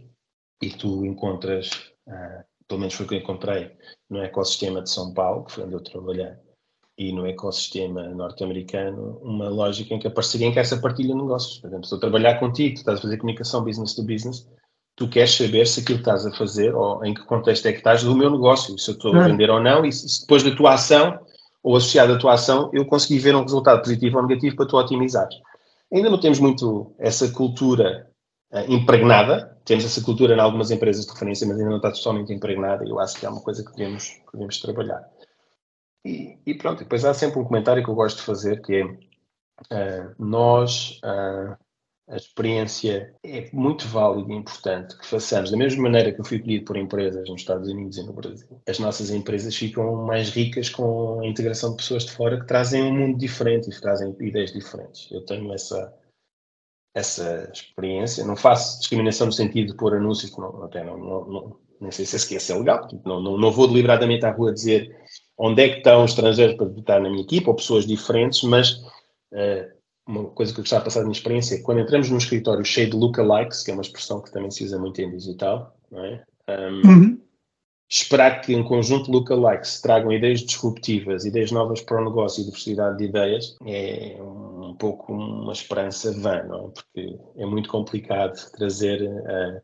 e 0.62 0.70
tu 0.72 1.06
encontras, 1.06 1.70
uh, 2.08 2.44
pelo 2.68 2.80
menos 2.80 2.96
foi 2.96 3.06
o 3.06 3.10
que 3.10 3.16
eu 3.16 3.20
encontrei 3.20 3.78
no 4.10 4.20
ecossistema 4.24 4.82
de 4.82 4.90
São 4.90 5.14
Paulo, 5.14 5.46
que 5.46 5.52
foi 5.52 5.66
onde 5.66 5.74
eu 5.74 5.84
trabalhei, 5.84 6.34
e 6.98 7.12
no 7.12 7.26
ecossistema 7.26 8.04
norte-americano 8.10 9.20
uma 9.24 9.50
lógica 9.50 9.94
em 9.94 10.00
que 10.00 10.08
a 10.08 10.12
parceria 10.12 10.48
em 10.48 10.52
que 10.52 10.60
essa 10.60 10.78
partilha 10.78 11.16
negócios. 11.16 11.60
Por 11.60 11.68
exemplo, 11.68 11.86
se 11.86 11.96
eu 11.96 12.00
trabalhar 12.00 12.40
contigo, 12.40 12.76
tu 12.76 12.78
estás 12.80 13.00
a 13.00 13.02
fazer 13.02 13.18
comunicação 13.18 13.64
business 13.64 13.96
to 13.96 14.04
business, 14.04 14.48
tu 14.96 15.08
queres 15.10 15.36
saber 15.36 15.66
se 15.66 15.80
aquilo 15.80 16.00
que 16.00 16.04
estás 16.04 16.26
a 16.26 16.32
fazer 16.32 16.74
ou 16.76 17.04
em 17.04 17.14
que 17.14 17.26
contexto 17.26 17.66
é 17.66 17.72
que 17.72 17.80
estás 17.80 18.04
do 18.04 18.16
meu 18.16 18.30
negócio, 18.30 18.78
se 18.78 18.92
eu 18.92 18.96
estou 18.96 19.16
a 19.16 19.28
vender 19.28 19.50
ou 19.50 19.60
não, 19.60 19.84
e 19.86 19.92
se 19.92 20.22
depois 20.22 20.44
da 20.44 20.56
tua 20.56 20.74
ação 20.74 21.20
ou 21.64 21.76
associado 21.76 22.14
à 22.14 22.18
tua 22.18 22.34
ação 22.34 22.70
eu 22.74 22.86
consegui 22.86 23.18
ver 23.20 23.36
um 23.36 23.42
resultado 23.42 23.82
positivo 23.82 24.18
ou 24.18 24.28
negativo 24.28 24.56
para 24.56 24.68
tu 24.68 24.78
otimizar. 24.78 25.28
Ainda 25.92 26.10
não 26.10 26.20
temos 26.20 26.40
muito 26.40 26.94
essa 27.00 27.32
cultura 27.32 28.08
uh, 28.52 28.72
impregnada, 28.72 29.58
temos 29.66 29.86
essa 29.86 30.02
cultura 30.02 30.36
em 30.36 30.40
algumas 30.40 30.70
empresas 30.70 31.06
de 31.06 31.12
referência, 31.12 31.48
mas 31.48 31.58
ainda 31.58 31.70
não 31.70 31.78
está 31.78 31.92
totalmente 31.92 32.34
impregnada 32.34 32.86
e 32.86 32.90
eu 32.90 33.00
acho 33.00 33.20
que 33.20 33.26
é 33.26 33.30
uma 33.30 33.42
coisa 33.42 33.64
que 33.64 33.72
devemos, 33.76 34.10
que 34.10 34.34
devemos 34.34 34.60
trabalhar. 34.60 35.13
E, 36.06 36.54
pronto, 36.56 36.80
depois 36.80 37.06
há 37.06 37.14
sempre 37.14 37.40
um 37.40 37.46
comentário 37.46 37.84
que 37.84 37.90
eu 37.90 37.96
gosto 37.96 38.18
de 38.18 38.24
fazer, 38.24 38.62
que 38.62 38.76
é 38.76 38.86
uh, 38.86 40.16
nós, 40.20 41.00
uh, 41.04 41.58
a 42.10 42.18
experiência 42.18 43.16
é 43.24 43.50
muito 43.54 43.88
válida 43.88 44.34
e 44.34 44.36
importante 44.36 44.98
que 44.98 45.08
façamos, 45.08 45.50
da 45.50 45.58
mesma 45.58 45.84
maneira 45.84 46.12
que 46.12 46.20
eu 46.20 46.26
fui 46.26 46.40
pedido 46.40 46.66
por 46.66 46.76
empresas 46.76 47.30
nos 47.30 47.40
Estados 47.40 47.70
Unidos 47.70 47.98
e 47.98 48.04
no 48.04 48.12
Brasil. 48.12 48.62
As 48.68 48.80
nossas 48.80 49.12
empresas 49.12 49.56
ficam 49.56 50.06
mais 50.06 50.30
ricas 50.30 50.70
com 50.70 51.22
a 51.22 51.26
integração 51.26 51.72
de 51.72 51.78
pessoas 51.78 52.06
de 52.06 52.12
fora 52.12 52.38
que 52.38 52.48
trazem 52.48 52.84
um 52.84 52.94
mundo 52.94 53.18
diferente 53.18 53.70
e 53.70 53.82
trazem 53.82 54.14
ideias 54.20 54.52
diferentes. 54.52 55.10
Eu 55.10 55.26
tenho 55.26 55.54
essa, 55.54 55.94
essa 56.94 57.50
experiência. 57.54 58.26
Não 58.26 58.36
faço 58.36 58.80
discriminação 58.80 59.28
no 59.28 59.34
sentido 59.34 59.72
de 59.72 59.78
pôr 59.78 59.96
anúncios, 59.96 60.36
não, 60.38 60.64
até 60.64 60.84
não, 60.84 60.98
não, 60.98 61.26
não, 61.26 61.60
não 61.80 61.92
sei 61.92 62.06
se 62.06 62.36
esse 62.36 62.52
é 62.52 62.56
legal. 62.56 62.86
Não, 63.06 63.22
não, 63.22 63.38
não 63.38 63.52
vou 63.52 63.68
deliberadamente 63.68 64.26
à 64.26 64.32
rua 64.32 64.52
dizer 64.52 64.94
onde 65.46 65.62
é 65.62 65.70
que 65.70 65.78
estão 65.80 66.06
estrangeiros 66.06 66.56
para 66.56 66.68
votar 66.68 67.02
na 67.02 67.10
minha 67.10 67.22
equipa, 67.22 67.50
ou 67.50 67.56
pessoas 67.58 67.86
diferentes, 67.86 68.44
mas 68.44 68.76
uh, 69.34 69.70
uma 70.08 70.30
coisa 70.30 70.54
que 70.54 70.60
eu 70.62 70.64
gostava 70.64 70.84
de 70.84 70.86
passar 70.86 71.00
da 71.02 71.06
minha 71.06 71.18
experiência 71.18 71.56
é 71.56 71.58
que 71.58 71.64
quando 71.64 71.82
entramos 71.82 72.10
num 72.10 72.18
escritório 72.18 72.64
cheio 72.64 72.90
de 72.90 72.96
lookalikes, 72.96 73.62
que 73.62 73.70
é 73.70 73.74
uma 73.74 73.82
expressão 73.82 74.22
que 74.22 74.32
também 74.32 74.50
se 74.50 74.64
usa 74.64 74.80
muito 74.80 75.02
em 75.02 75.12
digital, 75.12 75.76
não 75.92 76.06
é? 76.06 76.24
Um, 76.48 76.88
uhum. 76.88 77.22
Esperar 77.90 78.40
que 78.40 78.56
um 78.56 78.64
conjunto 78.64 79.06
de 79.06 79.12
lookalikes 79.12 79.82
tragam 79.82 80.14
ideias 80.14 80.40
disruptivas, 80.40 81.26
ideias 81.26 81.52
novas 81.52 81.82
para 81.82 82.02
o 82.02 82.06
negócio 82.06 82.42
e 82.42 82.46
diversidade 82.46 82.98
de 82.98 83.04
ideias 83.04 83.58
é 83.66 84.18
um 84.22 84.76
pouco 84.80 85.12
uma 85.12 85.52
esperança 85.52 86.14
vã, 86.14 86.42
não 86.44 86.68
é? 86.68 86.70
Porque 86.70 87.20
é 87.36 87.46
muito 87.46 87.68
complicado 87.68 88.34
trazer 88.54 89.02
uh, 89.02 89.62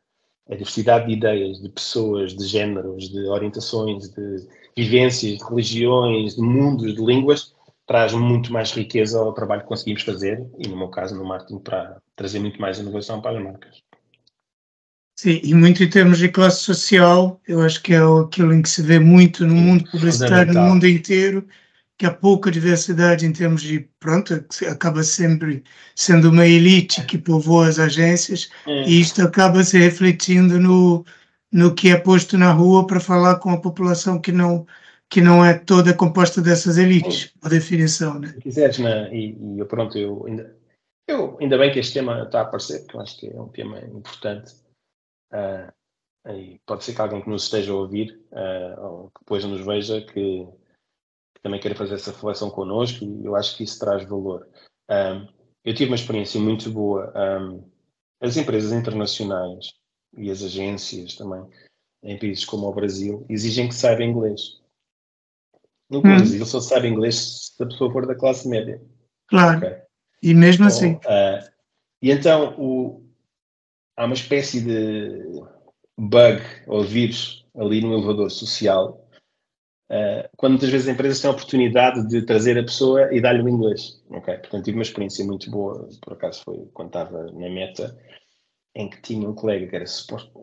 a 0.49 0.55
diversidade 0.55 1.07
de 1.07 1.13
ideias, 1.13 1.61
de 1.61 1.69
pessoas, 1.69 2.35
de 2.35 2.45
géneros, 2.45 3.09
de 3.09 3.25
orientações, 3.29 4.09
de 4.09 4.58
vivências, 4.75 5.37
de 5.37 5.43
religiões, 5.43 6.35
de 6.35 6.41
mundos, 6.41 6.95
de 6.95 7.03
línguas, 7.03 7.53
traz 7.85 8.13
muito 8.13 8.53
mais 8.53 8.71
riqueza 8.71 9.19
ao 9.19 9.33
trabalho 9.33 9.63
que 9.63 9.67
conseguimos 9.67 10.03
fazer 10.03 10.45
e, 10.59 10.67
no 10.67 10.77
meu 10.77 10.89
caso, 10.89 11.15
no 11.15 11.25
marketing, 11.25 11.59
para 11.59 11.97
trazer 12.15 12.39
muito 12.39 12.61
mais 12.61 12.77
inovação 12.77 13.19
para 13.19 13.37
as 13.37 13.43
marcas. 13.43 13.81
Sim, 15.19 15.41
e 15.43 15.53
muito 15.53 15.83
em 15.83 15.89
termos 15.89 16.17
de 16.17 16.29
classe 16.29 16.61
social, 16.61 17.41
eu 17.47 17.61
acho 17.61 17.81
que 17.81 17.93
é 17.93 17.97
aquilo 17.97 18.53
em 18.53 18.61
que 18.61 18.69
se 18.69 18.81
vê 18.81 18.99
muito 18.99 19.45
no 19.45 19.55
mundo 19.55 19.83
publicitário, 19.91 20.53
no 20.53 20.61
mundo 20.61 20.87
inteiro, 20.87 21.45
que 21.97 22.05
há 22.05 22.11
pouca 22.11 22.49
diversidade 22.49 23.25
em 23.25 23.33
termos 23.33 23.61
de, 23.61 23.89
pronto, 23.99 24.33
acaba 24.69 25.03
sempre 25.03 25.61
sendo 25.93 26.29
uma 26.29 26.47
elite 26.47 27.03
que 27.05 27.17
povoa 27.17 27.67
as 27.67 27.79
agências 27.79 28.49
é. 28.65 28.87
e 28.87 29.01
isto 29.01 29.21
acaba 29.21 29.61
se 29.61 29.77
refletindo 29.77 30.57
no, 30.57 31.03
no 31.51 31.73
que 31.73 31.89
é 31.89 31.97
posto 31.97 32.37
na 32.37 32.51
rua 32.51 32.85
para 32.85 32.99
falar 32.99 33.39
com 33.39 33.49
a 33.51 33.61
população 33.61 34.19
que 34.19 34.31
não 34.31 34.65
que 35.09 35.21
não 35.21 35.43
é 35.43 35.57
toda 35.57 35.91
composta 35.91 36.39
dessas 36.39 36.77
elites, 36.77 37.33
por 37.41 37.49
definição, 37.49 38.19
né? 38.19 38.27
Se 38.27 38.41
quiseres, 38.41 38.77
né? 38.77 39.11
e, 39.11 39.35
e 39.55 39.59
eu 39.59 39.65
pronto, 39.65 39.97
eu 39.97 40.23
ainda, 40.27 40.55
eu 41.07 41.35
ainda 41.41 41.57
bem 41.57 41.71
que 41.73 41.79
este 41.79 41.95
tema 41.95 42.21
está 42.21 42.41
a 42.41 42.43
aparecer, 42.43 42.81
porque 42.81 42.95
eu 42.95 43.01
acho 43.01 43.17
que 43.17 43.27
é 43.27 43.41
um 43.41 43.49
tema 43.49 43.79
importante. 43.79 44.53
Uh, 45.33 45.71
e 46.31 46.61
pode 46.63 46.83
ser 46.83 46.93
que 46.93 47.01
alguém 47.01 47.23
que 47.23 47.29
nos 47.29 47.45
esteja 47.45 47.71
a 47.71 47.75
ouvir, 47.75 48.21
uh, 48.31 48.81
ou 48.81 49.07
que 49.09 49.19
depois 49.21 49.43
nos 49.45 49.65
veja, 49.65 49.99
que, 49.99 50.45
que, 50.45 51.41
também 51.41 51.59
queira 51.59 51.75
fazer 51.75 51.95
essa 51.95 52.11
reflexão 52.11 52.51
connosco 52.51 53.03
e 53.03 53.25
eu 53.25 53.35
acho 53.35 53.57
que 53.57 53.63
isso 53.63 53.79
traz 53.79 54.07
valor. 54.07 54.47
Um, 54.87 55.27
eu 55.65 55.73
tive 55.73 55.89
uma 55.89 55.95
experiência 55.95 56.39
muito 56.39 56.69
boa. 56.69 57.11
Um, 57.15 57.67
as 58.21 58.37
empresas 58.37 58.71
internacionais 58.71 59.78
e 60.17 60.29
as 60.29 60.43
agências 60.43 61.15
também, 61.15 61.45
em 62.03 62.17
países 62.17 62.45
como 62.45 62.67
o 62.67 62.73
Brasil, 62.73 63.25
exigem 63.29 63.67
que 63.67 63.75
saiba 63.75 64.03
inglês. 64.03 64.59
No 65.89 65.99
hum. 65.99 66.03
Brasil 66.03 66.45
só 66.45 66.59
sabe 66.59 66.87
inglês 66.87 67.51
se 67.55 67.63
a 67.63 67.65
pessoa 67.65 67.91
for 67.91 68.05
da 68.05 68.15
classe 68.15 68.47
média. 68.47 68.81
Claro. 69.27 69.57
Okay? 69.57 69.81
E 70.21 70.33
mesmo 70.33 70.65
então, 70.65 70.67
assim. 70.67 70.93
Uh, 70.93 71.49
e 72.01 72.11
então 72.11 72.55
o, 72.57 73.03
há 73.97 74.05
uma 74.05 74.13
espécie 74.13 74.61
de 74.61 75.41
bug 75.97 76.41
ou 76.67 76.83
vírus 76.83 77.45
ali 77.55 77.81
no 77.81 77.93
elevador 77.93 78.29
social, 78.29 79.05
uh, 79.91 80.29
quando 80.37 80.53
muitas 80.53 80.69
vezes 80.69 80.87
as 80.87 80.93
empresas 80.93 81.21
têm 81.21 81.29
a 81.29 81.33
oportunidade 81.33 82.07
de 82.07 82.21
trazer 82.21 82.57
a 82.57 82.63
pessoa 82.63 83.13
e 83.13 83.19
dar-lhe 83.19 83.41
o 83.41 83.49
inglês. 83.49 84.01
Okay? 84.09 84.37
Portanto, 84.37 84.65
tive 84.65 84.77
uma 84.77 84.83
experiência 84.83 85.25
muito 85.25 85.49
boa, 85.49 85.89
por 86.01 86.13
acaso 86.13 86.43
foi 86.43 86.69
quando 86.73 86.89
estava 86.89 87.31
na 87.31 87.49
meta, 87.49 87.97
em 88.75 88.89
que 88.89 89.01
tinha 89.01 89.27
um 89.27 89.33
colega 89.33 89.67
que 89.67 89.75
era, 89.75 89.85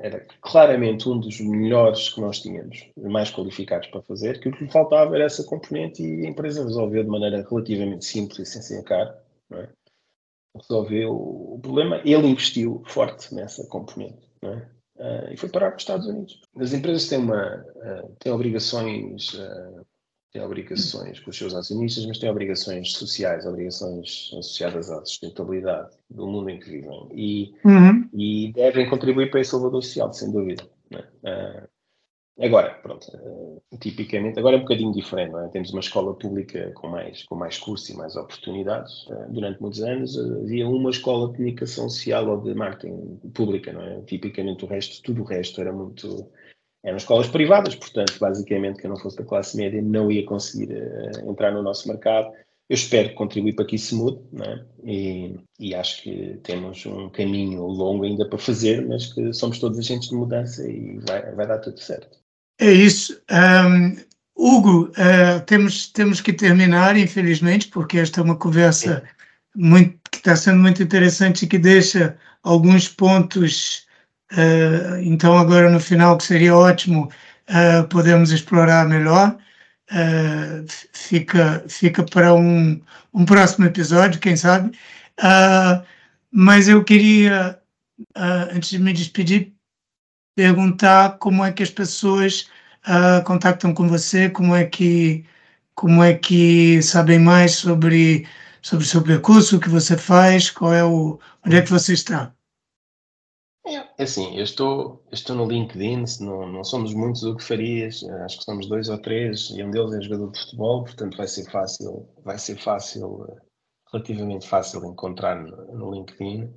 era 0.00 0.26
claramente 0.40 1.08
um 1.08 1.18
dos 1.18 1.40
melhores 1.40 2.08
que 2.08 2.20
nós 2.20 2.40
tínhamos, 2.40 2.90
mais 2.96 3.30
qualificados 3.30 3.88
para 3.88 4.02
fazer, 4.02 4.40
que 4.40 4.48
o 4.48 4.52
que 4.52 4.64
lhe 4.64 4.70
faltava 4.70 5.14
era 5.14 5.24
essa 5.24 5.44
componente 5.44 6.02
e 6.02 6.26
a 6.26 6.28
empresa 6.28 6.64
resolveu 6.64 7.02
de 7.02 7.08
maneira 7.08 7.46
relativamente 7.48 8.04
simples 8.04 8.40
e 8.40 8.46
sem 8.46 8.62
ser 8.62 8.82
caro. 8.84 9.14
É? 9.52 9.68
Resolveu 10.56 11.12
o 11.12 11.58
problema. 11.60 12.00
Ele 12.04 12.26
investiu 12.28 12.82
forte 12.86 13.34
nessa 13.34 13.66
componente. 13.68 14.28
É? 14.42 14.76
Uh, 14.98 15.32
e 15.32 15.36
foi 15.36 15.50
parar 15.50 15.68
para 15.68 15.76
os 15.76 15.82
Estados 15.82 16.06
Unidos. 16.06 16.40
As 16.58 16.72
empresas 16.72 17.08
têm, 17.08 17.18
uma, 17.18 17.64
uh, 17.76 18.16
têm 18.18 18.32
obrigações, 18.32 19.34
uh, 19.34 19.86
têm 20.36 20.44
obrigações 20.44 21.20
com 21.20 21.30
os 21.30 21.36
seus 21.36 21.54
acionistas, 21.54 22.04
mas 22.06 22.18
têm 22.18 22.30
obrigações 22.30 22.92
sociais, 22.92 23.46
obrigações 23.46 24.30
associadas 24.32 24.90
à 24.90 25.04
sustentabilidade 25.04 25.90
do 26.10 26.26
mundo 26.26 26.50
em 26.50 26.58
que 26.58 26.70
vivem 26.70 27.08
e, 27.12 27.54
uhum. 27.64 28.08
e 28.12 28.52
devem 28.52 28.88
contribuir 28.88 29.30
para 29.30 29.40
esse 29.40 29.54
elevador 29.54 29.82
social, 29.82 30.12
sem 30.12 30.30
dúvida. 30.30 30.64
Né? 30.90 31.02
Agora, 32.38 32.74
pronto, 32.82 33.06
uh, 33.14 33.78
tipicamente, 33.78 34.38
agora 34.38 34.56
é 34.56 34.58
um 34.58 34.62
bocadinho 34.62 34.92
diferente, 34.92 35.34
é? 35.34 35.48
Temos 35.48 35.70
uma 35.70 35.80
escola 35.80 36.12
pública 36.14 36.70
com 36.74 36.86
mais, 36.86 37.24
com 37.24 37.34
mais 37.34 37.56
cursos 37.56 37.88
e 37.88 37.96
mais 37.96 38.14
oportunidades. 38.14 39.06
Uh, 39.06 39.32
durante 39.32 39.58
muitos 39.58 39.82
anos 39.82 40.16
uh, 40.16 40.42
havia 40.42 40.68
uma 40.68 40.90
escola 40.90 41.28
de 41.28 41.36
comunicação 41.36 41.88
social 41.88 42.28
ou 42.28 42.42
de 42.42 42.54
marketing 42.54 43.16
pública, 43.32 43.72
não 43.72 43.80
é? 43.80 44.02
Tipicamente 44.02 44.66
o 44.66 44.68
resto, 44.68 45.02
tudo 45.02 45.22
o 45.22 45.24
resto 45.24 45.62
era 45.62 45.72
muito. 45.72 46.30
Eram 46.86 46.98
escolas 46.98 47.26
privadas, 47.26 47.74
portanto, 47.74 48.14
basicamente, 48.20 48.80
quem 48.80 48.88
não 48.88 48.96
fosse 48.96 49.16
da 49.16 49.24
classe 49.24 49.56
média 49.56 49.82
não 49.82 50.10
ia 50.10 50.24
conseguir 50.24 50.72
entrar 51.28 51.50
no 51.50 51.60
nosso 51.60 51.88
mercado. 51.88 52.28
Eu 52.68 52.74
espero 52.74 53.12
contribuir 53.14 53.54
para 53.54 53.64
que 53.64 53.74
isso 53.74 53.96
mude, 53.96 54.20
é? 54.40 54.60
e, 54.84 55.34
e, 55.58 55.74
acho 55.74 56.02
que 56.02 56.38
temos 56.44 56.86
um 56.86 57.08
caminho 57.08 57.64
longo 57.66 58.04
ainda 58.04 58.24
para 58.28 58.38
fazer, 58.38 58.86
mas 58.86 59.12
que 59.12 59.32
somos 59.32 59.58
todos 59.58 59.80
agentes 59.80 60.10
de 60.10 60.14
mudança 60.14 60.64
e 60.68 60.98
vai, 60.98 61.32
vai 61.32 61.46
dar 61.46 61.58
tudo 61.58 61.80
certo. 61.80 62.18
É 62.60 62.70
isso. 62.70 63.20
Um, 63.32 63.96
Hugo, 64.36 64.90
uh, 64.90 65.40
temos, 65.44 65.88
temos 65.88 66.20
que 66.20 66.32
terminar, 66.32 66.96
infelizmente, 66.96 67.66
porque 67.66 67.98
esta 67.98 68.20
é 68.20 68.24
uma 68.24 68.36
conversa 68.36 69.02
muito, 69.56 69.98
que 70.10 70.18
está 70.18 70.36
sendo 70.36 70.60
muito 70.60 70.80
interessante 70.82 71.44
e 71.44 71.48
que 71.48 71.58
deixa 71.58 72.16
alguns 72.44 72.88
pontos. 72.88 73.85
Uh, 74.32 74.98
então, 75.02 75.38
agora 75.38 75.70
no 75.70 75.80
final, 75.80 76.16
que 76.18 76.24
seria 76.24 76.56
ótimo 76.56 77.10
uh, 77.48 77.86
podermos 77.88 78.30
explorar 78.32 78.88
melhor. 78.88 79.36
Uh, 79.90 80.66
fica, 80.92 81.64
fica 81.68 82.04
para 82.04 82.34
um, 82.34 82.80
um 83.14 83.24
próximo 83.24 83.66
episódio, 83.66 84.20
quem 84.20 84.36
sabe. 84.36 84.76
mas 86.30 86.68
eu 86.68 86.84
queria, 86.84 87.60
antes 88.52 88.70
de 88.70 88.78
me 88.78 88.92
despedir, 88.92 89.52
perguntar 90.36 91.18
como 91.18 91.44
é 91.44 91.52
que 91.52 91.62
as 91.62 91.70
pessoas 91.70 92.48
contactam 93.24 93.74
com 93.74 93.88
você, 93.88 94.30
como 94.30 94.54
é 94.54 94.64
que 94.66 95.24
como 95.74 96.02
é 96.02 96.14
que 96.14 96.82
sabem 96.82 97.18
mais 97.18 97.56
sobre 97.56 98.26
sobre 98.62 98.84
o 98.84 98.88
seu 98.88 99.02
percurso, 99.02 99.56
o 99.56 99.60
que 99.60 99.68
você 99.68 99.96
faz, 99.96 100.50
qual 100.50 100.74
é 100.74 100.84
o 100.84 101.20
onde 101.44 101.56
é 101.56 101.62
que 101.62 101.70
você 101.70 101.94
está? 101.94 102.35
É 103.66 104.04
assim, 104.04 104.36
eu 104.36 104.44
estou, 104.44 105.04
estou 105.10 105.34
no 105.34 105.48
LinkedIn, 105.48 106.04
não, 106.20 106.46
não 106.46 106.62
somos 106.62 106.94
muitos 106.94 107.24
o 107.24 107.34
que 107.34 107.42
farias, 107.42 108.04
acho 108.24 108.38
que 108.38 108.44
somos 108.44 108.68
dois 108.68 108.88
ou 108.88 108.96
três, 108.98 109.50
e 109.50 109.62
um 109.62 109.70
deles 109.72 109.92
é 109.92 110.00
jogador 110.02 110.30
de 110.30 110.40
futebol, 110.40 110.84
portanto 110.84 111.16
vai 111.16 111.26
ser 111.26 111.50
fácil, 111.50 112.08
vai 112.24 112.38
ser 112.38 112.56
fácil, 112.58 113.26
relativamente 113.92 114.46
fácil 114.46 114.84
encontrar 114.84 115.42
no, 115.42 115.56
no 115.74 115.94
LinkedIn. 115.94 116.48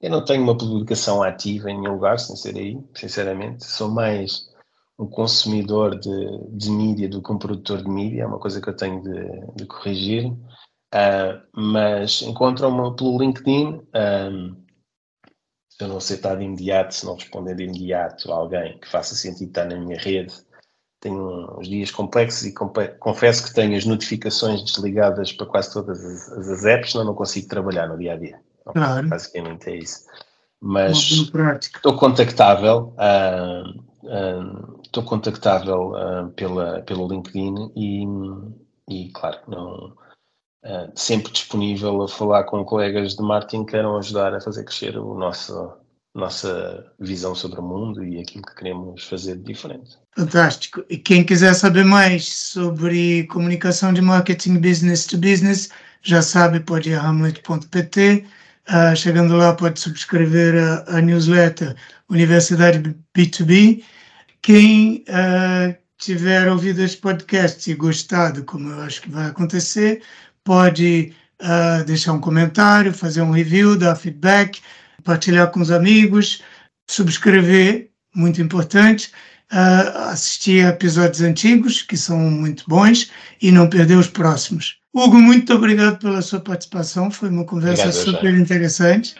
Eu 0.00 0.10
não 0.10 0.24
tenho 0.24 0.44
uma 0.44 0.56
publicação 0.56 1.22
ativa 1.24 1.70
em 1.70 1.80
nenhum 1.80 1.94
lugar, 1.94 2.20
sem 2.20 2.36
ser 2.36 2.56
aí, 2.56 2.78
sinceramente. 2.94 3.64
Sou 3.64 3.90
mais 3.90 4.48
um 4.96 5.06
consumidor 5.06 5.98
de, 5.98 6.48
de 6.50 6.70
mídia 6.70 7.08
do 7.08 7.20
que 7.20 7.32
um 7.32 7.38
produtor 7.38 7.82
de 7.82 7.90
mídia, 7.90 8.22
é 8.22 8.26
uma 8.26 8.38
coisa 8.38 8.60
que 8.60 8.68
eu 8.68 8.76
tenho 8.76 9.02
de, 9.02 9.54
de 9.56 9.66
corrigir. 9.66 10.26
Uh, 10.94 11.42
mas 11.52 12.22
encontram-me 12.22 12.94
pelo 12.94 13.18
LinkedIn. 13.18 13.80
Um, 13.92 14.63
se 15.76 15.82
eu 15.82 15.88
não 15.88 15.96
aceitar 15.96 16.36
de 16.36 16.44
imediato, 16.44 16.94
se 16.94 17.04
não 17.04 17.16
responder 17.16 17.56
de 17.56 17.64
imediato 17.64 18.32
a 18.32 18.36
alguém 18.36 18.78
que 18.78 18.88
faça 18.88 19.16
sentido 19.16 19.48
estar 19.48 19.64
na 19.64 19.76
minha 19.76 19.98
rede, 19.98 20.32
tenho 21.00 21.58
uns 21.58 21.68
dias 21.68 21.90
complexos 21.90 22.46
e 22.46 22.54
confesso 23.00 23.44
que 23.44 23.54
tenho 23.54 23.76
as 23.76 23.84
notificações 23.84 24.62
desligadas 24.62 25.32
para 25.32 25.46
quase 25.46 25.72
todas 25.72 26.02
as, 26.04 26.50
as 26.50 26.64
apps, 26.64 26.92
senão 26.92 27.04
não 27.04 27.14
consigo 27.14 27.48
trabalhar 27.48 27.88
no 27.88 27.98
dia 27.98 28.12
a 28.12 28.16
dia. 28.16 28.40
Claro. 28.64 29.08
Basicamente 29.08 29.68
é 29.68 29.76
isso. 29.76 30.04
Mas 30.60 30.96
estou 30.96 31.96
contactável, 31.96 32.94
uh, 32.96 33.68
uh, 34.04 34.80
estou 34.82 35.02
contactável 35.02 35.90
uh, 35.90 36.30
pela, 36.30 36.82
pelo 36.82 37.08
LinkedIn 37.08 37.72
e, 37.76 38.06
e 38.88 39.10
claro, 39.10 39.40
não, 39.48 39.92
sempre 40.94 41.32
disponível 41.32 42.02
a 42.02 42.08
falar 42.08 42.44
com 42.44 42.64
colegas 42.64 43.14
de 43.14 43.22
marketing 43.22 43.64
que 43.64 43.72
queiram 43.72 43.96
ajudar 43.98 44.34
a 44.34 44.40
fazer 44.40 44.64
crescer 44.64 44.96
o 44.96 45.14
nosso, 45.14 45.72
nossa 46.14 46.86
visão 46.98 47.34
sobre 47.34 47.60
o 47.60 47.62
mundo 47.62 48.04
e 48.04 48.20
aquilo 48.20 48.44
que 48.44 48.54
queremos 48.54 49.04
fazer 49.04 49.36
de 49.36 49.42
diferente. 49.42 49.98
Fantástico. 50.16 50.84
E 50.88 50.96
quem 50.96 51.24
quiser 51.24 51.54
saber 51.54 51.84
mais 51.84 52.26
sobre 52.32 53.24
comunicação 53.24 53.92
de 53.92 54.00
marketing 54.00 54.58
business 54.58 55.06
to 55.06 55.18
business, 55.18 55.70
já 56.02 56.22
sabe, 56.22 56.60
pode 56.60 56.90
ir 56.90 56.94
a 56.94 57.02
hamlet.pt 57.02 58.24
Uh, 58.66 58.96
chegando 58.96 59.36
lá, 59.36 59.52
pode 59.52 59.78
subscrever 59.78 60.54
a, 60.56 60.96
a, 60.96 61.00
newsletter 61.02 61.76
Universidade 62.08 62.96
B2B. 63.14 63.84
Quem 64.40 65.04
uh, 65.08 65.76
tiver 65.98 66.48
ouvido 66.48 66.80
este 66.82 66.96
podcast 66.96 67.70
e 67.70 67.74
gostado, 67.74 68.42
como 68.44 68.70
eu 68.70 68.80
acho 68.80 69.02
que 69.02 69.10
vai 69.10 69.26
acontecer, 69.26 70.02
pode 70.44 71.12
uh, 71.42 71.84
deixar 71.84 72.12
um 72.12 72.20
comentário, 72.20 72.92
fazer 72.92 73.22
um 73.22 73.30
review, 73.30 73.76
dar 73.76 73.96
feedback, 73.96 74.60
partilhar 75.02 75.50
com 75.50 75.60
os 75.60 75.70
amigos, 75.70 76.42
subscrever, 76.86 77.90
muito 78.14 78.40
importante, 78.40 79.10
assistir 80.10 80.64
a 80.64 80.70
episódios 80.70 81.20
antigos, 81.20 81.82
que 81.82 81.96
são 81.96 82.18
muito 82.18 82.64
bons, 82.66 83.10
e 83.40 83.50
não 83.50 83.68
perder 83.68 83.96
os 83.96 84.08
próximos. 84.08 84.78
Hugo, 84.92 85.16
muito 85.16 85.52
obrigado 85.52 85.98
pela 85.98 86.22
sua 86.22 86.40
participação, 86.40 87.10
foi 87.10 87.28
uma 87.28 87.44
conversa 87.44 87.88
obrigado, 87.88 88.04
super 88.04 88.32
já. 88.32 88.38
interessante. 88.38 89.14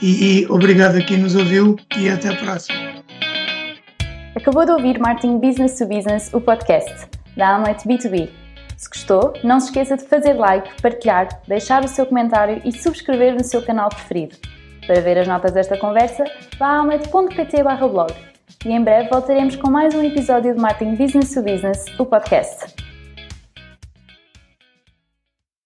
E, 0.00 0.42
e 0.42 0.46
obrigado 0.46 0.96
a 0.96 1.02
quem 1.02 1.18
nos 1.18 1.34
ouviu 1.34 1.76
e 1.96 2.08
até 2.08 2.28
a 2.28 2.36
próxima. 2.36 2.78
Acabou 4.36 4.64
de 4.64 4.70
ouvir 4.70 4.98
Martin 5.00 5.38
Business 5.38 5.76
to 5.78 5.86
Business, 5.86 6.30
o 6.32 6.40
podcast 6.40 7.08
da 7.36 7.56
Amlet 7.56 7.82
B2B. 7.86 8.47
Se 8.78 8.88
gostou, 8.88 9.32
não 9.42 9.58
se 9.58 9.66
esqueça 9.66 9.96
de 9.96 10.04
fazer 10.04 10.34
like, 10.34 10.80
partilhar, 10.80 11.28
deixar 11.48 11.84
o 11.84 11.88
seu 11.88 12.06
comentário 12.06 12.62
e 12.64 12.70
subscrever 12.70 13.34
no 13.34 13.42
seu 13.42 13.60
canal 13.60 13.88
preferido. 13.88 14.36
Para 14.86 15.00
ver 15.00 15.18
as 15.18 15.26
notas 15.26 15.50
desta 15.50 15.76
conversa, 15.76 16.22
vá 16.56 16.68
a 16.68 16.78
amlet.pt 16.78 17.60
blog. 17.90 18.14
E 18.64 18.70
em 18.70 18.82
breve 18.82 19.10
voltaremos 19.10 19.56
com 19.56 19.68
mais 19.68 19.92
um 19.96 20.02
episódio 20.04 20.54
de 20.54 20.60
Martin 20.60 20.94
Business 20.94 21.34
to 21.34 21.42
Business, 21.42 21.84
o 21.98 22.06
podcast. 22.06 22.87